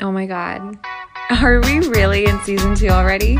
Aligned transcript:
Oh 0.00 0.10
my 0.10 0.26
God. 0.26 0.78
Are 1.30 1.60
we 1.60 1.80
really 1.88 2.24
in 2.24 2.40
season 2.40 2.74
two 2.74 2.88
already? 2.88 3.38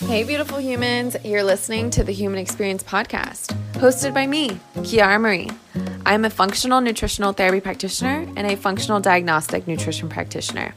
Hey, 0.00 0.24
beautiful 0.24 0.58
humans. 0.58 1.16
You're 1.24 1.44
listening 1.44 1.90
to 1.90 2.02
the 2.02 2.12
Human 2.12 2.38
Experience 2.38 2.82
Podcast, 2.82 3.54
hosted 3.74 4.14
by 4.14 4.26
me, 4.26 4.50
Kiara 4.76 5.20
Marie. 5.20 5.50
I'm 6.06 6.24
a 6.24 6.30
functional 6.30 6.80
nutritional 6.80 7.32
therapy 7.32 7.60
practitioner 7.60 8.26
and 8.36 8.50
a 8.50 8.56
functional 8.56 9.00
diagnostic 9.00 9.68
nutrition 9.68 10.08
practitioner. 10.08 10.74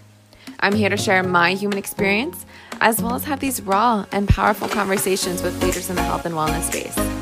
I'm 0.59 0.73
here 0.73 0.89
to 0.89 0.97
share 0.97 1.23
my 1.23 1.53
human 1.53 1.77
experience 1.77 2.45
as 2.79 3.01
well 3.01 3.15
as 3.15 3.23
have 3.23 3.39
these 3.39 3.61
raw 3.61 4.05
and 4.11 4.27
powerful 4.27 4.67
conversations 4.67 5.41
with 5.41 5.61
leaders 5.63 5.89
in 5.89 5.95
the 5.95 6.03
health 6.03 6.25
and 6.25 6.35
wellness 6.35 6.63
space. 6.63 7.20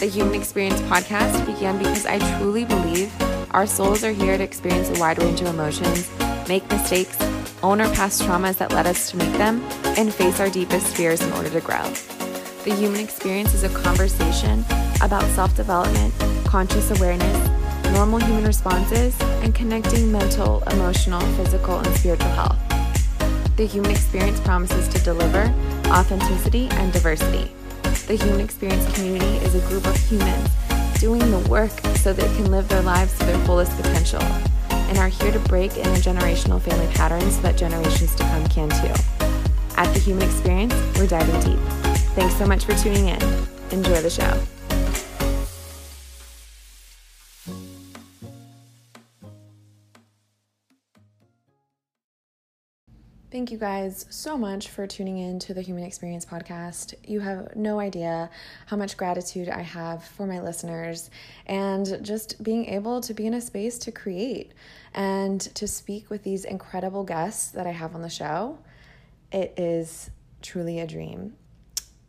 The 0.00 0.06
Human 0.06 0.34
Experience 0.34 0.80
podcast 0.82 1.46
began 1.46 1.78
because 1.78 2.04
I 2.04 2.18
truly 2.38 2.64
believe 2.64 3.12
our 3.52 3.64
souls 3.64 4.02
are 4.02 4.10
here 4.10 4.36
to 4.36 4.42
experience 4.42 4.90
a 4.90 5.00
wide 5.00 5.22
range 5.22 5.40
of 5.40 5.46
emotions, 5.46 6.10
make 6.48 6.68
mistakes, 6.68 7.16
own 7.62 7.80
our 7.80 7.92
past 7.94 8.20
traumas 8.22 8.56
that 8.58 8.72
led 8.72 8.86
us 8.86 9.10
to 9.12 9.16
make 9.16 9.32
them, 9.38 9.62
and 9.96 10.12
face 10.12 10.40
our 10.40 10.50
deepest 10.50 10.94
fears 10.96 11.22
in 11.22 11.32
order 11.34 11.48
to 11.48 11.60
grow. 11.60 11.82
The 12.64 12.74
Human 12.74 13.00
Experience 13.00 13.54
is 13.54 13.62
a 13.62 13.68
conversation 13.68 14.64
about 15.00 15.22
self 15.30 15.56
development, 15.56 16.12
conscious 16.44 16.90
awareness, 16.90 17.48
normal 17.92 18.18
human 18.18 18.44
responses, 18.44 19.18
and 19.42 19.54
connecting 19.54 20.10
mental, 20.10 20.62
emotional, 20.72 21.20
physical, 21.36 21.78
and 21.78 21.96
spiritual 21.96 22.30
health. 22.30 22.58
The 23.56 23.66
Human 23.66 23.92
Experience 23.92 24.40
promises 24.40 24.88
to 24.88 24.98
deliver 25.04 25.54
authenticity 25.86 26.66
and 26.72 26.92
diversity. 26.92 27.52
The 28.06 28.16
Human 28.16 28.40
Experience 28.40 28.84
community 28.94 29.36
is 29.44 29.54
a 29.54 29.66
group 29.68 29.86
of 29.86 29.96
humans 29.96 30.50
doing 31.00 31.20
the 31.30 31.38
work 31.48 31.70
so 31.96 32.12
they 32.12 32.26
can 32.36 32.50
live 32.50 32.68
their 32.68 32.82
lives 32.82 33.16
to 33.18 33.24
their 33.24 33.38
fullest 33.46 33.74
potential 33.76 34.20
and 34.70 34.98
are 34.98 35.08
here 35.08 35.32
to 35.32 35.38
break 35.40 35.70
intergenerational 35.72 36.60
family 36.60 36.86
patterns 36.94 37.36
so 37.36 37.42
that 37.42 37.56
generations 37.56 38.14
to 38.14 38.22
come 38.24 38.46
can 38.48 38.68
too. 38.68 39.02
At 39.76 39.92
The 39.94 40.00
Human 40.00 40.28
Experience, 40.28 40.74
we're 40.98 41.06
diving 41.06 41.40
deep. 41.40 41.58
Thanks 42.14 42.36
so 42.36 42.46
much 42.46 42.66
for 42.66 42.74
tuning 42.74 43.08
in. 43.08 43.22
Enjoy 43.70 44.02
the 44.02 44.10
show. 44.10 44.53
Thank 53.34 53.50
you 53.50 53.58
guys 53.58 54.06
so 54.10 54.38
much 54.38 54.68
for 54.68 54.86
tuning 54.86 55.18
in 55.18 55.40
to 55.40 55.54
the 55.54 55.60
Human 55.60 55.82
Experience 55.82 56.24
podcast. 56.24 56.94
You 57.04 57.18
have 57.18 57.56
no 57.56 57.80
idea 57.80 58.30
how 58.66 58.76
much 58.76 58.96
gratitude 58.96 59.48
I 59.48 59.60
have 59.60 60.04
for 60.04 60.24
my 60.24 60.40
listeners 60.40 61.10
and 61.46 61.98
just 62.00 62.40
being 62.44 62.66
able 62.66 63.00
to 63.00 63.12
be 63.12 63.26
in 63.26 63.34
a 63.34 63.40
space 63.40 63.76
to 63.78 63.90
create 63.90 64.52
and 64.94 65.40
to 65.56 65.66
speak 65.66 66.10
with 66.10 66.22
these 66.22 66.44
incredible 66.44 67.02
guests 67.02 67.50
that 67.50 67.66
I 67.66 67.72
have 67.72 67.96
on 67.96 68.02
the 68.02 68.08
show. 68.08 68.56
It 69.32 69.54
is 69.56 70.12
truly 70.40 70.78
a 70.78 70.86
dream. 70.86 71.34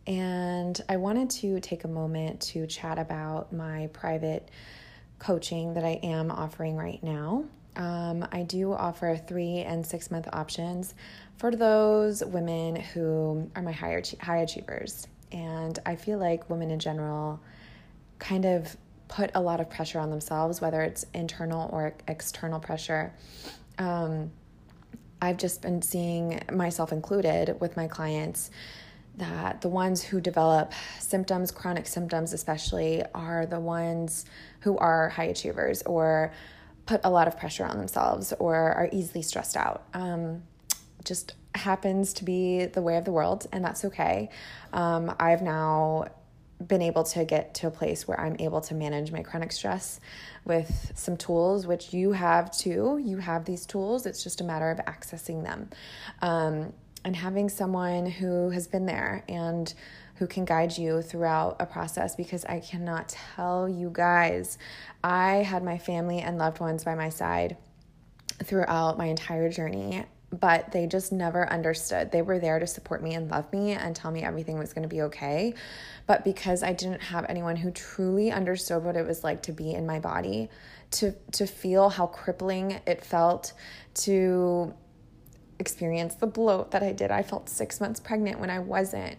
And 0.05 0.79
I 0.87 0.97
wanted 0.97 1.31
to 1.41 1.59
take 1.59 1.85
a 1.85 1.87
moment 1.87 2.39
to 2.51 2.67
chat 2.67 2.99
about 2.99 3.51
my 3.51 3.89
private 3.93 4.51
coaching 5.17 5.73
that 5.73 5.83
I 5.83 5.99
am 6.03 6.29
offering 6.29 6.75
right 6.75 7.01
now. 7.01 7.45
Um, 7.75 8.27
I 8.31 8.43
do 8.43 8.73
offer 8.73 9.15
three 9.17 9.59
and 9.59 9.85
six 9.85 10.09
month 10.09 10.27
options 10.31 10.93
for 11.37 11.51
those 11.51 12.23
women 12.23 12.75
who 12.75 13.49
are 13.55 13.61
my 13.61 13.71
higher 13.71 14.01
high 14.21 14.37
achievers. 14.37 15.07
And 15.31 15.77
I 15.85 15.95
feel 15.95 16.17
like 16.17 16.49
women 16.49 16.71
in 16.71 16.79
general 16.79 17.41
kind 18.19 18.45
of 18.45 18.75
put 19.07 19.31
a 19.35 19.41
lot 19.41 19.59
of 19.59 19.69
pressure 19.69 19.99
on 19.99 20.09
themselves, 20.09 20.61
whether 20.61 20.81
it's 20.81 21.05
internal 21.13 21.69
or 21.71 21.93
external 22.07 22.59
pressure. 22.59 23.13
Um, 23.77 24.31
I've 25.21 25.37
just 25.37 25.61
been 25.61 25.81
seeing 25.81 26.41
myself 26.51 26.91
included 26.91 27.59
with 27.59 27.75
my 27.75 27.87
clients 27.87 28.51
that 29.17 29.61
the 29.61 29.69
ones 29.69 30.03
who 30.03 30.19
develop 30.19 30.73
symptoms, 30.99 31.51
chronic 31.51 31.87
symptoms 31.87 32.33
especially, 32.33 33.03
are 33.13 33.45
the 33.45 33.59
ones 33.59 34.25
who 34.61 34.77
are 34.77 35.09
high 35.09 35.25
achievers 35.25 35.81
or 35.83 36.33
put 36.85 37.01
a 37.03 37.09
lot 37.09 37.27
of 37.27 37.37
pressure 37.37 37.65
on 37.65 37.77
themselves 37.77 38.33
or 38.39 38.55
are 38.55 38.89
easily 38.91 39.21
stressed 39.21 39.57
out. 39.57 39.83
Um, 39.93 40.43
just 41.03 41.35
happens 41.53 42.13
to 42.13 42.23
be 42.25 42.65
the 42.65 42.81
way 42.81 42.97
of 42.97 43.05
the 43.05 43.11
world, 43.11 43.47
and 43.51 43.63
that's 43.63 43.85
okay. 43.85 44.29
Um, 44.73 45.15
I've 45.19 45.41
now 45.41 46.05
been 46.65 46.81
able 46.81 47.03
to 47.03 47.25
get 47.25 47.53
to 47.55 47.67
a 47.67 47.71
place 47.71 48.07
where 48.07 48.19
I'm 48.19 48.35
able 48.39 48.61
to 48.61 48.73
manage 48.73 49.11
my 49.11 49.21
chronic 49.21 49.51
stress 49.51 49.99
with 50.45 50.91
some 50.95 51.17
tools, 51.17 51.67
which 51.67 51.93
you 51.93 52.13
have 52.13 52.55
too. 52.55 52.99
You 53.03 53.17
have 53.17 53.45
these 53.45 53.65
tools, 53.65 54.05
it's 54.05 54.23
just 54.23 54.41
a 54.41 54.43
matter 54.43 54.71
of 54.71 54.77
accessing 54.79 55.43
them. 55.43 55.69
Um, 56.21 56.73
and 57.03 57.15
having 57.15 57.49
someone 57.49 58.07
who 58.07 58.49
has 58.49 58.67
been 58.67 58.85
there 58.85 59.23
and 59.29 59.71
who 60.15 60.27
can 60.27 60.45
guide 60.45 60.77
you 60.77 61.01
throughout 61.01 61.57
a 61.59 61.65
process 61.65 62.15
because 62.15 62.45
I 62.45 62.59
cannot 62.59 63.09
tell 63.09 63.67
you 63.67 63.89
guys, 63.91 64.57
I 65.03 65.37
had 65.37 65.63
my 65.63 65.77
family 65.77 66.19
and 66.19 66.37
loved 66.37 66.59
ones 66.59 66.83
by 66.83 66.95
my 66.95 67.09
side 67.09 67.57
throughout 68.43 68.97
my 68.97 69.05
entire 69.05 69.49
journey 69.49 70.05
but 70.39 70.71
they 70.71 70.87
just 70.87 71.11
never 71.11 71.49
understood. 71.49 72.11
They 72.11 72.21
were 72.21 72.39
there 72.39 72.59
to 72.59 72.67
support 72.67 73.01
me 73.01 73.13
and 73.13 73.29
love 73.29 73.51
me 73.51 73.71
and 73.71 73.95
tell 73.95 74.11
me 74.11 74.23
everything 74.23 74.57
was 74.57 74.73
going 74.73 74.83
to 74.83 74.93
be 74.93 75.03
okay. 75.03 75.53
But 76.07 76.23
because 76.23 76.63
I 76.63 76.73
didn't 76.73 77.01
have 77.01 77.25
anyone 77.29 77.55
who 77.55 77.71
truly 77.71 78.31
understood 78.31 78.83
what 78.83 78.95
it 78.95 79.05
was 79.05 79.23
like 79.23 79.43
to 79.43 79.51
be 79.51 79.73
in 79.73 79.85
my 79.85 79.99
body, 79.99 80.49
to 80.91 81.13
to 81.33 81.47
feel 81.47 81.89
how 81.89 82.07
crippling 82.07 82.79
it 82.85 83.03
felt 83.03 83.53
to 83.95 84.73
experience 85.57 86.15
the 86.15 86.27
bloat 86.27 86.71
that 86.71 86.83
I 86.83 86.91
did. 86.91 87.11
I 87.11 87.23
felt 87.23 87.49
6 87.49 87.79
months 87.79 87.99
pregnant 87.99 88.39
when 88.39 88.49
I 88.49 88.59
wasn't 88.59 89.17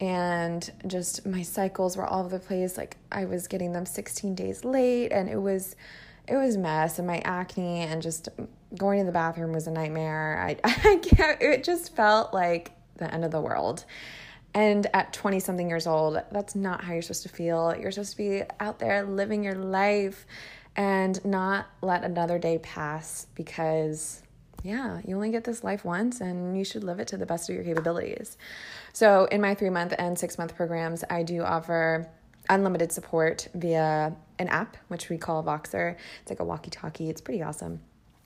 and 0.00 0.70
just 0.86 1.26
my 1.26 1.42
cycles 1.42 1.96
were 1.96 2.06
all 2.06 2.24
over 2.24 2.38
the 2.38 2.44
place 2.44 2.76
like 2.76 2.96
I 3.10 3.24
was 3.24 3.48
getting 3.48 3.72
them 3.72 3.84
16 3.84 4.34
days 4.34 4.64
late 4.64 5.10
and 5.10 5.28
it 5.28 5.40
was 5.40 5.74
it 6.28 6.36
was 6.36 6.56
mess 6.56 6.98
and 6.98 7.06
my 7.06 7.18
acne 7.24 7.80
and 7.80 8.02
just 8.02 8.28
going 8.76 8.98
to 9.00 9.06
the 9.06 9.12
bathroom 9.12 9.52
was 9.52 9.66
a 9.66 9.70
nightmare. 9.70 10.38
I, 10.40 10.56
I 10.64 10.96
can't, 10.96 11.40
it 11.40 11.64
just 11.64 11.96
felt 11.96 12.34
like 12.34 12.72
the 12.96 13.12
end 13.12 13.24
of 13.24 13.30
the 13.30 13.40
world. 13.40 13.84
And 14.54 14.86
at 14.94 15.12
20 15.12 15.40
something 15.40 15.68
years 15.68 15.86
old, 15.86 16.20
that's 16.32 16.54
not 16.54 16.84
how 16.84 16.92
you're 16.92 17.02
supposed 17.02 17.22
to 17.24 17.28
feel. 17.28 17.74
You're 17.78 17.92
supposed 17.92 18.12
to 18.12 18.16
be 18.16 18.42
out 18.60 18.78
there 18.78 19.04
living 19.04 19.44
your 19.44 19.54
life 19.54 20.26
and 20.76 21.22
not 21.24 21.66
let 21.82 22.04
another 22.04 22.38
day 22.38 22.58
pass 22.58 23.26
because, 23.34 24.22
yeah, 24.62 25.00
you 25.06 25.14
only 25.14 25.30
get 25.30 25.44
this 25.44 25.64
life 25.64 25.84
once 25.84 26.20
and 26.20 26.56
you 26.58 26.64
should 26.64 26.84
live 26.84 26.98
it 26.98 27.08
to 27.08 27.16
the 27.16 27.26
best 27.26 27.48
of 27.48 27.54
your 27.54 27.64
capabilities. 27.64 28.36
So, 28.98 29.26
in 29.26 29.40
my 29.40 29.54
three 29.54 29.70
month 29.70 29.94
and 29.96 30.18
six 30.18 30.38
month 30.38 30.56
programs, 30.56 31.04
I 31.08 31.22
do 31.22 31.44
offer 31.44 32.08
unlimited 32.48 32.90
support 32.90 33.46
via 33.54 34.12
an 34.40 34.48
app, 34.48 34.76
which 34.88 35.08
we 35.08 35.16
call 35.16 35.44
Voxer. 35.44 35.94
It's 36.20 36.32
like 36.32 36.40
a 36.40 36.44
walkie 36.44 36.70
talkie, 36.70 37.08
it's 37.08 37.20
pretty 37.20 37.40
awesome. 37.40 37.78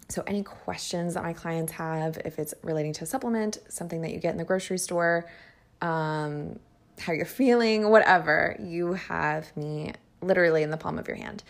So, 0.08 0.24
any 0.26 0.42
questions 0.42 1.12
that 1.12 1.24
my 1.24 1.34
clients 1.34 1.72
have, 1.72 2.16
if 2.24 2.38
it's 2.38 2.54
relating 2.62 2.94
to 2.94 3.04
a 3.04 3.06
supplement, 3.06 3.58
something 3.68 4.00
that 4.00 4.12
you 4.12 4.18
get 4.18 4.32
in 4.32 4.38
the 4.38 4.44
grocery 4.44 4.78
store, 4.78 5.28
um, 5.82 6.58
how 6.98 7.12
you're 7.12 7.26
feeling, 7.26 7.90
whatever, 7.90 8.56
you 8.58 8.94
have 8.94 9.54
me 9.54 9.92
literally 10.22 10.62
in 10.62 10.70
the 10.70 10.78
palm 10.78 10.98
of 10.98 11.06
your 11.06 11.18
hand. 11.18 11.42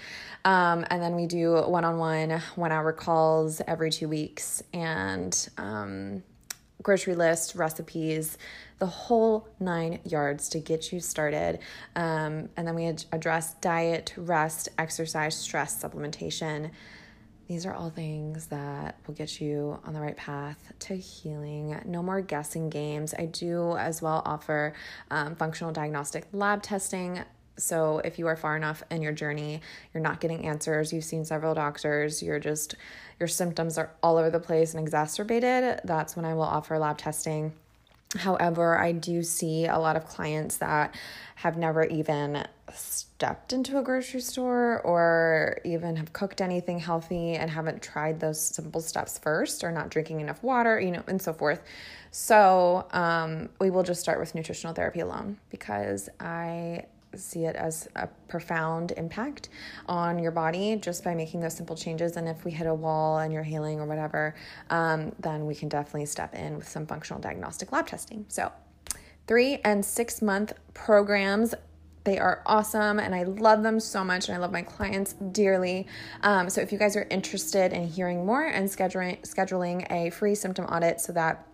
Um, 0.44 0.84
and 0.90 1.00
then 1.00 1.14
we 1.14 1.26
do 1.26 1.62
one 1.62 1.84
on 1.84 1.96
one, 1.96 2.42
one 2.56 2.72
hour 2.72 2.92
calls 2.92 3.60
every 3.68 3.92
two 3.92 4.08
weeks, 4.08 4.64
and 4.72 5.48
um, 5.58 6.24
grocery 6.82 7.14
list, 7.14 7.54
recipes, 7.54 8.38
the 8.78 8.86
whole 8.86 9.48
nine 9.60 10.00
yards 10.04 10.48
to 10.50 10.58
get 10.58 10.92
you 10.92 11.00
started. 11.00 11.60
Um, 11.94 12.48
and 12.56 12.66
then 12.66 12.74
we 12.74 12.86
address 13.12 13.54
diet, 13.54 14.12
rest, 14.16 14.68
exercise, 14.78 15.36
stress, 15.36 15.82
supplementation. 15.82 16.70
These 17.48 17.66
are 17.66 17.74
all 17.74 17.90
things 17.90 18.46
that 18.46 18.98
will 19.06 19.14
get 19.14 19.40
you 19.40 19.78
on 19.84 19.92
the 19.92 20.00
right 20.00 20.16
path 20.16 20.72
to 20.80 20.96
healing. 20.96 21.80
No 21.84 22.02
more 22.02 22.20
guessing 22.20 22.70
games. 22.70 23.14
I 23.18 23.26
do 23.26 23.76
as 23.76 24.00
well 24.00 24.22
offer 24.24 24.74
um, 25.10 25.36
functional 25.36 25.72
diagnostic 25.72 26.26
lab 26.32 26.62
testing. 26.62 27.20
So, 27.58 27.98
if 27.98 28.18
you 28.18 28.26
are 28.28 28.36
far 28.36 28.56
enough 28.56 28.82
in 28.90 29.02
your 29.02 29.12
journey, 29.12 29.60
you're 29.92 30.02
not 30.02 30.20
getting 30.20 30.46
answers, 30.46 30.90
you've 30.90 31.04
seen 31.04 31.26
several 31.26 31.54
doctors, 31.54 32.22
you're 32.22 32.40
just, 32.40 32.74
your 33.22 33.28
symptoms 33.28 33.78
are 33.78 33.90
all 34.02 34.18
over 34.18 34.28
the 34.28 34.40
place 34.40 34.74
and 34.74 34.82
exacerbated, 34.82 35.80
that's 35.84 36.14
when 36.14 36.26
I 36.26 36.34
will 36.34 36.42
offer 36.42 36.78
lab 36.78 36.98
testing 36.98 37.52
However, 38.16 38.78
I 38.78 38.92
do 38.92 39.22
see 39.22 39.66
a 39.66 39.78
lot 39.78 39.96
of 39.96 40.06
clients 40.06 40.58
that 40.58 40.94
have 41.36 41.56
never 41.56 41.84
even 41.84 42.46
stepped 42.72 43.52
into 43.52 43.78
a 43.78 43.82
grocery 43.82 44.20
store 44.20 44.80
or 44.82 45.58
even 45.64 45.96
have 45.96 46.12
cooked 46.12 46.40
anything 46.40 46.78
healthy 46.78 47.34
and 47.34 47.50
haven't 47.50 47.82
tried 47.82 48.20
those 48.20 48.40
simple 48.40 48.80
steps 48.80 49.18
first 49.18 49.64
or 49.64 49.72
not 49.72 49.88
drinking 49.88 50.20
enough 50.20 50.42
water, 50.42 50.78
you 50.78 50.90
know, 50.90 51.02
and 51.06 51.20
so 51.20 51.32
forth. 51.32 51.62
So, 52.10 52.86
um, 52.90 53.48
we 53.58 53.70
will 53.70 53.82
just 53.82 54.00
start 54.00 54.20
with 54.20 54.34
nutritional 54.34 54.74
therapy 54.74 55.00
alone 55.00 55.38
because 55.50 56.10
I 56.20 56.84
see 57.14 57.44
it 57.44 57.56
as 57.56 57.88
a 57.96 58.06
profound 58.28 58.92
impact 58.96 59.48
on 59.86 60.18
your 60.18 60.32
body 60.32 60.76
just 60.76 61.04
by 61.04 61.14
making 61.14 61.40
those 61.40 61.54
simple 61.54 61.76
changes. 61.76 62.16
And 62.16 62.28
if 62.28 62.44
we 62.44 62.50
hit 62.50 62.66
a 62.66 62.74
wall 62.74 63.18
and 63.18 63.32
you're 63.32 63.42
healing 63.42 63.80
or 63.80 63.86
whatever, 63.86 64.34
um, 64.70 65.12
then 65.20 65.46
we 65.46 65.54
can 65.54 65.68
definitely 65.68 66.06
step 66.06 66.34
in 66.34 66.56
with 66.56 66.68
some 66.68 66.86
functional 66.86 67.20
diagnostic 67.20 67.72
lab 67.72 67.86
testing. 67.86 68.24
So, 68.28 68.52
three 69.26 69.58
and 69.64 69.84
six 69.84 70.20
month 70.20 70.52
programs 70.74 71.54
they 72.04 72.18
are 72.18 72.42
awesome 72.46 72.98
and 72.98 73.14
I 73.14 73.22
love 73.22 73.62
them 73.62 73.78
so 73.78 74.02
much 74.02 74.28
and 74.28 74.36
I 74.36 74.40
love 74.40 74.50
my 74.50 74.62
clients 74.62 75.12
dearly. 75.12 75.86
Um, 76.22 76.50
so 76.50 76.60
if 76.60 76.72
you 76.72 76.78
guys 76.78 76.96
are 76.96 77.06
interested 77.10 77.72
in 77.72 77.86
hearing 77.86 78.26
more 78.26 78.44
and 78.44 78.68
scheduling 78.68 79.20
scheduling 79.22 79.86
a 79.90 80.10
free 80.10 80.34
symptom 80.34 80.64
audit 80.66 81.00
so 81.00 81.12
that 81.12 81.46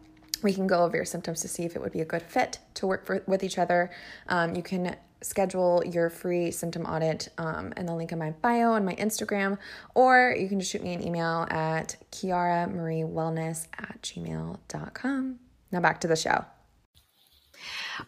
we 0.42 0.54
can 0.54 0.66
go 0.66 0.84
over 0.84 0.96
your 0.96 1.04
symptoms 1.04 1.40
to 1.42 1.48
see 1.48 1.64
if 1.64 1.76
it 1.76 1.82
would 1.82 1.92
be 1.92 2.00
a 2.00 2.04
good 2.04 2.22
fit 2.22 2.60
to 2.74 2.86
work 2.86 3.04
for, 3.04 3.22
with 3.26 3.42
each 3.42 3.58
other, 3.58 3.90
um, 4.28 4.54
you 4.54 4.62
can 4.62 4.96
schedule 5.22 5.82
your 5.84 6.10
free 6.10 6.50
symptom 6.50 6.84
audit 6.84 7.28
um, 7.38 7.72
in 7.76 7.86
the 7.86 7.94
link 7.94 8.12
in 8.12 8.18
my 8.18 8.30
bio 8.30 8.74
and 8.74 8.84
my 8.84 8.94
Instagram, 8.94 9.58
or 9.94 10.34
you 10.38 10.48
can 10.48 10.60
just 10.60 10.72
shoot 10.72 10.82
me 10.82 10.94
an 10.94 11.06
email 11.06 11.46
at 11.50 11.96
Kiara 12.12 12.72
Marie 12.72 13.02
Wellness 13.02 13.66
at 13.78 14.02
gmail.com. 14.02 15.38
Now 15.72 15.80
back 15.80 16.00
to 16.00 16.08
the 16.08 16.16
show. 16.16 16.44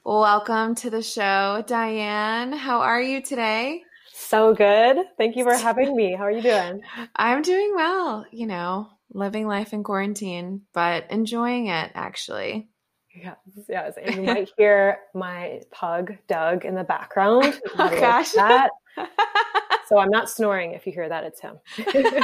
Welcome 0.04 0.76
to 0.76 0.90
the 0.90 1.02
show, 1.02 1.64
Diane. 1.66 2.52
How 2.52 2.80
are 2.80 3.02
you 3.02 3.20
today? 3.20 3.82
So 4.12 4.54
good. 4.54 4.98
Thank 5.18 5.36
you 5.36 5.44
for 5.44 5.54
having 5.54 5.96
me. 5.96 6.14
How 6.14 6.24
are 6.24 6.30
you 6.30 6.42
doing? 6.42 6.82
I'm 7.16 7.42
doing 7.42 7.72
well, 7.74 8.26
you 8.30 8.46
know, 8.46 8.88
living 9.12 9.46
life 9.46 9.72
in 9.72 9.82
quarantine, 9.82 10.62
but 10.72 11.10
enjoying 11.10 11.66
it 11.66 11.90
actually. 11.94 12.68
Yes, 13.14 13.36
yes. 13.68 13.94
And 14.00 14.14
you 14.14 14.22
might 14.22 14.50
hear 14.56 14.98
my 15.14 15.62
pug, 15.70 16.16
Doug, 16.28 16.64
in 16.64 16.74
the 16.74 16.84
background. 16.84 17.60
Oh, 17.78 17.88
gosh. 17.88 18.32
That. 18.32 18.70
so 19.88 19.98
I'm 19.98 20.10
not 20.10 20.30
snoring. 20.30 20.72
If 20.72 20.86
you 20.86 20.92
hear 20.92 21.08
that, 21.08 21.24
it's 21.24 21.40
him. 21.40 21.58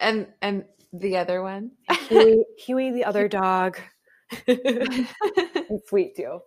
and 0.00 0.26
and 0.40 0.64
the 0.92 1.16
other 1.16 1.42
one? 1.42 1.72
Huey, 2.08 2.44
Huey 2.58 2.90
the 2.92 3.04
other 3.04 3.28
dog. 3.28 3.78
sweet 5.88 6.16
too. 6.16 6.40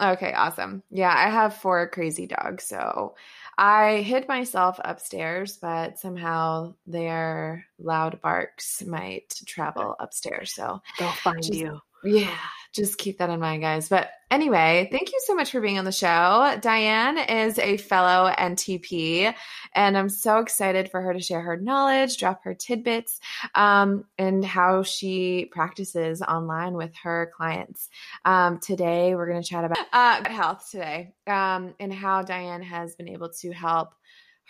Okay, 0.00 0.32
awesome. 0.32 0.82
Yeah, 0.90 1.14
I 1.14 1.28
have 1.28 1.56
four 1.56 1.88
crazy 1.88 2.26
dogs. 2.26 2.64
So 2.64 3.14
I 3.58 3.98
hid 3.98 4.28
myself 4.28 4.80
upstairs, 4.82 5.58
but 5.60 5.98
somehow 5.98 6.74
their 6.86 7.66
loud 7.78 8.20
barks 8.22 8.82
might 8.82 9.34
travel 9.46 9.96
upstairs. 10.00 10.54
So 10.54 10.80
they'll 10.98 11.12
find 11.12 11.42
just, 11.42 11.54
you. 11.58 11.80
Yeah, 12.02 12.36
just 12.72 12.98
keep 12.98 13.18
that 13.18 13.30
in 13.30 13.40
mind, 13.40 13.62
guys. 13.62 13.88
But 13.88 14.10
anyway, 14.30 14.88
thank 14.90 15.12
you 15.12 15.20
so 15.24 15.34
much 15.34 15.50
for 15.50 15.60
being 15.60 15.78
on 15.78 15.84
the 15.84 15.92
show. 15.92 16.56
Diane 16.60 17.18
is 17.18 17.58
a 17.58 17.76
fellow 17.76 18.32
NTP, 18.38 19.34
and 19.74 19.98
I'm 19.98 20.08
so 20.08 20.38
excited 20.38 20.90
for 20.90 21.02
her 21.02 21.12
to 21.12 21.20
share 21.20 21.40
her 21.40 21.56
knowledge, 21.56 22.16
drop 22.16 22.42
her 22.44 22.54
tidbits, 22.54 23.20
um, 23.54 24.04
and 24.18 24.44
how 24.44 24.82
she 24.82 25.48
practices 25.50 26.22
online 26.22 26.74
with 26.74 26.94
her 27.02 27.32
clients. 27.36 27.88
Um, 28.24 28.58
today, 28.60 29.14
we're 29.14 29.28
going 29.28 29.42
to 29.42 29.48
chat 29.48 29.64
about 29.64 29.86
uh, 29.92 30.28
health 30.30 30.68
today 30.70 31.12
um, 31.26 31.74
and 31.80 31.92
how 31.92 32.22
Diane 32.22 32.62
has 32.62 32.94
been 32.94 33.08
able 33.08 33.30
to 33.40 33.52
help 33.52 33.94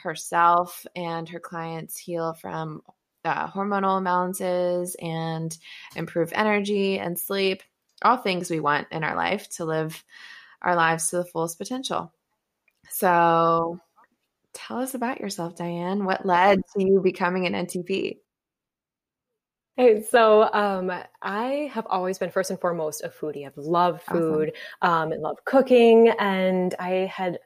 herself 0.03 0.87
and 0.97 1.29
her 1.29 1.41
clients 1.41 1.99
heal 1.99 2.33
from 2.35 2.83
uh, 3.25 3.49
hormonal 3.49 4.01
imbalances 4.01 4.95
and 5.01 5.57
improve 5.97 6.33
energy 6.35 6.99
and 6.99 7.19
sleep, 7.19 7.63
all 8.03 8.17
things 8.17 8.51
we 8.51 8.61
want 8.61 8.89
in 8.91 9.05
our 9.05 9.17
life 9.17 9.49
to 9.57 9.65
live 9.65 10.03
our 10.63 10.77
lives 10.77 11.11
to 11.11 11.17
the 11.17 11.25
fullest 11.25 11.59
potential. 11.59 12.13
So, 12.89 13.81
tell 14.53 14.79
us 14.79 14.95
about 14.95 15.21
yourself, 15.21 15.57
Diane. 15.57 16.05
What 16.05 16.27
led 16.27 16.61
to 16.77 16.85
you 16.85 17.01
becoming 17.01 17.47
an 17.47 17.67
NTP? 17.67 18.19
Hey, 19.77 20.03
so 20.03 20.43
um, 20.53 20.93
I 21.23 21.71
have 21.73 21.87
always 21.89 22.19
been 22.19 22.31
first 22.31 22.51
and 22.51 22.61
foremost 22.61 23.03
a 23.03 23.09
foodie. 23.09 23.47
I've 23.47 23.57
loved 23.57 24.03
food 24.03 24.53
awesome. 24.83 24.93
um, 24.93 25.13
and 25.13 25.23
loved 25.23 25.45
cooking, 25.47 26.09
and 26.19 26.75
I 26.79 27.11
had 27.11 27.39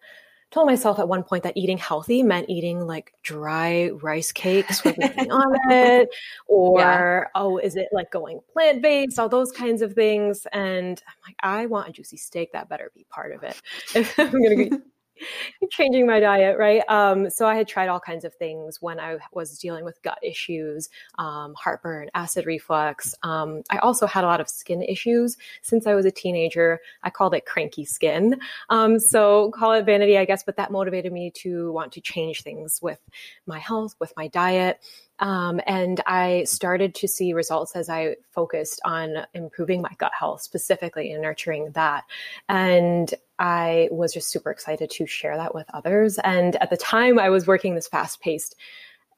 told 0.55 0.69
myself 0.69 1.01
at 1.01 1.09
one 1.09 1.25
point 1.25 1.43
that 1.43 1.56
eating 1.56 1.77
healthy 1.77 2.23
meant 2.23 2.49
eating 2.49 2.87
like 2.87 3.12
dry 3.25 3.91
rice 4.01 4.31
cakes 4.31 4.85
with 4.85 4.97
nothing 4.97 5.33
on 5.33 5.53
it, 5.71 6.09
or 6.47 6.79
yeah. 6.79 7.25
oh, 7.35 7.59
is 7.59 7.75
it 7.75 7.89
like 7.91 8.11
going 8.12 8.39
plant 8.53 8.81
based, 8.81 9.19
all 9.19 9.29
those 9.29 9.51
kinds 9.51 9.83
of 9.83 9.95
things. 9.95 10.47
And 10.53 11.03
I'm 11.06 11.15
like, 11.27 11.37
I 11.41 11.67
want 11.67 11.89
a 11.89 11.93
juicy 11.93 12.17
steak. 12.17 12.53
That 12.53 12.69
better 12.69 12.93
be 12.95 13.05
part 13.11 13.33
of 13.33 13.43
it. 13.43 13.61
If 13.97 14.17
I'm 14.19 14.31
gonna 14.31 14.81
changing 15.70 16.06
my 16.06 16.20
diet, 16.20 16.58
right? 16.58 16.82
Um, 16.88 17.31
so 17.31 17.46
I 17.46 17.55
had 17.56 17.69
tried 17.69 17.88
all 17.88 18.00
kinds 18.00 18.25
of 18.25 18.34
things 18.34 18.81
when 18.81 18.99
I 19.00 19.16
was 19.32 19.58
dealing 19.58 19.84
with 19.84 20.00
gut 20.02 20.19
issues, 20.22 20.88
um, 21.19 21.55
heartburn, 21.55 22.11
acid 22.14 22.46
reflux. 22.46 23.14
Um, 23.22 23.62
I 23.70 23.78
also 23.78 24.06
had 24.06 24.25
a 24.25 24.26
lot 24.26 24.40
of 24.40 24.49
skin 24.49 24.82
issues 24.82 25.37
since 25.62 25.87
I 25.87 25.94
was 25.94 26.06
a 26.06 26.11
teenager. 26.11 26.81
I 27.02 27.11
called 27.11 27.34
it 27.34 27.46
cranky 27.46 27.84
skin. 27.84 28.38
Um, 28.70 28.99
so 28.99 29.50
call 29.52 29.72
it 29.72 29.84
vanity, 29.87 30.19
I 30.19 30.25
guess, 30.25 30.43
but 30.43 30.56
that 30.56 30.70
motivated 30.70 31.12
me 31.12 31.31
to 31.37 31.72
want 31.72 31.93
to 31.93 32.00
change 32.00 32.43
things 32.43 32.81
with 32.82 33.00
my 33.46 33.58
health, 33.58 33.94
with 34.00 34.12
my 34.17 34.28
diet. 34.28 34.81
Um, 35.19 35.61
and 35.66 36.00
I 36.06 36.44
started 36.44 36.94
to 36.96 37.08
see 37.08 37.32
results 37.32 37.76
as 37.76 37.88
I 37.88 38.16
focused 38.31 38.81
on 38.84 39.26
improving 39.32 39.81
my 39.81 39.93
gut 39.99 40.12
health 40.19 40.43
specifically 40.43 41.12
and 41.12 41.22
nurturing 41.22 41.70
that. 41.72 42.05
And 42.49 43.12
I 43.38 43.88
was 43.90 44.12
just 44.12 44.31
super 44.31 44.50
excited 44.50 44.90
to 44.90 45.06
share 45.06 45.37
that 45.37 45.55
with 45.55 45.66
others. 45.72 46.19
And 46.22 46.56
at 46.56 46.70
the 46.70 46.76
time, 46.76 47.19
I 47.19 47.31
was 47.31 47.46
working 47.46 47.75
this 47.75 47.88
fast 47.88 48.20
paced 48.20 48.56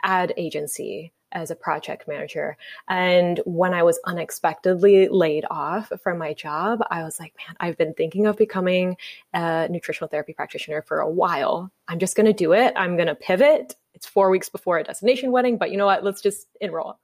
ad 0.02 0.32
agency 0.36 1.12
as 1.32 1.50
a 1.50 1.56
project 1.56 2.06
manager. 2.06 2.56
And 2.88 3.40
when 3.44 3.74
I 3.74 3.82
was 3.82 3.98
unexpectedly 4.04 5.08
laid 5.08 5.44
off 5.50 5.92
from 6.02 6.18
my 6.18 6.32
job, 6.32 6.80
I 6.90 7.02
was 7.02 7.18
like, 7.18 7.34
man, 7.36 7.56
I've 7.60 7.76
been 7.76 7.94
thinking 7.94 8.26
of 8.26 8.36
becoming 8.36 8.96
a 9.34 9.68
nutritional 9.68 10.08
therapy 10.08 10.32
practitioner 10.32 10.82
for 10.82 11.00
a 11.00 11.10
while. 11.10 11.70
I'm 11.88 11.98
just 11.98 12.16
going 12.16 12.26
to 12.26 12.32
do 12.32 12.52
it. 12.52 12.72
I'm 12.76 12.96
going 12.96 13.08
to 13.08 13.14
pivot 13.14 13.74
it's 13.96 14.06
four 14.06 14.30
weeks 14.30 14.48
before 14.48 14.78
a 14.78 14.84
destination 14.84 15.32
wedding, 15.32 15.56
but 15.56 15.72
you 15.72 15.78
know 15.78 15.86
what? 15.86 16.04
Let's 16.04 16.20
just 16.20 16.46
enroll. 16.60 16.98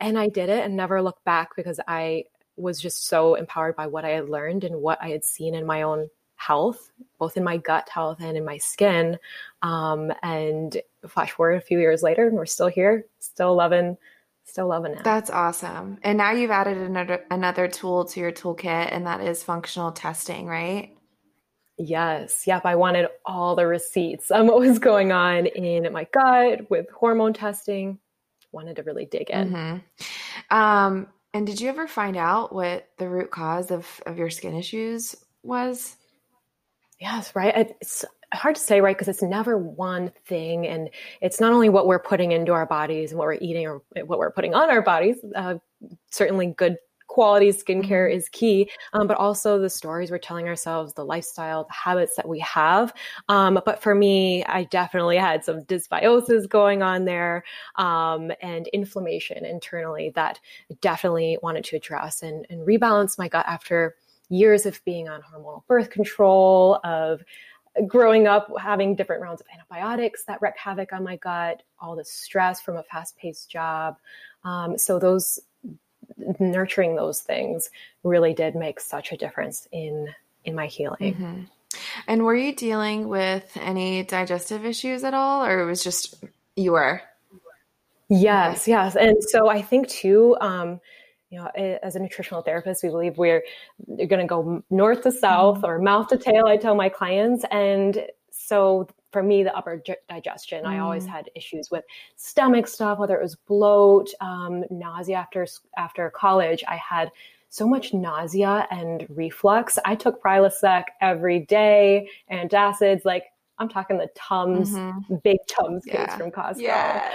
And 0.00 0.18
I 0.18 0.28
did 0.28 0.48
it 0.48 0.64
and 0.64 0.76
never 0.76 1.00
looked 1.00 1.24
back 1.24 1.56
because 1.56 1.80
I 1.86 2.24
was 2.56 2.80
just 2.80 3.06
so 3.06 3.36
empowered 3.36 3.76
by 3.76 3.86
what 3.86 4.04
I 4.04 4.10
had 4.10 4.28
learned 4.28 4.64
and 4.64 4.82
what 4.82 4.98
I 5.00 5.08
had 5.08 5.24
seen 5.24 5.54
in 5.54 5.64
my 5.64 5.82
own 5.82 6.08
health, 6.34 6.90
both 7.18 7.36
in 7.36 7.44
my 7.44 7.58
gut 7.58 7.88
health 7.88 8.18
and 8.20 8.36
in 8.36 8.44
my 8.44 8.58
skin. 8.58 9.18
Um, 9.62 10.12
and 10.22 10.76
flash 11.06 11.30
forward 11.30 11.54
a 11.54 11.60
few 11.60 11.78
years 11.78 12.02
later, 12.02 12.26
and 12.26 12.36
we're 12.36 12.46
still 12.46 12.68
here, 12.68 13.06
still 13.20 13.54
loving, 13.54 13.96
still 14.44 14.66
loving 14.66 14.92
it. 14.92 15.04
That's 15.04 15.30
awesome. 15.30 15.98
And 16.02 16.18
now 16.18 16.32
you've 16.32 16.50
added 16.50 16.78
another 16.78 17.24
another 17.30 17.68
tool 17.68 18.04
to 18.06 18.20
your 18.20 18.32
toolkit, 18.32 18.88
and 18.90 19.06
that 19.06 19.20
is 19.20 19.42
functional 19.42 19.92
testing, 19.92 20.46
right? 20.46 20.96
Yes. 21.82 22.46
Yep. 22.46 22.66
I 22.66 22.74
wanted 22.74 23.08
all 23.24 23.56
the 23.56 23.66
receipts 23.66 24.30
on 24.30 24.46
what 24.46 24.60
was 24.60 24.78
going 24.78 25.12
on 25.12 25.46
in 25.46 25.90
my 25.94 26.06
gut 26.12 26.70
with 26.70 26.90
hormone 26.90 27.32
testing. 27.32 27.98
Wanted 28.52 28.76
to 28.76 28.82
really 28.82 29.06
dig 29.06 29.30
in. 29.30 29.50
Mm-hmm. 29.50 30.56
Um, 30.56 31.06
and 31.32 31.46
did 31.46 31.58
you 31.58 31.70
ever 31.70 31.88
find 31.88 32.18
out 32.18 32.54
what 32.54 32.88
the 32.98 33.08
root 33.08 33.30
cause 33.30 33.70
of, 33.70 33.86
of 34.04 34.18
your 34.18 34.28
skin 34.28 34.54
issues 34.54 35.16
was? 35.42 35.96
Yes, 36.98 37.34
right. 37.34 37.74
It's 37.80 38.04
hard 38.34 38.56
to 38.56 38.60
say, 38.60 38.82
right? 38.82 38.94
Because 38.94 39.08
it's 39.08 39.22
never 39.22 39.56
one 39.56 40.12
thing. 40.26 40.66
And 40.66 40.90
it's 41.22 41.40
not 41.40 41.54
only 41.54 41.70
what 41.70 41.86
we're 41.86 41.98
putting 41.98 42.32
into 42.32 42.52
our 42.52 42.66
bodies 42.66 43.10
and 43.10 43.18
what 43.18 43.24
we're 43.24 43.34
eating 43.34 43.66
or 43.66 43.80
what 44.04 44.18
we're 44.18 44.32
putting 44.32 44.54
on 44.54 44.68
our 44.68 44.82
bodies. 44.82 45.16
Uh, 45.34 45.54
certainly 46.10 46.48
good 46.58 46.76
quality 47.10 47.48
skincare 47.50 48.08
mm-hmm. 48.08 48.16
is 48.16 48.28
key, 48.28 48.70
um, 48.92 49.08
but 49.08 49.16
also 49.16 49.58
the 49.58 49.68
stories 49.68 50.12
we're 50.12 50.18
telling 50.18 50.46
ourselves, 50.46 50.94
the 50.94 51.04
lifestyle, 51.04 51.64
the 51.64 51.72
habits 51.72 52.14
that 52.14 52.28
we 52.28 52.38
have. 52.38 52.94
Um, 53.28 53.60
but 53.64 53.82
for 53.82 53.96
me, 53.96 54.44
I 54.44 54.62
definitely 54.64 55.16
had 55.16 55.44
some 55.44 55.62
dysbiosis 55.62 56.48
going 56.48 56.82
on 56.82 57.04
there 57.06 57.42
um, 57.74 58.30
and 58.40 58.68
inflammation 58.68 59.44
internally 59.44 60.12
that 60.14 60.38
definitely 60.80 61.36
wanted 61.42 61.64
to 61.64 61.76
address 61.76 62.22
and, 62.22 62.46
and 62.48 62.64
rebalance 62.64 63.18
my 63.18 63.26
gut 63.26 63.44
after 63.48 63.96
years 64.28 64.64
of 64.64 64.80
being 64.84 65.08
on 65.08 65.20
hormonal 65.20 65.66
birth 65.66 65.90
control, 65.90 66.78
of 66.84 67.24
growing 67.88 68.28
up 68.28 68.48
having 68.60 68.94
different 68.94 69.20
rounds 69.20 69.40
of 69.40 69.48
antibiotics 69.52 70.24
that 70.26 70.40
wreak 70.40 70.56
havoc 70.56 70.92
on 70.92 71.02
my 71.02 71.16
gut, 71.16 71.64
all 71.80 71.96
the 71.96 72.04
stress 72.04 72.60
from 72.60 72.76
a 72.76 72.84
fast 72.84 73.16
paced 73.16 73.50
job. 73.50 73.96
Um, 74.44 74.78
so 74.78 74.98
those 74.98 75.40
nurturing 76.38 76.96
those 76.96 77.20
things 77.20 77.70
really 78.02 78.34
did 78.34 78.54
make 78.54 78.80
such 78.80 79.12
a 79.12 79.16
difference 79.16 79.68
in 79.72 80.08
in 80.44 80.54
my 80.54 80.66
healing. 80.66 81.14
Mm-hmm. 81.14 81.40
And 82.06 82.24
were 82.24 82.34
you 82.34 82.54
dealing 82.54 83.08
with 83.08 83.56
any 83.56 84.02
digestive 84.02 84.64
issues 84.64 85.04
at 85.04 85.14
all, 85.14 85.44
or 85.44 85.60
it 85.60 85.66
was 85.66 85.84
just 85.84 86.24
you 86.56 86.72
were? 86.72 87.02
Yes, 88.08 88.66
yes. 88.66 88.96
And 88.96 89.22
so 89.22 89.48
I 89.48 89.62
think 89.62 89.88
too, 89.88 90.36
um, 90.40 90.80
you 91.30 91.38
know, 91.38 91.46
as 91.82 91.94
a 91.94 92.00
nutritional 92.00 92.42
therapist, 92.42 92.82
we 92.82 92.88
believe 92.88 93.18
we're 93.18 93.44
going 93.86 94.18
to 94.18 94.26
go 94.26 94.64
north 94.68 95.02
to 95.02 95.12
south 95.12 95.58
mm-hmm. 95.58 95.66
or 95.66 95.78
mouth 95.78 96.08
to 96.08 96.18
tail. 96.18 96.46
I 96.46 96.56
tell 96.56 96.74
my 96.74 96.88
clients, 96.88 97.44
and 97.52 98.04
so 98.32 98.88
for 99.10 99.22
me, 99.22 99.42
the 99.42 99.54
upper 99.56 99.82
digestion, 100.08 100.64
mm. 100.64 100.68
I 100.68 100.78
always 100.78 101.04
mm. 101.04 101.10
had 101.10 101.30
issues 101.34 101.70
with 101.70 101.84
stomach 102.16 102.66
stuff, 102.66 102.98
whether 102.98 103.16
it 103.18 103.22
was 103.22 103.34
bloat, 103.34 104.08
um, 104.20 104.64
nausea 104.70 105.16
after 105.16 105.46
after 105.76 106.10
college. 106.10 106.62
I 106.68 106.76
had 106.76 107.10
so 107.48 107.66
much 107.66 107.92
nausea 107.92 108.66
and 108.70 109.06
reflux. 109.10 109.78
I 109.84 109.96
took 109.96 110.22
Prilosec 110.22 110.84
every 111.00 111.40
day, 111.40 112.08
and 112.28 112.52
acids. 112.54 113.04
like 113.04 113.24
I'm 113.58 113.68
talking 113.68 113.98
the 113.98 114.08
Tums, 114.14 114.70
mm-hmm. 114.72 115.16
big 115.22 115.38
Tums 115.46 115.84
yeah. 115.86 116.06
case 116.06 116.16
from 116.16 116.30
Costco. 116.30 116.60
Yes. 116.60 117.12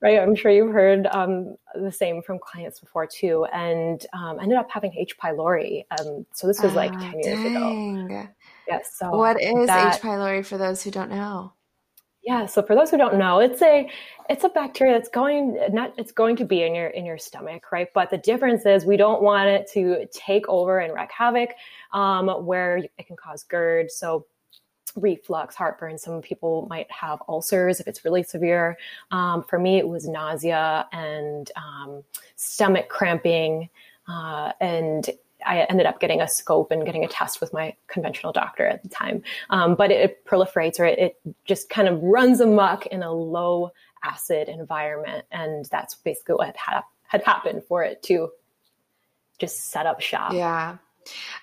Right. 0.00 0.18
I'm 0.18 0.34
sure 0.34 0.50
you've 0.50 0.72
heard 0.72 1.06
um, 1.12 1.54
the 1.76 1.92
same 1.92 2.22
from 2.22 2.40
clients 2.40 2.80
before 2.80 3.06
too. 3.06 3.46
And 3.52 4.04
um, 4.12 4.40
ended 4.40 4.58
up 4.58 4.68
having 4.68 4.92
H. 4.96 5.16
pylori. 5.16 5.84
Um, 6.00 6.26
so 6.32 6.48
this 6.48 6.60
was 6.60 6.74
like 6.74 6.92
oh, 6.92 6.98
10 6.98 7.20
years 7.20 7.38
dang. 7.38 8.06
ago. 8.06 8.28
Yes. 8.78 8.94
So 8.96 9.10
what 9.10 9.40
is 9.40 9.66
that, 9.66 9.96
H. 9.96 10.02
pylori 10.02 10.44
for 10.44 10.58
those 10.58 10.82
who 10.82 10.90
don't 10.90 11.10
know? 11.10 11.52
Yeah, 12.22 12.46
so 12.46 12.62
for 12.62 12.76
those 12.76 12.90
who 12.90 12.96
don't 12.96 13.16
know, 13.16 13.40
it's 13.40 13.60
a 13.62 13.90
it's 14.30 14.44
a 14.44 14.48
bacteria 14.48 14.94
that's 14.94 15.08
going 15.08 15.58
not 15.72 15.92
it's 15.98 16.12
going 16.12 16.36
to 16.36 16.44
be 16.44 16.62
in 16.62 16.74
your 16.74 16.88
in 16.88 17.04
your 17.04 17.18
stomach, 17.18 17.72
right? 17.72 17.88
But 17.92 18.10
the 18.10 18.18
difference 18.18 18.64
is 18.64 18.84
we 18.84 18.96
don't 18.96 19.22
want 19.22 19.48
it 19.48 19.68
to 19.72 20.06
take 20.12 20.48
over 20.48 20.78
and 20.78 20.94
wreak 20.94 21.10
havoc, 21.10 21.50
um, 21.92 22.28
where 22.46 22.76
it 22.76 23.06
can 23.06 23.16
cause 23.16 23.42
GERD. 23.42 23.90
So 23.90 24.26
reflux, 24.94 25.56
heartburn. 25.56 25.98
Some 25.98 26.20
people 26.22 26.66
might 26.70 26.90
have 26.92 27.20
ulcers 27.28 27.80
if 27.80 27.88
it's 27.88 28.04
really 28.04 28.22
severe. 28.22 28.78
Um, 29.10 29.42
for 29.42 29.58
me, 29.58 29.78
it 29.78 29.88
was 29.88 30.06
nausea 30.06 30.86
and 30.92 31.50
um, 31.56 32.04
stomach 32.36 32.88
cramping, 32.88 33.68
uh, 34.06 34.52
and 34.60 35.10
I 35.44 35.60
ended 35.62 35.86
up 35.86 36.00
getting 36.00 36.20
a 36.20 36.28
scope 36.28 36.70
and 36.70 36.84
getting 36.84 37.04
a 37.04 37.08
test 37.08 37.40
with 37.40 37.52
my 37.52 37.74
conventional 37.86 38.32
doctor 38.32 38.66
at 38.66 38.82
the 38.82 38.88
time. 38.88 39.22
Um, 39.50 39.74
but 39.74 39.90
it, 39.90 40.00
it, 40.00 40.24
proliferates 40.24 40.78
or 40.80 40.84
it, 40.84 40.98
it, 40.98 41.34
just 41.44 41.68
kind 41.68 41.88
of 41.88 42.02
runs 42.02 42.40
amok 42.40 42.86
in 42.86 43.02
a 43.02 43.12
low 43.12 43.70
acid 44.04 44.48
environment. 44.48 45.24
And 45.30 45.64
that's 45.66 45.94
basically 45.96 46.36
what 46.36 46.56
had, 46.56 46.82
had 47.06 47.22
happened 47.22 47.64
for 47.64 47.82
it 47.82 48.02
to 48.04 48.30
just 49.38 49.70
set 49.70 49.86
up 49.86 50.00
shop. 50.00 50.32
Yeah. 50.32 50.78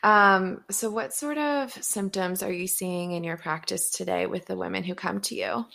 Um, 0.03 0.63
so, 0.69 0.89
what 0.89 1.13
sort 1.13 1.37
of 1.37 1.71
symptoms 1.83 2.43
are 2.43 2.51
you 2.51 2.67
seeing 2.67 3.11
in 3.11 3.25
your 3.25 3.35
practice 3.35 3.89
today 3.89 4.25
with 4.25 4.45
the 4.45 4.55
women 4.55 4.83
who 4.83 4.95
come 4.95 5.19
to 5.21 5.35
you? 5.35 5.65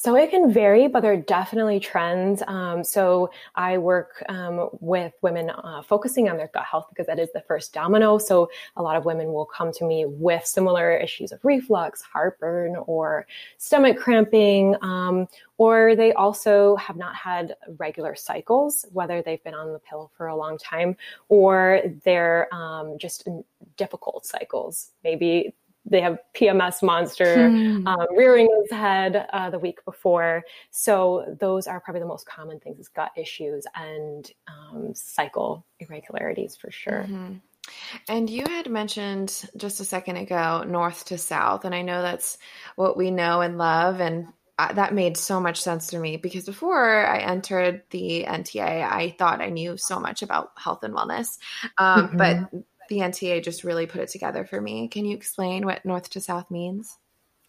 So 0.00 0.14
it 0.14 0.30
can 0.30 0.52
vary, 0.52 0.86
but 0.86 1.00
there 1.00 1.12
are 1.12 1.16
definitely 1.16 1.80
trends. 1.80 2.40
Um, 2.46 2.84
so 2.84 3.30
I 3.56 3.78
work 3.78 4.22
um, 4.28 4.68
with 4.78 5.12
women 5.22 5.50
uh, 5.50 5.82
focusing 5.82 6.28
on 6.28 6.36
their 6.36 6.50
gut 6.54 6.66
health 6.66 6.86
because 6.88 7.06
that 7.08 7.18
is 7.18 7.30
the 7.34 7.40
first 7.40 7.74
domino. 7.74 8.16
So 8.18 8.48
a 8.76 8.82
lot 8.82 8.94
of 8.94 9.04
women 9.04 9.32
will 9.32 9.44
come 9.44 9.72
to 9.72 9.84
me 9.84 10.06
with 10.06 10.46
similar 10.46 10.96
issues 10.96 11.32
of 11.32 11.44
reflux, 11.44 12.00
heartburn, 12.00 12.76
or 12.86 13.26
stomach 13.56 13.98
cramping, 13.98 14.76
um, 14.82 15.26
or 15.56 15.96
they 15.96 16.12
also 16.12 16.76
have 16.76 16.96
not 16.96 17.16
had 17.16 17.56
regular 17.76 18.14
cycles, 18.14 18.86
whether 18.92 19.20
they've 19.20 19.42
been 19.42 19.54
on 19.54 19.72
the 19.72 19.80
pill 19.80 20.12
for 20.16 20.28
a 20.28 20.36
long 20.36 20.58
time 20.58 20.96
or 21.28 21.80
they're 22.04 22.46
um, 22.54 22.98
just 22.98 23.26
difficult 23.76 24.24
cycles. 24.24 24.92
Maybe 25.02 25.54
they 25.90 26.00
have 26.00 26.18
PMS 26.34 26.82
monster 26.82 27.48
hmm. 27.48 27.86
um, 27.86 28.06
rearing 28.16 28.48
his 28.62 28.70
head 28.70 29.26
uh, 29.32 29.50
the 29.50 29.58
week 29.58 29.84
before. 29.84 30.42
So 30.70 31.36
those 31.40 31.66
are 31.66 31.80
probably 31.80 32.00
the 32.00 32.06
most 32.06 32.26
common 32.26 32.60
things: 32.60 32.78
is 32.78 32.88
gut 32.88 33.12
issues 33.16 33.66
and 33.74 34.30
um, 34.46 34.94
cycle 34.94 35.66
irregularities 35.80 36.56
for 36.56 36.70
sure. 36.70 37.04
Mm-hmm. 37.04 37.34
And 38.08 38.30
you 38.30 38.44
had 38.48 38.70
mentioned 38.70 39.44
just 39.56 39.80
a 39.80 39.84
second 39.84 40.16
ago 40.16 40.64
north 40.66 41.06
to 41.06 41.18
south, 41.18 41.64
and 41.64 41.74
I 41.74 41.82
know 41.82 42.02
that's 42.02 42.38
what 42.76 42.96
we 42.96 43.10
know 43.10 43.40
and 43.40 43.58
love, 43.58 44.00
and 44.00 44.28
uh, 44.58 44.72
that 44.72 44.92
made 44.92 45.16
so 45.16 45.40
much 45.40 45.60
sense 45.60 45.88
to 45.88 45.98
me 45.98 46.16
because 46.16 46.44
before 46.44 47.06
I 47.06 47.18
entered 47.18 47.82
the 47.90 48.24
NTA, 48.26 48.82
I 48.82 49.14
thought 49.16 49.40
I 49.40 49.50
knew 49.50 49.76
so 49.76 50.00
much 50.00 50.22
about 50.22 50.50
health 50.56 50.82
and 50.82 50.94
wellness, 50.94 51.38
um, 51.78 52.08
mm-hmm. 52.08 52.16
but 52.16 52.64
the 52.88 52.98
NTA 52.98 53.42
just 53.42 53.64
really 53.64 53.86
put 53.86 54.00
it 54.00 54.08
together 54.08 54.44
for 54.44 54.60
me. 54.60 54.88
Can 54.88 55.04
you 55.04 55.16
explain 55.16 55.64
what 55.64 55.84
north 55.84 56.10
to 56.10 56.20
south 56.20 56.50
means? 56.50 56.98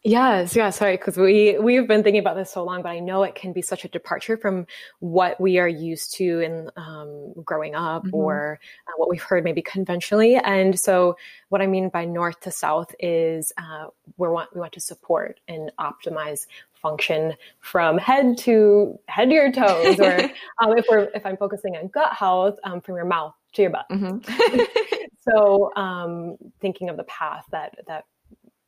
Yes, 0.03 0.55
yeah, 0.55 0.69
sorry, 0.69 0.95
because 0.95 1.17
we 1.17 1.57
we've 1.59 1.85
been 1.85 2.03
thinking 2.03 2.21
about 2.21 2.37
this 2.37 2.49
so 2.49 2.63
long, 2.63 2.81
but 2.81 2.89
I 2.89 2.99
know 2.99 3.23
it 3.23 3.35
can 3.35 3.51
be 3.51 3.61
such 3.61 3.83
a 3.83 3.89
departure 3.89 4.37
from 4.37 4.65
what 4.99 5.41
we 5.41 5.59
are 5.59 5.67
used 5.67 6.13
to 6.15 6.39
in 6.39 6.71
um, 6.77 7.33
growing 7.43 7.75
up 7.75 8.05
mm-hmm. 8.05 8.15
or 8.15 8.61
uh, 8.87 8.91
what 8.95 9.09
we've 9.09 9.21
heard 9.21 9.43
maybe 9.43 9.61
conventionally. 9.61 10.37
And 10.37 10.79
so, 10.79 11.17
what 11.49 11.61
I 11.61 11.67
mean 11.67 11.89
by 11.89 12.05
north 12.05 12.39
to 12.41 12.51
south 12.51 12.95
is 12.97 13.51
uh, 13.57 13.87
we 14.15 14.29
want 14.29 14.55
we 14.55 14.61
want 14.61 14.71
to 14.73 14.79
support 14.79 15.41
and 15.49 15.69
optimize 15.77 16.47
function 16.81 17.33
from 17.59 17.97
head 17.97 18.37
to 18.37 18.97
head 19.09 19.25
to 19.25 19.35
your 19.35 19.51
toes, 19.51 19.99
or 19.99 20.13
um, 20.63 20.77
if 20.77 20.85
we're 20.89 21.09
if 21.13 21.25
I'm 21.25 21.35
focusing 21.35 21.75
on 21.75 21.89
gut 21.89 22.13
health, 22.13 22.57
um, 22.63 22.79
from 22.79 22.95
your 22.95 23.03
mouth 23.03 23.33
to 23.51 23.63
your 23.63 23.71
butt. 23.71 23.85
Mm-hmm. 23.91 24.95
so, 25.29 25.73
um, 25.75 26.37
thinking 26.61 26.89
of 26.89 26.97
the 26.97 27.03
path 27.05 27.45
that 27.51 27.77
that 27.87 28.05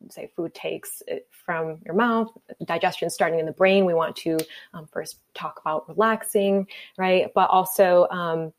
say 0.10 0.32
food 0.36 0.54
takes 0.54 1.04
from 1.46 1.80
your 1.86 1.94
mouth, 1.94 2.30
digestion 2.66 3.10
starting 3.10 3.40
in 3.40 3.46
the 3.46 3.52
brain. 3.52 3.86
We 3.86 3.94
want 3.94 4.16
to 4.18 4.38
um, 4.74 4.88
first 4.92 5.20
talk 5.34 5.60
about 5.62 5.88
relaxing, 5.88 6.68
right? 6.98 7.28
But 7.36 7.50
also, 7.50 8.08
um, 8.10 8.54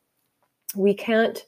we 0.77 0.95
can't. 0.95 1.45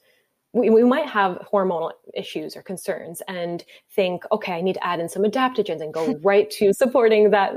We, 0.52 0.70
we 0.70 0.84
might 0.84 1.08
have 1.08 1.44
hormonal 1.52 1.90
issues 2.14 2.56
or 2.56 2.62
concerns 2.62 3.20
and 3.26 3.64
think, 3.90 4.22
okay, 4.30 4.52
I 4.52 4.60
need 4.60 4.74
to 4.74 4.86
add 4.86 5.00
in 5.00 5.08
some 5.08 5.24
adaptogens 5.24 5.82
and 5.82 5.92
go 5.92 6.14
right 6.22 6.48
to 6.52 6.72
supporting 6.72 7.30
that 7.30 7.54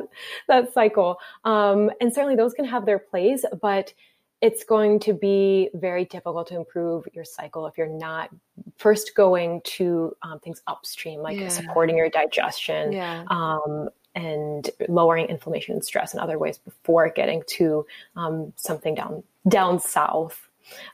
that 0.47 0.73
cycle. 0.73 1.17
Um, 1.43 1.91
and 2.01 2.11
certainly 2.11 2.35
those 2.35 2.53
can 2.53 2.65
have 2.65 2.87
their 2.87 2.99
place, 2.99 3.45
but 3.61 3.93
it's 4.41 4.63
going 4.63 4.99
to 4.99 5.13
be 5.13 5.69
very 5.73 6.05
difficult 6.05 6.47
to 6.47 6.55
improve 6.55 7.07
your 7.13 7.25
cycle 7.25 7.65
if 7.65 7.77
you're 7.77 7.87
not 7.87 8.29
first 8.77 9.15
going 9.15 9.61
to 9.63 10.15
um, 10.21 10.39
things 10.39 10.61
upstream, 10.67 11.21
like 11.21 11.39
yeah. 11.39 11.47
supporting 11.47 11.97
your 11.97 12.09
digestion 12.09 12.91
yeah. 12.91 13.23
um, 13.29 13.89
and 14.13 14.69
lowering 14.87 15.25
inflammation 15.27 15.73
and 15.73 15.83
stress 15.83 16.13
in 16.13 16.19
other 16.19 16.37
ways 16.37 16.57
before 16.59 17.09
getting 17.09 17.41
to 17.47 17.85
um, 18.15 18.53
something 18.55 18.93
down 18.93 19.23
down 19.47 19.79
south. 19.79 20.47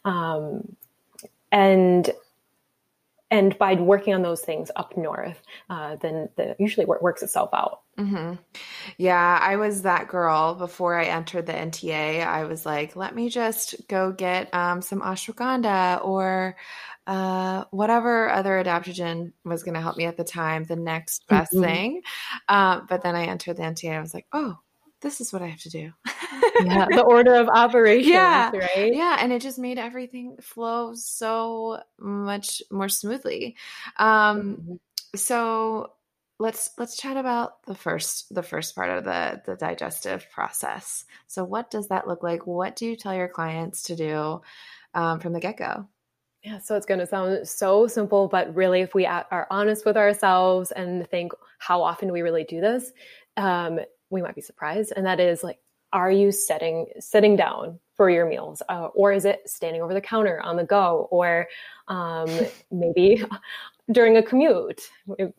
Um, 0.05 0.75
and 1.51 2.09
and 3.33 3.57
by 3.57 3.73
working 3.73 4.13
on 4.13 4.21
those 4.21 4.41
things 4.41 4.69
up 4.75 4.95
north, 4.95 5.41
uh, 5.67 5.95
then 5.95 6.29
the, 6.35 6.55
usually 6.59 6.83
it 6.83 7.01
works 7.01 7.23
itself 7.23 7.49
out. 7.51 7.81
Mm-hmm. 7.97 8.35
Yeah, 8.99 9.39
I 9.41 9.55
was 9.55 9.81
that 9.81 10.07
girl 10.07 10.53
before 10.53 10.99
I 10.99 11.05
entered 11.05 11.47
the 11.47 11.53
NTA. 11.53 12.23
I 12.23 12.43
was 12.43 12.63
like, 12.63 12.95
let 12.95 13.15
me 13.15 13.29
just 13.29 13.87
go 13.87 14.11
get 14.11 14.53
um, 14.53 14.83
some 14.83 15.01
ashwagandha 15.01 16.05
or 16.05 16.55
uh, 17.07 17.63
whatever 17.71 18.29
other 18.29 18.63
adaptogen 18.63 19.33
was 19.43 19.63
going 19.63 19.73
to 19.73 19.81
help 19.81 19.97
me 19.97 20.05
at 20.05 20.15
the 20.15 20.23
time, 20.23 20.65
the 20.65 20.75
next 20.75 21.27
best 21.27 21.53
mm-hmm. 21.53 21.63
thing. 21.63 22.01
Uh, 22.47 22.81
but 22.87 23.01
then 23.01 23.15
I 23.15 23.25
entered 23.25 23.57
the 23.57 23.63
NTA. 23.63 23.97
I 23.97 24.01
was 24.01 24.13
like, 24.13 24.27
oh, 24.31 24.59
this 25.03 25.21
is 25.21 25.31
what 25.31 25.43
I 25.43 25.47
have 25.47 25.59
to 25.59 25.69
do. 25.69 25.91
yeah, 26.63 26.87
the 26.89 27.03
order 27.03 27.35
of 27.35 27.47
operations, 27.53 28.07
yeah, 28.07 28.49
right? 28.51 28.93
Yeah, 28.93 29.17
and 29.19 29.31
it 29.31 29.41
just 29.41 29.59
made 29.59 29.77
everything 29.77 30.37
flow 30.41 30.93
so 30.95 31.81
much 31.99 32.63
more 32.71 32.89
smoothly. 32.89 33.55
Um, 33.97 34.55
mm-hmm. 34.55 34.75
So 35.15 35.91
let's 36.39 36.71
let's 36.79 36.97
chat 36.97 37.17
about 37.17 37.63
the 37.65 37.75
first 37.75 38.33
the 38.33 38.41
first 38.41 38.75
part 38.75 38.89
of 38.89 39.03
the 39.03 39.41
the 39.45 39.55
digestive 39.55 40.25
process. 40.31 41.05
So 41.27 41.43
what 41.43 41.69
does 41.69 41.89
that 41.89 42.07
look 42.07 42.23
like? 42.23 42.47
What 42.47 42.75
do 42.75 42.85
you 42.87 42.95
tell 42.95 43.13
your 43.13 43.27
clients 43.27 43.83
to 43.83 43.95
do 43.95 44.41
um, 44.95 45.19
from 45.19 45.33
the 45.33 45.39
get 45.39 45.57
go? 45.57 45.87
Yeah, 46.43 46.59
so 46.59 46.75
it's 46.75 46.85
going 46.85 46.99
to 46.99 47.07
sound 47.07 47.47
so 47.47 47.87
simple, 47.87 48.27
but 48.27 48.53
really, 48.53 48.81
if 48.81 48.93
we 48.93 49.05
are 49.05 49.47
honest 49.49 49.85
with 49.85 49.95
ourselves 49.95 50.71
and 50.71 51.07
think 51.09 51.31
how 51.57 51.81
often 51.81 52.11
we 52.11 52.21
really 52.21 52.43
do 52.43 52.59
this, 52.59 52.91
um, 53.37 53.79
we 54.13 54.21
might 54.21 54.35
be 54.35 54.41
surprised. 54.41 54.93
And 54.95 55.05
that 55.05 55.19
is 55.19 55.43
like, 55.43 55.59
are 55.91 56.11
you 56.11 56.31
setting 56.31 56.87
sitting 56.99 57.35
down 57.35 57.79
for 57.95 58.09
your 58.09 58.25
meals, 58.27 58.63
uh, 58.69 58.87
or 58.95 59.13
is 59.13 59.25
it 59.25 59.41
standing 59.45 59.81
over 59.81 59.93
the 59.93 60.01
counter 60.01 60.41
on 60.41 60.55
the 60.55 60.63
go, 60.63 61.07
or 61.11 61.47
um, 61.87 62.27
maybe 62.71 63.23
during 63.91 64.17
a 64.17 64.23
commute? 64.23 64.81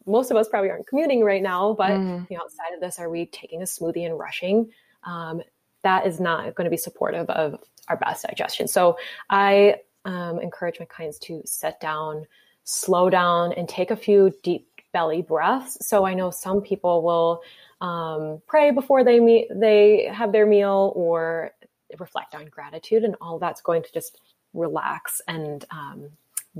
Most 0.06 0.30
of 0.30 0.36
us 0.36 0.48
probably 0.48 0.70
aren't 0.70 0.86
commuting 0.86 1.24
right 1.24 1.42
now, 1.42 1.74
but 1.74 1.90
mm. 1.90 2.30
you 2.30 2.36
know, 2.36 2.42
outside 2.44 2.72
of 2.74 2.80
this, 2.80 2.98
are 2.98 3.10
we 3.10 3.26
taking 3.26 3.62
a 3.62 3.64
smoothie 3.64 4.06
and 4.06 4.18
rushing? 4.18 4.70
Um, 5.02 5.42
that 5.82 6.06
is 6.06 6.20
not 6.20 6.54
going 6.54 6.64
to 6.64 6.70
be 6.70 6.76
supportive 6.76 7.28
of 7.30 7.60
our 7.88 7.96
best 7.96 8.24
digestion. 8.26 8.68
So 8.68 8.96
I 9.28 9.80
um, 10.04 10.38
encourage 10.40 10.78
my 10.78 10.86
clients 10.86 11.18
to 11.20 11.42
sit 11.44 11.78
down, 11.80 12.26
slow 12.62 13.10
down, 13.10 13.52
and 13.52 13.68
take 13.68 13.90
a 13.90 13.96
few 13.96 14.32
deep 14.42 14.68
belly 14.92 15.22
breaths. 15.22 15.76
So 15.86 16.06
I 16.06 16.14
know 16.14 16.30
some 16.30 16.62
people 16.62 17.02
will 17.02 17.42
um, 17.80 18.40
pray 18.46 18.70
before 18.70 19.04
they 19.04 19.20
meet, 19.20 19.48
they 19.54 20.10
have 20.12 20.32
their 20.32 20.46
meal 20.46 20.92
or 20.94 21.50
reflect 21.98 22.34
on 22.34 22.46
gratitude 22.46 23.04
and 23.04 23.16
all 23.20 23.38
that's 23.38 23.60
going 23.60 23.82
to 23.82 23.92
just 23.92 24.20
relax 24.52 25.20
and 25.28 25.64
um, 25.70 26.10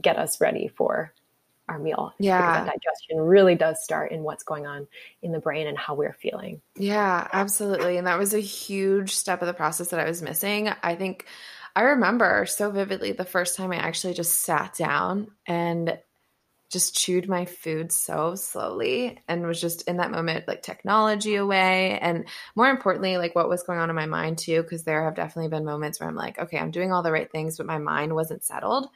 get 0.01 0.17
us 0.19 0.41
ready 0.41 0.69
for 0.69 1.13
our 1.69 1.79
meal. 1.79 2.13
Yeah. 2.19 2.65
digestion 2.65 3.19
really 3.19 3.55
does 3.55 3.83
start 3.83 4.13
in 4.13 4.23
what's 4.23 4.45
going 4.45 4.67
on 4.67 4.87
in 5.23 5.33
the 5.33 5.39
brain 5.39 5.67
and 5.67 5.79
how 5.79 5.95
we're 5.95 6.13
feeling. 6.13 6.61
Yeah, 6.77 7.27
absolutely. 7.33 7.97
And 7.97 8.07
that 8.07 8.19
was 8.19 8.35
a 8.35 8.41
huge 8.41 9.15
step 9.15 9.41
of 9.41 9.47
the 9.47 9.55
process 9.55 9.89
that 9.89 10.01
I 10.01 10.05
was 10.05 10.21
missing. 10.21 10.69
I 10.83 10.95
think 10.95 11.27
I 11.75 11.83
remember 11.83 12.47
so 12.47 12.71
vividly 12.71 13.13
the 13.13 13.25
first 13.25 13.57
time 13.57 13.73
I 13.73 13.77
actually 13.77 14.15
just 14.15 14.43
sat 14.43 14.75
down 14.75 15.29
and 15.47 15.99
just 16.75 16.95
chewed 16.95 17.29
my 17.29 17.47
food 17.47 17.91
so 17.91 18.35
slowly 18.35 19.19
and 19.29 19.47
was 19.47 19.61
just 19.61 19.89
in 19.89 19.97
that 19.97 20.11
moment 20.11 20.47
like 20.47 20.61
technology 20.61 21.37
away. 21.37 21.99
And 22.01 22.27
more 22.55 22.69
importantly 22.69 23.17
like 23.17 23.35
what 23.35 23.49
was 23.49 23.63
going 23.63 23.79
on 23.79 23.89
in 23.89 23.97
my 23.97 24.05
mind 24.05 24.37
too 24.37 24.63
because 24.63 24.83
there 24.85 25.05
have 25.05 25.15
definitely 25.15 25.49
been 25.49 25.65
moments 25.65 25.99
where 25.99 26.09
I'm 26.09 26.17
like 26.17 26.39
okay 26.39 26.59
I'm 26.59 26.73
doing 26.73 26.93
all 26.93 27.03
the 27.03 27.13
right 27.13 27.31
things 27.31 27.57
but 27.57 27.67
my 27.67 27.79
mind 27.79 28.15
wasn't 28.15 28.45
settled. 28.45 28.89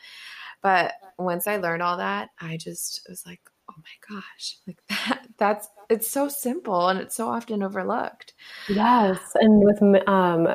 But 0.60 0.92
once 1.16 1.46
I 1.46 1.56
learned 1.56 1.82
all 1.82 1.96
that 1.96 2.30
I 2.40 2.58
just 2.58 3.06
was 3.08 3.24
like 3.24 3.40
oh 3.70 3.74
my 3.78 4.20
gosh. 4.20 4.56
Like 4.66 4.78
that 4.88 5.26
that's 5.38 5.68
it's 5.88 6.10
so 6.10 6.28
simple 6.28 6.88
and 6.88 6.98
it's 6.98 7.14
so 7.16 7.28
often 7.28 7.62
overlooked. 7.62 8.34
Yes 8.68 9.20
and 9.36 9.64
with 9.64 9.80
um 10.08 10.48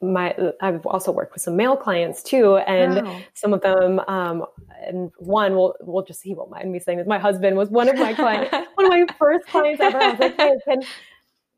my 0.00 0.34
I've 0.60 0.84
also 0.86 1.10
worked 1.10 1.32
with 1.32 1.42
some 1.42 1.56
male 1.56 1.76
clients 1.76 2.22
too, 2.22 2.58
and 2.58 3.04
wow. 3.04 3.20
some 3.34 3.52
of 3.52 3.60
them, 3.62 4.00
um, 4.06 4.44
and 4.86 5.10
one 5.18 5.54
will 5.54 5.74
will 5.80 6.04
just 6.04 6.22
he 6.22 6.34
won't 6.34 6.50
mind 6.50 6.70
me 6.70 6.78
saying 6.78 6.98
this. 6.98 7.06
My 7.06 7.18
husband 7.18 7.56
was 7.56 7.68
one 7.68 7.88
of 7.88 7.96
my 7.96 8.14
clients, 8.14 8.52
one 8.74 8.86
of 8.86 8.90
my 8.90 9.06
first 9.18 9.46
clients 9.48 9.80
ever. 9.80 9.98
I 9.98 10.10
was 10.10 10.20
like, 10.20 10.36
hey, 10.36 10.52
can, 10.64 10.82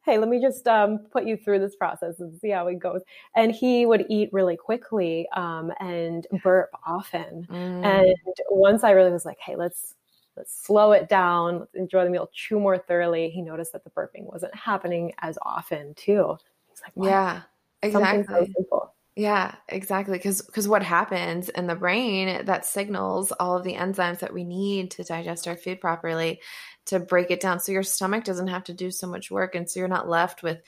hey, 0.07 0.19
let 0.19 0.29
me 0.29 0.41
just 0.41 0.67
um, 0.67 1.01
put 1.13 1.27
you 1.27 1.37
through 1.37 1.59
this 1.59 1.77
process 1.77 2.21
and 2.21 2.39
see 2.41 2.49
how 2.49 2.67
it 2.69 2.79
goes. 2.79 3.03
And 3.37 3.53
he 3.53 3.85
would 3.85 4.07
eat 4.09 4.31
really 4.33 4.57
quickly 4.57 5.29
um, 5.37 5.71
and 5.79 6.27
burp 6.43 6.71
often. 6.87 7.47
Mm. 7.51 7.85
And 7.85 8.37
once 8.49 8.85
I 8.85 8.93
really 8.93 9.13
was 9.13 9.27
like, 9.27 9.39
hey, 9.39 9.57
let's 9.57 9.97
let's 10.37 10.65
slow 10.65 10.93
it 10.93 11.11
down, 11.11 11.59
let's 11.59 11.75
enjoy 11.75 12.05
the 12.05 12.11
meal, 12.11 12.31
chew 12.33 12.59
more 12.59 12.79
thoroughly. 12.79 13.29
He 13.29 13.43
noticed 13.43 13.73
that 13.73 13.85
the 13.85 13.91
burping 13.91 14.25
wasn't 14.25 14.55
happening 14.55 15.13
as 15.21 15.37
often 15.43 15.93
too. 15.95 16.39
He's 16.71 16.81
like, 16.83 17.07
yeah 17.07 17.43
exactly 17.83 18.53
so 18.71 18.91
yeah 19.17 19.55
exactly 19.69 20.17
because 20.17 20.43
because 20.43 20.69
what 20.69 20.83
happens 20.83 21.49
in 21.51 21.67
the 21.67 21.75
brain 21.75 22.45
that 22.47 22.65
signals 22.65 23.33
all 23.33 23.57
of 23.57 23.65
the 23.65 23.75
enzymes 23.75 24.21
that 24.21 24.33
we 24.33 24.45
need 24.45 24.91
to 24.91 25.05
digest 25.05 25.49
our 25.49 25.57
food 25.57 25.81
properly 25.81 26.41
to 26.87 26.99
break 26.99 27.31
it 27.31 27.41
down 27.41 27.61
so 27.61 27.73
your 27.73 27.83
stomach 27.83 28.25
doesn't 28.25 28.49
have 28.49 28.65
to 28.65 28.73
do 28.73 28.91
so 28.91 29.07
much 29.07 29.31
work 29.31 29.55
and 29.55 29.69
so 29.69 29.81
you're 29.81 29.89
not 29.89 30.09
left 30.09 30.43
with 30.43 30.61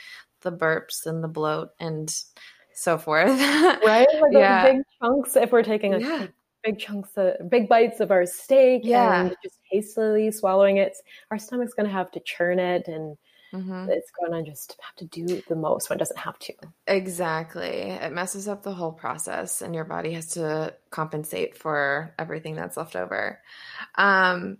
the 0.42 0.52
burps 0.52 1.06
and 1.06 1.22
the 1.22 1.28
bloat 1.28 1.70
and 1.78 2.14
so 2.74 2.98
forth 2.98 3.30
right 3.86 4.08
like 4.20 4.32
yeah. 4.32 4.72
big 4.72 4.82
chunks 5.00 5.36
if 5.36 5.52
we're 5.52 5.62
taking 5.62 5.94
a 5.94 5.98
yeah. 5.98 6.26
big 6.64 6.78
chunks 6.78 7.10
of 7.16 7.48
big 7.48 7.68
bites 7.68 8.00
of 8.00 8.10
our 8.10 8.26
steak 8.26 8.82
yeah. 8.84 9.22
and 9.22 9.36
just 9.42 9.58
hastily 9.70 10.30
swallowing 10.30 10.78
it 10.78 10.96
our 11.30 11.38
stomach's 11.38 11.74
going 11.74 11.86
to 11.86 11.92
have 11.92 12.10
to 12.10 12.20
churn 12.20 12.58
it 12.58 12.88
and 12.88 13.16
Mm-hmm. 13.52 13.90
It's 13.90 14.10
going 14.10 14.44
to 14.44 14.50
just 14.50 14.76
have 14.80 14.96
to 14.96 15.04
do 15.04 15.42
the 15.48 15.54
most 15.54 15.90
when 15.90 15.98
it 15.98 16.00
doesn't 16.00 16.18
have 16.18 16.38
to. 16.40 16.54
Exactly. 16.86 17.90
It 17.90 18.12
messes 18.12 18.48
up 18.48 18.62
the 18.62 18.72
whole 18.72 18.92
process, 18.92 19.60
and 19.60 19.74
your 19.74 19.84
body 19.84 20.12
has 20.12 20.28
to 20.30 20.74
compensate 20.90 21.56
for 21.56 22.14
everything 22.18 22.54
that's 22.54 22.76
left 22.76 22.96
over. 22.96 23.40
Um, 23.96 24.58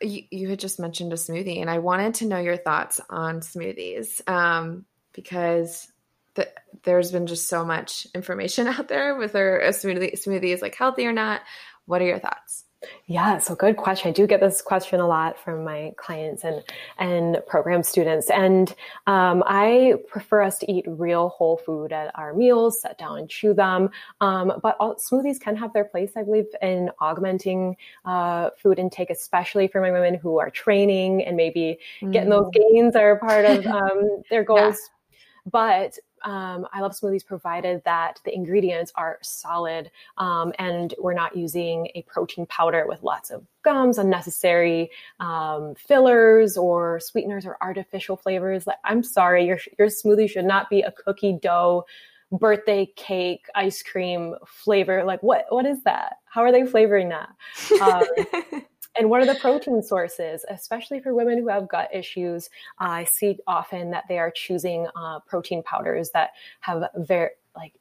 you, 0.00 0.22
you 0.30 0.48
had 0.48 0.60
just 0.60 0.78
mentioned 0.78 1.12
a 1.12 1.16
smoothie, 1.16 1.60
and 1.60 1.68
I 1.68 1.78
wanted 1.78 2.14
to 2.14 2.26
know 2.26 2.38
your 2.38 2.56
thoughts 2.56 3.00
on 3.10 3.40
smoothies 3.40 4.26
um, 4.28 4.84
because 5.12 5.90
the, 6.34 6.48
there's 6.84 7.10
been 7.10 7.26
just 7.26 7.48
so 7.48 7.64
much 7.64 8.06
information 8.14 8.66
out 8.68 8.88
there 8.88 9.16
whether 9.16 9.58
a 9.58 9.70
smoothie, 9.70 10.14
smoothie 10.14 10.54
is 10.54 10.62
like 10.62 10.74
healthy 10.76 11.06
or 11.06 11.12
not. 11.12 11.42
What 11.86 12.00
are 12.00 12.06
your 12.06 12.20
thoughts? 12.20 12.64
Yeah, 13.06 13.36
so 13.38 13.54
good 13.54 13.76
question. 13.76 14.08
I 14.08 14.12
do 14.12 14.26
get 14.26 14.40
this 14.40 14.62
question 14.62 15.00
a 15.00 15.06
lot 15.06 15.38
from 15.38 15.64
my 15.64 15.92
clients 15.96 16.44
and 16.44 16.62
and 16.98 17.38
program 17.46 17.82
students, 17.82 18.30
and 18.30 18.74
um, 19.06 19.42
I 19.46 19.96
prefer 20.08 20.40
us 20.40 20.58
to 20.60 20.72
eat 20.72 20.86
real 20.88 21.28
whole 21.28 21.58
food 21.58 21.92
at 21.92 22.10
our 22.18 22.32
meals, 22.32 22.80
sit 22.80 22.96
down 22.96 23.18
and 23.18 23.28
chew 23.28 23.52
them. 23.52 23.90
Um, 24.22 24.54
but 24.62 24.76
all, 24.80 24.94
smoothies 24.94 25.38
can 25.38 25.56
have 25.56 25.74
their 25.74 25.84
place, 25.84 26.12
I 26.16 26.22
believe, 26.22 26.46
in 26.62 26.90
augmenting 27.00 27.76
uh, 28.06 28.50
food 28.56 28.78
intake, 28.78 29.10
especially 29.10 29.68
for 29.68 29.82
my 29.82 29.90
women 29.90 30.14
who 30.14 30.38
are 30.38 30.48
training 30.48 31.22
and 31.24 31.36
maybe 31.36 31.78
mm. 32.00 32.12
getting 32.12 32.30
those 32.30 32.46
mm. 32.46 32.72
gains 32.72 32.96
are 32.96 33.18
part 33.18 33.44
of 33.44 33.66
um, 33.66 34.22
their 34.30 34.42
goals. 34.42 34.78
Yeah. 34.78 35.50
But 35.52 35.98
um, 36.22 36.66
I 36.72 36.80
love 36.80 36.92
smoothies 36.92 37.24
provided 37.24 37.82
that 37.84 38.20
the 38.24 38.34
ingredients 38.34 38.92
are 38.94 39.18
solid 39.22 39.90
um, 40.18 40.52
and 40.58 40.94
we're 40.98 41.14
not 41.14 41.36
using 41.36 41.88
a 41.94 42.02
protein 42.02 42.46
powder 42.46 42.84
with 42.86 43.02
lots 43.02 43.30
of 43.30 43.44
gums, 43.62 43.98
unnecessary 43.98 44.90
um, 45.18 45.74
fillers 45.76 46.56
or 46.56 47.00
sweeteners 47.00 47.46
or 47.46 47.56
artificial 47.60 48.16
flavors. 48.16 48.66
Like, 48.66 48.78
I'm 48.84 49.02
sorry, 49.02 49.46
your 49.46 49.58
your 49.78 49.88
smoothie 49.88 50.28
should 50.30 50.44
not 50.44 50.70
be 50.70 50.82
a 50.82 50.92
cookie 50.92 51.38
dough 51.40 51.86
birthday 52.32 52.86
cake 52.96 53.46
ice 53.54 53.82
cream 53.82 54.34
flavor. 54.46 55.04
Like 55.04 55.22
what 55.22 55.46
what 55.48 55.66
is 55.66 55.82
that? 55.84 56.16
How 56.26 56.42
are 56.42 56.52
they 56.52 56.66
flavoring 56.66 57.08
that? 57.10 57.30
Um, 57.80 58.62
and 58.98 59.08
what 59.08 59.22
are 59.22 59.26
the 59.26 59.38
protein 59.38 59.82
sources, 59.82 60.44
especially 60.48 61.00
for 61.00 61.14
women 61.14 61.38
who 61.38 61.48
have 61.48 61.68
gut 61.68 61.88
issues? 61.94 62.50
I 62.78 63.04
see 63.04 63.38
often 63.46 63.90
that 63.92 64.04
they 64.08 64.18
are 64.18 64.30
choosing 64.30 64.86
uh, 64.96 65.20
protein 65.20 65.62
powders 65.62 66.10
that 66.10 66.30
have 66.60 66.84
very 66.96 67.30
like 67.54 67.72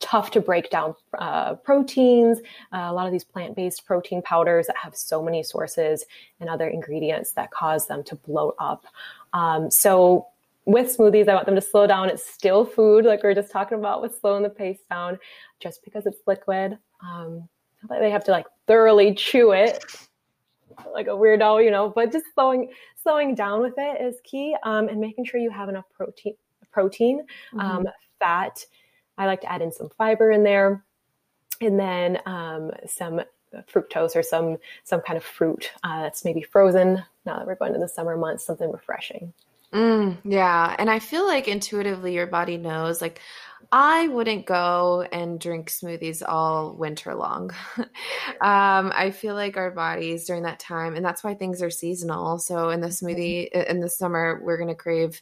tough 0.00 0.30
to 0.32 0.40
break 0.40 0.70
down 0.70 0.94
uh, 1.18 1.54
proteins. 1.54 2.38
Uh, 2.72 2.88
a 2.88 2.92
lot 2.92 3.06
of 3.06 3.12
these 3.12 3.24
plant 3.24 3.54
based 3.54 3.86
protein 3.86 4.22
powders 4.22 4.66
that 4.66 4.76
have 4.76 4.96
so 4.96 5.22
many 5.22 5.42
sources 5.42 6.04
and 6.40 6.48
other 6.48 6.68
ingredients 6.68 7.32
that 7.32 7.50
cause 7.50 7.86
them 7.86 8.02
to 8.02 8.16
bloat 8.16 8.56
up. 8.58 8.84
Um, 9.32 9.70
so 9.70 10.26
with 10.64 10.96
smoothies, 10.96 11.28
I 11.28 11.34
want 11.34 11.46
them 11.46 11.54
to 11.54 11.60
slow 11.60 11.86
down. 11.86 12.08
It's 12.08 12.26
still 12.26 12.64
food, 12.64 13.04
like 13.04 13.22
we 13.22 13.28
are 13.28 13.34
just 13.34 13.52
talking 13.52 13.78
about 13.78 14.02
with 14.02 14.18
slowing 14.20 14.42
the 14.42 14.50
pace 14.50 14.80
down. 14.90 15.18
Just 15.60 15.84
because 15.84 16.06
it's 16.06 16.18
liquid, 16.26 16.76
um, 17.02 17.48
they 17.88 18.10
have 18.10 18.24
to 18.24 18.30
like 18.30 18.46
thoroughly 18.66 19.14
chew 19.14 19.52
it 19.52 19.84
like 20.92 21.06
a 21.06 21.10
weirdo, 21.10 21.64
you 21.64 21.70
know, 21.70 21.88
but 21.88 22.12
just 22.12 22.26
slowing 22.34 22.70
slowing 23.02 23.34
down 23.34 23.60
with 23.60 23.74
it 23.78 24.00
is 24.00 24.16
key. 24.24 24.56
Um, 24.62 24.88
and 24.88 25.00
making 25.00 25.24
sure 25.24 25.40
you 25.40 25.50
have 25.50 25.68
enough 25.68 25.86
protein 25.92 26.34
protein, 26.70 27.20
mm-hmm. 27.52 27.60
um, 27.60 27.86
fat. 28.18 28.64
I 29.18 29.26
like 29.26 29.42
to 29.42 29.52
add 29.52 29.62
in 29.62 29.72
some 29.72 29.90
fiber 29.98 30.30
in 30.30 30.44
there, 30.44 30.84
and 31.60 31.78
then 31.78 32.20
um, 32.26 32.70
some 32.86 33.20
fructose 33.72 34.16
or 34.16 34.22
some 34.22 34.56
some 34.84 35.00
kind 35.00 35.16
of 35.16 35.24
fruit 35.24 35.70
uh, 35.84 36.02
that's 36.02 36.24
maybe 36.24 36.42
frozen. 36.42 37.02
Now 37.26 37.38
that 37.38 37.46
we're 37.46 37.56
going 37.56 37.72
to 37.74 37.78
the 37.78 37.88
summer 37.88 38.16
months, 38.16 38.44
something 38.44 38.70
refreshing. 38.70 39.32
Mm, 39.72 40.18
yeah, 40.24 40.74
and 40.78 40.90
I 40.90 40.98
feel 40.98 41.26
like 41.26 41.46
intuitively 41.46 42.14
your 42.14 42.26
body 42.26 42.56
knows 42.56 43.00
like 43.00 43.20
I 43.72 44.08
wouldn't 44.08 44.46
go 44.46 45.06
and 45.12 45.38
drink 45.38 45.70
smoothies 45.70 46.22
all 46.26 46.74
winter 46.74 47.14
long. 47.14 47.50
um, 47.78 48.92
I 48.94 49.12
feel 49.14 49.36
like 49.36 49.56
our 49.56 49.70
bodies 49.70 50.26
during 50.26 50.42
that 50.42 50.58
time, 50.58 50.96
and 50.96 51.04
that's 51.04 51.22
why 51.22 51.34
things 51.34 51.62
are 51.62 51.70
seasonal. 51.70 52.38
So 52.38 52.70
in 52.70 52.80
the 52.80 52.88
mm-hmm. 52.88 53.06
smoothie 53.06 53.48
in 53.68 53.80
the 53.80 53.88
summer, 53.88 54.40
we're 54.42 54.58
gonna 54.58 54.74
crave 54.74 55.20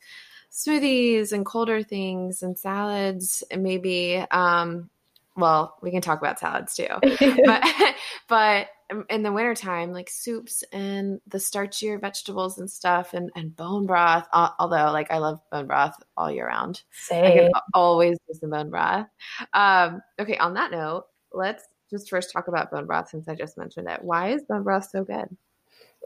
smoothies 0.50 1.32
and 1.32 1.44
colder 1.44 1.82
things 1.82 2.42
and 2.42 2.58
salads 2.58 3.44
and 3.50 3.62
maybe 3.62 4.24
um, 4.30 4.88
well, 5.38 5.76
we 5.82 5.90
can 5.90 6.02
talk 6.02 6.20
about 6.20 6.38
salads 6.38 6.74
too. 6.74 6.88
but 7.44 7.64
but 8.28 8.68
in 9.08 9.22
the 9.22 9.32
wintertime, 9.32 9.92
like 9.92 10.10
soups 10.10 10.64
and 10.72 11.20
the 11.26 11.38
starchier 11.38 12.00
vegetables 12.00 12.58
and 12.58 12.70
stuff 12.70 13.14
and, 13.14 13.30
and 13.36 13.54
bone 13.54 13.86
broth. 13.86 14.26
Although 14.32 14.90
like 14.92 15.10
I 15.10 15.18
love 15.18 15.40
bone 15.50 15.66
broth 15.66 15.94
all 16.16 16.30
year 16.30 16.48
round. 16.48 16.82
Same. 16.90 17.24
I 17.24 17.30
can 17.30 17.50
always 17.74 18.18
use 18.28 18.40
the 18.40 18.48
bone 18.48 18.70
broth. 18.70 19.06
Um, 19.52 20.02
okay, 20.20 20.36
on 20.38 20.54
that 20.54 20.72
note, 20.72 21.04
let's 21.32 21.64
just 21.90 22.10
first 22.10 22.32
talk 22.32 22.48
about 22.48 22.70
bone 22.70 22.86
broth 22.86 23.10
since 23.10 23.28
I 23.28 23.34
just 23.34 23.56
mentioned 23.56 23.88
it. 23.88 24.02
Why 24.02 24.30
is 24.30 24.42
bone 24.42 24.64
broth 24.64 24.88
so 24.90 25.04
good? 25.04 25.28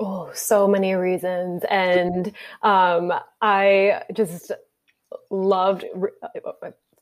Oh, 0.00 0.30
so 0.34 0.66
many 0.66 0.94
reasons. 0.94 1.62
And 1.70 2.32
um, 2.62 3.12
I 3.40 4.02
just 4.12 4.52
loved 5.30 5.84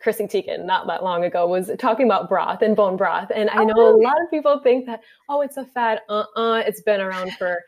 Chrissy 0.01 0.25
Teigen 0.25 0.65
not 0.65 0.87
that 0.87 1.05
long 1.05 1.25
ago 1.25 1.47
was 1.47 1.71
talking 1.79 2.07
about 2.07 2.29
broth 2.29 2.63
and 2.63 2.75
bone 2.75 2.97
broth. 2.97 3.31
And 3.35 3.51
I 3.51 3.65
know 3.65 3.75
oh, 3.77 3.97
a 3.97 4.01
lot 4.03 4.21
of 4.23 4.31
people 4.31 4.59
think 4.61 4.87
that, 4.87 5.03
oh, 5.29 5.43
it's 5.43 5.57
a 5.57 5.65
fad. 5.65 6.01
Uh 6.09 6.25
uh-uh, 6.37 6.51
uh, 6.53 6.63
it's 6.67 6.81
been 6.81 7.01
around 7.01 7.33
for 7.33 7.63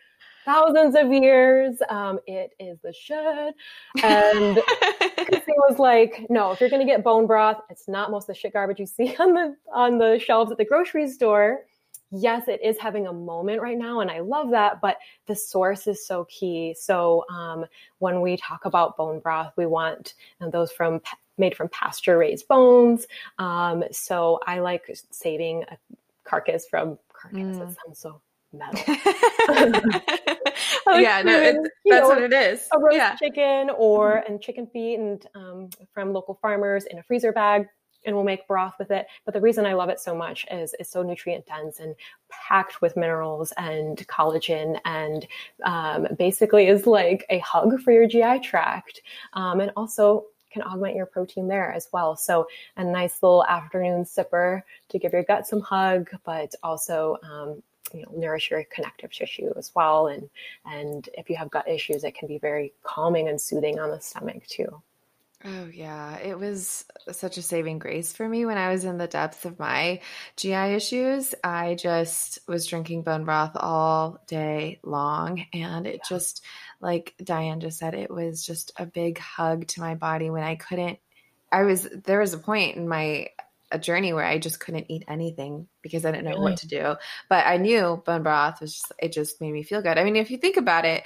thousands 0.44 0.96
of 0.96 1.12
years. 1.12 1.80
Um, 1.88 2.18
it 2.26 2.52
is 2.58 2.78
the 2.82 2.92
shit. 2.92 3.54
And 4.02 4.56
Chrissy 5.26 5.52
was 5.68 5.78
like, 5.78 6.26
no, 6.30 6.52
if 6.52 6.60
you're 6.60 6.70
going 6.70 6.84
to 6.84 6.90
get 6.90 7.04
bone 7.04 7.26
broth, 7.26 7.58
it's 7.70 7.86
not 7.86 8.10
most 8.10 8.24
of 8.24 8.28
the 8.28 8.34
shit 8.34 8.54
garbage 8.54 8.80
you 8.80 8.86
see 8.86 9.14
on 9.20 9.34
the, 9.34 9.56
on 9.72 9.98
the 9.98 10.18
shelves 10.18 10.50
at 10.50 10.58
the 10.58 10.64
grocery 10.64 11.08
store 11.08 11.64
yes, 12.12 12.46
it 12.46 12.60
is 12.62 12.78
having 12.78 13.06
a 13.06 13.12
moment 13.12 13.62
right 13.62 13.78
now, 13.78 14.00
and 14.00 14.10
I 14.10 14.20
love 14.20 14.50
that, 14.50 14.80
but 14.80 14.98
the 15.26 15.34
source 15.34 15.86
is 15.86 16.06
so 16.06 16.26
key. 16.26 16.76
So 16.78 17.24
um, 17.30 17.64
when 17.98 18.20
we 18.20 18.36
talk 18.36 18.66
about 18.66 18.96
bone 18.96 19.18
broth, 19.18 19.52
we 19.56 19.66
want 19.66 20.14
those 20.40 20.70
from 20.70 21.00
made 21.38 21.56
from 21.56 21.68
pasture 21.68 22.18
raised 22.18 22.48
bones. 22.48 23.06
Um, 23.38 23.84
so 23.90 24.40
I 24.46 24.60
like 24.60 24.96
saving 25.10 25.64
a 25.64 25.76
carcass 26.24 26.66
from 26.68 26.98
carcass. 27.12 27.40
Mm. 27.40 27.58
That 27.58 27.76
sounds 27.84 27.98
so 27.98 28.20
metal. 28.52 28.80
yeah, 31.00 31.22
no, 31.22 31.40
it, 31.40 31.56
that's 31.86 32.02
know, 32.02 32.08
what 32.08 32.22
it 32.22 32.32
is. 32.32 32.68
A 32.72 32.78
roast 32.78 32.96
yeah. 32.96 33.16
chicken 33.16 33.70
or 33.76 34.24
and 34.28 34.40
chicken 34.40 34.66
feet 34.66 34.98
and 34.98 35.26
um, 35.34 35.70
from 35.92 36.12
local 36.12 36.38
farmers 36.40 36.84
in 36.84 36.98
a 36.98 37.02
freezer 37.02 37.32
bag 37.32 37.66
and 38.04 38.14
we'll 38.14 38.24
make 38.24 38.46
broth 38.46 38.74
with 38.78 38.90
it. 38.90 39.06
But 39.24 39.34
the 39.34 39.40
reason 39.40 39.66
I 39.66 39.74
love 39.74 39.88
it 39.88 40.00
so 40.00 40.14
much 40.14 40.46
is 40.50 40.74
it's 40.78 40.90
so 40.90 41.02
nutrient 41.02 41.46
dense 41.46 41.80
and 41.80 41.94
packed 42.30 42.80
with 42.80 42.96
minerals 42.96 43.52
and 43.56 43.96
collagen, 44.08 44.80
and 44.84 45.26
um, 45.64 46.08
basically 46.18 46.66
is 46.66 46.86
like 46.86 47.24
a 47.30 47.38
hug 47.38 47.80
for 47.80 47.92
your 47.92 48.06
GI 48.06 48.40
tract, 48.40 49.02
um, 49.34 49.60
and 49.60 49.70
also 49.76 50.24
can 50.52 50.62
augment 50.62 50.96
your 50.96 51.06
protein 51.06 51.48
there 51.48 51.72
as 51.72 51.88
well. 51.92 52.16
So 52.16 52.46
a 52.76 52.84
nice 52.84 53.22
little 53.22 53.44
afternoon 53.44 54.04
sipper 54.04 54.62
to 54.90 54.98
give 54.98 55.12
your 55.12 55.24
gut 55.24 55.46
some 55.46 55.60
hug, 55.60 56.10
but 56.24 56.54
also 56.62 57.18
um, 57.22 57.62
you 57.92 58.02
know, 58.02 58.12
nourish 58.14 58.50
your 58.50 58.64
connective 58.64 59.12
tissue 59.12 59.52
as 59.56 59.74
well. 59.74 60.08
And 60.08 60.28
and 60.64 61.08
if 61.14 61.28
you 61.28 61.36
have 61.36 61.50
gut 61.50 61.68
issues, 61.68 62.04
it 62.04 62.14
can 62.14 62.28
be 62.28 62.38
very 62.38 62.72
calming 62.82 63.28
and 63.28 63.40
soothing 63.40 63.78
on 63.78 63.90
the 63.90 64.00
stomach 64.00 64.46
too. 64.46 64.82
Oh, 65.44 65.68
yeah. 65.72 66.18
It 66.18 66.38
was 66.38 66.84
such 67.10 67.36
a 67.36 67.42
saving 67.42 67.80
grace 67.80 68.12
for 68.12 68.28
me 68.28 68.46
when 68.46 68.58
I 68.58 68.70
was 68.70 68.84
in 68.84 68.96
the 68.96 69.08
depths 69.08 69.44
of 69.44 69.58
my 69.58 70.00
GI 70.36 70.52
issues. 70.52 71.34
I 71.42 71.74
just 71.74 72.38
was 72.46 72.66
drinking 72.66 73.02
bone 73.02 73.24
broth 73.24 73.56
all 73.56 74.22
day 74.28 74.78
long. 74.84 75.44
And 75.52 75.86
it 75.88 75.94
yeah. 75.94 76.08
just, 76.08 76.44
like 76.82 77.14
Diane 77.22 77.60
just 77.60 77.78
said, 77.78 77.94
it 77.94 78.10
was 78.10 78.44
just 78.44 78.72
a 78.76 78.84
big 78.84 79.18
hug 79.18 79.66
to 79.68 79.80
my 79.80 79.94
body 79.94 80.28
when 80.28 80.42
I 80.42 80.56
couldn't. 80.56 80.98
I 81.50 81.62
was, 81.62 81.88
there 82.04 82.20
was 82.20 82.34
a 82.34 82.38
point 82.38 82.76
in 82.76 82.88
my 82.88 83.28
a 83.70 83.78
journey 83.78 84.12
where 84.12 84.24
I 84.24 84.38
just 84.38 84.60
couldn't 84.60 84.90
eat 84.90 85.04
anything 85.08 85.66
because 85.80 86.04
I 86.04 86.10
didn't 86.10 86.24
know 86.24 86.32
really? 86.32 86.42
what 86.42 86.58
to 86.58 86.68
do. 86.68 86.94
But 87.30 87.46
I 87.46 87.56
knew 87.56 88.02
bone 88.04 88.22
broth 88.22 88.60
was 88.60 88.74
just, 88.74 88.92
it 88.98 89.12
just 89.12 89.40
made 89.40 89.52
me 89.52 89.62
feel 89.62 89.80
good. 89.80 89.96
I 89.96 90.04
mean, 90.04 90.16
if 90.16 90.30
you 90.30 90.36
think 90.36 90.58
about 90.58 90.84
it, 90.84 91.04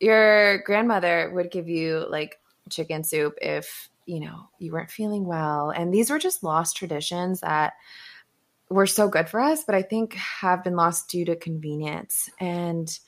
your 0.00 0.58
grandmother 0.58 1.30
would 1.32 1.50
give 1.50 1.68
you 1.68 2.04
like 2.08 2.38
chicken 2.68 3.04
soup 3.04 3.34
if 3.40 3.88
you 4.06 4.20
know 4.20 4.48
you 4.58 4.72
weren't 4.72 4.90
feeling 4.90 5.24
well 5.24 5.70
and 5.70 5.92
these 5.92 6.10
were 6.10 6.18
just 6.18 6.42
lost 6.42 6.76
traditions 6.76 7.40
that 7.40 7.74
were 8.68 8.86
so 8.86 9.08
good 9.08 9.28
for 9.28 9.40
us 9.40 9.64
but 9.64 9.74
i 9.74 9.82
think 9.82 10.14
have 10.14 10.64
been 10.64 10.76
lost 10.76 11.08
due 11.08 11.24
to 11.24 11.36
convenience 11.36 12.28
and 12.40 12.98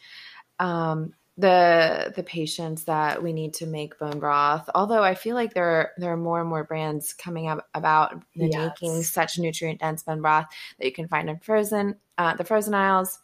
um, 0.59 1.13
the 1.39 2.13
the 2.17 2.23
patience 2.23 2.85
that 2.85 3.23
we 3.23 3.33
need 3.33 3.53
to 3.53 3.67
make 3.67 3.99
bone 3.99 4.19
broth 4.19 4.71
although 4.75 5.03
i 5.03 5.15
feel 5.15 5.35
like 5.35 5.53
there 5.53 5.69
are 5.69 5.91
there 5.99 6.13
are 6.13 6.17
more 6.17 6.41
and 6.41 6.49
more 6.49 6.65
brands 6.65 7.13
coming 7.13 7.47
up 7.47 7.69
about 7.75 8.23
yes. 8.35 8.55
making 8.55 9.03
such 9.03 9.39
nutrient 9.39 9.81
dense 9.81 10.03
bone 10.03 10.23
broth 10.23 10.47
that 10.79 10.87
you 10.87 10.93
can 10.93 11.09
find 11.09 11.29
in 11.29 11.39
frozen 11.41 11.95
uh, 12.17 12.35
the 12.35 12.45
frozen 12.45 12.73
aisles 12.73 13.21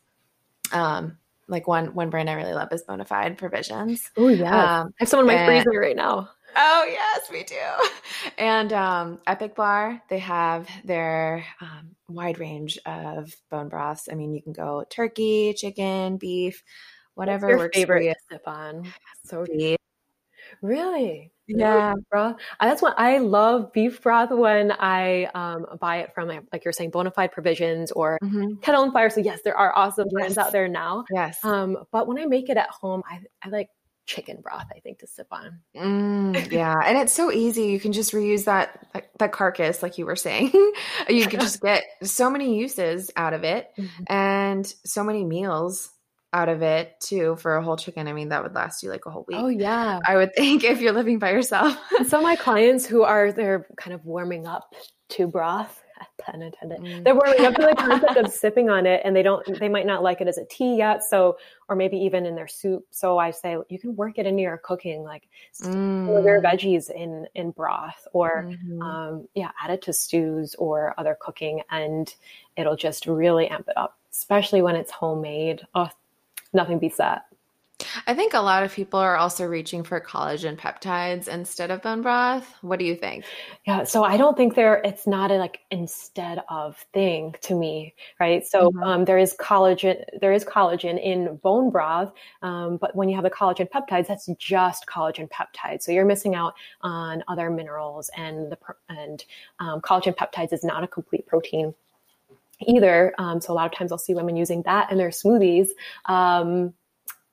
um, 0.73 1.19
like 1.49 1.67
one 1.67 1.95
one 1.95 2.11
brand 2.11 2.31
I 2.31 2.35
really 2.35 2.55
love 2.55 2.73
is 2.73 2.83
Bonafide 2.83 3.37
Provisions. 3.37 4.11
Oh 4.17 4.29
yeah, 4.29 4.81
um, 4.81 4.89
I 4.89 5.03
have 5.03 5.09
some 5.09 5.21
in 5.21 5.27
my 5.27 5.45
freezer 5.45 5.79
right 5.79 5.97
now. 5.97 6.31
Oh 6.57 6.87
yes, 6.89 7.31
we 7.31 7.45
do. 7.45 7.57
And 8.39 8.73
um, 8.73 9.21
Epic 9.27 9.55
Bar, 9.55 10.03
they 10.09 10.19
have 10.19 10.69
their 10.85 11.45
um, 11.61 11.97
wide 12.09 12.39
range 12.39 12.79
of 12.85 13.35
bone 13.51 13.69
broths. 13.69 14.09
I 14.11 14.15
mean, 14.15 14.35
you 14.35 14.43
can 14.43 14.53
go 14.53 14.85
turkey, 14.89 15.55
chicken, 15.55 16.19
beef, 16.19 16.63
whatever 17.15 17.47
What's 17.47 17.51
your 17.51 17.59
works 17.59 17.77
favorite 17.77 17.99
for 17.99 18.03
you. 18.03 18.15
sip 18.31 18.43
on. 18.47 18.93
So 19.25 19.45
beef. 19.45 19.79
Really? 20.61 21.33
Yeah, 21.49 21.95
broth. 22.11 22.37
That's 22.61 22.81
what 22.81 22.99
I 22.99 23.19
love 23.19 23.73
beef 23.73 24.01
broth 24.03 24.31
when 24.31 24.73
I 24.73 25.25
um, 25.35 25.67
buy 25.81 25.99
it 25.99 26.15
from, 26.15 26.29
like 26.53 26.65
you're 26.65 26.73
saying, 26.73 26.93
Bonafide 26.93 27.33
Provisions 27.33 27.91
or 27.93 28.19
mm-hmm. 28.23 28.61
Kettle 28.63 28.85
and 28.85 28.93
Fire. 28.93 29.11
So 29.11 29.21
yes, 29.21 29.41
there 29.43 29.57
are 29.57 29.77
awesome 29.77 30.07
yes. 30.07 30.13
brands 30.13 30.39
out 30.39 30.53
there 30.53 30.69
now. 30.69 31.05
Yes. 31.13 31.45
Um, 31.45 31.79
but 31.91 32.07
when 32.07 32.19
I 32.19 32.27
make 32.27 32.49
it 32.49 32.57
at 32.57 32.71
home, 32.71 33.03
I, 33.09 33.21
I 33.43 33.49
like 33.49 33.69
chicken 34.07 34.41
broth. 34.41 34.67
I 34.75 34.81
think 34.81 35.01
to 35.01 35.07
sip 35.07 35.29
on. 35.31 35.61
Mm, 35.77 36.51
yeah, 36.51 36.81
and 36.85 36.99
it's 36.99 37.13
so 37.13 37.31
easy. 37.31 37.67
You 37.67 37.81
can 37.81 37.93
just 37.93 38.13
reuse 38.13 38.45
that 38.45 38.87
that 39.19 39.33
carcass, 39.33 39.83
like 39.83 39.99
you 39.99 40.07
were 40.07 40.17
saying. 40.17 40.53
you 41.09 41.27
can 41.27 41.41
just 41.41 41.61
get 41.61 41.85
so 42.03 42.31
many 42.31 42.59
uses 42.59 43.11
out 43.17 43.35
of 43.35 43.45
it, 43.45 43.69
mm-hmm. 43.79 44.05
and 44.07 44.67
so 44.85 45.05
many 45.05 45.25
meals 45.25 45.91
out 46.33 46.49
of 46.49 46.63
it 46.63 46.99
too 47.01 47.37
for 47.37 47.57
a 47.57 47.63
whole 47.63 47.77
chicken. 47.77 48.09
I 48.09 48.13
mean, 48.13 48.31
that 48.31 48.43
would 48.43 48.55
last 48.55 48.83
you 48.83 48.91
like 48.91 49.07
a 49.07 49.11
whole 49.11 49.25
week. 49.29 49.37
Oh 49.39 49.49
yeah. 49.49 50.01
I 50.07 50.17
would 50.17 50.35
think 50.37 50.65
if 50.65 50.81
you're 50.81 50.93
living 50.93 51.19
by 51.19 51.31
yourself. 51.31 51.77
so 52.07 52.21
my 52.21 52.37
clients 52.47 52.87
who 52.87 53.03
are 53.03 53.33
they're 53.33 53.67
kind 53.77 53.95
of 53.95 54.05
warming 54.05 54.47
up 54.47 54.75
to 55.11 55.27
broth, 55.27 55.83
pun 56.19 56.41
intended. 56.41 56.81
Mm. 56.81 57.05
They're 57.05 57.15
warming 57.15 57.45
up 57.45 57.55
to 57.57 57.67
the 57.67 57.75
concept 57.77 58.17
of 58.17 58.33
sipping 58.33 58.71
on 58.71 58.87
it 58.87 59.03
and 59.05 59.15
they 59.15 59.23
don't 59.23 59.59
they 59.61 59.69
might 59.69 59.85
not 59.87 60.03
like 60.03 60.23
it 60.23 60.29
as 60.29 60.39
a 60.39 60.47
tea 60.47 60.77
yet. 60.77 61.05
So 61.05 61.37
or 61.69 61.77
maybe 61.77 61.99
even 61.99 62.25
in 62.25 62.35
their 62.35 62.49
soup. 62.49 62.87
So 62.91 63.19
I 63.19 63.31
say 63.31 63.59
you 63.69 63.79
can 63.79 63.95
work 63.95 64.19
it 64.19 64.27
into 64.27 64.41
your 64.41 64.57
cooking, 64.57 65.03
like 65.03 65.29
mm. 65.63 66.25
your 66.25 66.41
veggies 66.41 66.91
in 66.91 67.27
in 67.35 67.51
broth 67.51 68.09
or 68.15 68.45
mm-hmm. 68.45 68.81
um, 68.81 69.29
yeah, 69.35 69.51
add 69.63 69.71
it 69.71 69.83
to 69.83 69.93
stews 69.93 70.55
or 70.55 70.95
other 70.97 71.17
cooking 71.21 71.61
and 71.71 72.15
it'll 72.57 72.77
just 72.77 73.07
really 73.07 73.49
amp 73.49 73.69
it 73.69 73.77
up, 73.77 73.99
especially 74.11 74.63
when 74.63 74.77
it's 74.77 74.91
homemade. 74.91 75.61
Oh, 75.75 75.91
nothing 76.53 76.79
beats 76.79 76.99
that. 76.99 77.27
I 78.07 78.15
think 78.15 78.35
a 78.35 78.41
lot 78.41 78.63
of 78.63 78.73
people 78.73 79.01
are 79.01 79.17
also 79.17 79.47
reaching 79.47 79.83
for 79.83 80.01
collagen 80.01 80.57
peptides 80.57 81.29
instead 81.29 81.71
of 81.71 81.83
bone 81.83 82.03
broth. 82.03 82.55
What 82.61 82.79
do 82.79 82.85
you 82.85 82.95
think? 82.95 83.25
Yeah, 83.67 83.85
so 83.85 84.05
I 84.05 84.17
don't 84.17 84.37
think 84.37 84.55
there 84.55 84.81
it's 84.85 85.07
not 85.07 85.31
a 85.31 85.37
like 85.37 85.61
instead 85.71 86.43
of 86.49 86.77
thing 86.93 87.35
to 87.43 87.55
me, 87.55 87.95
right? 88.21 88.47
So 88.47 88.71
mm-hmm. 88.71 88.83
um, 88.83 89.05
there 89.05 89.19
is 89.19 89.35
collagen, 89.39 90.05
there 90.21 90.33
is 90.33 90.45
collagen 90.45 91.03
in 91.03 91.37
bone 91.37 91.71
broth, 91.71 92.13
um, 92.43 92.77
but 92.77 92.95
when 92.95 93.09
you 93.09 93.15
have 93.15 93.25
the 93.25 93.31
collagen 93.31 93.69
peptides, 93.69 94.07
that's 94.07 94.29
just 94.39 94.87
collagen 94.87 95.29
peptides. 95.29 95.83
So 95.83 95.93
you're 95.93 96.05
missing 96.05 96.35
out 96.35 96.55
on 96.83 97.23
other 97.29 97.51
minerals, 97.51 98.11
and 98.17 98.53
the 98.53 98.59
and 98.89 99.25
um, 99.59 99.81
collagen 99.81 100.15
peptides 100.15 100.53
is 100.53 100.65
not 100.65 100.85
a 100.85 100.89
complete 100.89 101.27
protein 101.27 101.75
either. 102.69 103.15
Um, 103.19 103.41
so 103.41 103.53
a 103.53 103.55
lot 103.55 103.67
of 103.67 103.77
times 103.77 103.93
I'll 103.93 103.99
see 103.99 104.15
women 104.15 104.37
using 104.37 104.63
that 104.63 104.91
in 104.91 104.99
their 104.99 105.11
smoothies 105.11 105.69
um, 106.07 106.75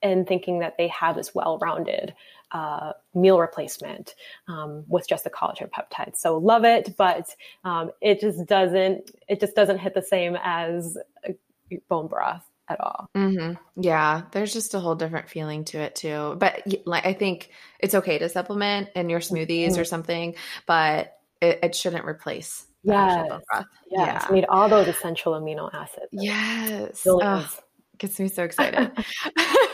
and 0.01 0.27
thinking 0.27 0.59
that 0.59 0.75
they 0.77 0.87
have 0.89 1.15
this 1.15 1.33
well-rounded 1.35 2.13
uh, 2.51 2.93
meal 3.13 3.39
replacement 3.39 4.15
um, 4.47 4.83
with 4.87 5.07
just 5.07 5.23
the 5.23 5.29
collagen 5.29 5.69
peptides. 5.69 6.17
So 6.17 6.37
love 6.37 6.65
it, 6.65 6.95
but 6.97 7.29
um, 7.63 7.91
it 8.01 8.19
just 8.21 8.45
doesn't 8.45 9.11
it 9.27 9.39
just 9.39 9.55
doesn't 9.55 9.77
hit 9.77 9.93
the 9.93 10.01
same 10.01 10.37
as 10.43 10.97
bone 11.87 12.07
broth 12.07 12.43
at 12.67 12.79
all. 12.79 13.09
Mm-hmm. 13.15 13.53
Yeah, 13.81 14.23
there's 14.31 14.53
just 14.53 14.73
a 14.73 14.79
whole 14.79 14.95
different 14.95 15.29
feeling 15.29 15.65
to 15.65 15.79
it 15.79 15.95
too. 15.95 16.35
But 16.39 16.63
like, 16.85 17.05
I 17.05 17.13
think 17.13 17.49
it's 17.79 17.95
okay 17.95 18.17
to 18.19 18.29
supplement 18.29 18.89
in 18.95 19.09
your 19.09 19.19
smoothies 19.19 19.71
mm-hmm. 19.71 19.81
or 19.81 19.85
something, 19.85 20.35
but 20.65 21.17
it, 21.41 21.59
it 21.63 21.75
shouldn't 21.75 22.05
replace 22.05 22.65
Yes. 22.83 23.41
Yes. 23.51 23.65
Yeah. 23.89 24.27
Need 24.31 24.45
all 24.49 24.69
those 24.69 24.87
essential 24.87 25.33
amino 25.33 25.69
acids. 25.73 26.07
Yes. 26.11 27.05
Oh, 27.05 27.47
gets 27.97 28.19
me 28.19 28.27
so 28.27 28.43
excited. 28.45 28.91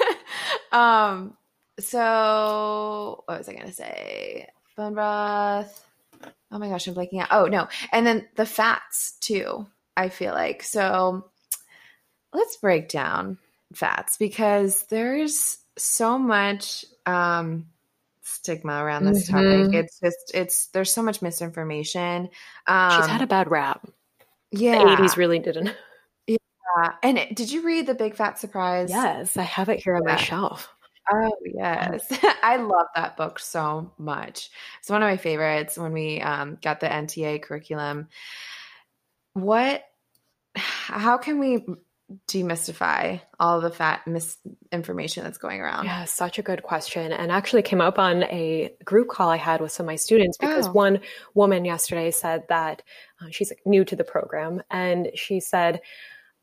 um, 0.71 1.37
so 1.79 3.23
what 3.25 3.37
was 3.39 3.49
I 3.49 3.53
gonna 3.53 3.73
say? 3.73 4.47
Bone 4.75 4.93
broth. 4.93 5.85
Oh 6.51 6.59
my 6.59 6.69
gosh, 6.69 6.87
I'm 6.87 6.95
blanking 6.95 7.21
out. 7.21 7.27
Oh 7.31 7.45
no. 7.45 7.67
And 7.91 8.05
then 8.05 8.27
the 8.35 8.45
fats 8.45 9.17
too, 9.19 9.67
I 9.95 10.09
feel 10.09 10.33
like. 10.33 10.63
So 10.63 11.29
let's 12.33 12.57
break 12.57 12.89
down 12.89 13.37
fats 13.73 14.17
because 14.17 14.83
there's 14.83 15.57
so 15.77 16.17
much 16.17 16.85
um 17.05 17.67
stigma 18.25 18.83
around 18.83 19.05
this 19.05 19.29
mm-hmm. 19.29 19.67
topic. 19.67 19.75
It's 19.75 19.99
just 19.99 20.31
it's 20.33 20.67
there's 20.67 20.93
so 20.93 21.01
much 21.01 21.21
misinformation. 21.21 22.29
Um, 22.67 22.91
She's 22.91 23.09
had 23.09 23.21
a 23.21 23.27
bad 23.27 23.49
rap. 23.49 23.87
Yeah, 24.51 24.83
the 24.83 24.93
eighties 24.93 25.17
really 25.17 25.39
didn't. 25.39 25.75
Yeah, 26.27 26.93
and 27.03 27.17
it, 27.17 27.35
did 27.35 27.51
you 27.51 27.63
read 27.63 27.87
the 27.87 27.93
Big 27.93 28.15
Fat 28.15 28.39
Surprise? 28.39 28.89
Yes, 28.89 29.37
I 29.37 29.43
have 29.43 29.69
it 29.69 29.81
here 29.81 29.95
on 29.95 30.03
my 30.05 30.17
shelf. 30.17 30.69
Oh 31.11 31.35
yes, 31.45 32.07
I 32.43 32.57
love 32.57 32.87
that 32.95 33.15
book 33.15 33.39
so 33.39 33.91
much. 33.97 34.49
It's 34.79 34.89
one 34.89 35.03
of 35.03 35.07
my 35.07 35.17
favorites. 35.17 35.77
When 35.77 35.93
we 35.93 36.19
um, 36.21 36.57
got 36.61 36.79
the 36.79 36.87
NTA 36.87 37.41
curriculum, 37.43 38.07
what? 39.33 39.83
How 40.55 41.17
can 41.17 41.39
we 41.39 41.65
demystify 42.27 43.19
all 43.39 43.61
the 43.61 43.71
fat 43.71 44.05
misinformation 44.05 45.23
that's 45.23 45.37
going 45.37 45.61
around? 45.61 45.85
Yeah, 45.85 46.05
such 46.05 46.37
a 46.37 46.41
good 46.41 46.63
question. 46.63 47.11
And 47.11 47.31
actually 47.31 47.63
came 47.63 47.81
up 47.81 47.97
on 47.97 48.23
a 48.23 48.73
group 48.83 49.09
call 49.09 49.29
I 49.29 49.37
had 49.37 49.61
with 49.61 49.71
some 49.71 49.85
of 49.85 49.87
my 49.87 49.95
students 49.95 50.37
because 50.37 50.67
oh. 50.67 50.71
one 50.71 50.99
woman 51.33 51.65
yesterday 51.65 52.11
said 52.11 52.43
that 52.49 52.83
uh, 53.21 53.27
she's 53.31 53.51
new 53.65 53.83
to 53.85 53.95
the 53.95 54.03
program 54.03 54.61
and 54.69 55.09
she 55.15 55.39
said, 55.39 55.81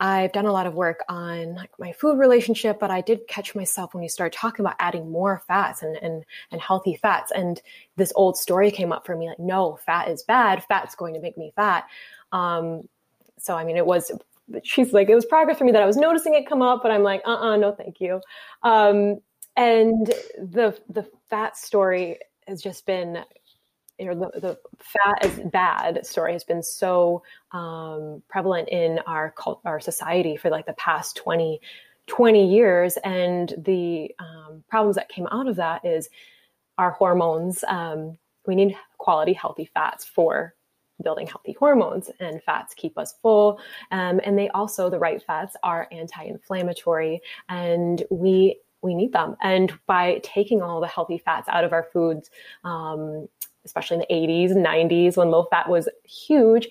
I've 0.00 0.32
done 0.32 0.46
a 0.46 0.52
lot 0.52 0.66
of 0.66 0.74
work 0.74 1.04
on 1.08 1.54
like 1.54 1.70
my 1.78 1.92
food 1.92 2.18
relationship, 2.18 2.80
but 2.80 2.90
I 2.90 3.02
did 3.02 3.28
catch 3.28 3.54
myself 3.54 3.94
when 3.94 4.02
you 4.02 4.08
start 4.08 4.32
talking 4.32 4.64
about 4.64 4.74
adding 4.80 5.12
more 5.12 5.42
fats 5.46 5.80
and, 5.82 5.94
and, 5.96 6.24
and 6.50 6.60
healthy 6.60 6.96
fats. 6.96 7.30
And 7.30 7.62
this 7.94 8.12
old 8.16 8.36
story 8.36 8.72
came 8.72 8.92
up 8.92 9.06
for 9.06 9.16
me 9.16 9.28
like, 9.28 9.38
no, 9.38 9.78
fat 9.86 10.08
is 10.08 10.24
bad. 10.24 10.64
Fat's 10.64 10.96
going 10.96 11.14
to 11.14 11.20
make 11.20 11.38
me 11.38 11.52
fat. 11.54 11.84
Um, 12.32 12.88
so, 13.38 13.54
I 13.54 13.64
mean, 13.64 13.76
it 13.76 13.86
was 13.86 14.10
she's 14.64 14.92
like, 14.92 15.08
it 15.08 15.14
was 15.14 15.24
progress 15.24 15.58
for 15.58 15.64
me 15.64 15.72
that 15.72 15.82
I 15.82 15.86
was 15.86 15.96
noticing 15.96 16.34
it 16.34 16.48
come 16.48 16.62
up, 16.62 16.80
but 16.82 16.90
I'm 16.90 17.02
like, 17.02 17.22
uh 17.26 17.36
uh 17.36 17.56
no, 17.56 17.72
thank 17.72 18.00
you. 18.00 18.20
Um, 18.62 19.18
and 19.56 20.06
the 20.38 20.78
the 20.88 21.06
fat 21.28 21.56
story 21.56 22.18
has 22.46 22.62
just 22.62 22.86
been 22.86 23.24
you 23.98 24.06
know 24.06 24.30
the, 24.34 24.40
the 24.40 24.58
fat 24.78 25.24
is 25.24 25.40
bad 25.50 26.04
story 26.06 26.32
has 26.32 26.44
been 26.44 26.62
so 26.62 27.22
um, 27.52 28.22
prevalent 28.28 28.68
in 28.68 28.98
our 29.06 29.32
cult, 29.32 29.60
our 29.64 29.80
society 29.80 30.36
for 30.36 30.50
like 30.50 30.66
the 30.66 30.72
past 30.74 31.16
20 31.16 31.60
20 32.08 32.52
years 32.52 32.98
and 33.04 33.54
the 33.58 34.10
um, 34.18 34.64
problems 34.68 34.96
that 34.96 35.08
came 35.08 35.28
out 35.30 35.46
of 35.46 35.56
that 35.56 35.84
is 35.84 36.08
our 36.78 36.90
hormones 36.90 37.62
um, 37.68 38.16
we 38.46 38.54
need 38.54 38.76
quality 38.98 39.32
healthy 39.34 39.70
fats 39.72 40.04
for 40.04 40.54
building 41.02 41.26
healthy 41.26 41.52
hormones 41.52 42.10
and 42.20 42.42
fats 42.42 42.74
keep 42.74 42.96
us 42.98 43.14
full 43.22 43.60
um, 43.90 44.20
and 44.24 44.38
they 44.38 44.48
also 44.50 44.88
the 44.88 44.98
right 44.98 45.22
fats 45.22 45.56
are 45.62 45.88
anti-inflammatory 45.92 47.20
and 47.48 48.04
we 48.10 48.58
we 48.82 48.94
need 48.94 49.12
them 49.12 49.36
and 49.42 49.72
by 49.86 50.20
taking 50.22 50.60
all 50.62 50.80
the 50.80 50.86
healthy 50.86 51.18
fats 51.18 51.48
out 51.48 51.64
of 51.64 51.72
our 51.72 51.84
foods 51.92 52.30
um, 52.64 53.28
especially 53.64 53.96
in 53.96 54.00
the 54.00 54.14
80s 54.14 54.50
and 54.50 54.64
90s 54.64 55.16
when 55.16 55.30
low 55.30 55.44
fat 55.44 55.68
was 55.68 55.88
huge 56.04 56.68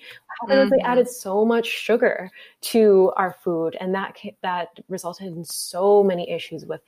mm-hmm. 0.48 0.68
they 0.68 0.80
added 0.80 1.08
so 1.08 1.44
much 1.44 1.66
sugar 1.66 2.30
to 2.60 3.12
our 3.16 3.36
food 3.42 3.76
and 3.80 3.94
that 3.94 4.16
that 4.42 4.68
resulted 4.88 5.28
in 5.28 5.44
so 5.44 6.02
many 6.02 6.30
issues 6.30 6.66
with 6.66 6.80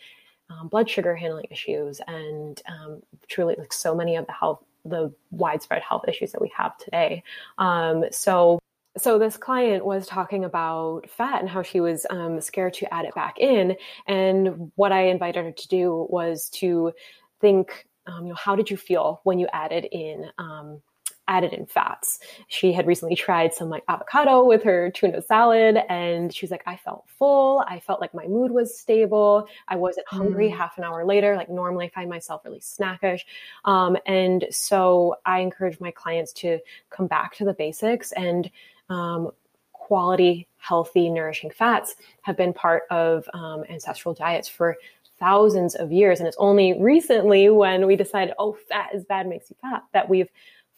um, 0.50 0.68
blood 0.68 0.88
sugar 0.88 1.14
handling 1.14 1.46
issues 1.50 2.00
and 2.06 2.62
um, 2.68 3.02
truly 3.28 3.54
like 3.58 3.72
so 3.72 3.94
many 3.94 4.16
of 4.16 4.26
the 4.26 4.32
health 4.32 4.62
the 4.84 5.12
widespread 5.30 5.82
health 5.82 6.04
issues 6.08 6.32
that 6.32 6.40
we 6.40 6.52
have 6.56 6.76
today. 6.78 7.22
Um, 7.58 8.04
so 8.10 8.58
so 8.96 9.18
this 9.18 9.36
client 9.36 9.84
was 9.84 10.06
talking 10.06 10.44
about 10.44 11.10
fat 11.10 11.40
and 11.40 11.48
how 11.48 11.62
she 11.62 11.80
was 11.80 12.06
um, 12.10 12.40
scared 12.40 12.74
to 12.74 12.94
add 12.94 13.04
it 13.04 13.14
back 13.14 13.40
in. 13.40 13.76
And 14.06 14.70
what 14.76 14.92
i 14.92 15.08
invited 15.08 15.44
her 15.44 15.52
to 15.52 15.68
do 15.68 16.06
was 16.08 16.48
to 16.50 16.92
think 17.40 17.86
um, 18.06 18.24
you 18.24 18.28
know, 18.30 18.34
how 18.36 18.54
did 18.54 18.70
you 18.70 18.76
feel 18.76 19.20
when 19.24 19.38
you 19.38 19.48
added 19.52 19.86
in 19.90 20.26
um, 20.38 20.82
added 21.28 21.52
in 21.52 21.66
fats? 21.66 22.20
She 22.48 22.72
had 22.72 22.86
recently 22.86 23.16
tried 23.16 23.54
some 23.54 23.68
like 23.68 23.84
avocado 23.88 24.44
with 24.44 24.62
her 24.64 24.90
tuna 24.90 25.22
salad, 25.22 25.78
and 25.88 26.34
she 26.34 26.44
was 26.44 26.50
like, 26.50 26.62
I 26.66 26.76
felt 26.76 27.04
full. 27.18 27.64
I 27.68 27.80
felt 27.80 28.00
like 28.00 28.14
my 28.14 28.26
mood 28.26 28.50
was 28.50 28.78
stable. 28.78 29.46
I 29.68 29.76
wasn't 29.76 30.08
hungry 30.08 30.48
mm. 30.48 30.56
half 30.56 30.78
an 30.78 30.84
hour 30.84 31.04
later. 31.04 31.36
Like 31.36 31.48
normally, 31.48 31.86
I 31.86 31.90
find 31.90 32.10
myself 32.10 32.44
really 32.44 32.60
snackish, 32.60 33.20
um, 33.64 33.96
and 34.06 34.46
so 34.50 35.16
I 35.24 35.40
encourage 35.40 35.80
my 35.80 35.90
clients 35.90 36.32
to 36.34 36.58
come 36.90 37.06
back 37.06 37.34
to 37.36 37.44
the 37.44 37.54
basics 37.54 38.12
and 38.12 38.50
um, 38.88 39.30
quality, 39.72 40.48
healthy, 40.56 41.10
nourishing 41.10 41.50
fats 41.50 41.96
have 42.22 42.36
been 42.36 42.54
part 42.54 42.84
of 42.90 43.28
um, 43.34 43.64
ancestral 43.68 44.14
diets 44.14 44.48
for 44.48 44.76
thousands 45.18 45.74
of 45.74 45.92
years. 45.92 46.20
And 46.20 46.26
it's 46.26 46.36
only 46.40 46.78
recently 46.80 47.50
when 47.50 47.86
we 47.86 47.94
decided, 47.94 48.34
oh, 48.38 48.56
fat 48.68 48.94
is 48.94 49.04
bad, 49.04 49.26
makes 49.26 49.50
you 49.50 49.56
fat, 49.60 49.84
that 49.92 50.08
we've 50.08 50.28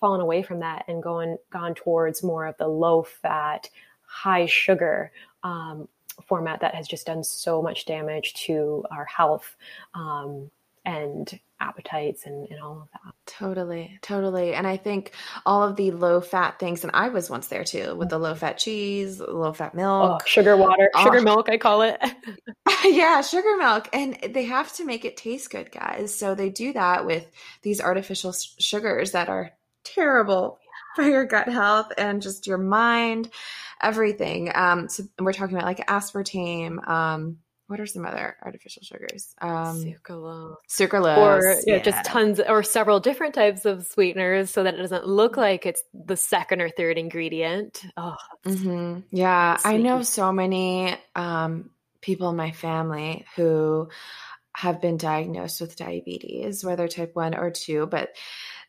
fallen 0.01 0.21
away 0.21 0.43
from 0.43 0.61
that 0.61 0.85
and 0.89 1.03
gone 1.03 1.39
gone 1.51 1.75
towards 1.75 2.23
more 2.23 2.47
of 2.47 2.57
the 2.59 2.69
low 2.69 3.03
fat, 3.03 3.69
high 4.03 4.47
sugar 4.47 5.13
um, 5.43 5.89
format 6.27 6.61
that 6.61 6.75
has 6.75 6.89
just 6.89 7.07
done 7.07 7.25
so 7.25 7.63
much 7.63 7.85
damage 7.85 8.35
to 8.35 8.85
our 8.91 9.05
health. 9.05 9.57
Um, 9.95 10.51
and 10.87 11.41
appetites 11.59 12.27
and, 12.27 12.49
and 12.49 12.61
all 12.61 12.83
of 12.83 12.89
that. 12.93 13.13
Totally, 13.27 13.99
totally. 14.03 14.55
And 14.55 14.67
I 14.67 14.77
think 14.77 15.13
all 15.45 15.63
of 15.63 15.75
the 15.77 15.91
low 15.91 16.21
fat 16.21 16.59
things, 16.61 16.85
and 16.85 16.93
I 16.95 17.09
was 17.09 17.29
once 17.29 17.49
there 17.49 17.65
too 17.65 17.95
with 17.97 18.09
the 18.09 18.19
low 18.19 18.35
fat 18.35 18.59
cheese, 18.59 19.21
low 19.21 19.53
fat 19.53 19.75
milk, 19.75 20.23
oh, 20.23 20.27
sugar 20.27 20.57
water, 20.57 20.91
oh. 20.95 21.05
sugar 21.05 21.21
milk, 21.21 21.49
I 21.51 21.59
call 21.59 21.83
it. 21.83 22.01
yeah, 22.85 23.21
sugar 23.21 23.57
milk. 23.59 23.89
And 23.93 24.17
they 24.31 24.45
have 24.45 24.73
to 24.75 24.85
make 24.85 25.05
it 25.05 25.17
taste 25.17 25.51
good, 25.51 25.73
guys. 25.73 26.17
So 26.17 26.35
they 26.35 26.51
do 26.51 26.73
that 26.75 27.05
with 27.05 27.27
these 27.63 27.81
artificial 27.81 28.33
sugars 28.33 29.13
that 29.13 29.29
are 29.29 29.53
terrible 29.95 30.59
for 30.95 31.03
your 31.03 31.25
gut 31.25 31.49
health 31.49 31.93
and 31.99 32.23
just 32.23 32.47
your 32.47 32.59
mind, 32.59 33.31
everything. 33.81 34.51
Um, 34.55 34.89
so 34.89 35.05
we're 35.19 35.33
talking 35.33 35.57
about 35.57 35.67
like 35.67 35.87
aspartame, 35.87 36.87
um, 36.89 37.39
what 37.69 37.81
are 37.81 37.87
some 37.87 38.07
other 38.07 38.37
artificial 38.43 38.83
sugars? 38.85 39.35
Um, 39.41 39.83
sucralose. 39.83 40.57
Sucralose. 40.69 41.19
Or 41.19 41.61
yeah, 41.67 41.79
just 41.81 42.05
tons 42.05 42.41
or 42.41 42.63
several 42.63 43.01
different 43.01 43.35
types 43.35 43.65
of 43.65 43.85
sweeteners 43.87 44.51
so 44.51 44.63
that 44.63 44.75
it 44.75 44.79
doesn't 44.79 45.07
look 45.07 45.37
like 45.37 45.67
it's 45.67 45.83
the 45.93 46.17
second 46.17 46.63
or 46.63 46.69
third 46.69 46.97
ingredient. 46.97 47.83
Oh, 47.97 48.15
mm-hmm. 48.47 49.01
yeah. 49.11 49.59
I 49.65 49.79
know 49.79 50.03
so 50.03 50.33
many 50.33 50.97
um, 51.17 51.71
people 52.01 52.31
in 52.31 52.37
my 52.37 52.53
family 52.53 53.27
who 53.35 53.89
have 54.57 54.81
been 54.81 54.97
diagnosed 54.97 55.61
with 55.61 55.77
diabetes, 55.77 56.65
whether 56.65 56.89
type 56.89 57.11
one 57.13 57.35
or 57.35 57.51
two, 57.51 57.87
but 57.87 58.17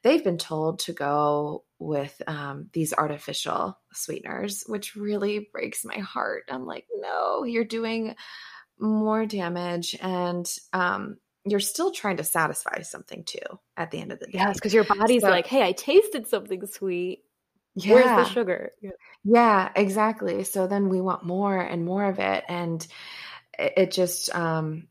they've 0.03 0.23
been 0.23 0.37
told 0.37 0.79
to 0.79 0.91
go 0.91 1.63
with 1.79 2.21
um, 2.27 2.69
these 2.73 2.93
artificial 2.93 3.79
sweeteners, 3.93 4.65
which 4.67 4.97
really 4.97 5.47
breaks 5.53 5.85
my 5.85 5.99
heart. 5.99 6.43
I'm 6.49 6.65
like, 6.65 6.85
no, 6.99 7.45
you're 7.45 7.63
doing 7.63 8.15
more 8.77 9.25
damage 9.25 9.95
and 10.01 10.45
um, 10.73 11.19
you're 11.45 11.61
still 11.61 11.91
trying 11.91 12.17
to 12.17 12.25
satisfy 12.25 12.81
something 12.81 13.23
too 13.23 13.39
at 13.77 13.89
the 13.89 14.01
end 14.01 14.11
of 14.11 14.19
the 14.19 14.25
day. 14.25 14.33
Yes, 14.33 14.55
because 14.55 14.73
your 14.73 14.83
body's 14.83 15.21
so, 15.21 15.29
like, 15.29 15.47
hey, 15.47 15.63
I 15.63 15.71
tasted 15.71 16.27
something 16.27 16.65
sweet. 16.65 17.23
Yeah. 17.75 17.93
Where's 17.93 18.27
the 18.27 18.33
sugar? 18.33 18.71
Yeah. 18.81 18.91
yeah, 19.23 19.69
exactly. 19.73 20.43
So 20.43 20.67
then 20.67 20.89
we 20.89 20.99
want 20.99 21.23
more 21.23 21.57
and 21.57 21.85
more 21.85 22.03
of 22.03 22.19
it. 22.19 22.43
And 22.49 22.85
it 23.57 23.93
just, 23.93 24.35
um, 24.35 24.89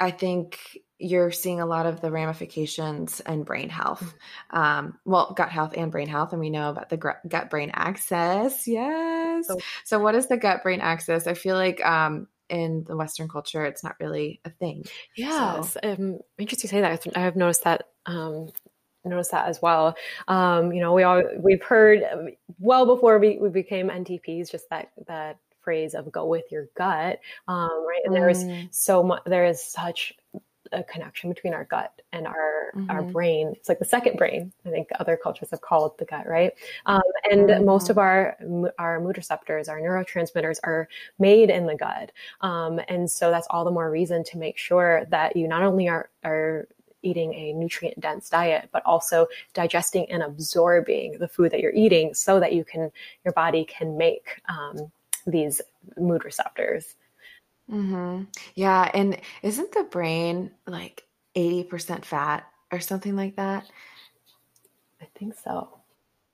I 0.00 0.10
think 0.10 0.58
you're 0.98 1.30
seeing 1.30 1.60
a 1.60 1.66
lot 1.66 1.86
of 1.86 2.00
the 2.00 2.10
ramifications 2.10 3.20
and 3.20 3.44
brain 3.44 3.68
health. 3.68 4.02
Mm-hmm. 4.02 4.58
Um, 4.58 4.98
well, 5.04 5.32
gut 5.36 5.50
health 5.50 5.74
and 5.76 5.90
brain 5.90 6.08
health. 6.08 6.32
And 6.32 6.40
we 6.40 6.50
know 6.50 6.70
about 6.70 6.90
the 6.90 6.96
gut 6.96 7.50
brain 7.50 7.70
axis. 7.72 8.66
Yes. 8.66 9.46
So, 9.46 9.58
so 9.84 9.98
what 9.98 10.14
is 10.14 10.26
the 10.26 10.36
gut 10.36 10.62
brain 10.62 10.80
axis? 10.80 11.26
I 11.26 11.34
feel 11.34 11.56
like 11.56 11.84
um, 11.84 12.28
in 12.50 12.84
the 12.86 12.96
Western 12.96 13.28
culture, 13.28 13.64
it's 13.64 13.82
not 13.82 13.96
really 13.98 14.40
a 14.44 14.50
thing. 14.50 14.84
Yes, 15.16 15.72
so. 15.72 15.80
um, 15.82 16.18
interesting 16.38 16.68
to 16.68 16.74
say 16.76 16.80
that. 16.82 17.06
I've 17.16 17.36
noticed 17.36 17.64
that. 17.64 17.88
Um, 18.06 18.48
noticed 19.04 19.30
that 19.30 19.48
as 19.48 19.62
well. 19.62 19.96
Um, 20.28 20.72
you 20.72 20.80
know, 20.80 20.92
we 20.92 21.02
all 21.02 21.22
we've 21.38 21.62
heard 21.62 22.02
well 22.58 22.84
before 22.84 23.18
we, 23.18 23.38
we 23.38 23.48
became 23.48 23.88
NTPs, 23.88 24.50
just 24.50 24.68
that 24.68 24.90
that 25.06 25.38
phrase 25.62 25.94
of 25.94 26.10
"go 26.10 26.26
with 26.26 26.44
your 26.50 26.68
gut," 26.76 27.20
um, 27.48 27.86
right? 27.86 28.02
And 28.04 28.14
mm. 28.14 28.18
there's 28.18 28.44
so 28.70 29.02
much. 29.02 29.22
There 29.26 29.44
is 29.44 29.62
such 29.62 30.14
a 30.72 30.82
connection 30.84 31.30
between 31.30 31.54
our 31.54 31.64
gut 31.64 32.00
and 32.12 32.26
our 32.26 32.72
mm-hmm. 32.74 32.90
our 32.90 33.02
brain. 33.02 33.52
It's 33.56 33.68
like 33.68 33.78
the 33.78 33.84
second 33.84 34.16
brain. 34.16 34.52
I 34.64 34.70
think 34.70 34.88
other 34.98 35.16
cultures 35.16 35.50
have 35.50 35.60
called 35.60 35.98
the 35.98 36.04
gut, 36.04 36.26
right? 36.26 36.52
Um, 36.86 37.02
and 37.30 37.48
mm-hmm. 37.48 37.64
most 37.64 37.90
of 37.90 37.98
our 37.98 38.36
our 38.78 39.00
mood 39.00 39.16
receptors, 39.16 39.68
our 39.68 39.80
neurotransmitters, 39.80 40.58
are 40.64 40.88
made 41.18 41.50
in 41.50 41.66
the 41.66 41.76
gut. 41.76 42.12
Um, 42.40 42.80
and 42.88 43.10
so 43.10 43.30
that's 43.30 43.46
all 43.50 43.64
the 43.64 43.70
more 43.70 43.90
reason 43.90 44.24
to 44.24 44.38
make 44.38 44.58
sure 44.58 45.04
that 45.10 45.36
you 45.36 45.48
not 45.48 45.62
only 45.62 45.88
are 45.88 46.10
are 46.24 46.68
eating 47.02 47.32
a 47.34 47.52
nutrient 47.54 47.98
dense 48.00 48.28
diet, 48.28 48.68
but 48.72 48.84
also 48.84 49.26
digesting 49.54 50.10
and 50.10 50.22
absorbing 50.22 51.18
the 51.18 51.28
food 51.28 51.50
that 51.50 51.60
you're 51.60 51.72
eating 51.72 52.12
so 52.12 52.38
that 52.38 52.52
you 52.52 52.62
can, 52.62 52.90
your 53.24 53.32
body 53.32 53.64
can 53.64 53.96
make 53.96 54.40
um, 54.50 54.92
these 55.26 55.60
mood 55.96 56.24
receptors. 56.24 56.94
Mm-hmm. 57.70 58.24
Yeah. 58.54 58.90
And 58.92 59.20
isn't 59.42 59.72
the 59.72 59.84
brain 59.84 60.50
like 60.66 61.06
80% 61.36 62.04
fat 62.04 62.44
or 62.72 62.80
something 62.80 63.16
like 63.16 63.36
that? 63.36 63.66
I 65.00 65.06
think 65.16 65.34
so. 65.34 65.80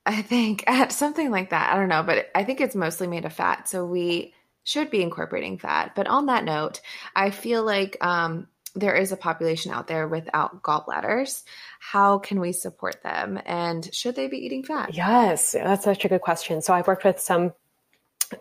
I 0.04 0.22
think 0.22 0.64
at 0.66 0.92
something 0.92 1.30
like 1.30 1.50
that. 1.50 1.72
I 1.72 1.76
don't 1.76 1.88
know, 1.88 2.02
but 2.02 2.30
I 2.34 2.44
think 2.44 2.60
it's 2.60 2.74
mostly 2.74 3.06
made 3.06 3.24
of 3.24 3.32
fat. 3.32 3.68
So 3.68 3.84
we 3.84 4.34
should 4.64 4.90
be 4.90 5.02
incorporating 5.02 5.58
fat. 5.58 5.92
But 5.94 6.08
on 6.08 6.26
that 6.26 6.44
note, 6.44 6.80
I 7.14 7.30
feel 7.30 7.62
like 7.64 7.96
um, 8.00 8.48
there 8.74 8.94
is 8.94 9.12
a 9.12 9.16
population 9.16 9.72
out 9.72 9.86
there 9.86 10.08
without 10.08 10.62
gallbladders. 10.62 11.44
How 11.78 12.18
can 12.18 12.40
we 12.40 12.52
support 12.52 13.02
them? 13.02 13.40
And 13.46 13.92
should 13.94 14.16
they 14.16 14.26
be 14.26 14.38
eating 14.38 14.64
fat? 14.64 14.94
Yes, 14.94 15.52
that's 15.52 15.84
such 15.84 16.04
a 16.04 16.08
good 16.08 16.20
question. 16.20 16.62
So 16.62 16.74
I've 16.74 16.86
worked 16.86 17.04
with 17.04 17.20
some 17.20 17.52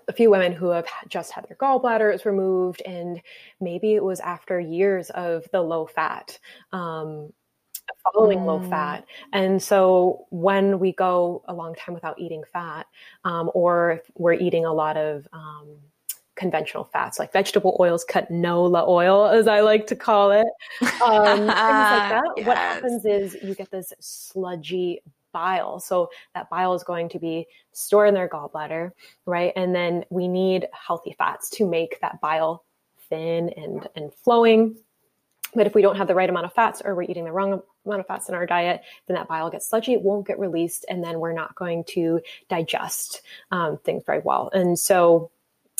a 0.07 0.13
few 0.13 0.29
women 0.29 0.51
who 0.51 0.69
have 0.69 0.87
just 1.07 1.31
had 1.31 1.47
their 1.47 1.57
gallbladders 1.57 2.25
removed, 2.25 2.81
and 2.85 3.21
maybe 3.59 3.93
it 3.93 4.03
was 4.03 4.19
after 4.19 4.59
years 4.59 5.09
of 5.11 5.45
the 5.51 5.61
low 5.61 5.85
fat, 5.85 6.39
um, 6.71 7.31
following 8.03 8.39
mm. 8.39 8.45
low 8.45 8.69
fat. 8.69 9.05
And 9.33 9.61
so 9.61 10.25
when 10.29 10.79
we 10.79 10.93
go 10.93 11.43
a 11.47 11.53
long 11.53 11.75
time 11.75 11.93
without 11.93 12.19
eating 12.19 12.43
fat, 12.51 12.87
um, 13.23 13.51
or 13.53 14.01
we're 14.15 14.33
eating 14.33 14.65
a 14.65 14.73
lot 14.73 14.97
of 14.97 15.27
um, 15.33 15.77
conventional 16.35 16.83
fats 16.83 17.17
like 17.17 17.31
vegetable 17.31 17.77
oils, 17.79 18.05
canola 18.05 18.87
oil, 18.87 19.27
as 19.27 19.47
I 19.47 19.61
like 19.61 19.87
to 19.87 19.95
call 19.95 20.31
it, 20.31 20.47
um, 21.01 21.37
things 21.37 21.47
like 21.47 21.47
that, 21.47 22.23
yes. 22.37 22.47
what 22.47 22.57
happens 22.57 23.05
is 23.05 23.37
you 23.41 23.55
get 23.55 23.71
this 23.71 23.93
sludgy 23.99 25.01
bile. 25.35 25.81
So 25.81 26.09
that 26.33 26.49
bile 26.49 26.73
is 26.73 26.83
going 26.83 27.09
to 27.09 27.19
be 27.19 27.45
stored 27.73 28.07
in 28.07 28.13
their 28.13 28.29
gallbladder, 28.29 28.91
right? 29.25 29.51
And 29.57 29.75
then 29.75 30.05
we 30.09 30.29
need 30.29 30.69
healthy 30.71 31.13
fats 31.17 31.49
to 31.57 31.67
make 31.67 31.99
that 31.99 32.21
bile 32.21 32.63
thin 33.09 33.49
and, 33.49 33.85
and 33.97 34.13
flowing. 34.13 34.77
But 35.53 35.67
if 35.67 35.75
we 35.75 35.81
don't 35.81 35.97
have 35.97 36.07
the 36.07 36.15
right 36.15 36.29
amount 36.29 36.45
of 36.45 36.53
fats 36.53 36.81
or 36.83 36.95
we're 36.95 37.03
eating 37.03 37.25
the 37.25 37.33
wrong 37.33 37.61
amount 37.85 37.99
of 37.99 38.07
fats 38.07 38.29
in 38.29 38.35
our 38.35 38.45
diet, 38.45 38.81
then 39.07 39.15
that 39.15 39.27
bile 39.27 39.49
gets 39.49 39.67
sludgy, 39.67 39.91
it 39.93 40.01
won't 40.01 40.25
get 40.25 40.39
released, 40.39 40.85
and 40.89 41.03
then 41.03 41.19
we're 41.19 41.33
not 41.33 41.53
going 41.55 41.83
to 41.95 42.21
digest 42.49 43.21
um, 43.51 43.77
things 43.83 44.03
very 44.05 44.21
well. 44.23 44.49
And 44.53 44.79
so, 44.79 45.31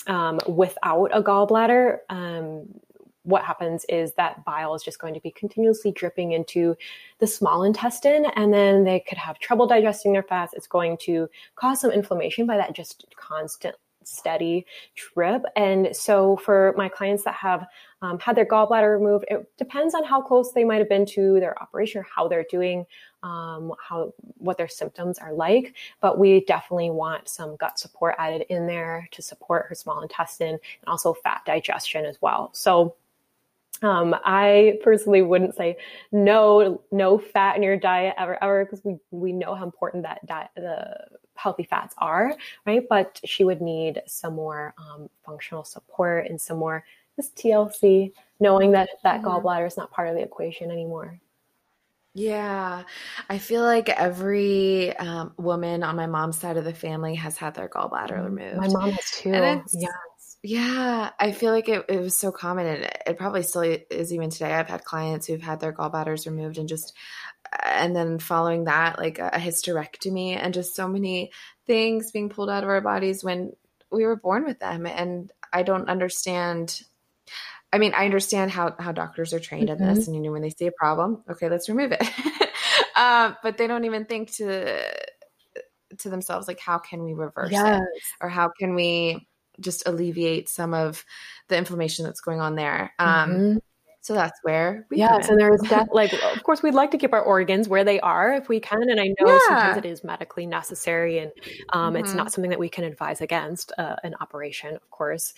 um, 0.07 0.39
without 0.47 1.09
a 1.13 1.23
gallbladder, 1.23 1.99
um, 2.09 2.67
what 3.25 3.43
happens 3.43 3.85
is 3.89 4.13
that 4.13 4.45
bile 4.45 4.73
is 4.75 4.83
just 4.83 4.99
going 4.99 5.13
to 5.13 5.19
be 5.19 5.31
continuously 5.31 5.91
dripping 5.91 6.31
into 6.31 6.75
the 7.19 7.27
small 7.27 7.63
intestine, 7.63 8.25
and 8.35 8.53
then 8.53 8.83
they 8.83 9.01
could 9.01 9.17
have 9.17 9.39
trouble 9.39 9.67
digesting 9.67 10.13
their 10.13 10.23
fats. 10.23 10.53
It's 10.53 10.67
going 10.67 10.97
to 11.01 11.27
cause 11.55 11.81
some 11.81 11.91
inflammation 11.91 12.45
by 12.45 12.57
that 12.57 12.73
just 12.73 13.05
constant 13.15 13.75
steady 14.03 14.65
drip. 14.95 15.43
And 15.55 15.95
so 15.95 16.37
for 16.37 16.73
my 16.77 16.87
clients 16.87 17.23
that 17.23 17.33
have 17.33 17.65
um, 18.03 18.19
had 18.19 18.35
their 18.35 18.45
gallbladder 18.45 18.99
removed, 18.99 19.25
it 19.29 19.51
depends 19.57 19.95
on 19.95 20.03
how 20.03 20.21
close 20.21 20.51
they 20.51 20.63
might 20.63 20.77
have 20.77 20.89
been 20.89 21.07
to 21.07 21.39
their 21.39 21.59
operation 21.61 22.01
or 22.01 22.07
how 22.15 22.27
they're 22.27 22.45
doing, 22.49 22.85
um, 23.23 23.73
how 23.81 24.13
what 24.37 24.57
their 24.57 24.67
symptoms 24.67 25.17
are 25.17 25.33
like. 25.33 25.75
But 26.01 26.19
we 26.19 26.45
definitely 26.45 26.91
want 26.91 27.27
some 27.27 27.55
gut 27.55 27.79
support 27.79 28.15
added 28.19 28.45
in 28.49 28.67
there 28.67 29.07
to 29.11 29.21
support 29.23 29.65
her 29.69 29.75
small 29.75 30.01
intestine 30.01 30.49
and 30.49 30.87
also 30.87 31.13
fat 31.13 31.41
digestion 31.45 32.05
as 32.05 32.21
well. 32.21 32.51
So 32.53 32.95
um, 33.81 34.15
I 34.23 34.79
personally 34.83 35.21
wouldn't 35.21 35.55
say 35.55 35.77
no, 36.11 36.81
no 36.91 37.17
fat 37.17 37.57
in 37.57 37.63
your 37.63 37.77
diet 37.77 38.15
ever, 38.17 38.41
ever, 38.43 38.65
because 38.65 38.83
we 38.83 38.97
we 39.11 39.31
know 39.31 39.55
how 39.55 39.63
important 39.63 40.03
that 40.03 40.25
diet, 40.25 40.49
the 40.55 41.05
healthy 41.35 41.63
fats 41.63 41.93
are, 41.97 42.35
right? 42.65 42.83
But 42.87 43.19
she 43.25 43.43
would 43.43 43.61
need 43.61 44.01
some 44.07 44.35
more 44.35 44.73
um, 44.77 45.09
functional 45.25 45.63
support 45.63 46.27
and 46.27 46.39
some 46.39 46.57
more 46.57 46.83
this 47.17 47.29
TLC, 47.31 48.11
knowing 48.39 48.71
that 48.71 48.89
that 49.03 49.21
gallbladder 49.21 49.67
is 49.67 49.77
not 49.77 49.91
part 49.91 50.09
of 50.09 50.15
the 50.15 50.21
equation 50.21 50.69
anymore. 50.69 51.19
Yeah, 52.13 52.83
I 53.29 53.37
feel 53.37 53.63
like 53.63 53.89
every 53.89 54.95
um, 54.97 55.33
woman 55.37 55.83
on 55.83 55.97
my 55.97 56.07
mom's 56.07 56.39
side 56.39 56.55
of 56.55 56.63
the 56.63 56.73
family 56.73 57.13
has 57.15 57.37
had 57.37 57.53
their 57.55 57.67
gallbladder 57.67 58.11
mm-hmm. 58.11 58.35
removed. 58.35 58.57
My 58.57 58.67
mom 58.67 58.91
has 58.91 59.11
too. 59.11 59.31
yeah. 59.31 59.89
Yeah, 60.47 61.09
I 61.19 61.31
feel 61.31 61.51
like 61.51 61.69
it, 61.69 61.85
it 61.89 61.99
was 61.99 62.15
so 62.15 62.31
common 62.31 62.67
and 62.67 62.83
it 63.07 63.17
probably 63.17 63.41
still 63.41 63.63
is 63.63 64.13
even 64.13 64.29
today. 64.29 64.53
I've 64.53 64.67
had 64.67 64.83
clients 64.83 65.25
who've 65.25 65.41
had 65.41 65.59
their 65.59 65.73
gallbladders 65.73 66.27
removed 66.27 66.59
and 66.59 66.69
just, 66.69 66.93
and 67.63 67.95
then 67.95 68.19
following 68.19 68.65
that, 68.65 68.99
like 68.99 69.17
a 69.17 69.31
hysterectomy 69.31 70.37
and 70.37 70.53
just 70.53 70.75
so 70.75 70.87
many 70.87 71.31
things 71.65 72.11
being 72.11 72.29
pulled 72.29 72.51
out 72.51 72.61
of 72.61 72.69
our 72.69 72.81
bodies 72.81 73.23
when 73.23 73.53
we 73.91 74.05
were 74.05 74.17
born 74.17 74.45
with 74.45 74.59
them. 74.59 74.85
And 74.85 75.31
I 75.51 75.63
don't 75.63 75.89
understand. 75.89 76.79
I 77.73 77.79
mean, 77.79 77.95
I 77.97 78.05
understand 78.05 78.51
how, 78.51 78.75
how 78.77 78.91
doctors 78.91 79.33
are 79.33 79.39
trained 79.39 79.69
mm-hmm. 79.69 79.81
in 79.81 79.95
this. 79.95 80.05
And, 80.05 80.15
you 80.15 80.21
know, 80.21 80.31
when 80.31 80.43
they 80.43 80.51
see 80.51 80.67
a 80.67 80.71
problem, 80.71 81.23
okay, 81.27 81.49
let's 81.49 81.69
remove 81.69 81.91
it. 81.91 82.03
um, 82.95 83.35
but 83.43 83.57
they 83.57 83.65
don't 83.65 83.85
even 83.85 84.05
think 84.05 84.33
to, 84.33 84.79
to 85.97 86.09
themselves, 86.11 86.47
like, 86.47 86.59
how 86.59 86.77
can 86.77 87.03
we 87.03 87.15
reverse 87.15 87.51
yes. 87.51 87.81
it? 87.81 88.03
Or 88.21 88.29
how 88.29 88.51
can 88.59 88.75
we, 88.75 89.27
just 89.59 89.87
alleviate 89.87 90.49
some 90.49 90.73
of 90.73 91.05
the 91.47 91.57
inflammation 91.57 92.05
that's 92.05 92.21
going 92.21 92.41
on 92.41 92.55
there. 92.55 92.93
Um, 92.99 93.29
mm-hmm. 93.29 93.57
So 94.01 94.13
that's 94.13 94.39
where 94.43 94.85
we 94.91 94.97
yes, 94.97 95.29
and 95.29 95.39
there's 95.39 95.61
that 95.61 95.87
like 95.91 96.13
of 96.35 96.43
course 96.43 96.61
we'd 96.61 96.75
like 96.75 96.91
to 96.91 96.97
keep 96.99 97.11
our 97.11 97.23
organs 97.23 97.67
where 97.67 97.83
they 97.83 97.99
are 98.01 98.33
if 98.33 98.47
we 98.47 98.59
can, 98.59 98.87
and 98.87 98.99
I 98.99 99.07
know 99.19 99.25
yeah. 99.25 99.39
sometimes 99.47 99.77
it 99.77 99.85
is 99.85 100.03
medically 100.03 100.45
necessary, 100.45 101.17
and 101.17 101.31
um, 101.69 101.93
mm-hmm. 101.93 102.03
it's 102.03 102.13
not 102.13 102.31
something 102.31 102.51
that 102.51 102.59
we 102.59 102.69
can 102.69 102.83
advise 102.83 103.21
against 103.21 103.71
uh, 103.79 103.95
an 104.03 104.13
operation, 104.21 104.75
of 104.75 104.87
course, 104.91 105.33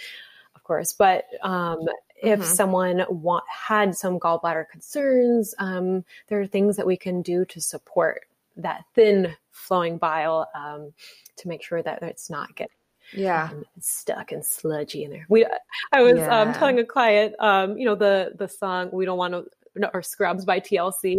of 0.53 0.63
course. 0.65 0.91
But 0.91 1.27
um, 1.43 1.79
if 2.21 2.41
mm-hmm. 2.41 2.53
someone 2.53 3.05
want, 3.07 3.45
had 3.47 3.95
some 3.95 4.19
gallbladder 4.19 4.67
concerns, 4.69 5.55
um, 5.59 6.03
there 6.27 6.41
are 6.41 6.47
things 6.47 6.75
that 6.75 6.85
we 6.85 6.97
can 6.97 7.21
do 7.21 7.45
to 7.45 7.61
support 7.61 8.25
that 8.57 8.83
thin 8.95 9.33
flowing 9.51 9.97
bile 9.97 10.49
um, 10.53 10.91
to 11.37 11.47
make 11.47 11.63
sure 11.63 11.81
that 11.81 12.03
it's 12.03 12.29
not 12.29 12.53
getting 12.55 12.75
yeah. 13.13 13.49
um, 13.51 13.65
stuck 13.79 14.31
and 14.31 14.45
sludgy 14.45 15.03
in 15.03 15.11
there. 15.11 15.25
We 15.29 15.45
i 15.91 16.01
was 16.01 16.13
um, 16.13 16.17
yeah. 16.19 16.41
um, 16.41 16.53
telling 16.53 16.79
a 16.79 16.85
client 16.85 17.35
um, 17.39 17.77
you 17.77 17.85
know 17.85 17.95
the 17.95 18.33
the 18.37 18.47
song 18.47 18.89
we 18.91 19.05
don't 19.05 19.17
want 19.17 19.33
to 19.33 19.45
or 19.93 20.01
scrubs 20.01 20.43
by 20.43 20.59
tlc 20.59 21.15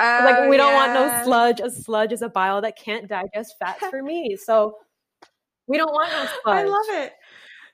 oh, 0.00 0.20
like 0.24 0.48
we 0.48 0.56
don't 0.56 0.72
want 0.72 0.94
no 0.94 1.22
sludge 1.24 1.60
a 1.60 1.70
sludge 1.70 2.10
is 2.10 2.22
a 2.22 2.28
bile 2.30 2.62
that 2.62 2.74
can't 2.78 3.06
digest 3.06 3.56
fats 3.58 3.84
for 3.90 4.02
me. 4.02 4.34
So 4.34 4.76
we 5.66 5.76
don't 5.76 5.92
want 5.92 6.10
no 6.12 6.24
sludge 6.24 6.38
i 6.46 6.62
love 6.64 7.04
it. 7.04 7.12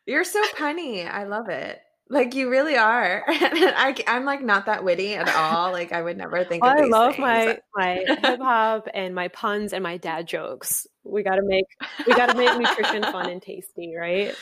You're 0.06 0.24
so 0.24 0.42
punny. 0.56 1.10
I 1.10 1.24
love 1.24 1.48
it 1.48 1.80
like 2.14 2.34
you 2.34 2.48
really 2.48 2.76
are. 2.76 3.24
I, 3.28 3.94
I'm 4.06 4.24
like 4.24 4.40
not 4.40 4.66
that 4.66 4.84
witty 4.84 5.14
at 5.14 5.28
all. 5.34 5.72
Like 5.72 5.92
I 5.92 6.00
would 6.00 6.16
never 6.16 6.44
think. 6.44 6.62
I 6.62 6.84
love 6.84 7.16
things. 7.16 7.20
my 7.20 7.58
my 7.74 8.04
hip 8.06 8.40
hop 8.40 8.88
and 8.94 9.14
my 9.14 9.28
puns 9.28 9.72
and 9.72 9.82
my 9.82 9.96
dad 9.96 10.28
jokes. 10.28 10.86
We 11.02 11.22
got 11.22 11.36
to 11.36 11.42
make 11.42 11.66
we 12.06 12.14
got 12.14 12.30
to 12.30 12.36
make 12.36 12.56
nutrition 12.56 13.02
fun 13.02 13.28
and 13.28 13.42
tasty, 13.42 13.94
right? 13.96 14.34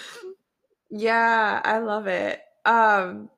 Yeah, 0.90 1.60
I 1.64 1.78
love 1.78 2.06
it. 2.06 2.40
Um, 2.66 3.30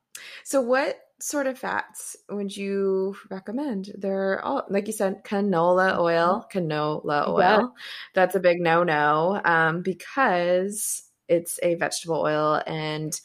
so 0.42 0.60
what 0.60 0.98
sort 1.20 1.46
of 1.46 1.56
fats 1.56 2.16
would 2.28 2.54
you 2.54 3.16
recommend? 3.30 3.92
They're 3.96 4.44
all 4.44 4.66
like 4.68 4.88
you 4.88 4.92
said, 4.92 5.22
canola 5.24 5.96
oil, 5.96 6.44
mm-hmm. 6.52 6.58
canola 6.58 7.28
oil. 7.28 7.38
Yeah. 7.38 7.66
That's 8.14 8.34
a 8.34 8.40
big 8.40 8.60
no 8.60 8.82
no 8.82 9.40
um, 9.44 9.82
because 9.82 11.04
it's 11.28 11.58
a 11.62 11.76
vegetable 11.76 12.20
oil 12.20 12.60
and 12.66 13.18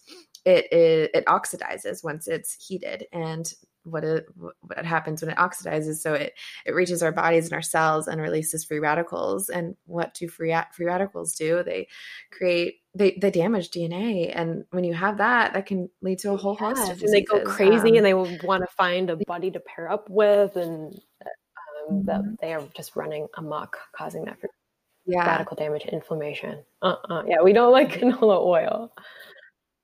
it, 0.45 0.71
it, 0.71 1.11
it 1.13 1.25
oxidizes 1.25 2.03
once 2.03 2.27
it's 2.27 2.53
heated 2.65 3.05
and 3.11 3.53
what 3.83 4.03
it 4.03 4.25
what 4.35 4.85
happens 4.85 5.21
when 5.21 5.31
it 5.31 5.37
oxidizes 5.37 5.95
so 5.95 6.13
it 6.13 6.33
it 6.65 6.73
reaches 6.73 7.01
our 7.01 7.11
bodies 7.11 7.45
and 7.45 7.53
our 7.53 7.61
cells 7.61 8.07
and 8.07 8.21
releases 8.21 8.65
free 8.65 8.79
radicals 8.79 9.49
and 9.49 9.75
what 9.85 10.13
do 10.13 10.27
free 10.27 10.55
free 10.73 10.85
radicals 10.85 11.33
do 11.33 11.63
they 11.63 11.87
create 12.31 12.81
they 12.93 13.17
they 13.21 13.31
damage 13.31 13.71
dna 13.71 14.31
and 14.35 14.65
when 14.71 14.83
you 14.83 14.93
have 14.93 15.17
that 15.17 15.53
that 15.53 15.65
can 15.65 15.89
lead 16.01 16.19
to 16.19 16.31
a 16.31 16.37
whole 16.37 16.57
yes, 16.59 16.77
host 16.77 16.91
of 16.91 17.01
and 17.01 17.13
they 17.13 17.21
go 17.21 17.41
crazy 17.43 17.89
um, 17.89 17.95
and 17.95 18.05
they 18.05 18.13
will 18.13 18.37
want 18.43 18.61
to 18.61 18.75
find 18.75 19.09
a 19.09 19.17
buddy 19.27 19.49
to 19.49 19.59
pair 19.61 19.89
up 19.89 20.09
with 20.09 20.55
and 20.55 20.99
um, 21.89 22.03
mm-hmm. 22.03 22.33
they 22.41 22.53
are 22.53 22.63
just 22.75 22.95
running 22.95 23.27
amok 23.37 23.77
causing 23.95 24.25
that 24.25 24.37
yeah. 25.05 25.25
radical 25.25 25.55
damage 25.55 25.85
inflammation 25.85 26.59
uh-uh. 26.81 27.23
yeah 27.27 27.41
we 27.41 27.53
don't 27.53 27.71
like 27.71 27.91
canola 27.99 28.45
oil 28.45 28.91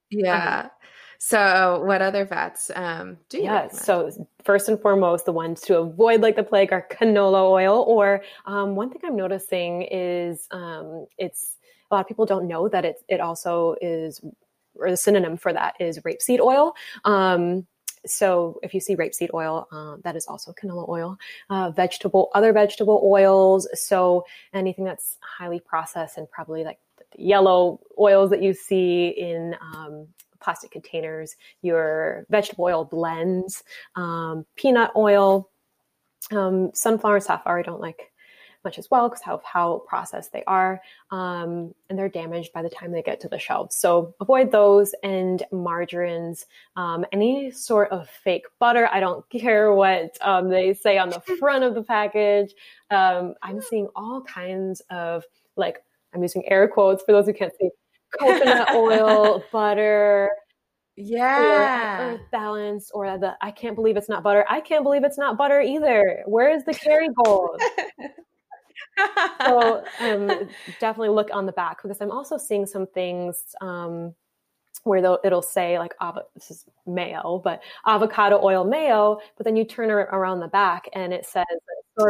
yeah. 0.10 0.70
So, 1.18 1.82
what 1.86 2.02
other 2.02 2.26
fats 2.26 2.70
um, 2.76 3.18
do 3.30 3.38
you? 3.38 3.46
Yeah. 3.46 3.70
So, 3.70 4.12
first 4.44 4.70
and 4.70 4.80
foremost, 4.80 5.26
the 5.26 5.32
ones 5.32 5.62
to 5.62 5.78
avoid 5.80 6.22
like 6.22 6.36
the 6.36 6.44
plague 6.44 6.74
are 6.74 6.86
canola 6.92 7.50
oil. 7.50 7.84
Or 7.88 8.22
um, 8.46 8.76
one 8.76 8.90
thing 8.90 9.02
I'm 9.04 9.16
noticing 9.16 9.84
is 9.84 10.48
um, 10.52 11.08
it's 11.18 11.58
a 11.90 11.96
lot 11.96 12.02
of 12.02 12.08
people 12.08 12.26
don't 12.26 12.48
know 12.48 12.68
that 12.70 12.86
it 12.86 12.98
it 13.08 13.22
also 13.22 13.76
is 13.82 14.22
or 14.76 14.90
the 14.92 14.98
synonym 14.98 15.38
for 15.38 15.54
that 15.54 15.76
is 15.80 16.00
rapeseed 16.00 16.40
oil. 16.40 16.74
Um, 17.06 17.66
so 18.06 18.60
if 18.62 18.74
you 18.74 18.80
see 18.80 18.96
rapeseed 18.96 19.34
oil, 19.34 19.68
uh, 19.72 19.98
that 20.04 20.16
is 20.16 20.28
also 20.28 20.54
canola 20.54 20.88
oil. 20.88 21.18
Uh, 21.50 21.72
vegetable, 21.72 22.30
other 22.36 22.54
vegetable 22.54 23.02
oils. 23.04 23.68
So 23.74 24.26
anything 24.54 24.86
that's 24.86 25.18
highly 25.22 25.60
processed 25.60 26.18
and 26.18 26.30
probably 26.30 26.64
like 26.64 26.78
yellow 27.18 27.80
oils 28.00 28.30
that 28.30 28.42
you 28.42 28.54
see 28.54 29.10
in 29.10 29.56
um, 29.62 30.08
plastic 30.42 30.72
containers, 30.72 31.36
your 31.62 32.26
vegetable 32.30 32.66
oil 32.66 32.86
blends, 32.86 33.64
um, 33.96 34.46
peanut 34.56 34.92
oil, 34.96 35.50
um, 36.32 36.72
sunflower 36.74 37.20
safflower. 37.20 37.60
I 37.60 37.64
don't 37.64 37.82
like 37.82 38.12
much 38.66 38.80
as 38.80 38.90
well 38.92 39.08
because 39.08 39.22
of 39.28 39.44
how 39.44 39.84
processed 39.88 40.34
they 40.34 40.44
are, 40.46 40.82
um, 41.12 41.74
and 41.90 41.98
they're 41.98 42.10
damaged 42.10 42.52
by 42.52 42.62
the 42.62 42.70
time 42.70 42.92
they 42.92 43.02
get 43.02 43.22
to 43.22 43.30
the 43.30 43.40
shelves. 43.40 43.76
So 43.76 44.14
avoid 44.20 44.52
those 44.52 44.94
and 45.04 45.44
margarines, 45.52 46.46
um, 46.76 47.06
any 47.14 47.52
sort 47.52 47.92
of 47.92 48.10
fake 48.10 48.46
butter. 48.60 48.90
I 48.92 49.00
don't 49.00 49.28
care 49.30 49.74
what 49.74 50.18
um, 50.22 50.50
they 50.50 50.74
say 50.74 50.98
on 50.98 51.10
the 51.10 51.22
front 51.40 51.64
of 51.64 51.76
the 51.76 51.84
package. 51.84 52.54
Um, 52.92 53.36
I'm 53.42 53.62
seeing 53.62 53.88
all 53.96 54.22
kinds 54.22 54.82
of 54.90 55.24
like 55.56 55.85
I'm 56.16 56.22
using 56.22 56.44
air 56.50 56.68
quotes 56.68 57.04
for 57.04 57.12
those 57.12 57.26
who 57.26 57.34
can't 57.34 57.54
see 57.60 57.70
coconut 58.18 58.70
oil, 58.74 59.44
butter, 59.52 60.30
yeah, 60.96 62.14
earth 62.14 62.22
balance, 62.32 62.92
or 62.94 63.18
the 63.18 63.36
I 63.42 63.52
can't 63.52 63.76
believe 63.76 63.98
it's 63.98 64.10
not 64.10 64.24
butter. 64.24 64.46
I 64.50 64.62
can't 64.62 64.84
believe 64.84 65.04
it's 65.04 65.18
not 65.18 65.38
butter 65.38 65.62
either. 65.62 66.24
Where 66.26 66.50
is 66.50 66.64
the 66.64 66.74
Kerrygold? 66.74 67.60
so 69.46 69.84
um, 70.00 70.50
definitely 70.80 71.10
look 71.10 71.30
on 71.34 71.46
the 71.46 71.52
back 71.52 71.82
because 71.84 72.00
I'm 72.02 72.12
also 72.12 72.38
seeing 72.38 72.66
some 72.66 72.88
things 72.88 73.44
um, 73.62 74.14
where 74.84 75.18
it'll 75.24 75.42
say 75.42 75.80
like 75.80 75.94
this 76.34 76.52
is 76.52 76.66
mayo, 76.86 77.42
but 77.44 77.62
avocado 77.86 78.40
oil 78.42 78.64
mayo, 78.64 79.20
but 79.38 79.44
then 79.44 79.56
you 79.56 79.66
turn 79.66 79.90
it 79.90 79.94
around 79.94 80.40
the 80.40 80.48
back 80.48 80.88
and 80.94 81.14
it 81.14 81.26
says 81.26 81.46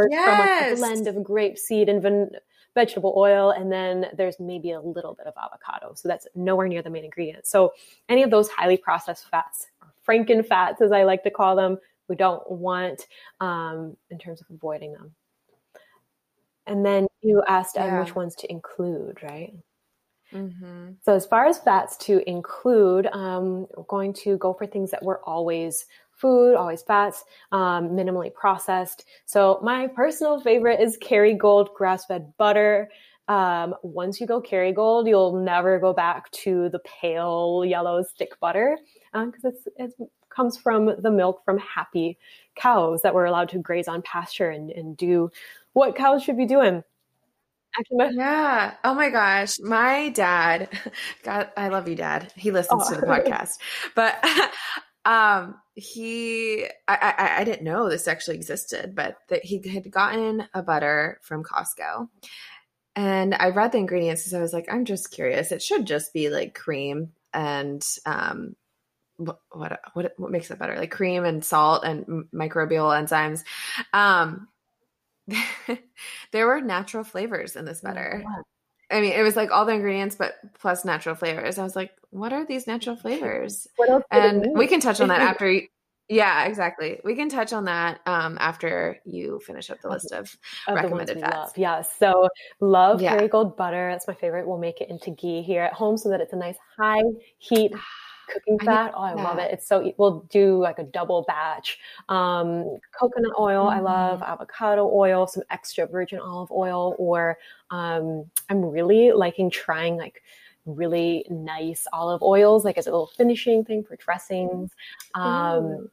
yes. 0.10 0.26
from 0.26 0.40
like 0.40 0.72
a 0.72 0.76
blend 0.76 1.08
of 1.08 1.16
grapeseed 1.24 1.90
and 1.90 2.02
van- 2.02 2.32
vegetable 2.76 3.14
oil, 3.18 3.50
and 3.50 3.72
then 3.72 4.08
there's 4.16 4.40
maybe 4.40 4.72
a 4.72 4.82
little 4.82 5.16
bit 5.16 5.26
of 5.26 5.34
avocado. 5.42 5.94
So 5.96 6.08
that's 6.08 6.28
nowhere 6.36 6.68
near 6.68 6.84
the 6.84 6.90
main 6.90 7.06
ingredient. 7.06 7.48
So 7.48 7.74
any 8.10 8.22
of 8.22 8.30
those 8.30 8.50
highly 8.50 8.78
processed 8.78 9.28
fats, 9.30 9.68
or 9.82 9.94
franken 10.08 10.46
fats, 10.46 10.82
as 10.82 10.92
I 10.92 11.04
like 11.04 11.24
to 11.24 11.32
call 11.32 11.56
them, 11.56 11.80
we 12.08 12.16
don't 12.16 12.50
want 12.52 13.08
um, 13.40 13.98
in 14.12 14.20
terms 14.20 14.42
of 14.42 14.48
avoiding 14.52 14.94
them. 14.94 15.16
And 16.68 16.86
then 16.86 17.08
you 17.22 17.44
asked 17.48 17.76
yeah. 17.76 18.00
which 18.00 18.16
ones 18.16 18.36
to 18.36 18.52
include, 18.52 19.24
right? 19.24 19.54
Mm-hmm. 20.34 20.94
So, 21.04 21.14
as 21.14 21.26
far 21.26 21.46
as 21.46 21.60
fats 21.60 21.96
to 21.98 22.28
include, 22.30 23.08
um, 23.08 23.68
we're 23.78 23.84
going 23.88 24.14
to 24.14 24.38
go 24.38 24.54
for 24.54 24.66
things 24.66 24.92
that 24.92 25.04
were 25.04 25.22
always 25.24 25.86
food, 26.16 26.56
always 26.56 26.82
fats, 26.82 27.24
um, 27.52 27.90
minimally 27.90 28.34
processed. 28.34 29.06
So, 29.26 29.60
my 29.62 29.88
personal 29.88 30.40
favorite 30.40 30.80
is 30.80 30.98
Kerrygold 30.98 31.74
grass 31.74 32.06
fed 32.06 32.34
butter. 32.38 32.90
Um, 33.28 33.76
once 33.82 34.22
you 34.22 34.28
go 34.28 34.42
Kerrygold, 34.42 35.08
you'll 35.08 35.42
never 35.42 35.80
go 35.80 35.94
back 35.94 36.30
to 36.32 36.70
the 36.70 36.80
pale 36.80 37.64
yellow 37.66 38.04
stick 38.04 38.40
butter 38.40 38.78
because 39.14 39.56
um, 39.56 39.74
it 39.78 39.94
comes 40.30 40.58
from 40.58 40.92
the 41.02 41.12
milk 41.12 41.42
from 41.46 41.58
happy 41.58 42.18
cows 42.56 43.02
that 43.02 43.14
were 43.14 43.26
allowed 43.26 43.50
to 43.50 43.60
graze 43.60 43.88
on 43.88 44.02
pasture 44.02 44.50
and, 44.50 44.70
and 44.72 44.98
do 44.98 45.32
what 45.74 45.96
cows 45.96 46.24
should 46.24 46.38
be 46.38 46.46
doing. 46.46 46.84
Yeah. 47.90 48.74
Oh 48.84 48.94
my 48.94 49.10
gosh. 49.10 49.60
My 49.60 50.10
dad, 50.10 50.70
God, 51.24 51.50
I 51.58 51.68
love 51.70 51.88
you, 51.88 51.96
dad. 51.96 52.32
He 52.36 52.52
listens 52.52 52.84
oh. 52.86 52.94
to 52.94 53.02
the 53.02 53.08
podcast, 53.08 53.58
but, 53.96 54.24
um, 55.06 55.56
he, 55.76 56.66
I, 56.88 57.14
I, 57.18 57.42
I 57.42 57.44
didn't 57.44 57.64
know 57.64 57.90
this 57.90 58.08
actually 58.08 58.36
existed, 58.36 58.96
but 58.96 59.18
that 59.30 59.46
he 59.46 59.62
had 59.70 59.90
gotten 59.92 60.48
a 60.54 60.64
butter 60.64 61.20
from 61.22 61.44
Costco 61.44 62.10
and 62.96 63.36
I 63.36 63.50
read 63.50 63.72
the 63.72 63.78
ingredients 63.78 64.24
because 64.24 64.34
I 64.34 64.42
was 64.42 64.54
like, 64.54 64.68
I'm 64.72 64.86
just 64.86 65.12
curious. 65.12 65.52
It 65.52 65.62
should 65.62 65.86
just 65.86 66.14
be 66.14 66.30
like 66.30 66.56
cream 66.56 67.12
and, 67.34 67.86
um, 68.06 68.56
what, 69.18 69.40
what 69.52 69.80
what 69.94 70.14
what 70.18 70.30
makes 70.30 70.52
it 70.52 70.60
better 70.60 70.78
like 70.78 70.92
cream 70.92 71.24
and 71.24 71.42
salt 71.42 71.86
and 71.86 72.26
microbial 72.34 72.92
enzymes 72.92 73.46
um 73.94 74.50
there 76.32 76.46
were 76.46 76.62
natural 76.62 77.04
flavors 77.04 77.56
in 77.56 77.66
this 77.66 77.82
oh, 77.84 77.88
butter. 77.88 78.24
I 78.92 79.02
mean, 79.02 79.14
it 79.14 79.24
was 79.24 79.36
like 79.36 79.52
all 79.52 79.66
the 79.66 79.74
ingredients, 79.74 80.16
but 80.16 80.36
plus 80.60 80.86
natural 80.86 81.16
flavors. 81.16 81.58
I 81.58 81.64
was 81.64 81.76
like, 81.76 81.92
what 82.12 82.34
are 82.34 82.46
these 82.46 82.68
natural 82.68 82.96
flavors? 82.96 83.68
and 84.12 84.48
we 84.56 84.68
can 84.68 84.80
touch 84.80 85.02
on 85.02 85.10
that 85.10 85.22
after. 85.30 85.52
You, 85.52 85.68
yeah, 86.08 86.46
exactly. 86.46 87.00
We 87.04 87.16
can 87.16 87.30
touch 87.30 87.52
on 87.52 87.66
that 87.66 88.00
um, 88.06 88.38
after 88.40 89.00
you 89.06 89.42
finish 89.46 89.72
up 89.72 89.82
the 89.82 89.90
list 89.90 90.12
of, 90.12 90.38
of 90.68 90.76
recommended 90.76 91.20
fats. 91.20 91.36
Love. 91.36 91.58
Yeah. 91.58 91.82
So 91.82 92.30
love 92.60 93.02
yeah. 93.02 93.18
Kerrygold 93.18 93.58
butter. 93.58 93.90
That's 93.92 94.08
my 94.08 94.14
favorite. 94.14 94.48
We'll 94.48 94.60
make 94.60 94.82
it 94.82 94.90
into 94.90 95.10
ghee 95.10 95.42
here 95.42 95.64
at 95.64 95.74
home 95.74 95.98
so 95.98 96.10
that 96.10 96.22
it's 96.22 96.34
a 96.34 96.38
nice 96.38 96.58
high 96.78 97.02
heat 97.40 97.74
cooking 98.28 98.60
fat. 98.60 98.94
Oh, 98.96 99.02
I 99.02 99.14
love 99.14 99.38
it. 99.40 99.52
It's 99.52 99.68
so 99.68 99.94
we'll 99.98 100.22
do 100.30 100.58
like 100.58 100.80
a 100.80 100.84
double 100.84 101.24
batch. 101.28 101.80
Um, 102.10 102.78
coconut 102.98 103.34
oil, 103.40 103.66
mm-hmm. 103.66 103.78
I 103.78 103.80
love 103.82 104.20
mm-hmm. 104.20 104.32
avocado 104.32 104.90
oil, 104.94 105.28
some 105.28 105.44
extra 105.50 105.88
virgin 105.88 106.20
olive 106.20 106.52
oil, 106.52 106.96
or 106.98 107.38
um, 107.72 108.26
I'm 108.50 108.64
really 108.64 109.12
liking 109.12 109.50
trying 109.50 109.98
like 109.98 110.22
really 110.66 111.26
nice 111.30 111.86
olive 111.94 112.24
oils, 112.24 112.66
like 112.66 112.78
as 112.78 112.88
a 112.88 112.92
little 112.92 113.12
finishing 113.16 113.64
thing 113.64 113.84
for 113.84 113.96
dressings. 113.96 114.72
Um, 115.14 115.90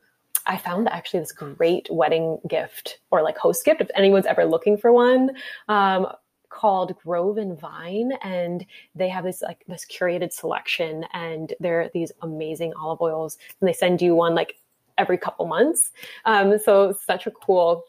I 0.46 0.56
found 0.56 0.88
actually 0.88 1.20
this 1.20 1.32
great 1.32 1.88
wedding 1.90 2.38
gift 2.48 2.98
or 3.10 3.22
like 3.22 3.38
host 3.38 3.64
gift 3.64 3.80
if 3.80 3.88
anyone's 3.94 4.26
ever 4.26 4.44
looking 4.44 4.76
for 4.76 4.92
one. 4.92 5.30
Um, 5.68 6.08
called 6.52 6.96
Grove 7.02 7.38
and 7.38 7.58
Vine, 7.58 8.12
and 8.22 8.64
they 8.94 9.08
have 9.08 9.24
this 9.24 9.42
like 9.42 9.64
this 9.66 9.84
curated 9.86 10.32
selection, 10.32 11.04
and 11.12 11.54
they're 11.58 11.90
these 11.94 12.12
amazing 12.20 12.72
olive 12.74 13.00
oils, 13.00 13.38
and 13.60 13.68
they 13.68 13.72
send 13.72 14.02
you 14.02 14.14
one 14.14 14.34
like 14.34 14.56
every 14.98 15.18
couple 15.18 15.46
months. 15.46 15.92
Um, 16.26 16.58
so 16.58 16.92
such 16.92 17.26
a 17.26 17.30
cool 17.30 17.84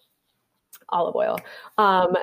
olive 0.90 1.16
oil. 1.16 1.38
Um, 1.78 2.16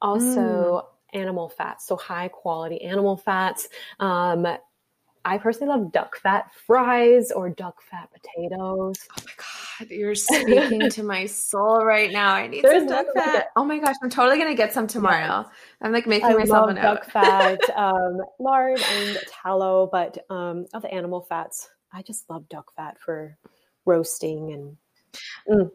also. 0.00 0.40
Mm. 0.40 0.84
Animal 1.14 1.50
fats, 1.50 1.86
so 1.86 1.94
high 1.94 2.28
quality 2.28 2.80
animal 2.80 3.18
fats. 3.18 3.68
Um, 4.00 4.46
I 5.26 5.36
personally 5.36 5.68
love 5.68 5.92
duck 5.92 6.16
fat 6.16 6.50
fries 6.66 7.30
or 7.30 7.50
duck 7.50 7.82
fat 7.82 8.08
potatoes. 8.12 8.96
Oh 9.10 9.22
my 9.26 9.32
god, 9.36 9.51
you're 9.90 10.14
speaking 10.14 10.88
to 10.90 11.02
my 11.02 11.26
soul 11.26 11.84
right 11.84 12.10
now. 12.10 12.34
I 12.34 12.46
need 12.46 12.62
There's 12.62 12.82
some 12.82 12.88
duck 12.88 13.06
fat. 13.14 13.34
Like 13.34 13.44
oh 13.56 13.64
my 13.64 13.78
gosh, 13.78 13.96
I'm 14.02 14.10
totally 14.10 14.38
gonna 14.38 14.54
get 14.54 14.72
some 14.72 14.86
tomorrow. 14.86 15.44
Yes. 15.44 15.54
I'm 15.80 15.92
like 15.92 16.06
making 16.06 16.30
I 16.30 16.34
myself 16.34 16.70
a 16.70 16.74
note. 16.74 16.82
Duck 16.82 17.04
fat, 17.06 17.60
um, 17.76 18.18
lard, 18.38 18.80
and 18.80 19.18
tallow, 19.28 19.88
but 19.90 20.18
um, 20.30 20.66
of 20.74 20.82
the 20.82 20.92
animal 20.92 21.22
fats, 21.22 21.68
I 21.92 22.02
just 22.02 22.28
love 22.30 22.48
duck 22.48 22.72
fat 22.76 22.98
for 22.98 23.36
roasting 23.84 24.52
and. 24.52 25.70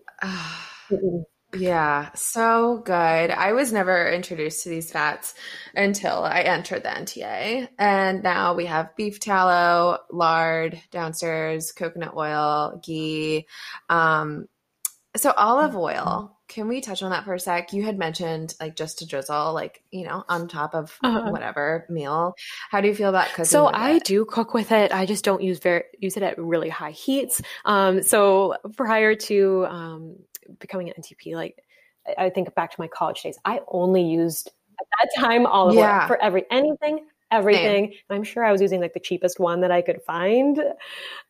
Mm. 0.91 1.25
Yeah, 1.57 2.09
so 2.13 2.81
good. 2.85 2.91
I 2.93 3.53
was 3.53 3.73
never 3.73 4.09
introduced 4.11 4.63
to 4.63 4.69
these 4.69 4.91
fats 4.91 5.33
until 5.75 6.23
I 6.23 6.41
entered 6.41 6.83
the 6.83 6.89
NTA. 6.89 7.69
And 7.77 8.23
now 8.23 8.53
we 8.53 8.65
have 8.65 8.95
beef 8.95 9.19
tallow, 9.19 9.99
lard 10.11 10.81
downstairs, 10.91 11.71
coconut 11.71 12.15
oil, 12.15 12.79
ghee. 12.83 13.47
Um, 13.89 14.47
so 15.15 15.31
olive 15.31 15.71
mm-hmm. 15.71 15.79
oil. 15.79 16.33
Can 16.47 16.69
we 16.69 16.79
touch 16.79 17.03
on 17.03 17.11
that 17.11 17.25
for 17.25 17.33
a 17.33 17.39
sec? 17.39 17.73
You 17.73 17.83
had 17.83 17.97
mentioned 17.97 18.53
like 18.61 18.75
just 18.75 18.99
to 18.99 19.05
drizzle, 19.05 19.53
like 19.53 19.83
you 19.91 20.05
know, 20.05 20.23
on 20.29 20.47
top 20.47 20.73
of 20.73 20.97
uh-huh. 21.03 21.29
whatever 21.29 21.85
meal. 21.89 22.35
How 22.69 22.79
do 22.79 22.87
you 22.87 22.95
feel 22.95 23.09
about 23.09 23.27
cooking? 23.29 23.45
So 23.45 23.65
I 23.65 23.95
it? 23.95 24.05
do 24.05 24.23
cook 24.23 24.53
with 24.53 24.71
it. 24.71 24.93
I 24.93 25.05
just 25.05 25.25
don't 25.25 25.43
use 25.43 25.59
very 25.59 25.83
use 25.99 26.15
it 26.15 26.23
at 26.23 26.37
really 26.37 26.69
high 26.69 26.91
heats. 26.91 27.41
Um, 27.65 28.01
so 28.01 28.55
prior 28.77 29.15
to 29.15 29.65
um, 29.65 30.15
becoming 30.59 30.89
an 30.89 31.01
NTP, 31.01 31.35
like 31.35 31.63
I 32.17 32.29
think 32.29 32.53
back 32.55 32.71
to 32.71 32.79
my 32.79 32.87
college 32.87 33.21
days, 33.21 33.37
I 33.45 33.61
only 33.67 34.03
used 34.03 34.51
at 34.79 34.87
that 34.99 35.09
time 35.21 35.45
olive 35.45 35.75
yeah. 35.75 36.01
oil 36.01 36.07
for 36.07 36.21
every 36.21 36.45
anything, 36.51 37.05
everything. 37.31 37.93
I'm 38.09 38.23
sure 38.23 38.43
I 38.43 38.51
was 38.51 38.61
using 38.61 38.79
like 38.79 38.93
the 38.93 38.99
cheapest 38.99 39.39
one 39.39 39.61
that 39.61 39.71
I 39.71 39.81
could 39.81 40.01
find. 40.03 40.59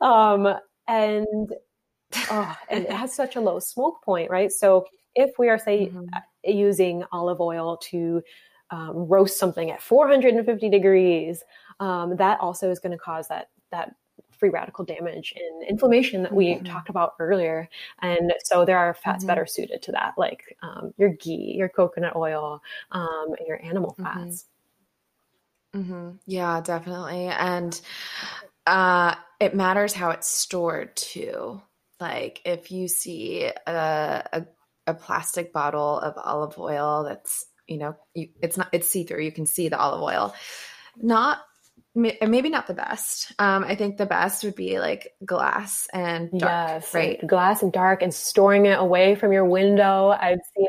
Um, 0.02 0.54
and 0.88 1.54
oh, 2.32 2.58
and 2.70 2.86
it 2.86 2.92
has 2.92 3.14
such 3.14 3.36
a 3.36 3.42
low 3.42 3.60
smoke 3.60 4.04
point, 4.04 4.30
right? 4.30 4.52
So 4.52 4.86
if 5.16 5.32
we 5.40 5.50
are 5.50 5.58
say 5.58 5.88
mm-hmm. 5.88 6.06
Uh, 6.14 6.20
using 6.52 7.04
olive 7.12 7.42
oil 7.42 7.78
to 7.78 8.22
um, 8.70 9.08
roast 9.08 9.40
something 9.40 9.72
at 9.72 9.82
450 9.82 10.70
degrees, 10.70 11.44
um, 11.80 12.16
that 12.18 12.40
also 12.40 12.70
is 12.70 12.80
going 12.80 12.92
to 12.92 12.98
cause 12.98 13.28
that 13.28 13.50
that 13.72 13.96
free 14.40 14.50
radical 14.50 14.86
damage 14.86 15.34
and 15.36 15.68
inflammation 15.68 16.24
that 16.24 16.34
we 16.34 16.56
mm-hmm. 16.56 16.66
talked 16.66 16.90
about 16.90 17.14
earlier. 17.20 17.70
And 18.02 18.34
so 18.44 18.66
there 18.66 18.78
are 18.78 18.94
fats 18.94 19.24
mm-hmm. 19.24 19.28
better 19.28 19.46
suited 19.46 19.82
to 19.84 19.92
that, 19.94 20.14
like 20.18 20.58
um, 20.62 20.94
your 20.98 21.10
ghee, 21.10 21.56
your 21.58 21.70
coconut 21.70 22.16
oil, 22.16 22.62
um, 22.92 23.36
your 23.46 23.64
animal 23.64 23.96
mm-hmm. 24.00 24.04
fats. 24.04 24.46
Mm-hmm. 25.76 26.12
Yeah, 26.26 26.62
definitely. 26.62 27.26
And 27.26 27.80
uh, 28.66 29.16
it 29.40 29.56
matters 29.56 29.94
how 29.94 30.12
it's 30.12 30.28
stored 30.28 30.96
too. 30.96 31.62
Like 32.00 32.42
if 32.46 32.72
you 32.72 32.88
see 32.88 33.44
a, 33.46 34.30
a, 34.34 34.46
a 34.88 34.94
plastic 34.94 35.52
bottle 35.52 36.00
of 36.00 36.14
olive 36.18 36.58
oil 36.58 37.04
that's 37.04 37.46
you 37.68 37.78
know 37.78 37.96
you, 38.14 38.30
it's 38.42 38.58
not 38.58 38.70
it's 38.72 38.88
see 38.90 39.04
through 39.04 39.22
you 39.22 39.32
can 39.32 39.46
see 39.46 39.68
the 39.68 39.78
olive 39.78 40.02
oil 40.02 40.34
not 40.96 41.40
maybe 41.98 42.50
not 42.50 42.68
the 42.68 42.74
best. 42.74 43.34
Um, 43.40 43.64
I 43.64 43.76
think 43.76 43.98
the 43.98 44.06
best 44.06 44.44
would 44.44 44.56
be 44.56 44.80
like 44.80 45.14
glass 45.26 45.88
and 45.94 46.30
dark, 46.32 46.42
yes, 46.84 46.94
right? 46.94 47.28
Glass 47.28 47.64
and 47.64 47.74
dark, 47.74 48.02
and 48.02 48.14
storing 48.14 48.66
it 48.66 48.80
away 48.80 49.16
from 49.16 49.32
your 49.32 49.46
window. 49.46 50.10
I've 50.10 50.40
seen 50.56 50.68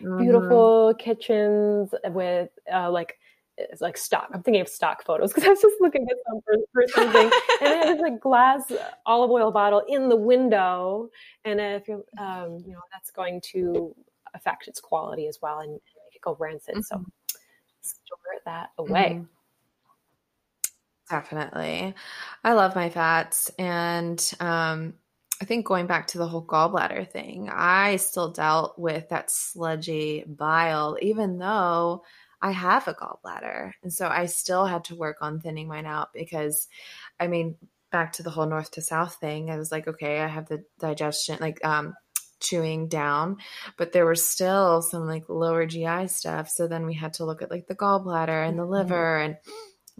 mm-hmm. 0.00 0.18
beautiful 0.18 0.94
kitchens 0.98 1.94
with 2.04 2.50
uh, 2.72 2.90
like 2.90 3.18
it's 3.58 3.82
like 3.82 3.96
stock. 3.96 4.28
I'm 4.32 4.42
thinking 4.42 4.62
of 4.62 4.68
stock 4.68 5.04
photos 5.04 5.32
because 5.32 5.44
I 5.48 5.50
was 5.50 5.60
just 5.60 5.80
looking 5.80 6.06
at 6.10 6.16
some 6.28 6.40
for, 6.40 6.54
for 6.72 6.88
something, 6.88 7.30
and 7.60 7.88
have 7.88 8.00
like 8.00 8.20
glass 8.20 8.70
olive 9.06 9.30
oil 9.30 9.50
bottle 9.50 9.82
in 9.88 10.08
the 10.08 10.16
window, 10.16 11.10
and 11.44 11.60
if 11.60 11.86
you're, 11.86 12.04
um, 12.18 12.58
you 12.64 12.72
know, 12.72 12.80
that's 12.92 13.10
going 13.10 13.40
to 13.52 13.94
affect 14.34 14.68
its 14.68 14.80
quality 14.80 15.26
as 15.26 15.38
well 15.42 15.60
and 15.60 15.72
make 15.72 16.14
it 16.14 16.22
go 16.22 16.36
rancid. 16.40 16.76
Mm-hmm. 16.76 16.82
So 16.82 17.04
store 17.82 18.40
that 18.46 18.70
away. 18.78 19.16
Mm-hmm. 19.16 19.24
Definitely. 21.12 21.94
I 22.42 22.54
love 22.54 22.74
my 22.74 22.88
fats. 22.88 23.50
And 23.58 24.18
um, 24.40 24.94
I 25.42 25.44
think 25.44 25.66
going 25.66 25.86
back 25.86 26.06
to 26.08 26.18
the 26.18 26.26
whole 26.26 26.42
gallbladder 26.42 27.06
thing, 27.10 27.50
I 27.52 27.96
still 27.96 28.30
dealt 28.30 28.78
with 28.78 29.10
that 29.10 29.30
sludgy 29.30 30.24
bile, 30.26 30.96
even 31.02 31.36
though 31.36 32.02
I 32.40 32.52
have 32.52 32.88
a 32.88 32.94
gallbladder. 32.94 33.72
And 33.82 33.92
so 33.92 34.08
I 34.08 34.24
still 34.24 34.64
had 34.64 34.84
to 34.84 34.96
work 34.96 35.18
on 35.20 35.38
thinning 35.38 35.68
mine 35.68 35.84
out 35.84 36.14
because, 36.14 36.66
I 37.20 37.26
mean, 37.26 37.56
back 37.90 38.12
to 38.12 38.22
the 38.22 38.30
whole 38.30 38.46
north 38.46 38.70
to 38.70 38.80
south 38.80 39.16
thing, 39.16 39.50
I 39.50 39.58
was 39.58 39.70
like, 39.70 39.86
okay, 39.86 40.20
I 40.20 40.28
have 40.28 40.48
the 40.48 40.64
digestion, 40.80 41.36
like, 41.42 41.62
um, 41.62 41.94
chewing 42.40 42.88
down, 42.88 43.36
but 43.76 43.92
there 43.92 44.06
was 44.06 44.26
still 44.26 44.82
some 44.82 45.06
like 45.06 45.28
lower 45.28 45.64
GI 45.66 46.08
stuff. 46.08 46.48
So 46.48 46.66
then 46.66 46.86
we 46.86 46.94
had 46.94 47.12
to 47.14 47.24
look 47.24 47.40
at 47.42 47.50
like 47.50 47.68
the 47.68 47.76
gallbladder 47.76 48.48
and 48.48 48.58
the 48.58 48.62
mm-hmm. 48.62 48.72
liver 48.72 49.18
and 49.18 49.36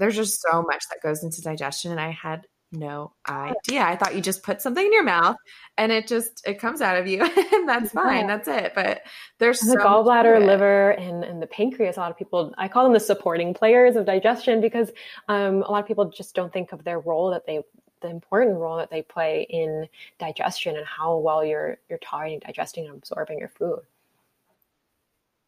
there's 0.03 0.17
just 0.17 0.43
so 0.43 0.63
much 0.63 0.89
that 0.89 1.01
goes 1.01 1.23
into 1.23 1.41
digestion 1.41 1.93
and 1.93 2.01
I 2.01 2.11
had 2.11 2.45
no 2.73 3.13
idea. 3.29 3.83
I 3.83 3.95
thought 3.95 4.17
you 4.17 4.21
just 4.21 4.43
put 4.43 4.61
something 4.61 4.85
in 4.85 4.93
your 4.93 5.05
mouth 5.05 5.37
and 5.79 5.93
it 5.93 6.09
just 6.09 6.43
it 6.45 6.59
comes 6.59 6.81
out 6.81 6.97
of 6.97 7.07
you 7.07 7.23
and 7.53 7.69
that's 7.69 7.93
fine. 7.93 8.27
That's 8.27 8.49
it. 8.49 8.73
But 8.75 9.03
there's 9.39 9.61
the 9.61 9.75
so 9.75 9.77
gallbladder, 9.77 10.45
liver, 10.45 10.91
and 10.91 11.23
and 11.23 11.41
the 11.41 11.47
pancreas. 11.47 11.99
A 11.99 12.01
lot 12.01 12.11
of 12.11 12.19
people 12.19 12.53
I 12.59 12.67
call 12.67 12.83
them 12.83 12.95
the 12.95 12.99
supporting 12.99 13.55
players 13.55 13.95
of 13.95 14.05
digestion 14.05 14.61
because 14.61 14.91
um, 15.29 15.63
a 15.63 15.71
lot 15.71 15.79
of 15.79 15.87
people 15.87 16.07
just 16.07 16.35
don't 16.35 16.53
think 16.53 16.73
of 16.73 16.83
their 16.83 16.99
role 16.99 17.31
that 17.31 17.47
they 17.47 17.61
the 18.01 18.11
important 18.11 18.59
role 18.59 18.79
that 18.79 18.91
they 18.91 19.03
play 19.03 19.47
in 19.51 19.87
digestion 20.19 20.77
and 20.77 20.85
how 20.85 21.17
well 21.19 21.45
you're 21.45 21.79
you're 21.89 22.01
tolerating, 22.01 22.41
digesting, 22.41 22.87
and 22.87 22.97
absorbing 22.97 23.39
your 23.39 23.51
food. 23.51 23.83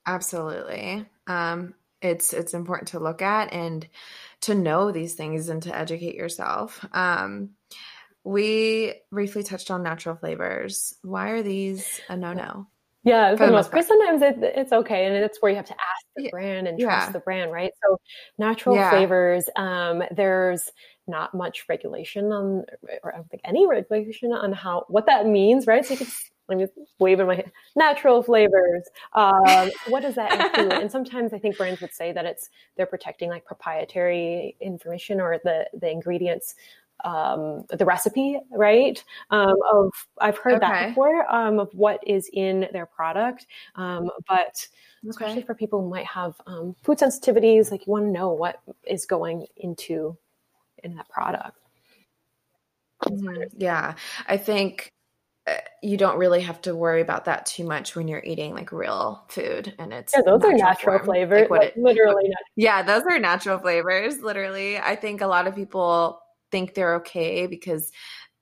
Absolutely. 0.07 1.07
Um, 1.27 1.75
it's 2.05 2.33
it's 2.33 2.55
important 2.55 2.89
to 2.89 3.01
look 3.01 3.23
at 3.23 3.53
and 3.53 3.89
to 4.45 4.55
know 4.55 4.93
these 4.93 5.15
things 5.15 5.49
and 5.49 5.63
to 5.63 5.77
educate 5.77 6.15
yourself. 6.15 6.85
Um, 6.93 7.51
we 8.25 8.95
briefly 9.11 9.43
touched 9.43 9.71
on 9.71 9.83
natural 9.83 10.17
flavors. 10.17 10.95
Why 11.03 11.31
are 11.31 11.43
these 11.43 12.01
a 12.09 12.17
no 12.17 12.33
no? 12.33 12.67
Yeah, 13.05 13.37
for 13.37 13.45
the 13.45 13.53
most 13.53 13.71
part. 13.71 13.85
Sometimes 13.85 14.23
it, 14.23 14.37
it's 14.41 14.73
okay, 14.73 15.05
and 15.05 15.15
it's 15.15 15.43
where 15.43 15.51
you 15.51 15.57
have 15.57 15.67
to 15.67 15.75
ask 15.75 16.07
the 16.17 16.23
yeah. 16.25 16.31
brand 16.31 16.67
and 16.67 16.81
trust 16.81 17.09
yeah. 17.09 17.13
the 17.13 17.21
brand, 17.21 17.53
right? 17.53 17.71
So, 17.87 17.99
natural 18.39 18.77
yeah. 18.77 18.89
flavors. 18.89 19.47
Um, 19.57 20.03
there's 20.11 20.71
not 21.07 21.35
much 21.35 21.67
regulation 21.69 22.33
on, 22.33 22.65
or 23.03 23.13
I 23.13 23.17
don't 23.19 23.29
think 23.31 23.43
any 23.45 23.67
regulation 23.67 24.33
on 24.33 24.53
how 24.55 24.87
what 24.89 25.05
that 25.05 25.27
means, 25.27 25.67
right? 25.67 25.85
So 25.85 25.93
you 25.93 25.99
can 25.99 26.07
let 26.49 26.59
me 26.59 26.67
wave 26.99 27.21
in 27.21 27.27
my 27.27 27.37
hand. 27.37 27.53
Natural 27.77 28.23
flavors. 28.23 28.85
Um, 29.15 29.71
what 29.89 30.03
does 30.03 30.15
that 30.17 30.33
include? 30.33 30.73
and 30.73 30.91
sometimes 30.91 31.33
I 31.33 31.39
think 31.39 31.57
brands 31.57 31.81
would 31.81 31.95
say 31.95 32.13
that 32.13 32.25
it's 32.25 32.51
they're 32.77 32.87
protecting 32.87 33.31
like 33.31 33.45
proprietary 33.45 34.57
information 34.61 35.21
or 35.21 35.39
the 35.45 35.67
the 35.73 35.91
ingredients, 35.91 36.55
um, 37.05 37.65
the 37.71 37.85
recipe, 37.85 38.39
right? 38.51 39.03
Um, 39.31 39.57
of 39.73 39.91
I've 40.21 40.39
heard 40.39 40.55
okay. 40.55 40.67
that 40.67 40.89
before 40.89 41.33
um, 41.35 41.59
of 41.59 41.71
what 41.73 42.01
is 42.07 42.29
in 42.33 42.69
their 42.73 42.87
product, 42.87 43.47
um, 43.77 44.11
but 44.29 44.67
especially 45.09 45.39
okay. 45.39 45.47
for 45.47 45.55
people 45.55 45.83
who 45.83 45.91
might 45.91 46.07
have 46.07 46.35
um, 46.47 46.77
food 46.83 46.99
sensitivities, 46.99 47.71
like 47.71 47.87
you 47.87 47.93
want 47.93 48.07
to 48.07 48.11
know 48.11 48.31
what 48.33 48.61
is 48.87 49.07
going 49.07 49.47
into 49.57 50.17
in 50.83 50.95
that 50.97 51.09
product. 51.09 51.59
Mm-hmm. 53.03 53.43
Yeah, 53.59 53.95
I 54.27 54.37
think 54.37 54.93
you 55.83 55.99
don't 55.99 56.17
really 56.17 56.41
have 56.41 56.61
to 56.63 56.75
worry 56.75 57.03
about 57.03 57.27
that 57.27 57.45
too 57.45 57.65
much 57.65 57.95
when 57.95 58.09
you're 58.09 58.23
eating 58.25 58.55
like 58.55 58.73
real 58.73 59.25
food 59.29 59.75
and 59.79 59.93
it's 59.93 60.15
yeah 60.15 60.23
those 60.25 60.41
natural 60.41 60.55
are 60.55 60.57
natural 60.57 60.99
form. 60.99 61.05
flavors 61.05 61.51
like, 61.51 61.61
like 61.61 61.69
it, 61.69 61.77
literally 61.77 62.23
natural. 62.29 62.47
yeah 62.57 62.83
those 62.83 63.03
are 63.03 63.19
natural 63.19 63.59
flavors 63.59 64.21
literally 64.21 64.79
i 64.79 64.97
think 64.97 65.21
a 65.21 65.27
lot 65.27 65.47
of 65.47 65.55
people 65.55 66.21
think 66.51 66.73
they're 66.73 66.97
okay 66.97 67.47
because 67.47 67.93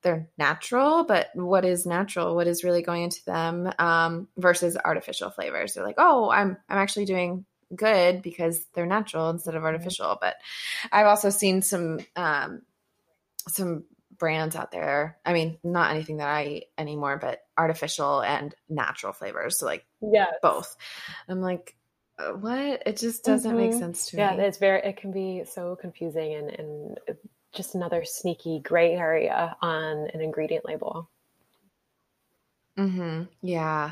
they're 0.01 0.29
natural 0.37 1.03
but 1.03 1.27
what 1.33 1.65
is 1.65 1.85
natural 1.85 2.35
what 2.35 2.47
is 2.47 2.63
really 2.63 2.81
going 2.81 3.03
into 3.03 3.23
them 3.25 3.71
um, 3.79 4.27
versus 4.37 4.77
artificial 4.83 5.29
flavors 5.29 5.73
they're 5.73 5.85
like 5.85 5.95
oh 5.97 6.29
i'm 6.29 6.57
i'm 6.69 6.77
actually 6.77 7.05
doing 7.05 7.45
good 7.75 8.21
because 8.21 8.65
they're 8.73 8.85
natural 8.85 9.29
instead 9.29 9.55
of 9.55 9.59
mm-hmm. 9.59 9.67
artificial 9.67 10.07
mm-hmm. 10.07 10.19
but 10.21 10.35
i've 10.91 11.07
also 11.07 11.29
seen 11.29 11.61
some 11.61 11.99
um, 12.15 12.61
some 13.47 13.83
brands 14.17 14.55
out 14.55 14.71
there. 14.71 15.17
I 15.25 15.33
mean, 15.33 15.57
not 15.63 15.91
anything 15.91 16.17
that 16.17 16.27
I 16.27 16.45
eat 16.45 16.65
anymore, 16.77 17.17
but 17.17 17.41
artificial 17.57 18.21
and 18.21 18.53
natural 18.69 19.13
flavors. 19.13 19.59
So 19.59 19.65
like 19.65 19.85
yeah, 20.01 20.27
both. 20.41 20.75
I'm 21.27 21.41
like, 21.41 21.75
uh, 22.19 22.31
what? 22.31 22.83
It 22.85 22.97
just 22.97 23.23
doesn't 23.23 23.51
mm-hmm. 23.51 23.71
make 23.71 23.73
sense 23.73 24.07
to 24.07 24.17
yeah, 24.17 24.31
me. 24.31 24.37
Yeah, 24.37 24.43
it's 24.43 24.57
very. 24.57 24.81
It 24.81 24.97
can 24.97 25.11
be 25.11 25.43
so 25.45 25.75
confusing 25.75 26.33
and 26.35 26.49
and 26.49 26.97
just 27.53 27.75
another 27.75 28.03
sneaky 28.03 28.59
gray 28.59 28.93
area 28.93 29.55
on 29.61 30.07
an 30.13 30.21
ingredient 30.21 30.65
label. 30.65 31.09
Mm-hmm. 32.77 33.23
Yeah. 33.41 33.91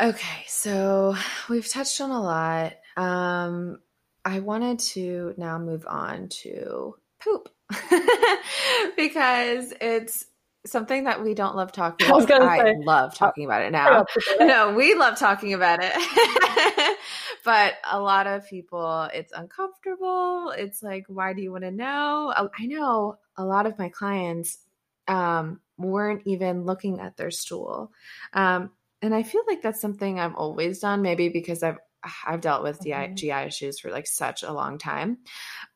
Okay, 0.00 0.44
so 0.46 1.16
we've 1.48 1.68
touched 1.68 2.00
on 2.00 2.10
a 2.10 2.22
lot. 2.22 2.74
Um, 2.96 3.78
I 4.24 4.40
wanted 4.40 4.78
to 4.80 5.34
now 5.36 5.58
move 5.58 5.86
on 5.88 6.28
to 6.42 6.96
poop. 7.20 7.48
because 8.96 9.72
it's 9.80 10.26
something 10.66 11.04
that 11.04 11.22
we 11.22 11.34
don't 11.34 11.56
love 11.56 11.72
talking 11.72 12.06
about. 12.06 12.14
I, 12.14 12.16
was 12.16 12.26
gonna 12.26 12.44
I 12.44 12.58
say, 12.58 12.76
love 12.78 13.14
talking 13.14 13.44
about 13.44 13.62
it 13.62 13.72
now. 13.72 14.04
no, 14.40 14.74
we 14.74 14.94
love 14.94 15.18
talking 15.18 15.54
about 15.54 15.80
it. 15.82 16.98
but 17.44 17.74
a 17.90 18.00
lot 18.00 18.26
of 18.26 18.48
people, 18.48 19.08
it's 19.12 19.32
uncomfortable. 19.32 20.52
It's 20.56 20.82
like, 20.82 21.04
why 21.08 21.32
do 21.32 21.42
you 21.42 21.52
want 21.52 21.64
to 21.64 21.70
know? 21.70 22.32
I 22.36 22.66
know 22.66 23.18
a 23.36 23.44
lot 23.44 23.66
of 23.66 23.78
my 23.78 23.88
clients 23.88 24.58
um, 25.06 25.60
weren't 25.76 26.22
even 26.26 26.64
looking 26.64 27.00
at 27.00 27.16
their 27.16 27.30
stool. 27.30 27.92
Um, 28.32 28.70
and 29.00 29.14
I 29.14 29.22
feel 29.22 29.42
like 29.46 29.62
that's 29.62 29.80
something 29.80 30.18
I've 30.18 30.34
always 30.34 30.80
done, 30.80 31.02
maybe 31.02 31.28
because 31.28 31.62
I've 31.62 31.78
I've 32.26 32.40
dealt 32.40 32.62
with 32.62 32.80
mm-hmm. 32.80 33.14
GI, 33.14 33.28
GI 33.28 33.46
issues 33.46 33.80
for 33.80 33.90
like 33.90 34.06
such 34.06 34.42
a 34.42 34.52
long 34.52 34.78
time. 34.78 35.18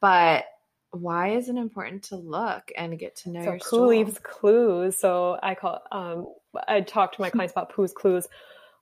But 0.01 0.45
why 0.93 1.30
is 1.30 1.49
it 1.49 1.57
important 1.57 2.03
to 2.03 2.16
look 2.16 2.70
and 2.76 2.99
get 2.99 3.16
to 3.16 3.30
know 3.30 3.40
so 3.40 3.51
your 3.51 3.59
poo 3.59 3.66
stool? 3.66 3.86
leaves 3.86 4.18
clues 4.22 4.97
so 4.97 5.38
i 5.43 5.55
call 5.55 5.82
um 5.90 6.26
i 6.68 6.80
talk 6.80 7.12
to 7.12 7.20
my 7.20 7.30
clients 7.30 7.53
about 7.53 7.72
poo's 7.72 7.93
clues 7.93 8.28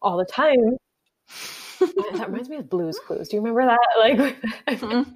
all 0.02 0.16
the 0.16 0.24
time 0.24 0.76
that 1.80 2.24
reminds 2.26 2.48
me 2.48 2.56
of 2.56 2.68
blues 2.68 2.98
clues 3.06 3.28
do 3.28 3.36
you 3.36 3.42
remember 3.42 3.64
that 3.64 3.78
like 3.98 4.80
mm-hmm. 4.80 5.10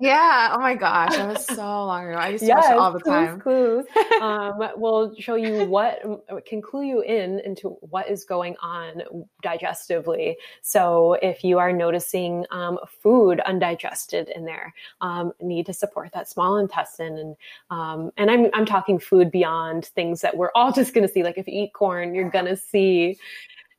Yeah. 0.00 0.54
Oh 0.54 0.60
my 0.60 0.74
gosh. 0.74 1.14
That 1.14 1.28
was 1.28 1.46
so 1.46 1.56
long 1.62 2.08
ago. 2.08 2.16
I 2.16 2.28
used 2.28 2.40
to 2.40 2.46
yes, 2.46 2.64
watch 2.64 2.72
it 2.72 2.78
all 2.78 2.92
the 2.92 3.00
time. 3.00 3.38
Clues 3.38 3.84
um, 4.22 4.58
will 4.76 5.14
show 5.18 5.34
you 5.34 5.66
what 5.66 6.02
can 6.46 6.62
clue 6.62 6.84
you 6.84 7.02
in 7.02 7.40
into 7.40 7.68
what 7.80 8.08
is 8.08 8.24
going 8.24 8.56
on 8.62 9.02
digestively. 9.44 10.36
So 10.62 11.18
if 11.22 11.44
you 11.44 11.58
are 11.58 11.70
noticing 11.70 12.46
um, 12.50 12.78
food 12.88 13.40
undigested 13.40 14.30
in 14.34 14.46
there, 14.46 14.72
um, 15.02 15.32
need 15.38 15.66
to 15.66 15.74
support 15.74 16.12
that 16.14 16.30
small 16.30 16.56
intestine. 16.56 17.18
And 17.18 17.36
um, 17.70 18.10
and 18.16 18.30
I'm 18.30 18.46
I'm 18.54 18.64
talking 18.64 18.98
food 18.98 19.30
beyond 19.30 19.84
things 19.84 20.22
that 20.22 20.34
we're 20.34 20.50
all 20.54 20.72
just 20.80 20.94
going 20.94 21.06
to 21.06 21.12
see. 21.12 21.22
Like 21.22 21.36
if 21.36 21.46
you 21.46 21.64
eat 21.64 21.74
corn, 21.74 22.14
you're 22.14 22.30
going 22.30 22.46
to 22.46 22.56
see 22.56 23.18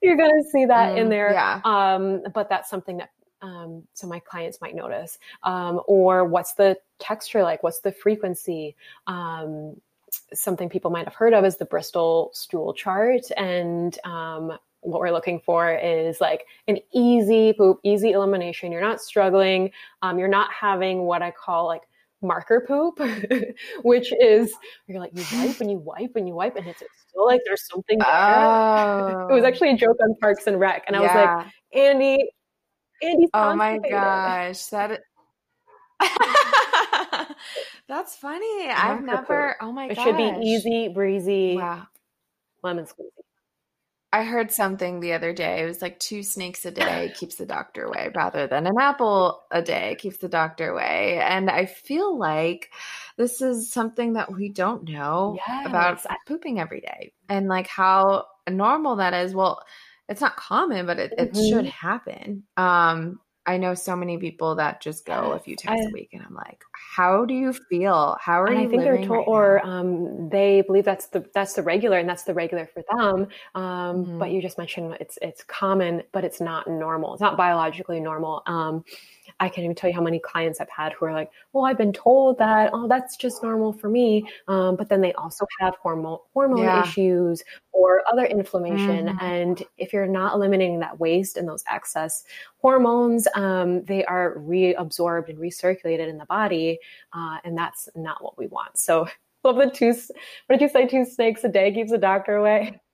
you're 0.04 0.18
to 0.18 0.50
see 0.50 0.66
that 0.66 0.94
mm, 0.94 0.98
in 0.98 1.10
there. 1.10 1.32
Yeah. 1.32 1.62
Um, 1.64 2.24
but 2.34 2.50
that's 2.50 2.70
something 2.70 2.98
that 2.98 3.10
um, 3.42 3.84
so 3.94 4.08
my 4.08 4.20
clients 4.20 4.60
might 4.62 4.76
notice. 4.76 5.20
Um, 5.44 5.82
or 5.88 6.26
what's 6.26 6.54
the 6.54 6.78
texture 7.00 7.44
like? 7.44 7.64
What's 7.64 7.80
the 7.80 7.92
frequency? 7.92 8.76
Um, 9.08 9.76
something 10.34 10.70
people 10.70 10.92
might 10.92 11.06
have 11.06 11.16
heard 11.16 11.34
of 11.34 11.46
is 11.46 11.58
the 11.58 11.66
bristol 11.66 12.32
stool 12.34 12.74
chart. 12.74 13.24
And 13.38 13.98
um, 14.04 14.58
what 14.82 15.00
we're 15.00 15.12
looking 15.12 15.40
for 15.40 15.74
is 15.74 16.20
like 16.20 16.46
an 16.68 16.78
easy 16.94 17.54
poop 17.54 17.80
easy 17.84 18.12
elimination. 18.12 18.72
You're 18.72 18.82
not 18.82 19.02
struggling. 19.02 19.72
Um, 20.02 20.20
you're 20.20 20.28
not 20.28 20.52
having 20.52 21.04
what 21.04 21.22
i 21.22 21.32
call 21.32 21.68
like 21.68 21.84
marker 22.24 22.64
poop, 22.68 23.00
which 23.84 24.14
is 24.14 24.54
you're 24.88 25.00
like 25.00 25.12
you 25.14 25.24
wipe 25.34 25.60
and 25.60 25.72
you 25.72 25.78
wipe 25.78 26.16
and 26.16 26.28
you 26.28 26.36
wipe 26.36 26.56
and 26.56 26.68
it's 26.68 26.84
still 27.08 27.26
like 27.26 27.42
there's 27.46 27.68
something 27.68 28.00
there. 28.00 28.08
Oh. 28.08 29.28
It 29.30 29.34
was 29.34 29.44
actually 29.44 29.72
a 29.72 29.78
joke 29.78 29.98
on 30.04 30.16
Parks 30.20 30.48
and 30.48 30.60
Rec, 30.60 30.84
and 30.88 30.96
I 30.96 31.00
was 31.00 31.12
like, 31.14 31.48
Andy, 31.74 32.30
Oh 33.34 33.56
my 33.56 33.78
gosh, 33.78 34.66
that. 34.68 35.02
That's 37.88 38.16
funny. 38.16 38.70
I've 38.70 39.04
never. 39.04 39.56
Oh 39.62 39.72
my 39.72 39.88
god. 39.88 39.98
It 39.98 40.02
should 40.02 40.18
be 40.18 40.48
easy, 40.48 40.88
breezy. 40.88 41.56
Wow. 41.58 41.88
Lemon 42.64 42.86
squeezy. 42.86 43.22
I 44.14 44.24
heard 44.26 44.52
something 44.52 45.00
the 45.00 45.14
other 45.14 45.32
day. 45.32 45.62
It 45.62 45.66
was 45.66 45.82
like 45.82 45.98
two 45.98 46.22
snakes 46.22 46.66
a 46.66 46.72
day 46.72 47.14
keeps 47.16 47.36
the 47.36 47.46
doctor 47.46 47.86
away 47.86 48.12
rather 48.14 48.46
than 48.46 48.68
an 48.68 48.74
apple 48.78 49.44
a 49.52 49.62
day 49.62 49.96
keeps 50.00 50.18
the 50.18 50.28
doctor 50.28 50.70
away. 50.70 51.22
And 51.24 51.50
I 51.50 51.66
feel 51.66 52.18
like 52.18 52.72
this 53.16 53.42
is 53.42 53.72
something 53.72 54.14
that 54.14 54.30
we 54.30 54.50
don't 54.50 54.84
know 54.84 55.38
yes. 55.48 55.66
about 55.66 56.06
pooping 56.28 56.60
every 56.60 56.82
day 56.82 57.14
and 57.30 57.48
like 57.48 57.68
how 57.68 58.26
normal 58.50 58.98
that 58.98 59.14
is. 59.14 59.34
Well, 59.34 59.64
it's 60.12 60.22
not 60.22 60.36
common, 60.36 60.86
but 60.86 61.00
it, 61.00 61.14
mm-hmm. 61.18 61.50
should 61.50 61.66
happen. 61.66 62.44
Um, 62.58 63.20
I 63.48 63.58
know 63.58 63.74
so 63.74 63.96
many 63.96 64.20
people 64.20 64.54
that 64.56 64.82
just 64.82 65.04
go 65.04 65.32
a 65.32 65.40
few 65.40 65.56
times 65.56 65.82
I, 65.84 65.90
a 65.90 65.92
week, 65.92 66.10
and 66.14 66.22
I'm 66.22 66.36
like, 66.36 66.62
how 66.74 67.26
do 67.26 67.34
you 67.34 67.54
feel? 67.54 68.18
How 68.22 68.40
are 68.40 68.54
you? 68.54 68.60
I 68.60 68.68
think 68.68 68.84
they're 68.84 68.98
told, 68.98 69.10
right 69.10 69.28
or 69.28 69.66
um, 69.66 70.30
they 70.30 70.62
believe 70.62 70.86
that's 70.86 71.08
the 71.08 71.26
that's 71.34 71.54
the 71.54 71.64
regular, 71.64 71.98
and 71.98 72.08
that's 72.08 72.24
the 72.24 72.36
regular 72.36 72.68
for 72.68 72.84
them. 72.92 73.28
Um, 73.56 73.64
mm-hmm. 73.64 74.20
But 74.20 74.32
you 74.32 74.44
just 74.44 74.60
mentioned 74.60 74.96
it's 75.00 75.18
it's 75.24 75.44
common, 75.44 76.04
but 76.12 76.24
it's 76.24 76.40
not 76.40 76.68
normal. 76.68 77.14
It's 77.14 77.22
not 77.22 77.36
biologically 77.36 78.00
normal. 78.00 78.44
Um, 78.46 78.86
I 79.42 79.50
can't 79.50 79.66
even 79.66 79.76
tell 79.76 79.90
you 79.90 79.96
how 79.96 80.04
many 80.04 80.20
clients 80.20 80.62
I've 80.62 80.70
had 80.70 80.94
who 80.94 81.06
are 81.06 81.14
like, 81.14 81.32
well, 81.52 81.66
I've 81.66 81.78
been 81.78 81.92
told 81.92 82.38
that, 82.38 82.70
oh, 82.74 82.88
that's 82.88 83.18
just 83.18 83.42
normal 83.42 83.74
for 83.74 83.90
me. 83.90 84.30
Um, 84.48 84.76
but 84.76 84.88
then 84.88 85.02
they 85.02 85.14
also 85.14 85.48
have 85.60 85.76
hormone 85.82 86.20
hormone 86.34 86.60
yeah. 86.60 86.84
issues 86.84 87.44
or 87.72 88.04
other 88.12 88.26
inflammation. 88.26 89.08
Mm-hmm. 89.08 89.26
And 89.26 89.64
if 89.80 89.94
you're 89.94 90.06
not 90.06 90.36
eliminating 90.36 90.80
that 90.82 91.00
waste 91.00 91.38
and 91.38 91.50
those 91.50 91.64
excess 91.70 92.24
hormones, 92.60 93.28
um, 93.34 93.84
they 93.86 94.06
are 94.06 94.36
reabsorbed 94.38 95.30
and 95.30 95.40
recirculated 95.40 96.08
in 96.08 96.20
the 96.20 96.26
body. 96.26 96.78
Uh, 97.12 97.38
and 97.44 97.58
that's 97.58 97.90
not 97.96 98.24
what 98.24 98.38
we 98.38 98.46
want. 98.46 98.78
So 98.78 99.08
love 99.44 99.56
the 99.56 99.72
two, 99.72 99.96
what 100.46 100.60
did 100.60 100.62
you 100.62 100.70
say? 100.70 100.86
Two 100.86 101.04
snakes 101.04 101.44
a 101.44 101.50
day 101.50 101.74
keeps 101.74 101.90
the 101.90 101.98
doctor 101.98 102.36
away. 102.36 102.80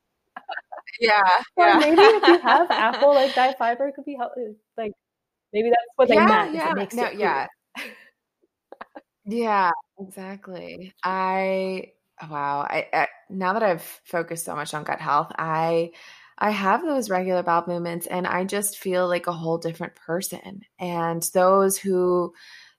Yeah. 1.00 1.28
Well, 1.56 1.80
yeah. 1.80 1.80
maybe 1.80 2.02
if 2.02 2.28
you 2.28 2.40
have 2.40 2.72
apple 2.72 3.14
like 3.14 3.36
diet 3.36 3.58
fiber, 3.58 3.92
could 3.92 4.06
be 4.06 4.16
helpful. 4.16 4.56
Like 4.78 4.94
maybe 5.54 5.70
that's 5.70 5.92
what 5.96 6.08
they 6.08 6.16
yeah, 6.16 6.26
meant. 6.26 6.56
Yeah. 6.56 6.72
It 6.72 6.76
makes 6.76 6.96
no, 6.96 7.06
it 7.06 7.18
yeah. 7.18 7.48
yeah. 9.26 9.72
Exactly. 10.00 10.94
I 11.04 11.92
oh, 12.22 12.28
wow. 12.30 12.62
I, 12.62 12.88
I 12.94 13.08
now 13.30 13.54
that 13.54 13.64
I've 13.64 13.82
focused 14.06 14.46
so 14.46 14.56
much 14.56 14.74
on 14.74 14.84
gut 14.84 15.02
health, 15.02 15.32
I 15.38 15.92
I 16.38 16.52
have 16.52 16.84
those 16.84 17.10
regular 17.10 17.42
bowel 17.44 17.64
movements 17.68 18.06
and 18.08 18.28
I 18.28 18.44
just 18.44 18.78
feel 18.78 19.08
like 19.08 19.28
a 19.28 19.32
whole 19.32 19.58
different 19.58 19.96
person. 19.96 20.62
And 20.80 21.24
those 21.34 21.78
who 21.78 22.34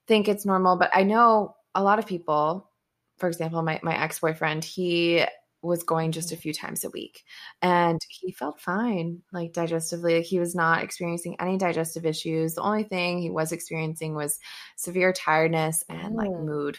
think 0.07 0.27
it's 0.27 0.45
normal, 0.45 0.77
but 0.77 0.91
I 0.93 1.03
know 1.03 1.55
a 1.75 1.83
lot 1.83 1.99
of 1.99 2.07
people, 2.07 2.69
for 3.17 3.27
example, 3.27 3.61
my, 3.61 3.79
my 3.83 4.01
ex 4.01 4.19
boyfriend, 4.19 4.63
he 4.63 5.25
was 5.61 5.83
going 5.83 6.11
just 6.11 6.31
a 6.31 6.37
few 6.37 6.53
times 6.53 6.85
a 6.85 6.89
week 6.89 7.25
and 7.61 7.99
he 8.07 8.31
felt 8.31 8.61
fine 8.61 9.21
like 9.33 9.51
digestively 9.51 10.17
like 10.17 10.25
he 10.25 10.39
was 10.39 10.55
not 10.55 10.83
experiencing 10.83 11.35
any 11.39 11.57
digestive 11.57 12.05
issues. 12.05 12.55
The 12.55 12.61
only 12.61 12.83
thing 12.83 13.19
he 13.19 13.29
was 13.29 13.51
experiencing 13.51 14.15
was 14.15 14.39
severe 14.77 15.11
tiredness 15.11 15.83
and 15.89 16.15
like 16.15 16.29
mm. 16.29 16.45
mood. 16.45 16.77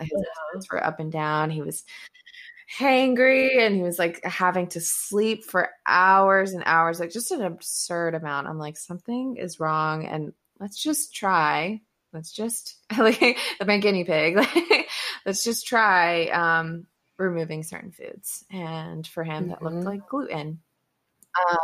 His 0.00 0.10
yeah. 0.12 0.60
were 0.70 0.84
up 0.84 1.00
and 1.00 1.10
down. 1.10 1.50
He 1.50 1.62
was 1.62 1.84
hangry 2.78 3.58
and 3.58 3.74
he 3.74 3.82
was 3.82 3.98
like 3.98 4.24
having 4.24 4.66
to 4.66 4.80
sleep 4.80 5.44
for 5.44 5.70
hours 5.86 6.52
and 6.52 6.62
hours 6.64 7.00
like 7.00 7.10
just 7.10 7.32
an 7.32 7.42
absurd 7.42 8.14
amount. 8.14 8.46
I'm 8.46 8.58
like 8.58 8.76
something 8.76 9.36
is 9.36 9.60
wrong 9.60 10.06
and 10.06 10.32
let's 10.58 10.80
just 10.82 11.14
try. 11.14 11.80
Let's 12.12 12.32
just 12.32 12.76
like 12.98 13.38
my 13.66 13.78
guinea 13.78 14.04
pig. 14.04 14.36
Let's 15.26 15.44
just 15.44 15.66
try 15.66 16.26
um 16.28 16.86
removing 17.18 17.62
certain 17.62 17.92
foods. 17.92 18.44
And 18.50 19.06
for 19.06 19.24
him, 19.24 19.44
mm-hmm. 19.44 19.50
that 19.50 19.62
looked 19.62 19.76
mm-hmm. 19.76 19.86
like 19.86 20.08
gluten. 20.08 20.60
Um, 21.50 21.58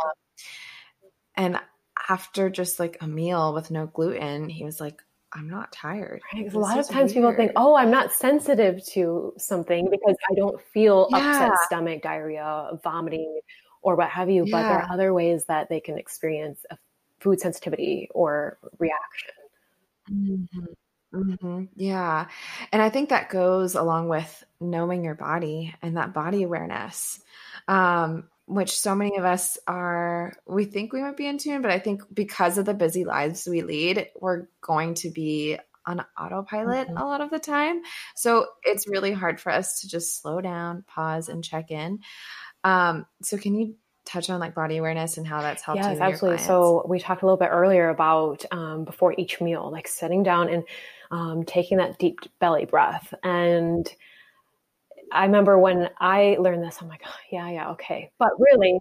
and 1.35 1.59
after 2.07 2.49
just 2.49 2.79
like 2.79 2.97
a 3.01 3.07
meal 3.07 3.53
with 3.53 3.71
no 3.71 3.87
gluten, 3.87 4.49
he 4.49 4.63
was 4.63 4.79
like, 4.79 5.01
I'm 5.31 5.49
not 5.49 5.71
tired. 5.71 6.21
Right. 6.33 6.51
A 6.51 6.59
lot 6.59 6.79
of 6.79 6.87
times 6.87 7.13
weird. 7.13 7.23
people 7.23 7.35
think, 7.35 7.51
oh, 7.55 7.75
I'm 7.75 7.91
not 7.91 8.11
sensitive 8.11 8.83
to 8.87 9.33
something 9.37 9.87
because 9.89 10.15
I 10.29 10.33
don't 10.35 10.59
feel 10.73 11.07
yeah. 11.11 11.17
upset 11.17 11.59
stomach, 11.65 12.01
diarrhea, 12.01 12.71
vomiting, 12.83 13.39
or 13.81 13.95
what 13.95 14.09
have 14.09 14.29
you. 14.29 14.43
Yeah. 14.45 14.51
But 14.51 14.61
there 14.63 14.79
are 14.79 14.91
other 14.91 15.13
ways 15.13 15.45
that 15.45 15.69
they 15.69 15.79
can 15.79 15.97
experience 15.99 16.65
a 16.71 16.77
food 17.19 17.39
sensitivity 17.39 18.09
or 18.11 18.57
reaction. 18.79 19.33
Mm-hmm. 20.11 20.65
Mm-hmm. 21.13 21.65
Yeah. 21.75 22.27
And 22.71 22.81
I 22.81 22.89
think 22.89 23.09
that 23.09 23.29
goes 23.29 23.75
along 23.75 24.09
with 24.09 24.43
knowing 24.59 25.03
your 25.03 25.15
body 25.15 25.73
and 25.81 25.97
that 25.97 26.13
body 26.13 26.43
awareness, 26.43 27.19
um, 27.67 28.29
which 28.45 28.79
so 28.79 28.95
many 28.95 29.17
of 29.17 29.25
us 29.25 29.57
are, 29.67 30.33
we 30.47 30.65
think 30.65 30.93
we 30.93 31.01
might 31.01 31.17
be 31.17 31.27
in 31.27 31.37
tune, 31.37 31.61
but 31.61 31.71
I 31.71 31.79
think 31.79 32.03
because 32.13 32.57
of 32.57 32.65
the 32.65 32.73
busy 32.73 33.05
lives 33.05 33.47
we 33.47 33.61
lead, 33.61 34.07
we're 34.19 34.47
going 34.61 34.95
to 34.95 35.09
be 35.09 35.57
on 35.85 36.05
autopilot 36.19 36.87
mm-hmm. 36.87 36.97
a 36.97 37.05
lot 37.05 37.21
of 37.21 37.31
the 37.31 37.39
time. 37.39 37.81
So 38.15 38.47
it's 38.63 38.87
really 38.87 39.11
hard 39.11 39.39
for 39.39 39.51
us 39.51 39.81
to 39.81 39.87
just 39.87 40.21
slow 40.21 40.41
down, 40.41 40.83
pause, 40.87 41.29
and 41.29 41.43
check 41.43 41.71
in. 41.71 41.99
Um, 42.63 43.05
so 43.23 43.37
can 43.37 43.55
you 43.55 43.75
touch 44.09 44.29
on 44.29 44.39
like 44.39 44.55
body 44.55 44.77
awareness 44.77 45.17
and 45.17 45.27
how 45.27 45.41
that's 45.41 45.61
helped 45.61 45.81
yes, 45.81 45.99
absolutely. 45.99 46.43
So 46.43 46.83
we 46.87 46.99
talked 46.99 47.21
a 47.21 47.25
little 47.25 47.37
bit 47.37 47.49
earlier 47.51 47.89
about 47.89 48.43
um, 48.51 48.83
before 48.85 49.13
each 49.17 49.39
meal, 49.39 49.69
like 49.71 49.87
sitting 49.87 50.23
down 50.23 50.49
and 50.49 50.63
um, 51.11 51.43
taking 51.43 51.77
that 51.77 51.99
deep 51.99 52.19
belly 52.39 52.65
breath. 52.65 53.13
And 53.23 53.87
I 55.11 55.25
remember 55.25 55.57
when 55.57 55.89
I 55.99 56.37
learned 56.39 56.63
this, 56.63 56.77
I'm 56.81 56.87
like, 56.87 57.01
oh, 57.05 57.15
yeah, 57.31 57.49
yeah, 57.49 57.71
okay. 57.71 58.11
But 58.19 58.31
really, 58.39 58.79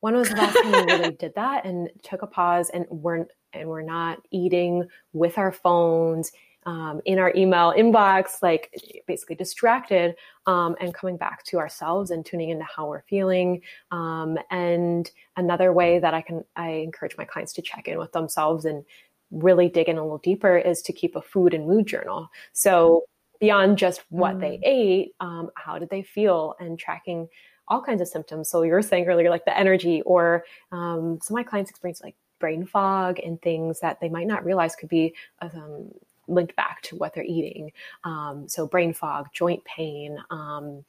when 0.00 0.14
was 0.14 0.28
the 0.28 0.36
last 0.36 0.54
time 0.54 0.72
we 0.72 0.92
really 0.92 1.12
did 1.12 1.34
that 1.34 1.64
and 1.64 1.90
took 2.02 2.22
a 2.22 2.26
pause 2.26 2.70
and 2.70 2.86
we're 2.88 3.26
and 3.52 3.68
we're 3.68 3.82
not 3.82 4.18
eating 4.30 4.86
with 5.12 5.38
our 5.38 5.50
phones 5.50 6.32
um, 6.68 7.00
in 7.06 7.18
our 7.18 7.32
email 7.34 7.72
inbox, 7.72 8.42
like 8.42 8.70
basically 9.06 9.34
distracted, 9.34 10.14
um, 10.46 10.76
and 10.80 10.92
coming 10.92 11.16
back 11.16 11.42
to 11.44 11.56
ourselves 11.56 12.10
and 12.10 12.26
tuning 12.26 12.50
into 12.50 12.64
how 12.64 12.86
we're 12.86 13.04
feeling. 13.08 13.62
Um, 13.90 14.36
and 14.50 15.10
another 15.38 15.72
way 15.72 15.98
that 15.98 16.12
I 16.12 16.20
can 16.20 16.44
I 16.56 16.68
encourage 16.68 17.16
my 17.16 17.24
clients 17.24 17.54
to 17.54 17.62
check 17.62 17.88
in 17.88 17.98
with 17.98 18.12
themselves 18.12 18.66
and 18.66 18.84
really 19.30 19.70
dig 19.70 19.88
in 19.88 19.96
a 19.96 20.02
little 20.02 20.18
deeper 20.18 20.58
is 20.58 20.82
to 20.82 20.92
keep 20.92 21.16
a 21.16 21.22
food 21.22 21.54
and 21.54 21.66
mood 21.66 21.86
journal. 21.86 22.28
So 22.52 23.04
beyond 23.40 23.78
just 23.78 24.02
what 24.10 24.36
mm. 24.36 24.40
they 24.40 24.60
ate, 24.62 25.14
um, 25.20 25.50
how 25.54 25.78
did 25.78 25.88
they 25.88 26.02
feel, 26.02 26.54
and 26.60 26.78
tracking 26.78 27.28
all 27.68 27.80
kinds 27.80 28.02
of 28.02 28.08
symptoms. 28.08 28.50
So 28.50 28.62
you 28.62 28.72
were 28.72 28.82
saying 28.82 29.06
earlier, 29.06 29.30
like 29.30 29.46
the 29.46 29.56
energy, 29.56 30.02
or 30.02 30.44
um, 30.70 31.18
some 31.22 31.34
of 31.34 31.38
my 31.38 31.48
clients 31.48 31.70
experience 31.70 32.02
like 32.02 32.16
brain 32.38 32.66
fog 32.66 33.18
and 33.24 33.40
things 33.40 33.80
that 33.80 34.00
they 34.00 34.08
might 34.08 34.26
not 34.26 34.44
realize 34.44 34.76
could 34.76 34.88
be 34.88 35.14
um, 35.40 35.90
linked 36.28 36.54
back 36.56 36.82
to 36.82 36.96
what 36.96 37.14
they're 37.14 37.24
eating. 37.24 37.72
Um, 38.04 38.48
so 38.48 38.66
brain 38.66 38.92
fog, 38.92 39.28
joint 39.32 39.64
pain. 39.64 40.18
Um, 40.30 40.84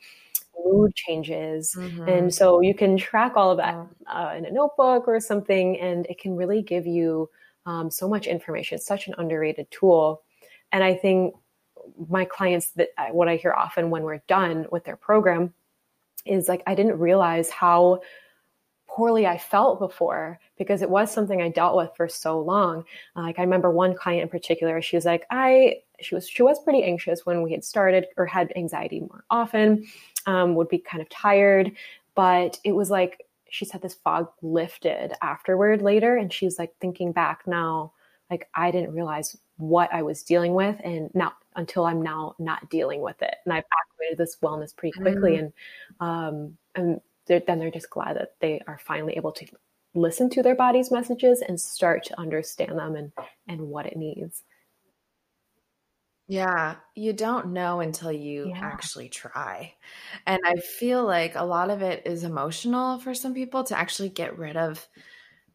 mood 0.65 0.93
changes. 0.93 1.73
Mm-hmm. 1.77 2.07
And 2.07 2.33
so 2.33 2.61
you 2.61 2.73
can 2.73 2.97
track 2.97 3.33
all 3.35 3.51
of 3.51 3.57
that 3.57 3.75
uh, 4.07 4.33
in 4.37 4.45
a 4.45 4.51
notebook 4.51 5.07
or 5.07 5.19
something, 5.19 5.79
and 5.79 6.05
it 6.07 6.19
can 6.19 6.35
really 6.35 6.61
give 6.61 6.85
you 6.85 7.29
um, 7.65 7.89
so 7.89 8.07
much 8.07 8.27
information. 8.27 8.75
It's 8.75 8.85
such 8.85 9.07
an 9.07 9.15
underrated 9.17 9.69
tool. 9.71 10.23
And 10.71 10.83
I 10.83 10.95
think 10.95 11.35
my 12.09 12.25
clients 12.25 12.71
that 12.71 12.89
what 13.11 13.27
I 13.27 13.35
hear 13.37 13.53
often 13.53 13.89
when 13.89 14.03
we're 14.03 14.21
done 14.27 14.65
with 14.71 14.83
their 14.83 14.97
program 14.97 15.53
is 16.25 16.47
like, 16.47 16.63
I 16.67 16.75
didn't 16.75 16.99
realize 16.99 17.49
how 17.49 18.01
poorly 18.99 19.25
I 19.25 19.37
felt 19.37 19.79
before 19.79 20.39
because 20.57 20.81
it 20.81 20.89
was 20.89 21.09
something 21.09 21.41
I 21.41 21.47
dealt 21.47 21.77
with 21.77 21.89
for 21.95 22.09
so 22.09 22.39
long. 22.41 22.83
Like 23.15 23.39
I 23.39 23.43
remember 23.43 23.71
one 23.71 23.95
client 23.95 24.23
in 24.23 24.29
particular, 24.29 24.81
she 24.81 24.97
was 24.97 25.05
like, 25.05 25.25
I, 25.29 25.77
she 26.01 26.15
was, 26.15 26.27
she 26.27 26.43
was 26.43 26.61
pretty 26.61 26.83
anxious 26.83 27.25
when 27.25 27.41
we 27.41 27.53
had 27.53 27.63
started 27.63 28.07
or 28.17 28.25
had 28.25 28.51
anxiety 28.57 28.99
more 28.99 29.23
often, 29.29 29.87
um, 30.25 30.55
would 30.55 30.67
be 30.67 30.79
kind 30.79 31.01
of 31.01 31.07
tired, 31.07 31.71
but 32.13 32.59
it 32.65 32.73
was 32.73 32.89
like 32.89 33.25
she 33.49 33.63
said 33.63 33.81
this 33.81 33.93
fog 33.93 34.27
lifted 34.41 35.13
afterward 35.21 35.81
later 35.81 36.17
and 36.17 36.33
she's 36.33 36.59
like 36.59 36.73
thinking 36.81 37.13
back 37.13 37.47
now 37.47 37.91
like 38.29 38.47
i 38.53 38.69
didn't 38.69 38.93
realize 38.93 39.35
what 39.57 39.91
i 39.91 40.01
was 40.01 40.21
dealing 40.21 40.53
with 40.53 40.75
and 40.83 41.09
now 41.15 41.33
until 41.55 41.85
i'm 41.85 42.01
now 42.01 42.35
not 42.37 42.69
dealing 42.69 43.01
with 43.01 43.19
it 43.21 43.35
and 43.45 43.53
i've 43.53 43.63
activated 43.81 44.17
this 44.17 44.37
wellness 44.43 44.75
pretty 44.75 44.97
quickly 44.99 45.37
mm. 45.37 45.39
and 45.39 45.53
um 45.99 46.57
and 46.75 47.01
they're, 47.29 47.41
then 47.47 47.59
they're 47.59 47.71
just 47.71 47.91
glad 47.91 48.17
that 48.17 48.35
they 48.41 48.61
are 48.67 48.79
finally 48.79 49.15
able 49.15 49.31
to 49.33 49.47
listen 49.95 50.29
to 50.31 50.43
their 50.43 50.55
body's 50.55 50.91
messages 50.91 51.41
and 51.47 51.61
start 51.61 52.03
to 52.05 52.19
understand 52.19 52.77
them 52.79 52.95
and 52.97 53.13
and 53.47 53.61
what 53.61 53.87
it 53.87 53.97
needs 53.97 54.43
yeah, 56.27 56.75
you 56.95 57.13
don't 57.13 57.53
know 57.53 57.79
until 57.79 58.11
you 58.11 58.51
Yeah. 58.51 58.61
actually 58.61 59.09
try. 59.09 59.73
And 60.27 60.39
I 60.45 60.57
feel 60.57 61.03
like 61.03 61.33
a 61.35 61.43
lot 61.43 61.71
of 61.71 61.81
it 61.81 62.05
is 62.05 62.23
emotional 62.23 62.99
for 62.99 63.15
some 63.15 63.33
people 63.33 63.63
to 63.65 63.77
actually 63.77 64.09
get 64.09 64.37
rid 64.37 64.55
of 64.55 64.87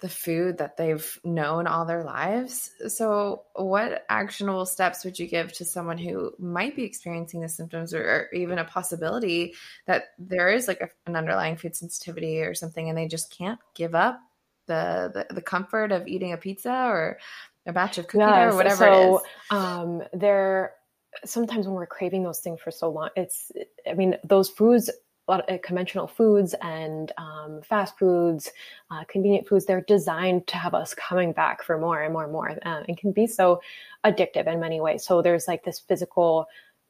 the 0.00 0.08
food 0.08 0.58
that 0.58 0.76
they've 0.76 1.18
known 1.24 1.66
all 1.66 1.84
their 1.84 2.04
lives. 2.04 2.70
So, 2.88 3.44
what 3.54 4.04
actionable 4.08 4.66
steps 4.66 5.04
would 5.04 5.18
you 5.18 5.26
give 5.26 5.52
to 5.54 5.64
someone 5.64 5.98
who 5.98 6.32
might 6.38 6.76
be 6.76 6.84
experiencing 6.84 7.40
the 7.40 7.48
symptoms 7.48 7.94
or, 7.94 8.02
or 8.02 8.28
even 8.34 8.58
a 8.58 8.64
possibility 8.64 9.54
that 9.86 10.04
there 10.18 10.50
is 10.50 10.68
like 10.68 10.80
a, 10.80 10.88
an 11.06 11.16
underlying 11.16 11.56
food 11.56 11.76
sensitivity 11.76 12.40
or 12.40 12.54
something 12.54 12.88
and 12.88 12.98
they 12.98 13.08
just 13.08 13.36
can't 13.36 13.60
give 13.74 13.94
up 13.94 14.20
the, 14.66 15.10
the, 15.28 15.34
the 15.34 15.42
comfort 15.42 15.92
of 15.92 16.06
eating 16.06 16.32
a 16.32 16.36
pizza 16.36 16.72
or 16.72 17.18
a 17.66 17.72
batch 17.72 17.98
of 17.98 18.06
cookie 18.06 18.18
yes, 18.18 18.52
or 18.52 18.56
whatever 18.56 18.76
so, 18.76 19.22
Um, 19.50 20.02
there, 20.12 20.72
sometimes 21.24 21.66
when 21.66 21.74
we're 21.74 21.86
craving 21.86 22.22
those 22.22 22.40
things 22.40 22.60
for 22.60 22.70
so 22.70 22.90
long, 22.90 23.10
it's, 23.16 23.52
I 23.88 23.94
mean, 23.94 24.16
those 24.24 24.48
foods, 24.48 24.88
a 24.88 24.92
lot 24.92 24.94
of 24.94 25.03
conventional 25.62 26.06
foods 26.06 26.54
and 26.60 27.12
um, 27.18 27.60
fast 27.62 27.98
foods, 27.98 28.50
uh, 28.90 29.04
convenient 29.08 29.48
foods, 29.48 29.64
they're 29.64 29.80
designed 29.82 30.46
to 30.46 30.56
have 30.56 30.74
us 30.74 30.94
coming 30.94 31.32
back 31.32 31.62
for 31.62 31.78
more 31.78 32.02
and 32.02 32.12
more 32.12 32.24
and 32.24 32.32
more 32.32 32.50
uh, 32.50 32.82
and 32.88 32.98
can 32.98 33.12
be 33.12 33.26
so 33.26 33.60
addictive 34.04 34.46
in 34.46 34.60
many 34.60 34.80
ways. 34.80 35.04
So 35.04 35.22
there's 35.22 35.48
like 35.48 35.64
this 35.64 35.78
physical, 35.78 36.46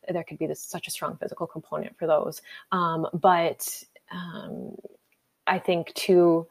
there 0.09 0.25
could 0.25 0.39
be 0.39 0.47
this 0.47 0.63
such 0.63 0.89
a 0.89 0.91
strong 0.91 1.17
physical 1.17 1.47
component 1.47 1.97
for 1.99 2.07
those. 2.07 2.43
Um, 2.73 3.07
but 3.15 3.83
um, 4.11 4.77
I 5.47 5.59
think 5.59 5.95
to 5.95 6.47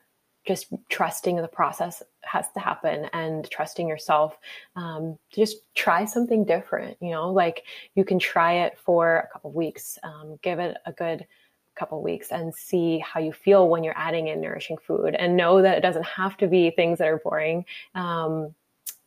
just 0.46 0.68
trusting 0.90 1.38
the 1.38 1.48
process 1.48 2.04
has 2.24 2.50
to 2.52 2.60
happen 2.60 3.10
and 3.14 3.50
trusting 3.50 3.88
yourself 3.88 4.38
um, 4.76 5.18
to 5.32 5.42
just 5.42 5.58
try 5.74 6.04
something 6.04 6.44
different 6.44 6.98
you 7.02 7.12
know 7.12 7.32
like 7.32 7.64
you 7.96 8.04
can 8.04 8.20
try 8.20 8.54
it 8.66 8.78
for 8.78 9.18
a 9.18 9.28
couple 9.32 9.50
of 9.50 9.56
weeks 9.56 9.98
um, 10.04 10.38
give 10.42 10.60
it 10.60 10.78
a 10.86 10.92
good 10.92 11.26
couple 11.76 12.02
weeks 12.02 12.32
and 12.32 12.54
see 12.54 13.00
how 13.00 13.20
you 13.20 13.34
feel 13.34 13.70
when 13.70 13.84
you're 13.84 13.98
adding 13.98 14.28
in 14.28 14.42
nourishing 14.42 14.78
food 14.78 15.16
and 15.16 15.36
know 15.38 15.62
that 15.62 15.78
it 15.78 15.82
doesn't 15.82 16.06
have 16.06 16.38
to 16.38 16.48
be 16.48 16.72
things 16.72 17.00
that 17.00 17.08
are 17.08 17.20
boring. 17.20 17.66
Um, 17.96 18.54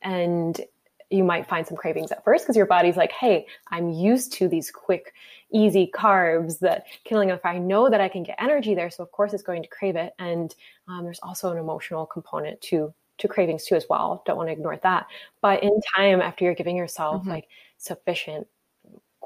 and 0.02 0.60
you 1.08 1.22
might 1.22 1.48
find 1.48 1.64
some 1.66 1.76
cravings 1.76 2.10
at 2.10 2.24
first 2.24 2.44
because 2.44 2.56
your 2.56 2.66
body's 2.66 2.96
like 2.96 3.12
hey 3.12 3.46
i'm 3.70 3.90
used 3.90 4.32
to 4.32 4.48
these 4.48 4.72
quick 4.72 5.14
easy 5.52 5.88
carbs 5.94 6.58
that 6.58 6.84
killing 7.04 7.28
if 7.28 7.46
i 7.46 7.56
know 7.56 7.88
that 7.88 8.00
i 8.00 8.08
can 8.08 8.24
get 8.24 8.34
energy 8.40 8.74
there 8.74 8.90
so 8.90 9.04
of 9.04 9.12
course 9.12 9.32
it's 9.32 9.42
going 9.42 9.62
to 9.62 9.68
crave 9.68 9.96
it. 9.96 10.14
And 10.18 10.54
um, 10.88 11.04
there's 11.04 11.20
also 11.22 11.52
an 11.52 11.58
emotional 11.58 12.06
component 12.06 12.60
to 12.62 12.92
to 13.18 13.28
cravings 13.28 13.64
too 13.64 13.74
as 13.74 13.86
well. 13.88 14.22
Don't 14.26 14.36
want 14.36 14.48
to 14.48 14.52
ignore 14.52 14.76
that. 14.82 15.06
But 15.40 15.62
in 15.62 15.80
time 15.96 16.20
after 16.20 16.44
you're 16.44 16.54
giving 16.54 16.76
yourself 16.76 17.22
mm-hmm. 17.22 17.30
like 17.30 17.48
sufficient 17.78 18.46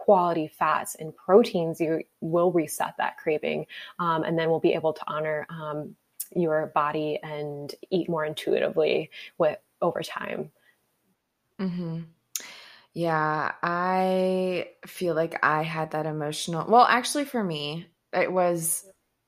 quality 0.01 0.49
fats 0.49 0.95
and 0.95 1.15
proteins 1.15 1.81
you 1.81 2.03
will 2.21 2.51
reset 2.51 2.95
that 2.97 3.19
craving 3.19 3.67
um, 3.99 4.23
and 4.23 4.39
then 4.39 4.49
we'll 4.49 4.61
be 4.61 4.73
able 4.73 4.95
to 4.95 5.03
honor 5.07 5.47
um, 5.51 5.95
your 6.35 6.73
body 6.75 7.19
and 7.23 7.75
eat 7.91 8.09
more 8.09 8.25
intuitively 8.25 9.11
with 9.37 9.59
over 9.83 10.03
time 10.03 10.51
mm-hmm. 11.61 12.01
Yeah, 12.93 13.53
I 13.63 14.71
feel 14.87 15.15
like 15.15 15.45
I 15.45 15.63
had 15.63 15.93
that 15.93 16.07
emotional. 16.07 16.69
Well, 16.69 16.83
actually, 16.83 17.25
for 17.25 17.43
me, 17.43 17.87
it 18.13 18.33
was 18.33 18.85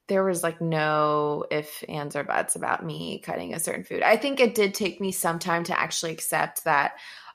there 0.09 0.25
was 0.25 0.43
like 0.43 0.61
no 0.61 1.47
if, 1.51 1.85
ands, 1.89 2.17
or 2.17 2.25
buts 2.25 2.57
about 2.57 2.85
me 2.85 3.21
cutting 3.21 3.55
a 3.55 3.61
certain 3.61 3.85
food. 3.85 4.03
I 4.03 4.17
think 4.17 4.41
it 4.41 4.55
did 4.55 4.75
take 4.75 5.01
me 5.01 5.13
some 5.13 5.39
time 5.39 5.65
to 5.65 5.79
actually 5.79 6.13
accept 6.13 6.65
that, 6.65 6.95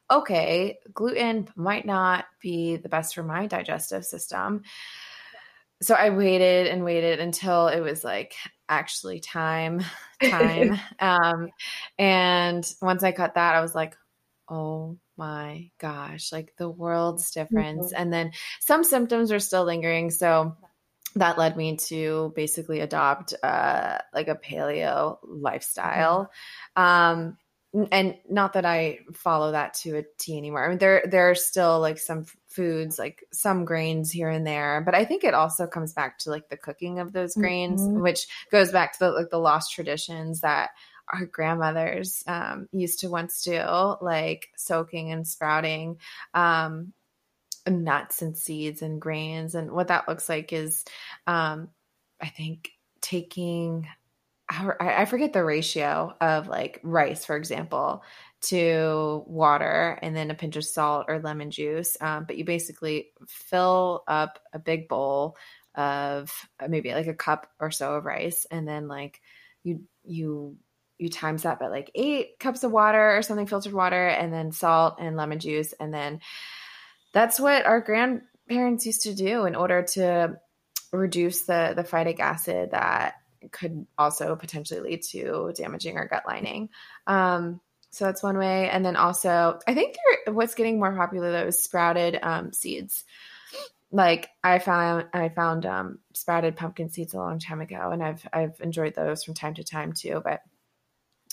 okay, 0.10 0.80
gluten 0.93 1.49
might 1.55 1.86
not 1.86 2.26
be 2.41 2.78
the 2.78 2.89
best 2.89 3.16
for 3.16 3.24
my 3.24 3.47
digestive 3.47 4.05
system. 4.05 4.64
So 5.82 5.93
I 5.93 6.10
waited 6.10 6.68
and 6.68 6.84
waited 6.84 7.20
until 7.20 7.68
it 7.68 7.82
was 7.82 8.03
like 8.03 8.34
actually 8.68 9.20
time, 9.20 9.84
time. 10.24 10.80
um, 10.99 11.49
and 11.99 12.70
once 12.82 13.03
I 13.03 13.12
cut 13.12 13.36
that, 13.36 13.55
I 13.55 13.62
was 13.62 13.76
like, 13.76 13.95
oh 14.49 14.97
my 15.18 15.70
gosh, 15.80 16.32
like 16.32 16.53
the 16.58 16.70
world's 16.70 17.32
difference. 17.32 17.88
Mm-hmm. 17.88 18.01
And 18.01 18.14
then 18.14 18.32
some 18.60 18.84
symptoms 18.84 19.32
are 19.32 19.39
still 19.39 19.66
lingering. 19.66 20.10
So 20.10 20.55
that 21.16 21.38
led 21.38 21.58
me 21.58 21.78
to 21.78 22.32
basically 22.36 22.80
adopt 22.80 23.34
uh, 23.43 23.97
like 24.14 24.28
a 24.28 24.36
paleo 24.36 25.18
lifestyle. 25.24 26.32
Mm-hmm. 26.78 27.20
Um, 27.20 27.38
and 27.91 28.15
not 28.30 28.53
that 28.53 28.65
I 28.65 28.99
follow 29.13 29.51
that 29.51 29.74
to 29.76 29.97
a 29.97 30.03
T 30.18 30.38
anymore. 30.38 30.65
I 30.65 30.70
mean, 30.70 30.78
there 30.78 31.03
there 31.05 31.30
are 31.30 31.36
still 31.36 31.80
like 31.80 31.99
some 31.99 32.26
foods, 32.47 32.97
like 32.97 33.24
some 33.32 33.65
grains 33.65 34.11
here 34.11 34.30
and 34.30 34.47
there, 34.47 34.82
but 34.86 34.95
I 34.95 35.05
think 35.05 35.24
it 35.24 35.34
also 35.34 35.68
comes 35.68 35.93
back 35.93 36.20
to 36.20 36.30
like 36.30 36.49
the 36.49 36.57
cooking 36.57 36.99
of 36.99 37.13
those 37.13 37.36
grains, 37.36 37.82
mm-hmm. 37.82 38.01
which 38.01 38.28
goes 38.51 38.72
back 38.72 38.93
to 38.93 38.99
the 38.99 39.11
like 39.11 39.30
the 39.30 39.38
lost 39.39 39.74
traditions 39.74 40.41
that 40.41 40.72
our 41.13 41.26
grandmothers 41.26 42.24
um, 42.28 42.68
used 42.72 42.99
to 42.99 43.09
once 43.09 43.41
do, 43.43 43.61
like 44.01 44.49
soaking 44.55 45.11
and 45.11 45.28
sprouting 45.28 45.97
um, 46.34 46.93
nuts 47.68 48.22
and 48.22 48.38
seeds 48.38 48.82
and 48.82 48.99
grains. 49.01 49.55
And 49.55 49.72
what 49.72 49.88
that 49.88 50.07
looks 50.07 50.28
like 50.28 50.51
is, 50.51 50.84
um, 51.26 51.70
I 52.22 52.28
think, 52.28 52.72
taking, 53.01 53.88
I 54.50 55.06
forget 55.06 55.34
the 55.34 55.43
ratio 55.43 56.16
of 56.22 56.48
like 56.48 56.80
rice, 56.82 57.26
for 57.26 57.36
example, 57.36 58.04
to 58.43 59.24
water 59.28 60.00
and 60.02 60.16
then 60.16 60.32
a 60.32 60.36
pinch 60.36 60.56
of 60.56 60.64
salt 60.64 61.08
or 61.10 61.20
lemon 61.20 61.52
juice. 61.52 61.98
Um, 62.00 62.24
but 62.26 62.38
you 62.38 62.45
basically 62.45 63.10
fill 63.28 64.04
up 64.08 64.39
a 64.54 64.60
big 64.60 64.88
bowl 64.88 65.36
of 65.76 66.32
uh, 66.60 66.68
maybe 66.68 66.93
like 66.93 67.08
a 67.08 67.14
cup 67.14 67.48
or 67.60 67.72
so 67.72 67.95
of 67.95 68.06
rice 68.06 68.48
and 68.50 68.68
then 68.68 68.88
like 68.88 69.22
you 69.64 69.84
you 70.04 70.58
you 70.98 71.08
times 71.08 71.43
that 71.43 71.60
by 71.60 71.68
like 71.68 71.91
eight 71.93 72.39
cups 72.39 72.64
of 72.64 72.72
water 72.72 73.16
or 73.16 73.22
something 73.22 73.45
filtered 73.45 73.74
water 73.74 74.08
and 74.08 74.34
then 74.34 74.52
salt 74.52 74.95
and 75.00 75.16
lemon 75.16 75.38
juice 75.38 75.74
and 75.74 75.93
then 75.93 76.20
that's 77.14 77.39
what 77.39 77.68
our 77.68 77.80
grandparents 77.80 78.88
used 78.88 79.04
to 79.04 79.14
do 79.14 79.45
in 79.45 79.56
order 79.56 79.84
to 79.84 80.36
reduce 80.91 81.43
the 81.43 81.74
the 81.76 81.84
phytic 81.84 82.20
acid 82.20 82.72
that 82.72 83.14
could 83.52 83.86
also 83.98 84.36
potentially 84.36 84.80
lead 84.80 85.02
to 85.02 85.52
damaging 85.56 85.98
our 85.98 86.08
gut 86.08 86.24
lining 86.28 86.70
um, 87.08 87.60
so 87.89 88.06
that's 88.06 88.24
one 88.24 88.38
way 88.38 88.70
and 88.70 88.86
then 88.86 88.95
also 88.95 89.60
i 89.68 89.74
think 89.74 89.95
there, 90.26 90.34
what's 90.34 90.56
getting 90.56 90.80
more 90.80 90.95
popular 90.95 91.32
though 91.32 91.48
is 91.48 91.64
sprouted 91.64 92.20
um, 92.22 92.52
seeds 92.52 93.04
like 93.91 94.30
I 94.43 94.60
found 94.60 95.06
I 95.14 95.30
found 95.30 95.66
um, 95.66 96.00
sprouted 96.14 96.56
pumpkin 96.56 96.89
seeds 96.89 97.14
a 97.14 97.18
long 97.18 97.39
time 97.39 97.62
ago, 97.62 97.91
and 97.91 98.04
I've 98.04 98.28
I've 98.34 98.60
enjoyed 98.60 98.95
those 98.95 99.24
from 99.24 99.34
time 99.34 99.54
to 99.56 99.64
time 99.64 99.93
too. 99.93 100.22
But 100.24 100.41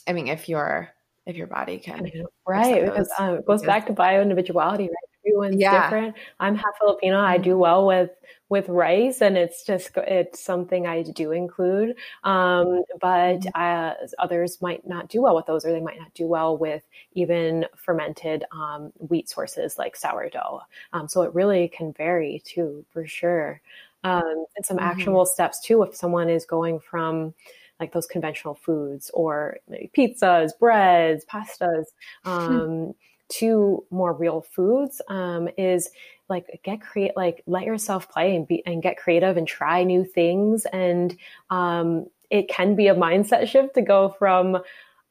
I 0.07 0.13
mean, 0.13 0.29
if 0.29 0.49
your 0.49 0.91
if 1.27 1.37
your 1.37 1.47
body 1.47 1.79
can, 1.79 2.11
right? 2.47 2.85
Because 2.85 3.11
um, 3.19 3.37
it 3.37 3.47
goes 3.47 3.63
back 3.63 3.87
to 3.87 3.93
bio 3.93 4.21
individuality, 4.23 4.85
right? 4.85 5.27
Everyone's 5.27 5.61
yeah. 5.61 5.85
different. 5.85 6.17
I'm 6.39 6.55
half 6.55 6.79
Filipino. 6.79 7.19
I 7.19 7.39
do 7.39 7.51
mm-hmm. 7.51 7.59
well 7.59 7.87
with 7.87 8.11
with 8.55 8.69
rice, 8.69 9.21
and 9.21 9.37
it's 9.37 9.65
just 9.65 9.91
it's 9.97 10.39
something 10.39 10.87
I 10.87 11.03
do 11.03 11.33
include. 11.33 11.97
Um, 12.23 12.85
but 13.01 13.41
mm-hmm. 13.41 13.61
uh, 13.61 13.95
others 14.21 14.63
might 14.63 14.87
not 14.87 15.09
do 15.09 15.21
well 15.21 15.35
with 15.35 15.47
those, 15.47 15.65
or 15.65 15.73
they 15.73 15.81
might 15.81 15.99
not 15.99 16.15
do 16.15 16.29
well 16.29 16.57
with 16.57 16.85
even 17.15 17.67
fermented 17.75 18.45
um, 18.53 18.93
wheat 18.99 19.29
sources 19.29 19.77
like 19.77 19.97
sourdough. 19.97 20.61
Um, 20.93 21.09
so 21.09 21.23
it 21.23 21.35
really 21.35 21.67
can 21.67 21.93
vary 21.95 22.43
too, 22.45 22.87
for 22.93 23.05
sure. 23.09 23.61
Um, 24.05 24.47
and 24.55 24.65
some 24.65 24.77
mm-hmm. 24.77 24.87
actionable 24.87 25.27
steps 25.27 25.61
too, 25.61 25.83
if 25.83 25.97
someone 25.97 26.29
is 26.29 26.47
going 26.47 26.79
from 26.79 27.35
like 27.81 27.93
those 27.93 28.07
conventional 28.07 28.55
foods 28.55 29.11
or 29.15 29.59
pizzas, 29.99 30.53
breads, 30.61 31.25
pastas, 31.25 31.87
hmm. 32.23 32.31
um, 32.31 32.95
to 33.29 33.85
more 33.91 34.13
real 34.13 34.43
foods 34.43 35.01
um, 35.09 35.49
is 35.57 35.91
like 36.29 36.61
get 36.65 36.81
create 36.81 37.13
like 37.17 37.43
let 37.47 37.65
yourself 37.65 38.09
play 38.09 38.35
and 38.35 38.47
be 38.49 38.63
and 38.67 38.83
get 38.83 38.97
creative 38.97 39.37
and 39.37 39.47
try 39.47 39.85
new 39.85 40.05
things 40.05 40.67
and 40.67 41.17
um, 41.51 42.07
it 42.31 42.49
can 42.49 42.75
be 42.75 42.89
a 42.89 42.95
mindset 42.95 43.47
shift 43.49 43.75
to 43.75 43.83
go 43.83 44.15
from 44.19 44.59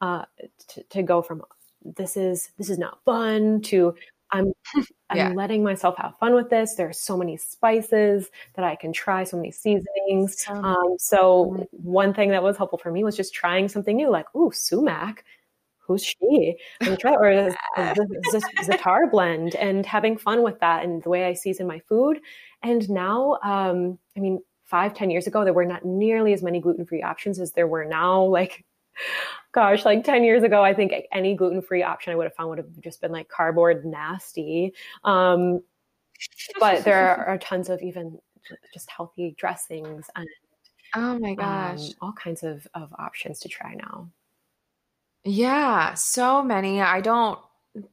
uh, 0.00 0.24
to, 0.68 0.82
to 0.84 1.02
go 1.02 1.22
from 1.22 1.42
this 1.84 2.16
is 2.16 2.50
this 2.58 2.70
is 2.70 2.78
not 2.78 2.98
fun 3.04 3.60
to 3.60 3.94
I'm 4.30 4.52
I'm 5.10 5.16
yeah. 5.16 5.28
letting 5.30 5.62
myself 5.62 5.96
have 5.98 6.18
fun 6.18 6.34
with 6.34 6.50
this. 6.50 6.74
There's 6.74 6.98
so 6.98 7.16
many 7.16 7.36
spices 7.36 8.30
that 8.54 8.64
I 8.64 8.74
can 8.74 8.92
try, 8.92 9.22
so 9.22 9.36
many 9.36 9.52
seasonings. 9.52 10.44
Um, 10.48 10.96
so 10.98 11.66
one 11.70 12.14
thing 12.14 12.30
that 12.30 12.42
was 12.42 12.56
helpful 12.56 12.78
for 12.78 12.90
me 12.90 13.04
was 13.04 13.16
just 13.16 13.32
trying 13.32 13.68
something 13.68 13.96
new, 13.96 14.10
like 14.10 14.26
ooh, 14.34 14.50
sumac. 14.52 15.24
Who's 15.86 16.04
she? 16.04 16.56
Me 16.80 16.96
try, 16.96 17.12
or 17.14 17.54
za'atar 17.76 19.10
blend, 19.10 19.54
and 19.56 19.84
having 19.84 20.16
fun 20.16 20.42
with 20.42 20.58
that, 20.60 20.84
and 20.84 21.02
the 21.02 21.10
way 21.10 21.26
I 21.26 21.34
season 21.34 21.66
my 21.66 21.80
food. 21.80 22.20
And 22.62 22.88
now, 22.88 23.38
um, 23.42 23.98
I 24.16 24.20
mean, 24.20 24.40
five, 24.64 24.94
ten 24.94 25.10
years 25.10 25.26
ago, 25.26 25.44
there 25.44 25.52
were 25.52 25.66
not 25.66 25.84
nearly 25.84 26.32
as 26.32 26.42
many 26.42 26.60
gluten 26.60 26.86
free 26.86 27.02
options 27.02 27.38
as 27.38 27.52
there 27.52 27.68
were 27.68 27.84
now. 27.84 28.24
Like 28.34 28.64
gosh, 29.52 29.84
like 29.84 30.04
10 30.04 30.24
years 30.24 30.42
ago, 30.42 30.62
I 30.62 30.74
think 30.74 30.92
any 31.12 31.34
gluten 31.34 31.62
free 31.62 31.82
option 31.82 32.12
I 32.12 32.16
would 32.16 32.24
have 32.24 32.34
found 32.34 32.50
would 32.50 32.58
have 32.58 32.80
just 32.80 33.00
been 33.00 33.12
like 33.12 33.28
cardboard 33.28 33.84
nasty. 33.84 34.72
Um, 35.04 35.62
but 36.58 36.84
there 36.84 37.16
are 37.26 37.38
tons 37.38 37.68
of 37.68 37.80
even 37.82 38.18
just 38.72 38.90
healthy 38.90 39.34
dressings 39.38 40.06
and 40.16 40.28
oh 40.94 41.18
my 41.18 41.34
gosh, 41.34 41.80
um, 41.80 41.94
all 42.00 42.12
kinds 42.12 42.42
of, 42.42 42.66
of 42.74 42.92
options 42.98 43.40
to 43.40 43.48
try 43.48 43.74
now. 43.74 44.08
Yeah, 45.24 45.94
so 45.94 46.42
many. 46.42 46.80
I 46.80 47.00
don't, 47.00 47.38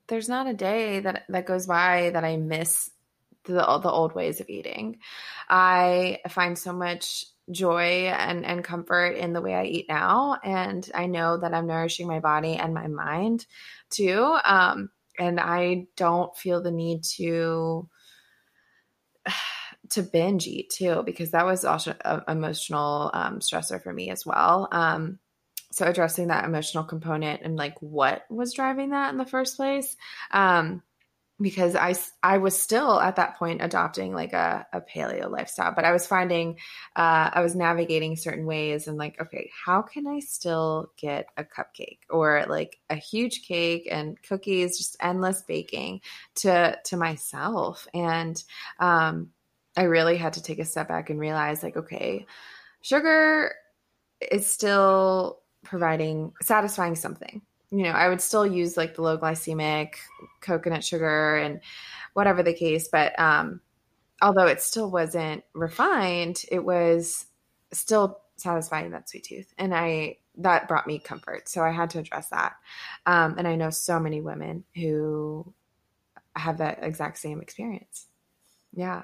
there's 0.07 0.29
not 0.29 0.47
a 0.47 0.53
day 0.53 0.99
that, 0.99 1.23
that 1.29 1.45
goes 1.45 1.65
by 1.65 2.09
that 2.11 2.23
I 2.25 2.37
miss 2.37 2.91
the, 3.45 3.53
the 3.53 3.89
old 3.89 4.13
ways 4.13 4.41
of 4.41 4.49
eating. 4.49 4.99
I 5.49 6.19
find 6.29 6.57
so 6.57 6.73
much 6.73 7.25
joy 7.49 8.07
and, 8.07 8.45
and 8.45 8.63
comfort 8.63 9.15
in 9.15 9.33
the 9.33 9.41
way 9.41 9.55
I 9.55 9.63
eat 9.65 9.87
now. 9.89 10.37
And 10.43 10.89
I 10.93 11.07
know 11.07 11.37
that 11.37 11.53
I'm 11.53 11.67
nourishing 11.67 12.07
my 12.07 12.19
body 12.19 12.55
and 12.55 12.73
my 12.73 12.87
mind 12.87 13.45
too. 13.89 14.37
Um, 14.43 14.89
and 15.17 15.39
I 15.39 15.87
don't 15.95 16.35
feel 16.37 16.61
the 16.61 16.71
need 16.71 17.03
to 17.15 17.89
to 19.89 20.03
binge 20.03 20.47
eat 20.47 20.69
too 20.69 21.03
because 21.05 21.31
that 21.31 21.45
was 21.45 21.65
also 21.65 21.93
an 22.05 22.21
emotional 22.27 23.11
um, 23.13 23.39
stressor 23.39 23.81
for 23.81 23.91
me 23.91 24.09
as 24.09 24.25
well. 24.25 24.69
Um, 24.71 25.19
so 25.71 25.85
addressing 25.85 26.27
that 26.27 26.45
emotional 26.45 26.83
component 26.83 27.41
and 27.41 27.55
like 27.55 27.81
what 27.81 28.25
was 28.29 28.53
driving 28.53 28.91
that 28.91 29.11
in 29.11 29.17
the 29.17 29.25
first 29.25 29.57
place. 29.57 29.95
Um, 30.31 30.83
because 31.41 31.75
I, 31.75 31.95
I 32.21 32.37
was 32.37 32.57
still 32.57 32.99
at 32.99 33.15
that 33.15 33.37
point 33.37 33.61
adopting 33.63 34.13
like 34.13 34.33
a, 34.33 34.67
a 34.71 34.81
paleo 34.81 35.29
lifestyle, 35.29 35.73
but 35.75 35.85
I 35.85 35.91
was 35.91 36.05
finding 36.05 36.57
uh, 36.95 37.31
I 37.33 37.41
was 37.41 37.55
navigating 37.55 38.15
certain 38.15 38.45
ways 38.45 38.87
and 38.87 38.97
like, 38.97 39.19
okay, 39.19 39.49
how 39.65 39.81
can 39.81 40.07
I 40.07 40.19
still 40.19 40.91
get 40.97 41.27
a 41.37 41.43
cupcake 41.43 41.99
or 42.09 42.45
like 42.47 42.79
a 42.89 42.95
huge 42.95 43.43
cake 43.47 43.87
and 43.89 44.21
cookies, 44.21 44.77
just 44.77 44.97
endless 44.99 45.41
baking 45.41 46.01
to 46.35 46.77
to 46.85 46.97
myself? 46.97 47.87
And 47.93 48.41
um, 48.79 49.31
I 49.75 49.83
really 49.83 50.17
had 50.17 50.33
to 50.33 50.43
take 50.43 50.59
a 50.59 50.65
step 50.65 50.89
back 50.89 51.09
and 51.09 51.19
realize 51.19 51.63
like, 51.63 51.77
okay, 51.77 52.27
sugar 52.81 53.53
is 54.29 54.45
still 54.45 55.39
providing 55.63 56.33
satisfying 56.41 56.95
something 56.95 57.41
you 57.71 57.83
know, 57.83 57.91
I 57.91 58.09
would 58.09 58.21
still 58.21 58.45
use 58.45 58.75
like 58.75 58.95
the 58.95 59.01
low 59.01 59.17
glycemic 59.17 59.93
coconut 60.41 60.83
sugar 60.83 61.37
and 61.37 61.61
whatever 62.13 62.43
the 62.43 62.53
case, 62.53 62.89
but 62.89 63.17
um, 63.17 63.61
although 64.21 64.47
it 64.47 64.61
still 64.61 64.91
wasn't 64.91 65.43
refined, 65.53 66.43
it 66.51 66.63
was 66.63 67.25
still 67.71 68.19
satisfying 68.35 68.91
that 68.91 69.09
sweet 69.09 69.23
tooth, 69.23 69.53
and 69.57 69.73
I 69.73 70.17
that 70.37 70.67
brought 70.67 70.87
me 70.87 70.99
comfort. 70.99 71.47
So 71.47 71.63
I 71.63 71.71
had 71.71 71.91
to 71.91 71.99
address 71.99 72.27
that, 72.29 72.53
um, 73.05 73.35
and 73.37 73.47
I 73.47 73.55
know 73.55 73.69
so 73.69 73.99
many 73.99 74.19
women 74.19 74.65
who 74.75 75.53
have 76.35 76.57
that 76.57 76.79
exact 76.81 77.19
same 77.19 77.41
experience. 77.41 78.07
Yeah, 78.73 79.03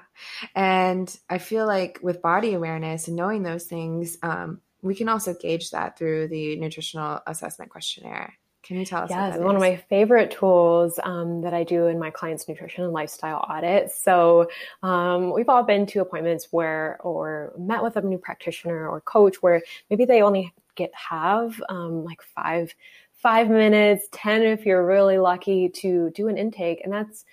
and 0.54 1.14
I 1.30 1.38
feel 1.38 1.66
like 1.66 2.00
with 2.02 2.20
body 2.20 2.52
awareness 2.52 3.08
and 3.08 3.16
knowing 3.16 3.42
those 3.42 3.64
things, 3.64 4.18
um, 4.22 4.60
we 4.82 4.94
can 4.94 5.08
also 5.08 5.34
gauge 5.34 5.70
that 5.70 5.98
through 5.98 6.28
the 6.28 6.56
nutritional 6.56 7.20
assessment 7.26 7.70
questionnaire. 7.70 8.34
Can 8.62 8.76
you 8.76 8.84
tell 8.84 9.04
us? 9.04 9.10
Yes, 9.10 9.38
one 9.38 9.54
is? 9.54 9.54
of 9.54 9.60
my 9.60 9.76
favorite 9.88 10.30
tools 10.30 11.00
um, 11.02 11.40
that 11.42 11.54
I 11.54 11.64
do 11.64 11.86
in 11.86 11.98
my 11.98 12.10
clients' 12.10 12.46
nutrition 12.48 12.84
and 12.84 12.92
lifestyle 12.92 13.44
audit. 13.48 13.90
So 13.92 14.50
um, 14.82 15.32
we've 15.32 15.48
all 15.48 15.62
been 15.62 15.86
to 15.86 16.00
appointments 16.00 16.48
where, 16.50 16.98
or 17.00 17.54
met 17.56 17.82
with 17.82 17.96
a 17.96 18.02
new 18.02 18.18
practitioner 18.18 18.88
or 18.88 19.00
coach 19.00 19.36
where 19.40 19.62
maybe 19.88 20.04
they 20.04 20.22
only 20.22 20.52
get 20.74 20.90
have 20.94 21.60
um, 21.68 22.04
like 22.04 22.20
five 22.22 22.74
five 23.14 23.48
minutes, 23.48 24.06
ten 24.12 24.42
if 24.42 24.66
you're 24.66 24.86
really 24.86 25.18
lucky 25.18 25.68
to 25.70 26.10
do 26.10 26.28
an 26.28 26.36
intake, 26.36 26.82
and 26.84 26.92
that's 26.92 27.24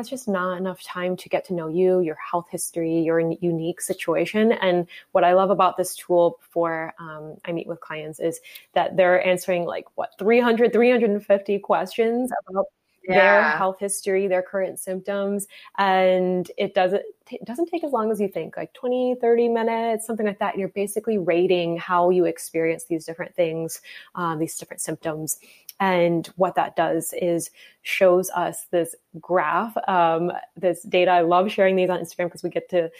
that's 0.00 0.08
just 0.08 0.28
not 0.28 0.56
enough 0.56 0.82
time 0.82 1.14
to 1.14 1.28
get 1.28 1.44
to 1.44 1.52
know 1.52 1.68
you, 1.68 2.00
your 2.00 2.16
health 2.16 2.46
history, 2.50 3.00
your 3.00 3.20
unique 3.20 3.82
situation. 3.82 4.50
And 4.52 4.86
what 5.12 5.24
I 5.24 5.34
love 5.34 5.50
about 5.50 5.76
this 5.76 5.94
tool 5.94 6.38
before 6.40 6.94
um, 6.98 7.36
I 7.44 7.52
meet 7.52 7.66
with 7.66 7.80
clients 7.80 8.18
is 8.18 8.40
that 8.72 8.96
they're 8.96 9.22
answering 9.22 9.66
like 9.66 9.84
what 9.96 10.12
300, 10.18 10.72
350 10.72 11.58
questions 11.58 12.32
about 12.48 12.64
yeah. 13.06 13.14
their 13.14 13.58
health 13.58 13.78
history, 13.78 14.26
their 14.26 14.40
current 14.40 14.78
symptoms. 14.78 15.46
And 15.76 16.50
it 16.56 16.74
doesn't, 16.74 17.02
it 17.30 17.44
doesn't 17.44 17.66
take 17.66 17.84
as 17.84 17.92
long 17.92 18.10
as 18.10 18.22
you 18.22 18.28
think, 18.28 18.56
like 18.56 18.72
20, 18.72 19.16
30 19.20 19.48
minutes, 19.48 20.06
something 20.06 20.24
like 20.24 20.38
that. 20.38 20.56
You're 20.56 20.68
basically 20.68 21.18
rating 21.18 21.76
how 21.76 22.08
you 22.08 22.24
experience 22.24 22.84
these 22.84 23.04
different 23.04 23.34
things, 23.34 23.82
um, 24.14 24.38
these 24.38 24.56
different 24.56 24.80
symptoms. 24.80 25.38
And 25.80 26.26
what 26.36 26.54
that 26.56 26.76
does 26.76 27.14
is 27.14 27.50
shows 27.82 28.28
us 28.30 28.66
this 28.70 28.94
graph, 29.18 29.74
um, 29.88 30.30
this 30.54 30.82
data. 30.82 31.10
I 31.10 31.22
love 31.22 31.50
sharing 31.50 31.74
these 31.74 31.88
on 31.88 31.98
Instagram 31.98 32.26
because 32.26 32.42
we 32.42 32.50
get 32.50 32.68
to 32.68 32.90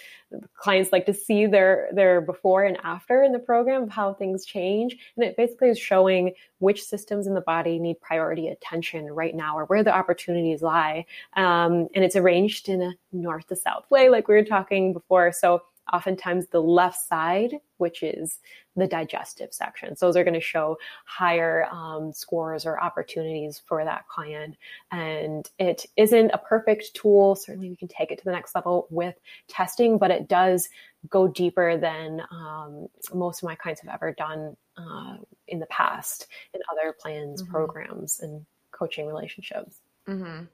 clients 0.54 0.90
like 0.90 1.04
to 1.04 1.12
see 1.12 1.46
their 1.46 1.90
their 1.92 2.22
before 2.22 2.64
and 2.64 2.78
after 2.82 3.22
in 3.22 3.32
the 3.32 3.38
program 3.38 3.82
of 3.82 3.90
how 3.90 4.14
things 4.14 4.46
change, 4.46 4.96
and 5.16 5.24
it 5.24 5.36
basically 5.36 5.68
is 5.68 5.78
showing 5.78 6.32
which 6.58 6.82
systems 6.82 7.26
in 7.26 7.34
the 7.34 7.42
body 7.42 7.78
need 7.78 8.00
priority 8.00 8.48
attention 8.48 9.12
right 9.12 9.34
now, 9.34 9.58
or 9.58 9.66
where 9.66 9.84
the 9.84 9.94
opportunities 9.94 10.62
lie. 10.62 11.04
Um, 11.36 11.88
and 11.94 12.02
it's 12.02 12.16
arranged 12.16 12.70
in 12.70 12.80
a 12.80 12.94
north 13.12 13.48
to 13.48 13.56
south 13.56 13.90
way, 13.90 14.08
like 14.08 14.26
we 14.26 14.34
were 14.34 14.44
talking 14.44 14.94
before. 14.94 15.32
So 15.32 15.62
oftentimes 15.92 16.46
the 16.46 16.62
left 16.62 17.06
side, 17.08 17.54
which 17.78 18.02
is 18.02 18.38
the 18.76 18.86
digestive 18.86 19.52
sections. 19.52 20.00
Those 20.00 20.16
are 20.16 20.24
going 20.24 20.34
to 20.34 20.40
show 20.40 20.78
higher 21.04 21.66
um, 21.70 22.12
scores 22.12 22.66
or 22.66 22.80
opportunities 22.80 23.60
for 23.66 23.84
that 23.84 24.06
client. 24.08 24.56
And 24.90 25.48
it 25.58 25.86
isn't 25.96 26.30
a 26.30 26.38
perfect 26.38 26.94
tool. 26.94 27.34
Certainly, 27.34 27.70
we 27.70 27.76
can 27.76 27.88
take 27.88 28.10
it 28.10 28.18
to 28.18 28.24
the 28.24 28.32
next 28.32 28.54
level 28.54 28.86
with 28.90 29.14
testing, 29.48 29.98
but 29.98 30.10
it 30.10 30.28
does 30.28 30.68
go 31.08 31.28
deeper 31.28 31.78
than 31.78 32.22
um, 32.30 32.88
most 33.14 33.42
of 33.42 33.48
my 33.48 33.54
clients 33.54 33.80
have 33.80 33.94
ever 33.94 34.12
done 34.12 34.56
uh, 34.76 35.16
in 35.48 35.58
the 35.58 35.66
past 35.66 36.26
in 36.54 36.60
other 36.70 36.94
plans, 36.98 37.42
mm-hmm. 37.42 37.52
programs, 37.52 38.20
and 38.20 38.44
coaching 38.70 39.06
relationships. 39.06 39.80
Mm-hmm. 40.08 40.44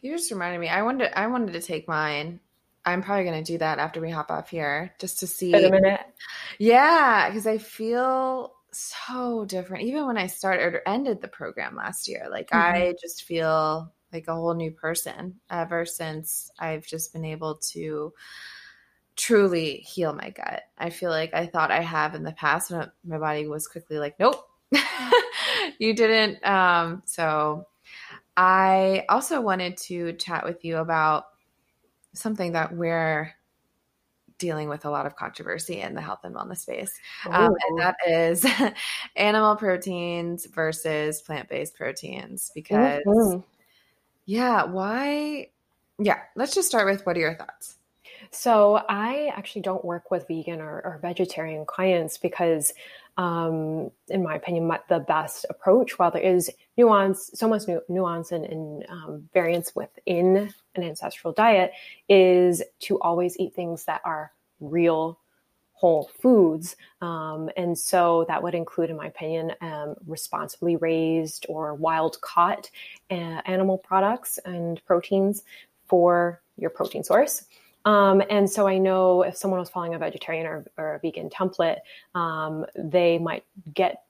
You 0.00 0.12
just 0.12 0.30
reminded 0.30 0.60
me. 0.60 0.68
I 0.68 0.82
wanted 0.82 1.12
I 1.18 1.26
wanted 1.26 1.52
to 1.52 1.60
take 1.60 1.88
mine 1.88 2.40
I'm 2.84 3.02
probably 3.02 3.24
going 3.24 3.42
to 3.44 3.52
do 3.52 3.58
that 3.58 3.78
after 3.78 4.00
we 4.00 4.10
hop 4.10 4.30
off 4.30 4.50
here 4.50 4.94
just 4.98 5.20
to 5.20 5.26
see. 5.26 5.54
In 5.54 5.64
a 5.64 5.70
minute. 5.70 6.00
Yeah, 6.58 7.28
because 7.28 7.46
I 7.46 7.58
feel 7.58 8.54
so 8.72 9.44
different. 9.44 9.84
Even 9.84 10.06
when 10.06 10.16
I 10.16 10.26
started 10.26 10.74
or 10.74 10.82
ended 10.86 11.20
the 11.20 11.28
program 11.28 11.76
last 11.76 12.08
year, 12.08 12.28
like 12.30 12.50
mm-hmm. 12.50 12.74
I 12.74 12.94
just 13.00 13.24
feel 13.24 13.92
like 14.12 14.28
a 14.28 14.34
whole 14.34 14.54
new 14.54 14.70
person 14.70 15.40
ever 15.50 15.84
since 15.84 16.50
I've 16.58 16.86
just 16.86 17.12
been 17.12 17.24
able 17.24 17.56
to 17.72 18.12
truly 19.16 19.78
heal 19.78 20.12
my 20.14 20.30
gut. 20.30 20.62
I 20.78 20.90
feel 20.90 21.10
like 21.10 21.34
I 21.34 21.46
thought 21.46 21.70
I 21.70 21.82
have 21.82 22.14
in 22.14 22.22
the 22.22 22.32
past, 22.32 22.70
and 22.70 22.90
my 23.04 23.18
body 23.18 23.46
was 23.46 23.66
quickly 23.66 23.98
like, 23.98 24.18
nope, 24.18 24.48
you 25.78 25.94
didn't. 25.94 26.44
Um, 26.46 27.02
so 27.04 27.66
I 28.36 29.04
also 29.08 29.40
wanted 29.40 29.76
to 29.78 30.12
chat 30.14 30.44
with 30.44 30.64
you 30.64 30.76
about 30.76 31.24
something 32.20 32.52
that 32.52 32.74
we're 32.74 33.34
dealing 34.38 34.68
with 34.68 34.84
a 34.84 34.90
lot 34.90 35.06
of 35.06 35.16
controversy 35.16 35.80
in 35.80 35.94
the 35.94 36.00
health 36.00 36.20
and 36.22 36.34
wellness 36.34 36.58
space. 36.58 36.92
Um, 37.26 37.54
and 37.68 37.78
that 37.78 37.96
is 38.06 38.46
animal 39.16 39.56
proteins 39.56 40.46
versus 40.46 41.20
plant 41.20 41.48
based 41.48 41.74
proteins. 41.74 42.50
Because, 42.54 43.02
mm-hmm. 43.06 43.40
yeah, 44.26 44.64
why? 44.64 45.48
Yeah, 45.98 46.20
let's 46.36 46.54
just 46.54 46.68
start 46.68 46.86
with 46.86 47.04
what 47.04 47.16
are 47.16 47.20
your 47.20 47.34
thoughts? 47.34 47.76
So, 48.30 48.82
I 48.88 49.32
actually 49.34 49.62
don't 49.62 49.84
work 49.84 50.10
with 50.10 50.28
vegan 50.28 50.60
or, 50.60 50.80
or 50.84 50.98
vegetarian 51.02 51.64
clients 51.66 52.18
because 52.18 52.72
um, 53.18 53.90
in 54.08 54.22
my 54.22 54.36
opinion, 54.36 54.70
the 54.88 55.00
best 55.00 55.44
approach. 55.50 55.98
While 55.98 56.12
there 56.12 56.22
is 56.22 56.50
nuance, 56.76 57.32
so 57.34 57.48
much 57.48 57.66
nu- 57.66 57.82
nuance 57.88 58.30
and, 58.30 58.44
and 58.44 58.86
um, 58.88 59.28
variance 59.34 59.74
within 59.74 60.54
an 60.78 60.88
ancestral 60.88 61.32
diet, 61.32 61.72
is 62.08 62.62
to 62.80 62.98
always 63.00 63.38
eat 63.38 63.54
things 63.54 63.84
that 63.84 64.00
are 64.04 64.32
real 64.60 65.18
whole 65.72 66.10
foods. 66.20 66.74
Um, 67.00 67.50
and 67.56 67.78
so 67.78 68.24
that 68.26 68.42
would 68.42 68.54
include, 68.54 68.90
in 68.90 68.96
my 68.96 69.06
opinion, 69.06 69.52
um, 69.60 69.94
responsibly 70.06 70.74
raised 70.74 71.46
or 71.48 71.74
wild 71.74 72.20
caught 72.20 72.68
uh, 73.12 73.40
animal 73.46 73.78
products 73.78 74.38
and 74.44 74.84
proteins 74.86 75.42
for 75.86 76.42
your 76.56 76.70
protein 76.70 77.04
source. 77.04 77.44
Um, 77.84 78.22
and 78.28 78.50
so 78.50 78.66
I 78.66 78.78
know 78.78 79.22
if 79.22 79.36
someone 79.36 79.60
was 79.60 79.70
following 79.70 79.94
a 79.94 79.98
vegetarian 79.98 80.46
or, 80.46 80.66
or 80.76 80.94
a 80.94 80.98
vegan 80.98 81.30
template, 81.30 81.78
um, 82.14 82.66
they 82.74 83.18
might 83.18 83.44
get 83.72 84.02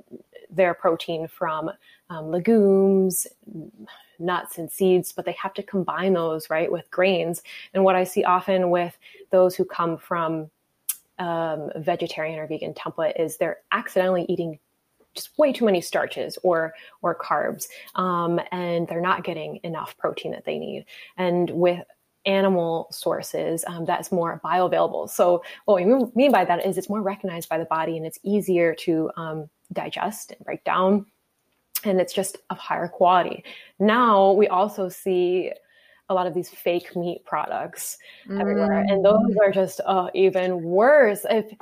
their 0.51 0.73
protein 0.73 1.29
from 1.29 1.71
um, 2.09 2.31
legumes, 2.31 3.27
nuts, 4.19 4.59
and 4.59 4.71
seeds, 4.71 5.13
but 5.13 5.25
they 5.25 5.33
have 5.33 5.55
to 5.55 5.63
combine 5.63 6.13
those, 6.13 6.51
right, 6.51 6.71
with 6.71 6.91
grains. 6.91 7.43
And 7.75 7.85
what 7.85 7.97
I 7.97 8.05
see 8.05 8.25
often 8.25 8.71
with 8.71 8.97
those 9.31 9.55
who 9.55 9.65
come 9.65 9.99
from 9.99 10.51
um, 11.19 11.71
vegetarian 11.77 12.39
or 12.39 12.47
vegan 12.47 12.75
template 12.75 13.19
is 13.21 13.37
they're 13.37 13.59
accidentally 13.73 14.25
eating 14.29 14.59
just 15.15 15.37
way 15.37 15.53
too 15.53 15.65
many 15.65 15.81
starches 15.81 16.39
or 16.45 16.75
or 17.03 17.17
carbs 17.17 17.67
um, 17.97 18.41
and 18.53 18.87
they're 18.87 19.01
not 19.01 19.25
getting 19.25 19.59
enough 19.65 19.97
protein 19.97 20.31
that 20.31 20.45
they 20.45 20.59
need 20.59 20.85
and 21.17 21.51
with 21.51 21.83
animal 22.29 22.89
sources 22.91 23.65
um, 23.67 23.85
that's 23.85 24.13
more 24.13 24.41
bioavailable. 24.45 25.09
So, 25.11 25.43
what 25.65 25.77
we 25.77 25.85
mean 26.15 26.31
by 26.31 26.45
that 26.45 26.65
is 26.65 26.79
it's 26.79 26.89
more 26.89 27.03
recognized 27.03 27.49
by 27.49 27.59
the 27.59 27.65
body 27.65 27.97
and 27.97 28.07
it's 28.07 28.19
easier 28.23 28.75
to 28.81 29.11
um, 29.17 29.49
digest 29.73 30.33
and 30.33 30.45
break 30.45 30.63
down, 30.65 31.07
and 31.85 32.01
it's 32.01 32.13
just 32.13 32.39
of 32.51 32.59
higher 32.59 32.89
quality. 32.89 33.45
Now, 33.79 34.33
we 34.33 34.49
also 34.49 34.89
see 34.89 35.53
a 36.09 36.15
lot 36.15 36.27
of 36.27 36.35
these 36.35 36.49
fake 36.49 36.97
meat 36.97 37.25
products 37.25 37.99
mm. 38.27 38.41
everywhere, 38.41 38.81
and 38.81 39.05
those 39.05 39.37
are 39.43 39.51
just 39.51 39.81
uh, 39.85 40.09
even 40.15 40.63
worse. 40.63 41.27
If 41.29 41.53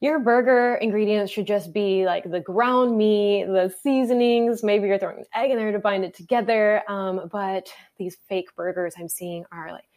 your 0.00 0.18
burger 0.18 0.74
ingredients 0.76 1.32
should 1.32 1.46
just 1.46 1.72
be 1.72 2.04
like 2.04 2.30
the 2.30 2.40
ground 2.40 2.98
meat, 2.98 3.46
the 3.46 3.74
seasonings. 3.82 4.62
Maybe 4.62 4.88
you're 4.88 4.98
throwing 4.98 5.20
an 5.20 5.24
egg 5.34 5.50
in 5.50 5.56
there 5.56 5.72
to 5.72 5.78
bind 5.78 6.04
it 6.04 6.14
together. 6.14 6.82
Um, 6.88 7.28
but 7.32 7.72
these 7.96 8.18
fake 8.28 8.54
burgers 8.56 8.94
I'm 8.98 9.08
seeing 9.08 9.44
are 9.50 9.72
like 9.72 9.88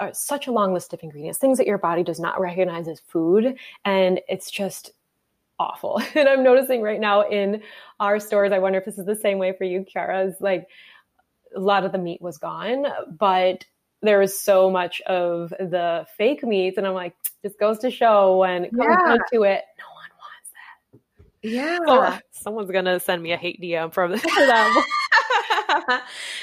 are 0.00 0.12
such 0.14 0.46
a 0.46 0.52
long 0.52 0.72
list 0.72 0.92
of 0.92 1.02
ingredients, 1.02 1.38
things 1.38 1.58
that 1.58 1.66
your 1.66 1.78
body 1.78 2.02
does 2.02 2.18
not 2.18 2.40
recognize 2.40 2.88
as 2.88 3.00
food, 3.00 3.56
and 3.84 4.20
it's 4.28 4.50
just 4.50 4.92
awful. 5.60 6.00
and 6.14 6.28
I'm 6.28 6.42
noticing 6.42 6.82
right 6.82 6.98
now 6.98 7.28
in 7.28 7.62
our 8.00 8.18
stores. 8.18 8.50
I 8.50 8.58
wonder 8.58 8.78
if 8.78 8.86
this 8.86 8.98
is 8.98 9.06
the 9.06 9.14
same 9.14 9.38
way 9.38 9.52
for 9.56 9.64
you, 9.64 9.84
Kiara. 9.84 10.26
Is 10.26 10.40
like 10.40 10.66
a 11.54 11.60
lot 11.60 11.84
of 11.84 11.92
the 11.92 11.98
meat 11.98 12.20
was 12.20 12.38
gone, 12.38 12.86
but 13.08 13.64
there 14.02 14.18
was 14.18 14.40
so 14.40 14.70
much 14.70 15.02
of 15.02 15.50
the 15.50 16.06
fake 16.16 16.42
meats, 16.42 16.78
and 16.78 16.86
I'm 16.86 16.94
like, 16.94 17.14
this 17.42 17.54
goes 17.60 17.78
to 17.80 17.90
show 17.90 18.38
when 18.38 18.64
it 18.64 18.70
comes 18.70 18.88
yeah. 18.88 19.16
to 19.32 19.42
it, 19.42 19.64
no 19.78 19.84
one 19.92 20.10
wants 20.16 20.50
that. 20.54 21.00
Yeah, 21.42 21.78
so, 21.86 22.18
someone's 22.30 22.70
gonna 22.70 22.98
send 22.98 23.22
me 23.22 23.32
a 23.32 23.36
hate 23.36 23.60
DM 23.60 23.92
from 23.92 24.12
that. 24.16 24.84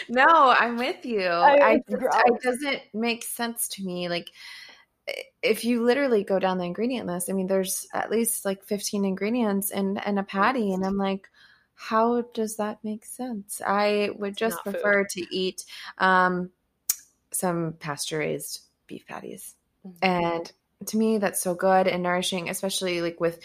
no, 0.08 0.26
I'm 0.28 0.78
with 0.78 1.04
you. 1.04 1.26
I, 1.26 1.72
I 1.72 1.82
just, 1.90 2.04
it 2.04 2.42
doesn't 2.44 2.82
make 2.94 3.24
sense 3.24 3.68
to 3.70 3.84
me. 3.84 4.08
Like, 4.08 4.30
if 5.42 5.64
you 5.64 5.84
literally 5.84 6.24
go 6.24 6.40
down 6.40 6.58
the 6.58 6.66
ingredient 6.66 7.08
list, 7.08 7.30
I 7.30 7.34
mean, 7.34 7.48
there's 7.48 7.88
at 7.94 8.12
least 8.12 8.46
like 8.46 8.64
15 8.66 9.06
ingredients 9.06 9.72
in, 9.72 10.00
in 10.06 10.18
a 10.18 10.24
patty, 10.24 10.74
and 10.74 10.86
I'm 10.86 10.98
like, 10.98 11.30
how 11.76 12.22
does 12.34 12.58
that 12.58 12.84
make 12.84 13.06
sense? 13.06 13.62
I 13.66 14.10
would 14.18 14.36
just 14.36 14.62
prefer 14.64 15.04
food. 15.04 15.10
to 15.12 15.36
eat 15.36 15.64
um, 16.00 16.50
some 17.32 17.74
pasture 17.80 18.18
raised 18.18 18.62
beef 18.88 19.06
patties. 19.08 19.54
Mm-hmm. 19.88 19.98
And 20.02 20.52
to 20.88 20.98
me, 20.98 21.20
that's 21.20 21.42
so 21.42 21.54
good 21.54 21.88
and 21.88 22.04
nourishing, 22.04 22.50
especially 22.50 23.02
like 23.02 23.20
with 23.20 23.40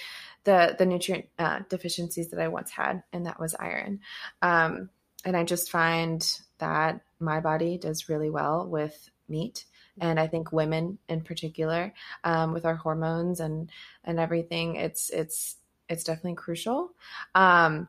the 0.44 0.74
the 0.78 0.86
nutrient 0.86 1.26
uh, 1.38 1.60
deficiencies 1.68 2.30
that 2.30 2.40
I 2.40 2.48
once 2.48 2.70
had, 2.70 3.02
and 3.12 3.26
that 3.26 3.38
was 3.38 3.54
iron. 3.54 4.00
Um, 4.40 4.90
and 5.24 5.36
I 5.36 5.44
just 5.44 5.70
find 5.70 6.26
that 6.58 7.02
my 7.20 7.40
body 7.40 7.78
does 7.78 8.08
really 8.08 8.30
well 8.30 8.66
with 8.66 9.10
meat, 9.28 9.64
and 10.00 10.18
I 10.18 10.26
think 10.26 10.52
women 10.52 10.98
in 11.08 11.20
particular, 11.20 11.92
um, 12.24 12.52
with 12.52 12.64
our 12.64 12.76
hormones 12.76 13.40
and 13.40 13.70
and 14.04 14.18
everything, 14.18 14.76
it's 14.76 15.10
it's 15.10 15.56
it's 15.88 16.04
definitely 16.04 16.34
crucial. 16.34 16.92
Um, 17.34 17.88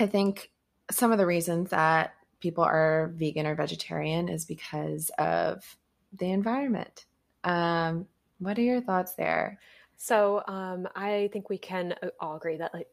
I 0.00 0.06
think 0.06 0.50
some 0.90 1.12
of 1.12 1.18
the 1.18 1.26
reasons 1.26 1.70
that 1.70 2.14
people 2.40 2.64
are 2.64 3.12
vegan 3.14 3.46
or 3.46 3.54
vegetarian 3.54 4.28
is 4.28 4.44
because 4.44 5.10
of 5.18 5.76
the 6.18 6.30
environment. 6.30 7.06
Um, 7.44 8.06
what 8.38 8.58
are 8.58 8.62
your 8.62 8.80
thoughts 8.80 9.14
there? 9.14 9.58
So 9.96 10.42
um, 10.46 10.88
I 10.94 11.28
think 11.32 11.50
we 11.50 11.58
can 11.58 11.94
uh, 12.02 12.08
all 12.20 12.36
agree 12.36 12.56
that 12.56 12.72
like 12.72 12.88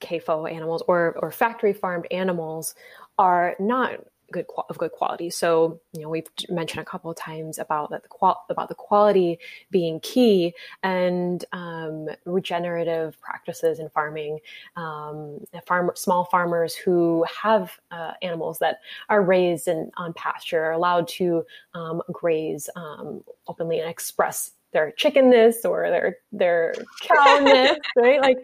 CAFO 0.00 0.50
animals 0.50 0.82
or 0.86 1.16
or 1.20 1.30
factory 1.30 1.72
farmed 1.72 2.06
animals 2.10 2.74
are 3.18 3.56
not 3.58 4.00
good 4.32 4.46
of 4.68 4.78
good 4.78 4.92
quality. 4.92 5.30
So 5.30 5.80
you 5.92 6.02
know 6.02 6.08
we've 6.08 6.28
mentioned 6.48 6.80
a 6.80 6.84
couple 6.84 7.10
of 7.10 7.16
times 7.16 7.58
about 7.58 7.90
that 7.90 8.02
the 8.02 8.08
qual- 8.08 8.44
about 8.48 8.68
the 8.68 8.74
quality 8.74 9.38
being 9.70 10.00
key 10.00 10.54
and 10.82 11.44
um, 11.52 12.08
regenerative 12.24 13.20
practices 13.20 13.78
in 13.78 13.88
farming. 13.90 14.38
Um, 14.76 15.44
farm 15.66 15.90
small 15.94 16.24
farmers 16.24 16.74
who 16.74 17.24
have 17.42 17.72
uh, 17.90 18.12
animals 18.22 18.58
that 18.58 18.80
are 19.08 19.22
raised 19.22 19.68
in, 19.68 19.90
on 19.96 20.12
pasture 20.14 20.62
are 20.64 20.72
allowed 20.72 21.08
to 21.08 21.44
um, 21.74 22.02
graze 22.12 22.68
um, 22.76 23.22
openly 23.46 23.80
and 23.80 23.90
express 23.90 24.52
their 24.72 24.92
chickenness 24.92 25.64
or 25.64 25.88
their 25.90 26.16
their 26.32 26.74
cowness, 27.06 27.78
right? 27.96 28.20
Like 28.20 28.38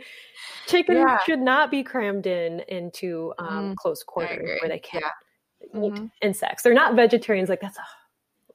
chickens 0.67 0.99
yeah. 0.99 1.19
should 1.27 1.41
not 1.41 1.71
be 1.71 1.83
crammed 1.83 2.27
in 2.27 2.61
into 2.69 3.33
um, 3.39 3.73
mm, 3.73 3.77
close 3.77 4.03
quarters 4.03 4.59
where 4.61 4.69
they 4.69 4.79
can't 4.79 5.05
mm-hmm. 5.75 6.07
insects. 6.23 6.63
They're 6.63 6.75
not 6.75 6.97
vegetarians. 6.97 7.49
Like 7.49 7.61
that's 7.61 7.79
a 7.79 7.85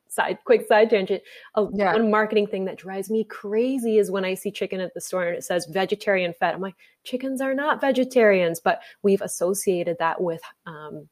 side 0.08 0.40
quick 0.44 0.68
side 0.68 0.90
tangent. 0.90 1.22
A, 1.56 1.68
yeah. 1.74 1.94
One 1.94 2.12
marketing 2.12 2.48
thing 2.48 2.66
that 2.66 2.78
drives 2.78 3.10
me 3.10 3.24
crazy 3.24 3.98
is 3.98 4.12
when 4.12 4.26
I 4.26 4.34
see 4.34 4.52
chicken 4.52 4.80
at 4.80 4.94
the 4.94 5.02
store 5.02 5.24
and 5.24 5.38
it 5.38 5.44
says 5.44 5.68
vegetarian 5.70 6.34
fed. 6.40 6.56
I'm 6.56 6.62
like, 6.62 6.76
chickens 7.04 7.42
are 7.42 7.54
not 7.54 7.82
vegetarians, 7.82 8.60
but 8.60 8.82
we've 9.04 9.22
associated 9.22 9.98
that 10.00 10.20
with 10.22 10.42
um, 10.66 11.08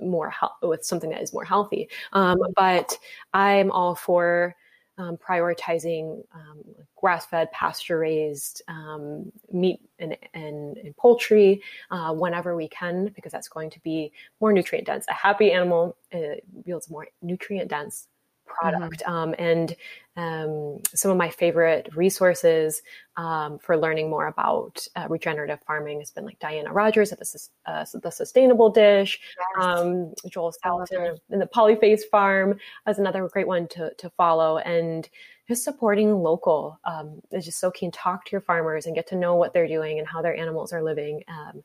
more 0.00 0.30
health 0.30 0.52
with 0.62 0.84
something 0.84 1.10
that 1.10 1.22
is 1.22 1.32
more 1.32 1.44
healthy. 1.44 1.88
Um, 2.12 2.38
but 2.56 2.96
I'm 3.34 3.70
all 3.70 3.94
for 3.94 4.54
um, 4.98 5.16
prioritizing 5.16 6.22
um, 6.34 6.62
grass-fed, 6.96 7.50
pasture-raised 7.52 8.62
um, 8.68 9.32
meat 9.52 9.80
and, 9.98 10.16
and, 10.34 10.76
and 10.76 10.96
poultry 10.96 11.62
uh, 11.90 12.12
whenever 12.12 12.56
we 12.56 12.68
can, 12.68 13.06
because 13.14 13.32
that's 13.32 13.48
going 13.48 13.70
to 13.70 13.80
be 13.80 14.12
more 14.40 14.52
nutrient 14.52 14.86
dense. 14.86 15.06
A 15.08 15.14
happy 15.14 15.52
animal 15.52 15.96
uh, 16.12 16.36
yields 16.64 16.90
more 16.90 17.06
nutrient 17.22 17.70
dense 17.70 18.08
product. 18.48 19.02
Mm-hmm. 19.06 19.12
Um, 19.12 19.34
and 19.38 19.76
um, 20.16 20.80
some 20.94 21.10
of 21.10 21.16
my 21.16 21.30
favorite 21.30 21.88
resources 21.94 22.82
um, 23.16 23.58
for 23.58 23.76
learning 23.76 24.10
more 24.10 24.26
about 24.26 24.84
uh, 24.96 25.06
regenerative 25.08 25.60
farming 25.66 26.00
has 26.00 26.10
been 26.10 26.24
like 26.24 26.38
Diana 26.40 26.72
Rodgers 26.72 27.12
at 27.12 27.18
the, 27.20 27.40
uh, 27.66 27.84
the 28.02 28.10
Sustainable 28.10 28.70
Dish, 28.70 29.20
yes. 29.38 29.64
um, 29.64 30.12
Joel 30.28 30.52
Salatin 30.64 31.18
in 31.30 31.38
the 31.38 31.46
Polyface 31.46 32.02
Farm 32.10 32.58
is 32.88 32.98
another 32.98 33.28
great 33.28 33.46
one 33.46 33.68
to, 33.68 33.92
to 33.98 34.10
follow. 34.10 34.58
And 34.58 35.08
just 35.46 35.64
supporting 35.64 36.22
local 36.22 36.78
um, 36.84 37.20
is 37.32 37.44
just 37.44 37.58
so 37.58 37.70
keen. 37.70 37.90
Talk 37.90 38.24
to 38.26 38.32
your 38.32 38.42
farmers 38.42 38.86
and 38.86 38.94
get 38.94 39.06
to 39.08 39.16
know 39.16 39.36
what 39.36 39.54
they're 39.54 39.68
doing 39.68 39.98
and 39.98 40.06
how 40.06 40.20
their 40.20 40.36
animals 40.36 40.72
are 40.72 40.82
living 40.82 41.22
um, 41.28 41.62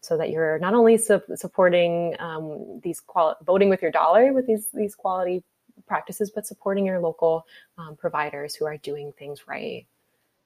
so 0.00 0.16
that 0.16 0.30
you're 0.30 0.58
not 0.58 0.74
only 0.74 0.96
su- 0.96 1.20
supporting 1.34 2.14
um, 2.18 2.80
these 2.82 3.00
quali- 3.00 3.34
voting 3.44 3.68
with 3.68 3.82
your 3.82 3.90
dollar 3.90 4.32
with 4.32 4.46
these 4.46 4.68
these 4.72 4.94
quality 4.94 5.42
practices, 5.90 6.30
but 6.32 6.46
supporting 6.46 6.86
your 6.86 7.00
local 7.00 7.44
um, 7.76 7.96
providers 7.96 8.54
who 8.54 8.64
are 8.64 8.76
doing 8.76 9.12
things 9.18 9.48
right. 9.48 9.86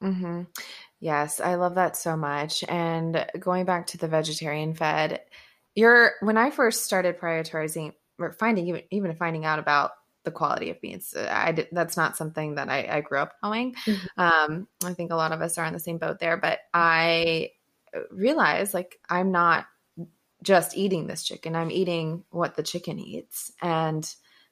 Mm-hmm. 0.01 0.41
Yes, 0.99 1.39
I 1.39 1.53
love 1.53 1.75
that 1.75 1.95
so 1.95 2.17
much. 2.17 2.63
And 2.67 3.25
going 3.39 3.65
back 3.65 3.85
to 3.87 3.99
the 3.99 4.07
vegetarian 4.07 4.73
fed, 4.73 5.21
you're 5.75 6.13
when 6.21 6.35
I 6.35 6.49
first 6.49 6.83
started 6.83 7.19
prioritizing 7.19 7.93
or 8.17 8.31
finding 8.33 8.67
even 8.67 8.81
even 8.89 9.15
finding 9.15 9.45
out 9.45 9.59
about 9.59 9.91
the 10.23 10.31
quality 10.31 10.71
of 10.71 10.81
meats, 10.81 11.15
uh, 11.15 11.29
I 11.31 11.51
did, 11.51 11.67
that's 11.71 11.95
not 11.95 12.17
something 12.17 12.55
that 12.55 12.69
I, 12.69 12.87
I 12.89 13.01
grew 13.01 13.19
up 13.19 13.33
knowing. 13.43 13.75
Mm-hmm. 13.85 14.19
Um, 14.19 14.67
I 14.83 14.93
think 14.93 15.11
a 15.11 15.15
lot 15.15 15.31
of 15.31 15.41
us 15.41 15.59
are 15.59 15.65
on 15.65 15.73
the 15.73 15.79
same 15.79 15.99
boat 15.99 16.17
there, 16.19 16.37
but 16.37 16.59
I 16.73 17.51
realized 18.09 18.73
like 18.73 18.99
I'm 19.07 19.31
not 19.31 19.67
just 20.41 20.75
eating 20.75 21.05
this 21.05 21.23
chicken; 21.23 21.55
I'm 21.55 21.71
eating 21.71 22.23
what 22.31 22.55
the 22.55 22.63
chicken 22.63 22.99
eats, 22.99 23.51
and 23.61 24.03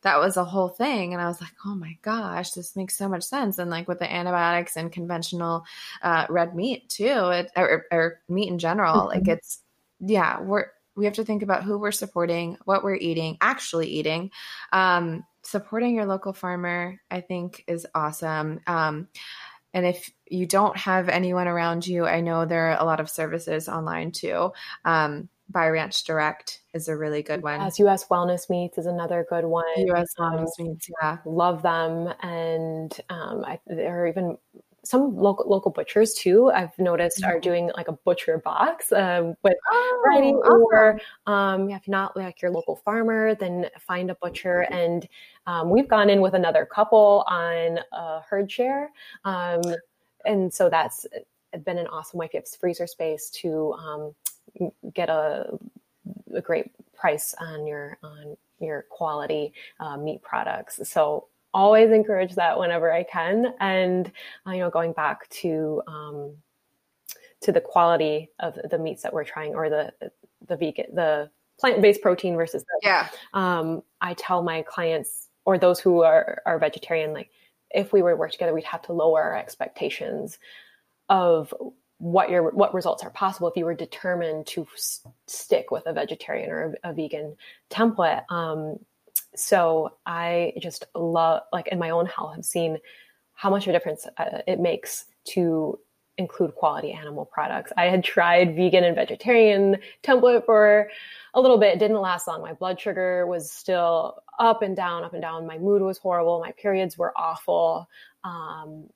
that 0.03 0.19
was 0.19 0.37
a 0.37 0.45
whole 0.45 0.69
thing. 0.69 1.13
And 1.13 1.21
I 1.21 1.27
was 1.27 1.41
like, 1.41 1.53
oh 1.65 1.75
my 1.75 1.97
gosh, 2.01 2.51
this 2.51 2.75
makes 2.75 2.97
so 2.97 3.09
much 3.09 3.23
sense. 3.23 3.57
And 3.57 3.69
like 3.69 3.87
with 3.87 3.99
the 3.99 4.11
antibiotics 4.11 4.77
and 4.77 4.91
conventional 4.91 5.65
uh, 6.01 6.25
red 6.29 6.55
meat 6.55 6.89
too, 6.89 7.29
it, 7.31 7.51
or, 7.55 7.85
or 7.91 8.21
meat 8.29 8.49
in 8.49 8.59
general, 8.59 8.95
mm-hmm. 8.95 9.19
like 9.19 9.27
it's, 9.27 9.59
yeah, 9.99 10.41
we're, 10.41 10.67
we 10.95 11.05
have 11.05 11.15
to 11.15 11.25
think 11.25 11.41
about 11.41 11.63
who 11.63 11.79
we're 11.79 11.91
supporting, 11.91 12.57
what 12.65 12.83
we're 12.83 12.95
eating, 12.95 13.37
actually 13.41 13.87
eating. 13.87 14.29
Um, 14.71 15.25
supporting 15.41 15.95
your 15.95 16.05
local 16.05 16.33
farmer, 16.33 16.99
I 17.09 17.21
think, 17.21 17.63
is 17.67 17.87
awesome. 17.95 18.59
Um, 18.67 19.07
and 19.73 19.85
if 19.85 20.11
you 20.27 20.45
don't 20.45 20.77
have 20.77 21.09
anyone 21.09 21.47
around 21.47 21.87
you, 21.87 22.05
I 22.05 22.21
know 22.21 22.45
there 22.45 22.71
are 22.71 22.79
a 22.79 22.85
lot 22.85 22.99
of 22.99 23.09
services 23.09 23.67
online 23.67 24.11
too. 24.11 24.51
Um, 24.85 25.29
Buy 25.53 25.69
Ranch 25.69 26.03
Direct 26.03 26.61
is 26.73 26.87
a 26.87 26.97
really 26.97 27.21
good 27.21 27.43
one. 27.43 27.61
As 27.61 27.79
US 27.79 28.07
Wellness 28.07 28.49
Meats 28.49 28.77
is 28.77 28.85
another 28.85 29.25
good 29.29 29.45
one. 29.45 29.65
US 29.77 30.13
Wellness 30.19 30.49
um, 30.59 30.67
Meats, 30.67 30.89
yeah. 31.01 31.17
Love 31.25 31.61
them. 31.61 32.13
And 32.21 32.99
um, 33.09 33.45
I, 33.45 33.59
there 33.67 34.03
are 34.03 34.07
even 34.07 34.37
some 34.83 35.15
local 35.15 35.47
local 35.47 35.71
butchers 35.71 36.13
too. 36.13 36.51
I've 36.51 36.77
noticed 36.77 37.21
mm-hmm. 37.21 37.31
are 37.31 37.39
doing 37.39 37.71
like 37.75 37.87
a 37.87 37.93
butcher 37.93 38.39
box 38.39 38.91
uh, 38.91 39.33
with 39.43 39.55
oh, 39.71 40.03
writing, 40.05 40.35
awesome. 40.37 40.61
or 40.61 40.99
um, 41.25 41.69
if 41.69 41.87
not 41.87 42.17
like 42.17 42.41
your 42.41 42.51
local 42.51 42.75
farmer, 42.75 43.33
then 43.35 43.69
find 43.79 44.11
a 44.11 44.15
butcher. 44.15 44.61
And 44.71 45.07
um, 45.47 45.69
we've 45.69 45.87
gone 45.87 46.09
in 46.09 46.21
with 46.21 46.33
another 46.33 46.65
couple 46.65 47.23
on 47.27 47.79
a 47.91 48.21
herd 48.29 48.51
share, 48.51 48.91
um, 49.23 49.61
and 50.25 50.53
so 50.53 50.69
that's 50.69 51.07
been 51.63 51.77
an 51.77 51.87
awesome 51.87 52.19
way. 52.19 52.25
If 52.25 52.33
you 52.33 52.39
have 52.39 52.47
freezer 52.59 52.87
space 52.87 53.29
to 53.41 53.73
um, 53.73 54.15
get 54.93 55.09
a, 55.09 55.57
a 56.33 56.41
great 56.41 56.71
price 56.93 57.33
on 57.39 57.67
your 57.67 57.97
on 58.03 58.37
your 58.59 58.85
quality 58.89 59.53
uh, 59.79 59.97
meat 59.97 60.21
products. 60.21 60.79
So 60.89 61.27
always 61.53 61.91
encourage 61.91 62.35
that 62.35 62.57
whenever 62.57 62.91
I 62.91 63.03
can. 63.03 63.53
And 63.59 64.11
uh, 64.47 64.51
you 64.51 64.59
know, 64.59 64.69
going 64.69 64.93
back 64.93 65.29
to 65.29 65.81
um, 65.87 66.33
to 67.41 67.51
the 67.51 67.61
quality 67.61 68.29
of 68.39 68.57
the 68.69 68.79
meats 68.79 69.03
that 69.03 69.13
we're 69.13 69.23
trying, 69.23 69.55
or 69.55 69.69
the 69.69 69.93
the 70.47 70.57
vegan, 70.57 70.95
the 70.95 71.29
plant 71.59 71.81
based 71.81 72.01
protein 72.01 72.35
versus 72.35 72.63
the, 72.63 72.79
yeah. 72.83 73.09
Um, 73.33 73.83
I 74.01 74.13
tell 74.15 74.41
my 74.41 74.61
clients 74.63 75.29
or 75.45 75.57
those 75.57 75.79
who 75.79 76.03
are 76.03 76.41
are 76.45 76.57
vegetarian, 76.59 77.13
like 77.13 77.29
if 77.71 77.91
we 77.91 78.01
were 78.01 78.11
to 78.11 78.17
work 78.17 78.31
together, 78.31 78.53
we'd 78.53 78.63
have 78.63 78.83
to 78.83 78.93
lower 78.93 79.21
our 79.21 79.37
expectations 79.37 80.37
of 81.09 81.53
what 82.03 82.29
your 82.29 82.51
what 82.51 82.73
results 82.73 83.01
are 83.01 83.09
possible 83.11 83.47
if 83.47 83.55
you 83.55 83.63
were 83.63 83.73
determined 83.73 84.45
to 84.45 84.67
s- 84.73 85.07
stick 85.25 85.71
with 85.71 85.83
a 85.85 85.93
vegetarian 85.93 86.49
or 86.49 86.75
a, 86.83 86.89
a 86.89 86.93
vegan 86.93 87.33
template. 87.69 88.29
Um, 88.29 88.77
so 89.37 89.93
I 90.05 90.51
just 90.59 90.85
love, 90.95 91.43
like 91.53 91.69
in 91.69 91.79
my 91.79 91.91
own 91.91 92.05
health, 92.05 92.35
have 92.35 92.43
seen 92.43 92.77
how 93.35 93.49
much 93.49 93.63
of 93.63 93.69
a 93.69 93.71
difference 93.71 94.05
uh, 94.17 94.39
it 94.45 94.59
makes 94.59 95.05
to 95.27 95.79
include 96.17 96.53
quality 96.55 96.91
animal 96.91 97.23
products. 97.23 97.71
I 97.77 97.85
had 97.85 98.03
tried 98.03 98.53
vegan 98.53 98.83
and 98.83 98.97
vegetarian 98.97 99.77
template 100.03 100.45
for 100.45 100.89
a 101.33 101.39
little 101.39 101.57
bit. 101.57 101.73
It 101.73 101.79
didn't 101.79 102.01
last 102.01 102.27
long. 102.27 102.41
My 102.41 102.53
blood 102.53 102.81
sugar 102.81 103.25
was 103.25 103.49
still 103.49 104.21
up 104.39 104.61
and 104.61 104.75
down, 104.75 105.05
up 105.05 105.13
and 105.13 105.21
down. 105.21 105.47
My 105.47 105.57
mood 105.57 105.81
was 105.81 105.97
horrible. 105.97 106.41
My 106.41 106.51
periods 106.51 106.97
were 106.97 107.13
awful. 107.15 107.89
Um, 108.25 108.89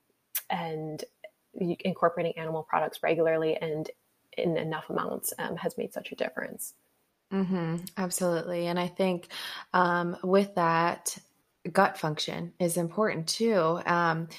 and 0.50 1.04
incorporating 1.58 2.38
animal 2.38 2.64
products 2.64 3.02
regularly 3.04 3.58
and 3.58 3.90
in 4.38 4.58
enough 4.58 4.90
amounts 4.90 5.34
um, 5.40 5.56
has 5.58 5.78
made 5.78 5.94
such 5.94 6.12
a 6.12 6.16
difference. 6.16 6.74
Mm-hmm, 7.34 7.78
absolutely. 7.98 8.68
And 8.68 8.80
I 8.80 8.88
think 8.88 9.28
um, 9.74 10.16
with 10.24 10.56
that, 10.56 11.18
gut 11.72 11.98
function 11.98 12.54
is 12.60 12.78
important 12.78 13.28
too. 13.28 13.80
Um, 13.86 14.30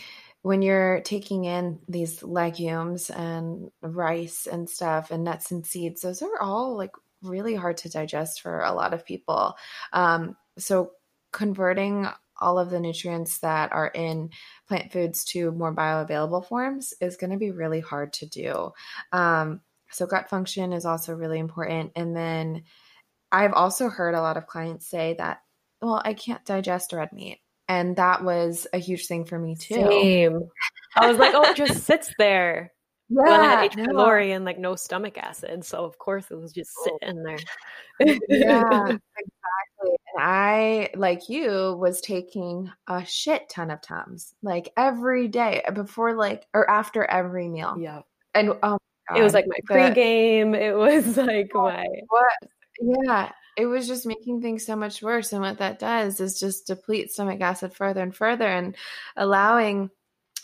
when 0.42 0.62
you're 0.62 1.00
taking 1.00 1.44
in 1.44 1.80
these 1.88 2.22
legumes 2.22 3.10
and 3.10 3.70
rice 3.82 4.46
and 4.50 4.70
stuff 4.70 5.10
and 5.10 5.24
nuts 5.24 5.50
and 5.50 5.66
seeds, 5.66 6.00
those 6.00 6.22
are 6.22 6.40
all 6.40 6.76
like 6.76 6.92
really 7.22 7.54
hard 7.54 7.76
to 7.78 7.90
digest 7.90 8.40
for 8.40 8.60
a 8.60 8.72
lot 8.72 8.94
of 8.94 9.04
people. 9.04 9.56
Um, 9.92 10.36
so 10.56 10.92
converting 11.32 12.08
all 12.38 12.58
of 12.58 12.70
the 12.70 12.80
nutrients 12.80 13.38
that 13.38 13.72
are 13.72 13.88
in 13.88 14.30
plant 14.68 14.92
foods 14.92 15.24
to 15.24 15.50
more 15.52 15.74
bioavailable 15.74 16.46
forms 16.46 16.94
is 17.00 17.16
going 17.16 17.30
to 17.30 17.36
be 17.36 17.50
really 17.50 17.80
hard 17.80 18.12
to 18.14 18.26
do. 18.26 18.72
Um, 19.12 19.60
so, 19.90 20.06
gut 20.06 20.28
function 20.28 20.72
is 20.72 20.84
also 20.84 21.14
really 21.14 21.38
important. 21.38 21.92
And 21.96 22.14
then 22.14 22.64
I've 23.32 23.52
also 23.52 23.88
heard 23.88 24.14
a 24.14 24.20
lot 24.20 24.36
of 24.36 24.46
clients 24.46 24.86
say 24.86 25.14
that, 25.18 25.42
well, 25.80 26.00
I 26.04 26.14
can't 26.14 26.44
digest 26.44 26.92
red 26.92 27.12
meat. 27.12 27.38
And 27.68 27.96
that 27.96 28.24
was 28.24 28.66
a 28.72 28.78
huge 28.78 29.06
thing 29.06 29.24
for 29.24 29.38
me 29.38 29.54
too. 29.54 29.74
Same. 29.74 30.48
I 30.96 31.08
was 31.08 31.18
like, 31.18 31.34
oh, 31.34 31.42
it 31.50 31.56
just 31.56 31.84
sits 31.84 32.12
there. 32.18 32.72
Yeah, 33.10 33.22
well, 33.22 33.40
I 33.40 33.44
had 33.44 33.64
H. 33.64 33.72
pylori 33.72 34.36
and 34.36 34.44
like 34.44 34.58
no 34.58 34.76
stomach 34.76 35.16
acid, 35.16 35.64
so 35.64 35.82
of 35.82 35.96
course 35.96 36.30
it 36.30 36.34
was 36.34 36.52
just 36.52 36.70
oh. 36.78 36.98
sitting 37.00 37.22
there. 37.22 37.38
yeah, 38.00 38.08
exactly. 38.28 39.00
And 39.80 39.96
I, 40.18 40.90
like 40.94 41.28
you, 41.28 41.76
was 41.78 42.00
taking 42.00 42.70
a 42.86 43.04
shit 43.04 43.48
ton 43.48 43.70
of 43.70 43.80
Tums, 43.80 44.34
like 44.42 44.72
every 44.76 45.28
day 45.28 45.62
uh, 45.66 45.72
before, 45.72 46.14
like 46.14 46.46
or 46.54 46.68
after 46.68 47.04
every 47.04 47.48
meal. 47.48 47.76
Yeah, 47.78 48.00
and 48.34 48.54
oh, 48.62 48.78
it 49.14 49.22
was 49.22 49.34
like 49.34 49.46
my 49.46 49.58
pregame. 49.68 50.56
It 50.56 50.74
was 50.74 51.16
like 51.16 51.50
oh, 51.54 51.64
my 51.64 51.86
what? 52.08 52.32
Yeah, 52.80 53.32
it 53.56 53.66
was 53.66 53.86
just 53.86 54.06
making 54.06 54.40
things 54.40 54.66
so 54.66 54.76
much 54.76 55.02
worse. 55.02 55.32
And 55.32 55.42
what 55.42 55.58
that 55.58 55.78
does 55.78 56.20
is 56.20 56.38
just 56.38 56.66
deplete 56.66 57.12
stomach 57.12 57.40
acid 57.40 57.72
further 57.72 58.02
and 58.02 58.14
further, 58.14 58.46
and 58.46 58.76
allowing 59.16 59.90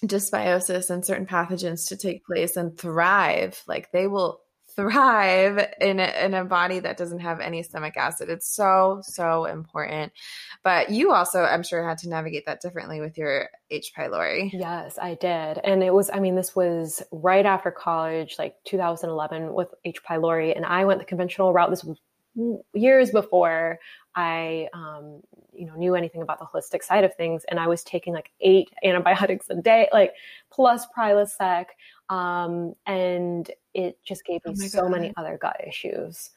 dysbiosis 0.05 0.91
and 0.91 1.05
certain 1.05 1.27
pathogens 1.27 1.89
to 1.89 1.97
take 1.97 2.25
place 2.25 2.57
and 2.57 2.77
thrive. 2.79 3.63
Like 3.67 3.91
they 3.93 4.07
will 4.07 4.41
thrive 4.77 5.75
in 5.81 6.01
a, 6.01 6.25
in 6.25 6.35
a 6.35 6.45
body 6.45 6.81
that 6.81 6.97
doesn't 6.97 7.21
have 7.21 7.41
any 7.41 7.63
stomach 7.63 7.97
acid. 7.97 8.29
It's 8.29 8.49
so 8.49 9.01
so 9.03 9.45
important. 9.45 10.13
But 10.63 10.91
you 10.91 11.13
also, 11.13 11.43
I'm 11.43 11.63
sure, 11.63 11.87
had 11.87 11.99
to 11.99 12.09
navigate 12.09 12.47
that 12.47 12.61
differently 12.61 13.01
with 13.01 13.19
your 13.19 13.51
H. 13.71 13.93
pylori. 13.97 14.51
Yes, 14.53 14.99
I 15.01 15.15
did, 15.15 15.59
and 15.63 15.83
it 15.83 15.93
was. 15.93 16.11
I 16.13 16.21
mean, 16.21 16.35
this 16.35 16.57
was 16.57 17.03
right 17.13 17.47
after 17.47 17.71
college, 17.71 18.37
like 18.39 18.57
2011, 18.65 19.53
with 19.53 19.69
H. 19.85 20.03
pylori, 20.03 20.55
and 20.55 20.65
I 20.65 20.85
went 20.85 21.01
the 21.01 21.07
conventional 21.07 21.53
route. 21.53 21.71
This 21.71 21.85
was 21.85 21.99
years 22.73 23.11
before 23.11 23.79
I, 24.15 24.69
um, 24.73 25.21
you 25.53 25.67
know, 25.67 25.75
knew 25.77 25.95
anything 25.95 26.23
about 26.23 26.39
the 26.39 26.47
holistic 26.47 26.83
side 26.83 27.05
of 27.05 27.15
things, 27.15 27.45
and 27.49 27.59
I 27.59 27.67
was 27.67 27.83
taking 27.85 28.13
like 28.13 28.31
eight 28.41 28.71
antibiotics 28.85 29.47
a 29.51 29.57
day, 29.57 29.89
like 29.93 30.13
plus 30.51 30.87
Prilosec, 30.97 31.67
um, 32.11 32.75
and 32.87 33.51
it 33.73 33.99
just 34.05 34.25
gave 34.25 34.45
me 34.45 34.55
oh 34.57 34.69
so 34.69 34.83
God. 34.83 34.91
many 34.91 35.13
other 35.17 35.39
gut 35.41 35.61
issues 35.67 36.31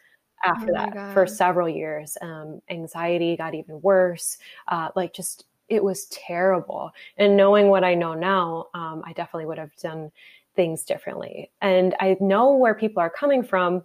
after 0.46 0.70
oh 0.70 0.74
that 0.74 1.14
for 1.14 1.26
several 1.26 1.70
years. 1.70 2.18
Um, 2.22 2.62
anxiety 2.70 3.36
got 3.36 3.56
even 3.56 3.82
worse. 3.82 4.38
Uh, 4.68 4.90
like 4.96 5.14
just 5.14 5.46
it 5.70 5.84
was 5.84 6.06
terrible. 6.06 6.92
And 7.18 7.36
knowing 7.36 7.68
what 7.68 7.84
I 7.84 7.94
know 7.94 8.14
now, 8.14 8.68
um, 8.74 9.04
I 9.06 9.14
definitely 9.14 9.48
would 9.48 9.58
have 9.58 9.76
done 9.76 10.12
things 10.56 10.84
differently. 10.84 11.52
And 11.62 11.96
I 12.00 12.18
know 12.20 12.54
where 12.54 12.74
people 12.74 13.02
are 13.02 13.10
coming 13.10 13.44
from. 13.44 13.84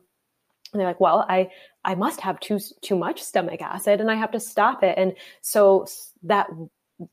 They're 0.80 0.88
like, 0.88 1.00
well, 1.00 1.26
I 1.28 1.50
I 1.84 1.94
must 1.94 2.20
have 2.20 2.40
too 2.40 2.58
too 2.80 2.96
much 2.96 3.22
stomach 3.22 3.60
acid, 3.60 4.00
and 4.00 4.10
I 4.10 4.14
have 4.14 4.30
to 4.32 4.40
stop 4.40 4.82
it. 4.82 4.96
And 4.96 5.14
so 5.40 5.86
that 6.22 6.48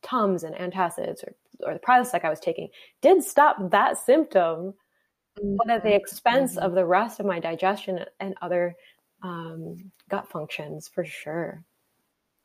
Tums 0.02 0.44
and 0.44 0.56
antacids 0.56 1.24
or 1.24 1.34
or 1.66 1.74
the 1.74 1.80
Prilosec 1.80 2.24
I 2.24 2.30
was 2.30 2.40
taking 2.40 2.70
did 3.02 3.24
stop 3.24 3.72
that 3.72 3.98
symptom, 3.98 4.74
mm-hmm. 5.40 5.56
but 5.58 5.70
at 5.70 5.84
the 5.84 5.94
expense 5.94 6.56
mm-hmm. 6.56 6.66
of 6.66 6.74
the 6.74 6.86
rest 6.86 7.20
of 7.20 7.26
my 7.26 7.40
digestion 7.40 8.06
and 8.20 8.36
other 8.42 8.76
um, 9.24 9.92
gut 10.10 10.30
functions 10.30 10.88
for 10.88 11.04
sure. 11.04 11.64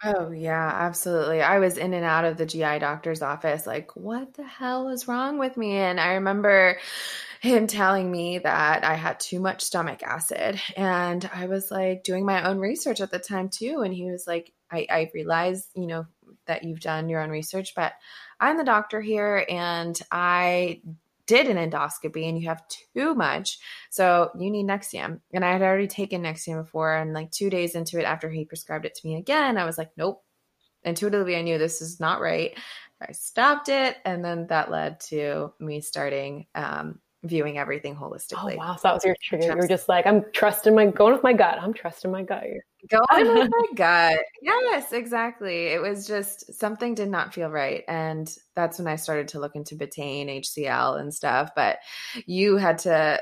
Oh, 0.07 0.31
yeah, 0.33 0.71
absolutely. 0.75 1.41
I 1.41 1.59
was 1.61 1.79
in 1.79 1.95
and 1.95 2.05
out 2.05 2.27
of 2.27 2.37
the 2.37 2.45
GI 2.45 2.79
doctor's 2.81 3.23
office, 3.23 3.67
like, 3.67 3.97
what 3.97 4.35
the 4.35 4.43
hell 4.45 4.89
is 4.89 5.09
wrong 5.09 5.39
with 5.39 5.57
me? 5.57 5.77
And 5.77 5.99
I 5.99 6.15
remember 6.15 6.79
him 7.41 7.67
telling 7.67 8.11
me 8.11 8.39
that 8.39 8.85
I 8.85 8.95
had 8.95 9.19
too 9.19 9.41
much 9.41 9.63
stomach 9.63 10.03
acid. 10.03 10.61
And 10.77 11.29
I 11.35 11.47
was 11.47 11.71
like 11.71 12.03
doing 12.05 12.27
my 12.27 12.47
own 12.47 12.59
research 12.59 13.01
at 13.01 13.11
the 13.11 13.19
time, 13.19 13.49
too. 13.49 13.81
And 13.83 13.95
he 13.95 14.11
was 14.11 14.27
like, 14.27 14.53
I, 14.71 14.87
I 14.91 15.11
realize, 15.15 15.69
you 15.75 15.87
know, 15.87 16.07
that 16.47 16.65
you've 16.65 16.81
done 16.81 17.09
your 17.09 17.23
own 17.23 17.31
research, 17.31 17.75
but 17.75 17.95
I'm 18.39 18.59
the 18.59 18.65
doctor 18.65 19.01
here 19.01 19.47
and 19.49 19.99
I 20.11 20.83
did 21.27 21.47
an 21.47 21.57
endoscopy 21.57 22.29
and 22.29 22.39
you 22.39 22.49
have 22.49 22.63
too 22.69 23.15
much. 23.15 23.59
So 23.91 24.31
you 24.39 24.51
need 24.51 24.67
Nexium. 24.67 25.21
And 25.33 25.45
I 25.45 25.53
had 25.53 25.63
already 25.63 25.87
taken 25.87 26.23
Nexium 26.23 26.63
before. 26.63 26.95
And 26.95 27.13
like 27.13 27.31
two 27.31 27.51
days 27.51 27.75
into 27.75 27.99
it, 27.99 28.05
after 28.05 28.31
he 28.31 28.45
prescribed 28.45 28.85
it 28.85 28.95
to 28.95 29.07
me 29.07 29.17
again, 29.17 29.57
I 29.59 29.65
was 29.65 29.79
like, 29.79 29.91
nope. 29.97 30.23
Intuitively, 30.83 31.35
I 31.35 31.43
knew 31.43 31.57
this 31.57 31.81
is 31.81 31.99
not 31.99 32.21
right. 32.21 32.59
I 33.01 33.13
stopped 33.13 33.71
it. 33.71 33.97
And 34.05 34.23
then 34.23 34.47
that 34.49 34.71
led 34.71 35.01
to 35.09 35.53
me 35.59 35.81
starting 35.81 36.47
um, 36.55 37.01
viewing 37.25 37.59
everything 37.59 37.97
holistically. 37.97 38.55
Oh, 38.55 38.59
wow. 38.59 38.77
So 38.77 38.81
that 38.85 38.95
was 38.95 39.05
your 39.05 39.17
trigger. 39.23 39.49
You 39.49 39.57
were 39.57 39.67
just 39.67 39.89
like, 39.89 40.07
I'm 40.07 40.25
trusting 40.33 40.75
my, 40.75 40.87
going 40.87 41.15
with 41.15 41.23
my 41.23 41.33
gut. 41.33 41.59
I'm 41.61 41.73
trusting 41.73 42.11
my 42.11 42.23
gut. 42.23 42.45
Going 42.89 43.35
with 43.35 43.51
my 43.51 43.67
gut. 43.75 44.21
Yes, 44.43 44.93
exactly. 44.93 45.69
It 45.69 45.81
was 45.81 46.07
just 46.07 46.55
something 46.55 46.95
did 46.95 47.09
not 47.09 47.33
feel 47.33 47.49
right. 47.49 47.83
And 47.89 48.31
that's 48.55 48.79
when 48.79 48.87
I 48.87 48.97
started 48.97 49.29
to 49.29 49.41
look 49.41 49.57
into 49.57 49.75
betaine, 49.75 50.29
HCl, 50.41 51.01
and 51.01 51.13
stuff. 51.13 51.51
But 51.57 51.79
you 52.27 52.57
had 52.57 52.79
to 52.81 53.21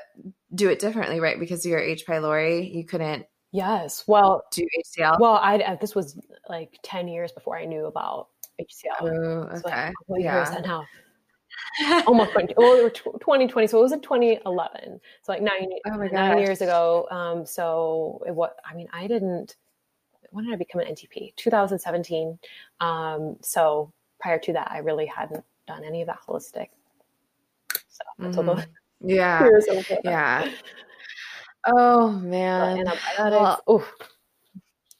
do 0.54 0.68
it 0.68 0.80
differently, 0.80 1.20
right? 1.20 1.38
Because 1.38 1.64
you're 1.64 1.78
H. 1.78 2.04
pylori. 2.06 2.74
You 2.74 2.84
couldn't. 2.84 3.26
Yes. 3.52 4.04
Well, 4.06 4.42
do 4.50 4.66
HCl. 4.98 5.20
Well, 5.20 5.34
I 5.34 5.58
uh, 5.58 5.76
this 5.76 5.94
was 5.94 6.18
like 6.48 6.78
10 6.82 7.06
years 7.06 7.32
before 7.32 7.56
I 7.56 7.66
knew 7.66 7.86
about 7.86 8.28
HCl. 8.60 9.02
Oh, 9.02 9.06
okay. 9.58 9.58
So 9.60 9.68
like, 10.08 10.22
yeah. 10.22 10.50
years 10.50 10.64
now 10.64 10.84
almost 12.06 12.32
20, 12.32 12.54
well, 12.56 12.90
2020. 12.90 13.66
So 13.66 13.78
it 13.78 13.82
was 13.82 13.92
in 13.92 14.00
2011. 14.00 15.00
So 15.22 15.32
like 15.32 15.42
nine, 15.42 15.70
oh 15.86 15.96
nine 15.96 16.38
years 16.38 16.60
ago. 16.60 17.06
Um, 17.10 17.46
so 17.46 18.22
it, 18.26 18.34
what, 18.34 18.56
I 18.68 18.74
mean, 18.74 18.88
I 18.92 19.06
didn't, 19.06 19.56
when 20.30 20.44
did 20.44 20.54
I 20.54 20.56
become 20.56 20.80
an 20.80 20.88
NTP? 20.88 21.36
2017. 21.36 22.38
Um, 22.80 23.36
so 23.42 23.92
prior 24.20 24.38
to 24.38 24.52
that, 24.54 24.70
I 24.70 24.78
really 24.78 25.06
hadn't 25.06 25.44
done 25.66 25.84
any 25.84 26.02
of 26.02 26.06
that 26.06 26.18
holistic. 26.26 26.68
So 27.88 28.04
mm-hmm. 28.20 28.60
yeah. 29.08 29.48
Yeah. 30.04 30.50
Oh 31.66 32.10
man. 32.10 32.84
Well, 33.18 33.84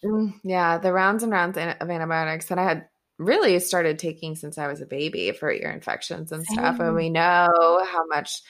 mm, 0.04 0.34
yeah, 0.44 0.78
the 0.78 0.92
rounds 0.92 1.22
and 1.22 1.32
rounds 1.32 1.57
of 1.57 1.91
antibiotics 1.91 2.46
that 2.46 2.58
I 2.58 2.64
had 2.64 2.88
really 3.18 3.59
started 3.59 3.99
taking 3.99 4.34
since 4.34 4.59
I 4.59 4.67
was 4.67 4.80
a 4.80 4.87
baby 4.87 5.33
for 5.33 5.51
ear 5.51 5.71
infections 5.71 6.33
and 6.33 6.45
stuff. 6.45 6.80
And 6.80 6.95
we 6.95 7.11
know 7.11 7.84
how 7.91 8.07
much 8.07 8.43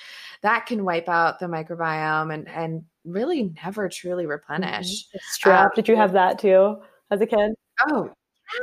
that 0.42 0.66
can 0.66 0.84
wipe 0.84 1.08
out 1.08 1.38
the 1.38 1.46
microbiome 1.46 2.32
and, 2.32 2.48
and 2.48 2.84
really 3.04 3.52
never 3.64 3.88
truly 3.88 4.26
replenish. 4.26 5.06
Mm-hmm. 5.06 5.48
Strep. 5.48 5.64
Um, 5.64 5.70
Did 5.74 5.88
you 5.88 5.96
have 5.96 6.12
that 6.12 6.38
too 6.38 6.76
as 7.10 7.20
a 7.20 7.26
kid? 7.26 7.52
Oh, 7.88 8.10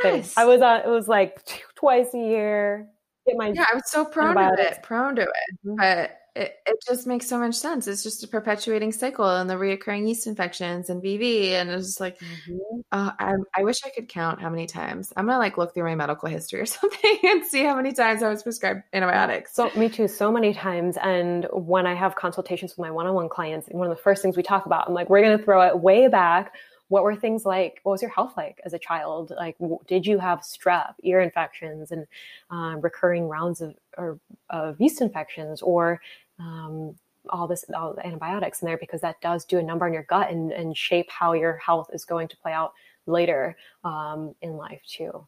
yes. 0.04 0.34
I 0.38 0.46
was 0.46 0.62
on, 0.62 0.82
it 0.82 0.88
was 0.88 1.08
like 1.08 1.46
twice 1.76 2.14
a 2.14 2.20
year. 2.20 2.88
Get 3.28 3.38
my 3.38 3.52
yeah, 3.54 3.66
I 3.72 3.76
was 3.76 3.84
so 3.86 4.06
prone 4.06 4.36
to 4.36 4.56
it, 4.58 4.82
prone 4.82 5.16
to 5.16 5.24
it. 5.24 5.28
Mm-hmm. 5.66 5.76
But 5.76 6.19
it, 6.40 6.56
it 6.66 6.78
just 6.88 7.06
makes 7.06 7.28
so 7.28 7.38
much 7.38 7.56
sense. 7.56 7.86
It's 7.86 8.02
just 8.02 8.24
a 8.24 8.28
perpetuating 8.28 8.94
cycle 8.94 9.30
and 9.30 9.50
the 9.50 9.56
reoccurring 9.56 10.08
yeast 10.08 10.26
infections 10.26 10.90
and 10.90 11.04
BV. 11.04 11.52
And 11.52 11.70
it's 11.70 11.86
just 11.86 12.00
like, 12.00 12.18
mm-hmm. 12.20 12.80
uh, 12.94 13.12
I, 13.20 13.34
I 13.58 13.64
wish 13.64 13.84
I 13.86 13.90
could 13.90 14.08
count 14.08 14.42
how 14.42 14.50
many 14.50 14.66
times. 14.66 15.12
I'm 15.18 15.26
going 15.26 15.36
to 15.36 15.40
like 15.40 15.58
look 15.58 15.74
through 15.74 15.84
my 15.84 15.96
medical 15.96 16.30
history 16.30 16.62
or 16.62 16.66
something 16.78 17.18
and 17.24 17.46
see 17.46 17.66
how 17.66 17.76
many 17.76 17.92
times 17.92 18.24
I 18.24 18.30
was 18.30 18.42
prescribed 18.42 18.84
antibiotics. 18.94 19.54
So, 19.54 19.70
me 19.76 19.90
too, 19.90 20.08
so 20.08 20.32
many 20.32 20.54
times. 20.54 20.96
And 21.04 21.46
when 21.52 21.86
I 21.86 21.94
have 21.94 22.16
consultations 22.16 22.72
with 22.72 22.80
my 22.80 22.92
one 22.92 23.06
on 23.06 23.16
one 23.16 23.28
clients, 23.28 23.68
one 23.70 23.92
of 23.92 23.96
the 23.96 24.02
first 24.02 24.22
things 24.22 24.38
we 24.38 24.44
talk 24.44 24.66
about, 24.66 24.88
I'm 24.88 24.94
like, 24.94 25.10
we're 25.10 25.22
going 25.22 25.38
to 25.38 25.44
throw 25.44 25.62
it 25.68 25.78
way 25.78 26.08
back 26.08 26.54
what 26.90 27.04
were 27.04 27.16
things 27.16 27.46
like 27.46 27.80
what 27.84 27.92
was 27.92 28.02
your 28.02 28.12
health 28.12 28.34
like 28.36 28.60
as 28.66 28.74
a 28.74 28.80
child 28.80 29.32
like 29.38 29.56
w- 29.60 29.78
did 29.88 30.06
you 30.06 30.18
have 30.18 30.40
strep 30.40 30.94
ear 31.04 31.22
infections 31.22 31.92
and 31.92 32.08
um, 32.50 32.82
recurring 32.82 33.28
rounds 33.28 33.62
of, 33.62 33.76
or, 33.96 34.20
of 34.50 34.82
yeast 34.82 35.00
infections 35.00 35.62
or 35.62 36.02
um, 36.40 36.96
all 37.30 37.48
this 37.48 37.66
all 37.76 37.94
the 37.94 38.06
antibiotics 38.06 38.62
in 38.62 38.68
there 38.68 38.78
because 38.78 39.02
that 39.02 39.22
does 39.22 39.46
do 39.46 39.58
a 39.58 39.64
number 39.64 39.86
on 39.86 39.94
your 39.94 40.04
gut 40.04 40.32
and, 40.32 40.52
and 40.52 40.76
shape 40.76 41.10
how 41.10 41.34
your 41.34 41.58
health 41.58 41.90
is 41.94 42.06
going 42.06 42.28
to 42.28 42.38
play 42.38 42.52
out 42.52 42.74
later 43.06 43.58
um, 43.84 44.34
in 44.42 44.54
life 44.54 44.82
too. 44.88 45.28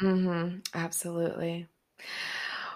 Mm-hmm. 0.00 0.58
Absolutely. 0.74 1.68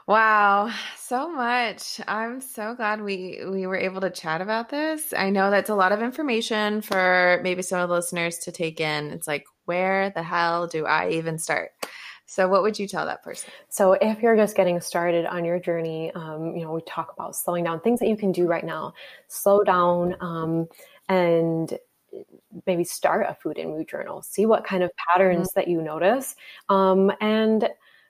Wow, 0.06 0.70
so 0.96 1.28
much. 1.28 2.00
I'm 2.06 2.40
so 2.40 2.76
glad 2.76 3.02
we 3.02 3.40
we 3.50 3.66
were 3.66 3.76
able 3.76 4.00
to 4.02 4.10
chat 4.10 4.40
about 4.40 4.68
this. 4.68 5.12
I 5.12 5.30
know 5.30 5.50
that's 5.50 5.70
a 5.70 5.74
lot 5.74 5.90
of 5.90 6.00
information 6.00 6.80
for 6.80 7.40
maybe 7.42 7.62
some 7.62 7.80
of 7.80 7.88
the 7.88 7.94
listeners 7.96 8.38
to 8.40 8.52
take 8.52 8.80
in. 8.80 9.10
It's 9.10 9.26
like, 9.26 9.46
where 9.64 10.10
the 10.10 10.22
hell 10.22 10.68
do 10.68 10.86
I 10.86 11.10
even 11.10 11.38
start? 11.38 11.72
So, 12.26 12.48
what 12.48 12.62
would 12.62 12.78
you 12.78 12.88
tell 12.88 13.06
that 13.06 13.22
person? 13.22 13.50
So, 13.68 13.92
if 13.92 14.20
you're 14.20 14.36
just 14.36 14.56
getting 14.56 14.80
started 14.80 15.26
on 15.26 15.44
your 15.44 15.60
journey, 15.60 16.12
um, 16.14 16.56
you 16.56 16.64
know, 16.64 16.72
we 16.72 16.82
talk 16.82 17.12
about 17.12 17.36
slowing 17.36 17.64
down, 17.64 17.80
things 17.80 18.00
that 18.00 18.08
you 18.08 18.16
can 18.16 18.32
do 18.32 18.46
right 18.46 18.64
now. 18.64 18.94
Slow 19.28 19.62
down 19.62 20.16
um, 20.20 20.66
and 21.08 21.78
maybe 22.66 22.82
start 22.82 23.26
a 23.28 23.34
food 23.34 23.58
and 23.58 23.70
mood 23.70 23.88
journal. 23.88 24.22
See 24.22 24.44
what 24.44 24.64
kind 24.64 24.82
of 24.82 24.90
patterns 24.96 25.50
mm-hmm. 25.50 25.60
that 25.60 25.68
you 25.68 25.80
notice, 25.80 26.34
um, 26.68 27.12
and 27.20 27.68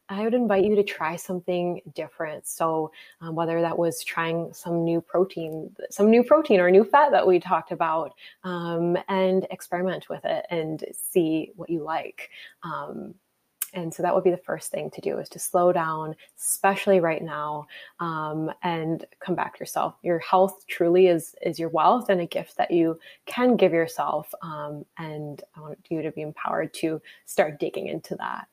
I 0.09 0.23
would 0.23 0.35
invite 0.35 0.65
you 0.65 0.77
to 0.77 0.85
try 0.85 1.17
something 1.17 1.83
different. 1.95 2.47
So, 2.47 2.93
um, 3.21 3.35
whether 3.35 3.61
that 3.61 3.77
was 3.77 4.03
trying 4.03 4.51
some 4.55 4.83
new 4.83 5.03
protein, 5.03 5.77
some 5.91 6.11
new 6.11 6.23
protein 6.23 6.61
or 6.61 6.71
new 6.71 6.85
fat 6.85 7.11
that 7.11 7.27
we 7.27 7.39
talked 7.39 7.71
about, 7.71 8.15
um, 8.45 8.97
and 9.09 9.47
experiment 9.51 10.09
with 10.09 10.25
it 10.25 10.47
and 10.49 10.83
see 10.93 11.53
what 11.57 11.69
you 11.69 11.83
like. 11.83 12.31
Um, 12.63 13.15
and 13.75 13.93
so 13.93 14.03
that 14.03 14.15
would 14.15 14.25
be 14.25 14.31
the 14.31 14.37
first 14.37 14.71
thing 14.71 14.91
to 14.91 15.01
do 15.01 15.19
is 15.19 15.29
to 15.31 15.39
slow 15.39 15.73
down, 15.73 16.17
especially 16.39 17.01
right 17.01 17.23
now, 17.23 17.67
um, 18.01 18.51
and 18.63 19.05
come 19.21 19.35
back 19.35 19.59
yourself. 19.61 19.95
Your 20.03 20.19
health 20.19 20.67
truly 20.67 21.09
is 21.09 21.35
is 21.43 21.59
your 21.59 21.69
wealth 21.69 22.09
and 22.09 22.21
a 22.21 22.27
gift 22.27 22.57
that 22.57 22.71
you 22.71 22.99
can 23.27 23.57
give 23.57 23.73
yourself. 23.73 24.33
Um, 24.43 24.85
and 24.99 25.43
I 25.55 25.61
want 25.61 25.79
you 25.89 26.03
to 26.03 26.13
be 26.13 26.23
empowered 26.23 26.75
to 26.75 27.01
start 27.25 27.61
digging 27.61 27.89
into 27.89 28.17
that. 28.17 28.47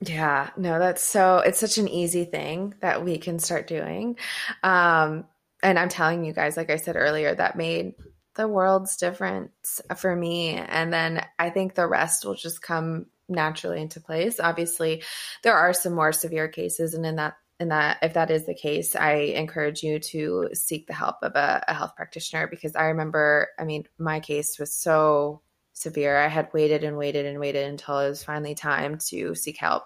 Yeah, 0.00 0.50
no, 0.56 0.78
that's 0.78 1.02
so, 1.02 1.38
it's 1.38 1.58
such 1.58 1.78
an 1.78 1.88
easy 1.88 2.24
thing 2.24 2.74
that 2.80 3.04
we 3.04 3.16
can 3.16 3.38
start 3.38 3.66
doing. 3.66 4.18
Um, 4.62 5.24
and 5.62 5.78
I'm 5.78 5.88
telling 5.88 6.24
you 6.24 6.32
guys, 6.32 6.56
like 6.56 6.68
I 6.68 6.76
said 6.76 6.96
earlier, 6.96 7.34
that 7.34 7.56
made 7.56 7.94
the 8.34 8.48
world's 8.48 8.96
difference 8.96 9.80
for 9.96 10.14
me. 10.14 10.54
And 10.56 10.92
then 10.92 11.24
I 11.38 11.50
think 11.50 11.74
the 11.74 11.86
rest 11.86 12.24
will 12.24 12.34
just 12.34 12.60
come 12.60 13.06
naturally 13.28 13.80
into 13.80 14.00
place. 14.00 14.40
Obviously, 14.40 15.02
there 15.42 15.56
are 15.56 15.72
some 15.72 15.94
more 15.94 16.12
severe 16.12 16.48
cases. 16.48 16.94
And 16.94 17.04
in 17.06 17.16
that, 17.16 17.36
in 17.60 17.68
that, 17.68 17.98
if 18.02 18.14
that 18.14 18.30
is 18.30 18.46
the 18.46 18.54
case, 18.54 18.96
I 18.96 19.12
encourage 19.12 19.82
you 19.82 19.98
to 20.00 20.50
seek 20.52 20.86
the 20.86 20.92
help 20.92 21.16
of 21.22 21.34
a, 21.36 21.64
a 21.68 21.74
health 21.74 21.94
practitioner 21.96 22.46
because 22.48 22.74
I 22.74 22.86
remember, 22.86 23.48
I 23.58 23.64
mean, 23.64 23.84
my 23.98 24.20
case 24.20 24.58
was 24.58 24.74
so 24.74 25.40
severe. 25.72 26.16
I 26.16 26.28
had 26.28 26.52
waited 26.52 26.84
and 26.84 26.96
waited 26.96 27.26
and 27.26 27.38
waited 27.38 27.68
until 27.68 27.98
it 28.00 28.08
was 28.08 28.24
finally 28.24 28.54
time 28.54 28.98
to 29.08 29.34
seek 29.34 29.58
help. 29.58 29.84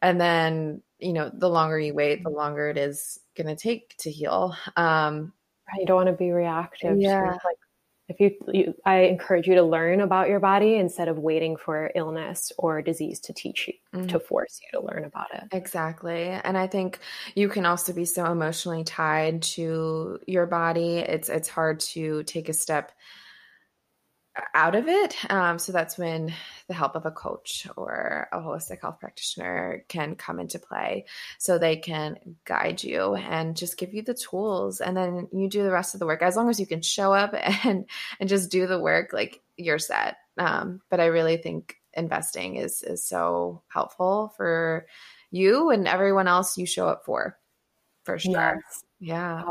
And 0.00 0.20
then, 0.20 0.82
you 0.98 1.12
know, 1.12 1.30
the 1.32 1.48
longer 1.48 1.78
you 1.78 1.94
wait, 1.94 2.22
the 2.22 2.30
longer 2.30 2.68
it 2.68 2.76
is 2.76 3.18
going 3.36 3.48
to 3.48 3.56
take 3.56 3.96
to 3.98 4.10
heal. 4.10 4.54
Um, 4.76 5.32
you 5.76 5.86
don't 5.86 5.96
want 5.96 6.08
to 6.08 6.12
be 6.12 6.30
reactive. 6.30 7.00
Yeah. 7.00 7.30
Like 7.30 7.58
if 8.08 8.20
you, 8.20 8.34
you, 8.52 8.74
I 8.86 9.00
encourage 9.00 9.46
you 9.46 9.54
to 9.56 9.62
learn 9.62 10.00
about 10.00 10.28
your 10.28 10.40
body 10.40 10.76
instead 10.76 11.08
of 11.08 11.18
waiting 11.18 11.56
for 11.56 11.90
illness 11.94 12.50
or 12.56 12.80
disease 12.80 13.20
to 13.20 13.34
teach 13.34 13.68
you, 13.68 13.74
mm-hmm. 13.94 14.06
to 14.08 14.18
force 14.18 14.60
you 14.62 14.78
to 14.78 14.84
learn 14.84 15.04
about 15.04 15.26
it. 15.34 15.44
Exactly. 15.52 16.22
And 16.22 16.56
I 16.56 16.66
think 16.66 17.00
you 17.34 17.48
can 17.48 17.66
also 17.66 17.92
be 17.92 18.06
so 18.06 18.24
emotionally 18.24 18.82
tied 18.82 19.42
to 19.42 20.18
your 20.26 20.46
body. 20.46 20.98
It's, 20.98 21.28
it's 21.28 21.48
hard 21.48 21.80
to 21.80 22.22
take 22.22 22.48
a 22.48 22.54
step 22.54 22.92
out 24.54 24.74
of 24.74 24.88
it. 24.88 25.16
Um, 25.30 25.58
so 25.58 25.72
that's 25.72 25.98
when 25.98 26.32
the 26.66 26.74
help 26.74 26.94
of 26.96 27.06
a 27.06 27.10
coach 27.10 27.66
or 27.76 28.28
a 28.32 28.38
holistic 28.38 28.80
health 28.80 29.00
practitioner 29.00 29.84
can 29.88 30.14
come 30.14 30.40
into 30.40 30.58
play 30.58 31.06
so 31.38 31.58
they 31.58 31.76
can 31.76 32.36
guide 32.44 32.82
you 32.82 33.14
and 33.14 33.56
just 33.56 33.78
give 33.78 33.94
you 33.94 34.02
the 34.02 34.14
tools. 34.14 34.80
And 34.80 34.96
then 34.96 35.28
you 35.32 35.48
do 35.48 35.62
the 35.62 35.70
rest 35.70 35.94
of 35.94 36.00
the 36.00 36.06
work. 36.06 36.22
As 36.22 36.36
long 36.36 36.48
as 36.50 36.60
you 36.60 36.66
can 36.66 36.82
show 36.82 37.12
up 37.12 37.34
and, 37.64 37.86
and 38.20 38.28
just 38.28 38.50
do 38.50 38.66
the 38.66 38.80
work, 38.80 39.12
like 39.12 39.40
you're 39.56 39.78
set. 39.78 40.16
Um, 40.36 40.80
but 40.90 41.00
I 41.00 41.06
really 41.06 41.36
think 41.36 41.76
investing 41.94 42.56
is, 42.56 42.82
is 42.82 43.02
so 43.02 43.62
helpful 43.68 44.32
for 44.36 44.86
you 45.30 45.70
and 45.70 45.88
everyone 45.88 46.28
else 46.28 46.56
you 46.56 46.66
show 46.66 46.88
up 46.88 47.04
for, 47.04 47.36
for 48.04 48.18
sure. 48.18 48.32
Yes. 48.32 48.84
Yeah 49.00 49.42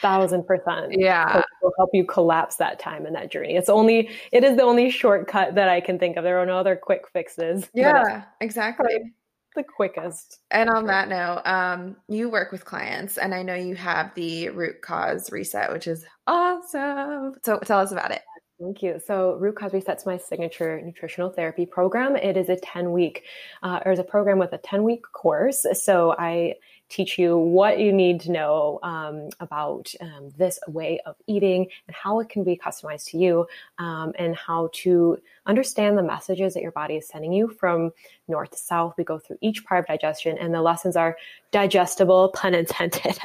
thousand 0.00 0.46
percent. 0.46 0.94
Yeah. 0.98 1.42
will 1.62 1.72
help 1.76 1.90
you 1.92 2.04
collapse 2.04 2.56
that 2.56 2.78
time 2.78 3.06
in 3.06 3.12
that 3.14 3.30
journey. 3.30 3.56
It's 3.56 3.68
only, 3.68 4.10
it 4.32 4.44
is 4.44 4.56
the 4.56 4.62
only 4.62 4.90
shortcut 4.90 5.54
that 5.54 5.68
I 5.68 5.80
can 5.80 5.98
think 5.98 6.16
of. 6.16 6.24
There 6.24 6.38
are 6.38 6.46
no 6.46 6.58
other 6.58 6.76
quick 6.76 7.08
fixes. 7.12 7.68
Yeah, 7.74 8.24
exactly. 8.40 9.14
The 9.56 9.64
quickest. 9.64 10.38
And 10.50 10.70
on 10.70 10.86
that 10.86 11.08
note, 11.08 11.42
um, 11.44 11.96
you 12.08 12.30
work 12.30 12.52
with 12.52 12.64
clients 12.64 13.18
and 13.18 13.34
I 13.34 13.42
know 13.42 13.54
you 13.54 13.74
have 13.74 14.14
the 14.14 14.50
root 14.50 14.80
cause 14.80 15.32
reset, 15.32 15.72
which 15.72 15.88
is 15.88 16.04
awesome. 16.26 17.34
So 17.42 17.58
tell 17.58 17.80
us 17.80 17.90
about 17.90 18.12
it. 18.12 18.22
Thank 18.60 18.82
you. 18.82 19.00
So, 19.04 19.36
Root 19.36 19.56
Cause 19.56 19.72
Reset's 19.72 20.04
my 20.04 20.18
signature 20.18 20.82
nutritional 20.82 21.30
therapy 21.30 21.64
program. 21.64 22.14
It 22.14 22.36
is 22.36 22.50
a 22.50 22.56
10 22.56 22.92
week, 22.92 23.24
uh, 23.62 23.80
or 23.86 23.92
is 23.92 23.98
a 23.98 24.04
program 24.04 24.38
with 24.38 24.52
a 24.52 24.58
10 24.58 24.82
week 24.82 25.00
course. 25.12 25.64
So, 25.72 26.14
I 26.18 26.56
teach 26.90 27.18
you 27.18 27.38
what 27.38 27.78
you 27.78 27.92
need 27.92 28.20
to 28.20 28.32
know 28.32 28.80
um, 28.82 29.28
about 29.38 29.94
um, 30.00 30.30
this 30.36 30.58
way 30.66 31.00
of 31.06 31.14
eating 31.26 31.68
and 31.86 31.96
how 31.96 32.18
it 32.18 32.28
can 32.28 32.42
be 32.42 32.56
customized 32.56 33.06
to 33.06 33.16
you 33.16 33.46
um, 33.78 34.12
and 34.18 34.34
how 34.36 34.68
to 34.72 35.16
understand 35.46 35.96
the 35.96 36.02
messages 36.02 36.52
that 36.52 36.62
your 36.62 36.72
body 36.72 36.96
is 36.96 37.06
sending 37.06 37.32
you 37.32 37.48
from 37.48 37.92
north 38.26 38.50
to 38.50 38.58
south. 38.58 38.94
We 38.98 39.04
go 39.04 39.18
through 39.18 39.38
each 39.40 39.64
part 39.64 39.80
of 39.80 39.86
digestion 39.86 40.36
and 40.36 40.52
the 40.52 40.60
lessons 40.60 40.96
are 40.96 41.16
digestible, 41.52 42.28
pun 42.34 42.54
intended. 42.54 43.18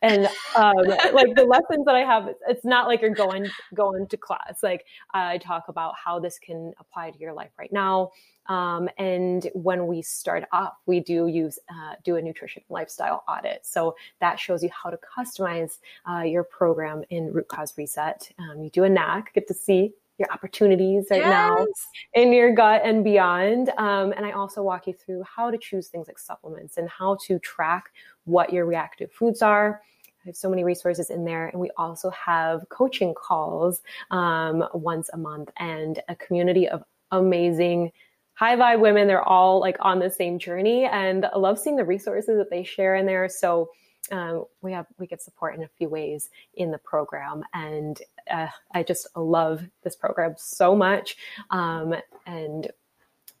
and 0.00 0.26
um, 0.56 0.74
like 1.12 1.34
the 1.36 1.44
lessons 1.44 1.84
that 1.84 1.94
I 1.94 2.00
have, 2.00 2.30
it's 2.48 2.64
not 2.64 2.86
like 2.86 3.02
you're 3.02 3.10
going, 3.10 3.46
going 3.74 4.06
to 4.08 4.16
class. 4.16 4.62
Like 4.62 4.86
I 5.12 5.38
talk 5.38 5.64
about 5.68 5.94
how 6.02 6.18
this 6.18 6.38
can 6.38 6.72
apply 6.80 7.10
to 7.10 7.18
your 7.18 7.34
life 7.34 7.50
right 7.58 7.72
now 7.72 8.10
um, 8.48 8.88
and 8.98 9.48
when 9.54 9.86
we 9.86 10.02
start 10.02 10.44
off, 10.52 10.74
we 10.86 11.00
do 11.00 11.26
use 11.26 11.58
uh, 11.68 11.94
do 12.04 12.16
a 12.16 12.22
nutrition 12.22 12.62
lifestyle 12.68 13.24
audit. 13.28 13.64
So 13.64 13.96
that 14.20 14.38
shows 14.38 14.62
you 14.62 14.70
how 14.70 14.90
to 14.90 14.98
customize 14.98 15.78
uh, 16.10 16.22
your 16.22 16.44
program 16.44 17.02
in 17.10 17.32
Root 17.32 17.48
Cause 17.48 17.74
Reset. 17.76 18.30
Um, 18.38 18.62
you 18.62 18.70
do 18.70 18.84
a 18.84 18.88
NAC, 18.88 19.32
get 19.34 19.48
to 19.48 19.54
see 19.54 19.92
your 20.18 20.28
opportunities 20.32 21.06
right 21.10 21.20
yes. 21.20 21.28
now 21.28 21.66
in 22.14 22.32
your 22.32 22.54
gut 22.54 22.82
and 22.84 23.04
beyond. 23.04 23.70
Um, 23.76 24.12
and 24.12 24.24
I 24.24 24.30
also 24.30 24.62
walk 24.62 24.86
you 24.86 24.94
through 24.94 25.22
how 25.24 25.50
to 25.50 25.58
choose 25.58 25.88
things 25.88 26.08
like 26.08 26.18
supplements 26.18 26.78
and 26.78 26.88
how 26.88 27.18
to 27.26 27.38
track 27.40 27.92
what 28.24 28.52
your 28.52 28.64
reactive 28.64 29.12
foods 29.12 29.42
are. 29.42 29.82
I 30.24 30.28
have 30.28 30.36
so 30.36 30.48
many 30.48 30.64
resources 30.64 31.10
in 31.10 31.24
there. 31.24 31.48
And 31.48 31.60
we 31.60 31.70
also 31.76 32.10
have 32.10 32.68
coaching 32.68 33.14
calls 33.14 33.82
um, 34.10 34.64
once 34.72 35.10
a 35.12 35.16
month 35.16 35.50
and 35.58 36.00
a 36.08 36.16
community 36.16 36.68
of 36.68 36.82
amazing 37.12 37.92
high 38.36 38.54
vibe 38.54 38.80
women. 38.80 39.08
They're 39.08 39.22
all 39.22 39.60
like 39.60 39.76
on 39.80 39.98
the 39.98 40.10
same 40.10 40.38
journey, 40.38 40.84
and 40.84 41.26
I 41.26 41.36
love 41.36 41.58
seeing 41.58 41.76
the 41.76 41.84
resources 41.84 42.36
that 42.36 42.50
they 42.50 42.62
share 42.62 42.94
in 42.94 43.06
there. 43.06 43.28
So 43.28 43.70
um, 44.12 44.44
we 44.62 44.72
have 44.72 44.86
we 44.98 45.06
get 45.06 45.22
support 45.22 45.56
in 45.56 45.64
a 45.64 45.68
few 45.76 45.88
ways 45.88 46.30
in 46.54 46.70
the 46.70 46.78
program, 46.78 47.42
and 47.52 48.00
uh, 48.30 48.48
I 48.72 48.82
just 48.82 49.08
love 49.16 49.62
this 49.82 49.96
program 49.96 50.34
so 50.36 50.76
much. 50.76 51.16
Um, 51.50 51.94
and 52.26 52.70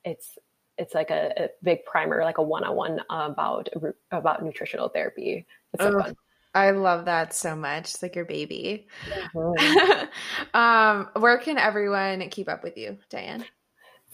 it's 0.04 0.38
it's 0.78 0.94
like 0.94 1.10
a, 1.10 1.44
a, 1.44 1.48
big 1.62 1.84
primer, 1.84 2.22
like 2.22 2.38
a 2.38 2.42
one-on-one 2.42 3.00
about 3.10 3.68
about 4.10 4.42
nutritional 4.44 4.88
therapy. 4.88 5.46
It's 5.72 5.82
so 5.82 5.94
oh, 5.96 6.02
fun. 6.02 6.16
I 6.54 6.70
love 6.70 7.04
that 7.04 7.34
so 7.34 7.54
much. 7.54 7.94
It's 7.94 8.02
like 8.02 8.16
your 8.16 8.24
baby. 8.24 8.86
Mm-hmm. 9.34 10.06
um, 10.58 11.08
where 11.20 11.36
can 11.38 11.58
everyone 11.58 12.26
keep 12.30 12.48
up 12.48 12.62
with 12.62 12.78
you, 12.78 12.96
Diane? 13.10 13.44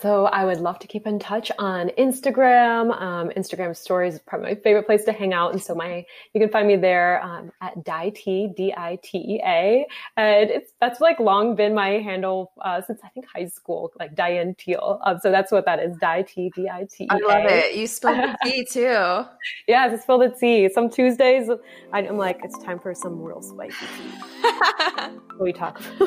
So 0.00 0.24
I 0.26 0.44
would 0.44 0.58
love 0.58 0.78
to 0.80 0.86
keep 0.86 1.06
in 1.06 1.18
touch 1.18 1.52
on 1.58 1.90
Instagram. 1.98 3.00
Um, 3.00 3.28
Instagram 3.36 3.76
stories 3.76 4.14
is 4.14 4.20
probably 4.20 4.54
my 4.54 4.54
favorite 4.56 4.84
place 4.84 5.04
to 5.04 5.12
hang 5.12 5.32
out. 5.32 5.52
And 5.52 5.62
so 5.62 5.74
my, 5.74 6.04
you 6.32 6.40
can 6.40 6.48
find 6.48 6.66
me 6.66 6.76
there 6.76 7.22
um, 7.22 7.52
at 7.60 7.76
Ditea, 7.84 8.56
D-I-T-E-A. 8.56 9.86
And 10.16 10.50
it's, 10.50 10.72
that's 10.80 11.00
like 11.00 11.20
long 11.20 11.54
been 11.54 11.74
my 11.74 11.90
handle 11.90 12.52
uh, 12.62 12.80
since 12.82 13.00
I 13.04 13.08
think 13.10 13.26
high 13.26 13.46
school, 13.46 13.92
like 14.00 14.16
Diane 14.16 14.56
Teal. 14.58 14.98
Um, 15.04 15.18
so 15.22 15.30
that's 15.30 15.52
what 15.52 15.66
that 15.66 15.78
is, 15.78 15.96
Ditea, 15.98 16.52
D-I-T-E-A. 16.54 17.12
I 17.12 17.18
love 17.18 17.44
it. 17.50 17.76
You 17.76 17.86
spelled 17.86 18.18
the 18.18 18.36
T 18.44 18.64
too. 18.70 19.24
yes, 19.68 19.92
I 19.92 19.96
spelled 19.98 20.22
the 20.22 20.30
T. 20.30 20.68
Some 20.68 20.90
Tuesdays, 20.90 21.48
I'm 21.92 22.16
like, 22.16 22.40
it's 22.42 22.58
time 22.64 22.80
for 22.80 22.94
some 22.94 23.20
real 23.20 23.42
spicy 23.42 23.86
tea. 23.96 25.18
we 25.40 25.52
talk 25.52 25.80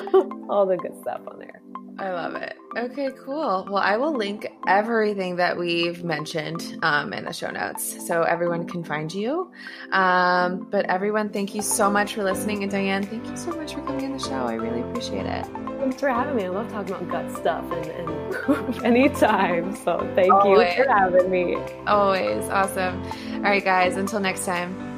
all 0.49 0.65
the 0.65 0.77
good 0.77 0.99
stuff 1.01 1.21
on 1.27 1.39
there. 1.39 1.61
I 1.97 2.11
love 2.11 2.35
it. 2.35 2.57
Okay, 2.77 3.09
cool. 3.23 3.65
Well, 3.69 3.81
I 3.81 3.95
will 3.97 4.13
link 4.13 4.47
everything 4.67 5.37
that 5.37 5.57
we've 5.57 6.03
mentioned 6.03 6.77
um, 6.83 7.13
in 7.13 7.25
the 7.25 7.31
show 7.31 7.49
notes 7.49 8.05
so 8.05 8.23
everyone 8.23 8.67
can 8.67 8.83
find 8.83 9.13
you. 9.13 9.49
Um, 9.91 10.67
but 10.69 10.85
everyone, 10.87 11.29
thank 11.29 11.55
you 11.55 11.61
so 11.61 11.89
much 11.89 12.15
for 12.15 12.23
listening. 12.23 12.63
And 12.63 12.71
Diane, 12.71 13.03
thank 13.03 13.25
you 13.25 13.37
so 13.37 13.51
much 13.51 13.73
for 13.73 13.81
coming 13.81 14.05
on 14.05 14.11
the 14.13 14.19
show. 14.19 14.45
I 14.45 14.55
really 14.55 14.81
appreciate 14.81 15.25
it. 15.25 15.45
Thanks 15.79 15.99
for 15.99 16.09
having 16.09 16.35
me. 16.35 16.45
I 16.45 16.49
love 16.49 16.69
talking 16.69 16.95
about 16.95 17.09
gut 17.09 17.37
stuff 17.37 17.63
and, 17.71 17.85
and 17.87 18.83
anytime. 18.85 19.75
So 19.75 20.11
thank 20.15 20.33
Always. 20.33 20.75
you 20.77 20.83
for 20.83 20.91
having 20.91 21.29
me. 21.29 21.55
Always. 21.87 22.49
Awesome. 22.49 23.01
All 23.35 23.41
right, 23.41 23.63
guys, 23.63 23.95
until 23.95 24.19
next 24.19 24.45
time. 24.45 24.94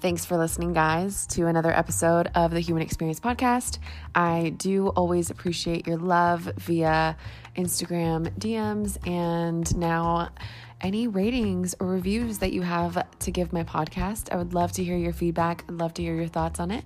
Thanks 0.00 0.24
for 0.24 0.38
listening, 0.38 0.72
guys, 0.72 1.26
to 1.26 1.46
another 1.46 1.70
episode 1.70 2.30
of 2.34 2.52
the 2.52 2.60
Human 2.60 2.82
Experience 2.82 3.20
Podcast. 3.20 3.78
I 4.14 4.54
do 4.56 4.88
always 4.88 5.28
appreciate 5.28 5.86
your 5.86 5.98
love 5.98 6.50
via 6.56 7.18
Instagram 7.54 8.30
DMs 8.38 8.96
and 9.06 9.76
now 9.76 10.30
any 10.80 11.06
ratings 11.06 11.74
or 11.78 11.86
reviews 11.86 12.38
that 12.38 12.50
you 12.54 12.62
have 12.62 13.06
to 13.18 13.30
give 13.30 13.52
my 13.52 13.62
podcast. 13.62 14.32
I 14.32 14.36
would 14.36 14.54
love 14.54 14.72
to 14.72 14.84
hear 14.84 14.96
your 14.96 15.12
feedback. 15.12 15.64
I'd 15.68 15.74
love 15.74 15.92
to 15.94 16.02
hear 16.02 16.14
your 16.14 16.28
thoughts 16.28 16.60
on 16.60 16.70
it. 16.70 16.84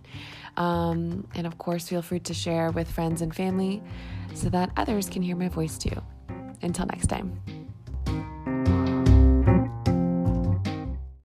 Um, 0.56 1.28
and 1.36 1.46
of 1.46 1.56
course, 1.56 1.88
feel 1.88 2.02
free 2.02 2.18
to 2.18 2.34
share 2.34 2.72
with 2.72 2.90
friends 2.90 3.22
and 3.22 3.32
family 3.32 3.80
so 4.34 4.48
that 4.48 4.70
others 4.76 5.08
can 5.08 5.22
hear 5.22 5.36
my 5.36 5.48
voice 5.48 5.78
too. 5.78 6.02
Until 6.62 6.86
next 6.86 7.06
time. 7.06 7.63